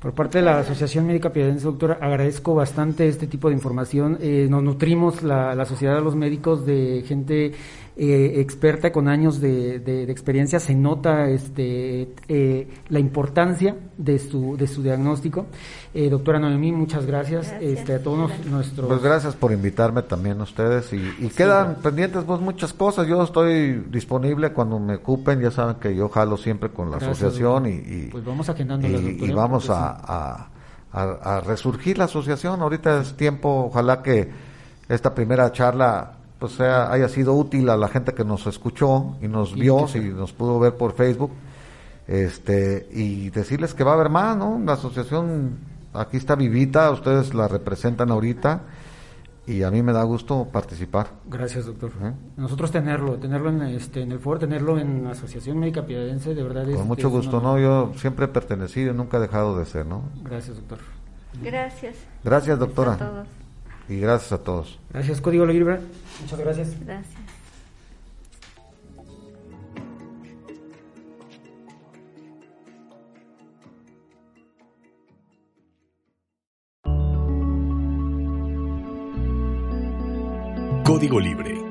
Por 0.00 0.14
parte 0.14 0.38
de 0.38 0.44
la 0.44 0.58
Asociación 0.58 1.06
Médica 1.06 1.30
Piedense, 1.30 1.64
doctora, 1.64 1.98
agradezco 2.00 2.56
bastante 2.56 3.06
este 3.06 3.28
tipo 3.28 3.48
de 3.48 3.54
información. 3.54 4.18
Eh, 4.20 4.48
nos 4.50 4.60
nutrimos 4.62 5.22
la, 5.22 5.54
la 5.54 5.64
sociedad 5.64 5.94
de 5.94 6.00
los 6.00 6.16
médicos 6.16 6.66
de 6.66 7.04
gente 7.06 7.52
eh, 7.94 8.40
experta 8.40 8.90
con 8.90 9.06
años 9.06 9.38
de, 9.38 9.78
de, 9.78 10.04
experiencia, 10.04 10.58
se 10.58 10.74
nota 10.74 11.28
este, 11.28 12.14
eh, 12.26 12.66
la 12.88 12.98
importancia 12.98 13.76
de 13.98 14.18
su, 14.18 14.56
de 14.56 14.66
su 14.66 14.82
diagnóstico. 14.82 15.44
Eh, 15.92 16.08
doctora 16.08 16.38
Noemí, 16.38 16.72
muchas 16.72 17.04
gracias, 17.04 17.52
Este, 17.60 17.94
a 17.94 18.02
todos 18.02 18.30
nuestros... 18.46 18.88
Pues 18.88 19.02
gracias 19.02 19.36
por 19.36 19.52
invitarme 19.52 20.00
también 20.02 20.40
a 20.40 20.44
ustedes 20.44 20.90
y, 20.94 21.28
quedan 21.36 21.76
pendientes 21.82 22.24
pues 22.24 22.40
muchas 22.40 22.72
cosas. 22.72 23.06
Yo 23.06 23.22
estoy 23.22 23.84
disponible 23.90 24.54
cuando 24.54 24.78
me 24.78 24.94
ocupen, 24.94 25.40
ya 25.40 25.50
saben 25.50 25.76
que 25.76 25.94
yo 25.94 26.08
jalo 26.08 26.38
siempre 26.38 26.70
con 26.70 26.90
la 26.90 26.96
asociación 26.96 27.66
y, 27.66 28.08
pues 28.10 28.24
vamos 28.24 28.48
y, 28.48 29.24
y, 29.26 29.30
vamos 29.32 29.68
a, 29.68 30.48
a 30.92 31.40
resurgir 31.40 31.98
la 31.98 32.04
asociación. 32.04 32.62
Ahorita 32.62 33.02
es 33.02 33.18
tiempo, 33.18 33.66
ojalá 33.66 34.02
que 34.02 34.30
esta 34.88 35.14
primera 35.14 35.52
charla 35.52 36.21
pues 36.42 36.54
sea, 36.54 36.90
haya 36.90 37.08
sido 37.08 37.34
útil 37.34 37.68
a 37.68 37.76
la 37.76 37.86
gente 37.86 38.14
que 38.14 38.24
nos 38.24 38.48
escuchó 38.48 39.14
y 39.22 39.28
nos 39.28 39.54
vio, 39.54 39.86
si 39.86 40.00
nos 40.00 40.32
pudo 40.32 40.58
ver 40.58 40.74
por 40.74 40.92
Facebook, 40.92 41.30
este, 42.08 42.88
y 42.90 43.30
decirles 43.30 43.74
que 43.74 43.84
va 43.84 43.92
a 43.92 43.94
haber 43.94 44.08
más, 44.08 44.36
¿no? 44.36 44.60
La 44.66 44.72
asociación 44.72 45.58
aquí 45.94 46.16
está 46.16 46.34
vivita, 46.34 46.90
ustedes 46.90 47.32
la 47.32 47.46
representan 47.46 48.10
ahorita 48.10 48.62
y 49.46 49.62
a 49.62 49.70
mí 49.70 49.84
me 49.84 49.92
da 49.92 50.02
gusto 50.02 50.48
participar. 50.50 51.10
Gracias, 51.28 51.66
doctor. 51.66 51.92
Nosotros 52.36 52.72
tenerlo, 52.72 53.14
tenerlo 53.18 53.50
en, 53.50 53.62
este, 53.62 54.02
en 54.02 54.10
el 54.10 54.18
foro, 54.18 54.40
tenerlo 54.40 54.80
en 54.80 55.04
la 55.04 55.12
Asociación 55.12 55.60
Médica 55.60 55.86
Piadense, 55.86 56.34
de 56.34 56.42
verdad 56.42 56.68
es... 56.68 56.76
Con 56.76 56.88
mucho 56.88 57.08
gusto, 57.08 57.40
¿no? 57.40 57.56
Yo 57.60 57.92
siempre 57.98 58.24
he 58.24 58.28
pertenecido 58.28 58.92
y 58.92 58.96
nunca 58.96 59.18
he 59.18 59.20
dejado 59.20 59.56
de 59.56 59.64
ser, 59.64 59.86
¿no? 59.86 60.02
Gracias, 60.24 60.56
doctor. 60.56 60.78
Gracias. 61.40 61.94
Gracias, 62.24 62.58
doctora. 62.58 62.96
Gracias 62.96 63.08
a 63.08 63.12
todos. 63.12 63.41
Y 63.88 63.98
gracias 63.98 64.32
a 64.32 64.38
todos. 64.42 64.78
Gracias, 64.92 65.20
Código 65.20 65.46
Libre. 65.46 65.80
Muchas 66.20 66.38
gracias. 66.38 66.76
Gracias. 66.84 67.22
Código 80.84 81.18
Libre 81.20 81.61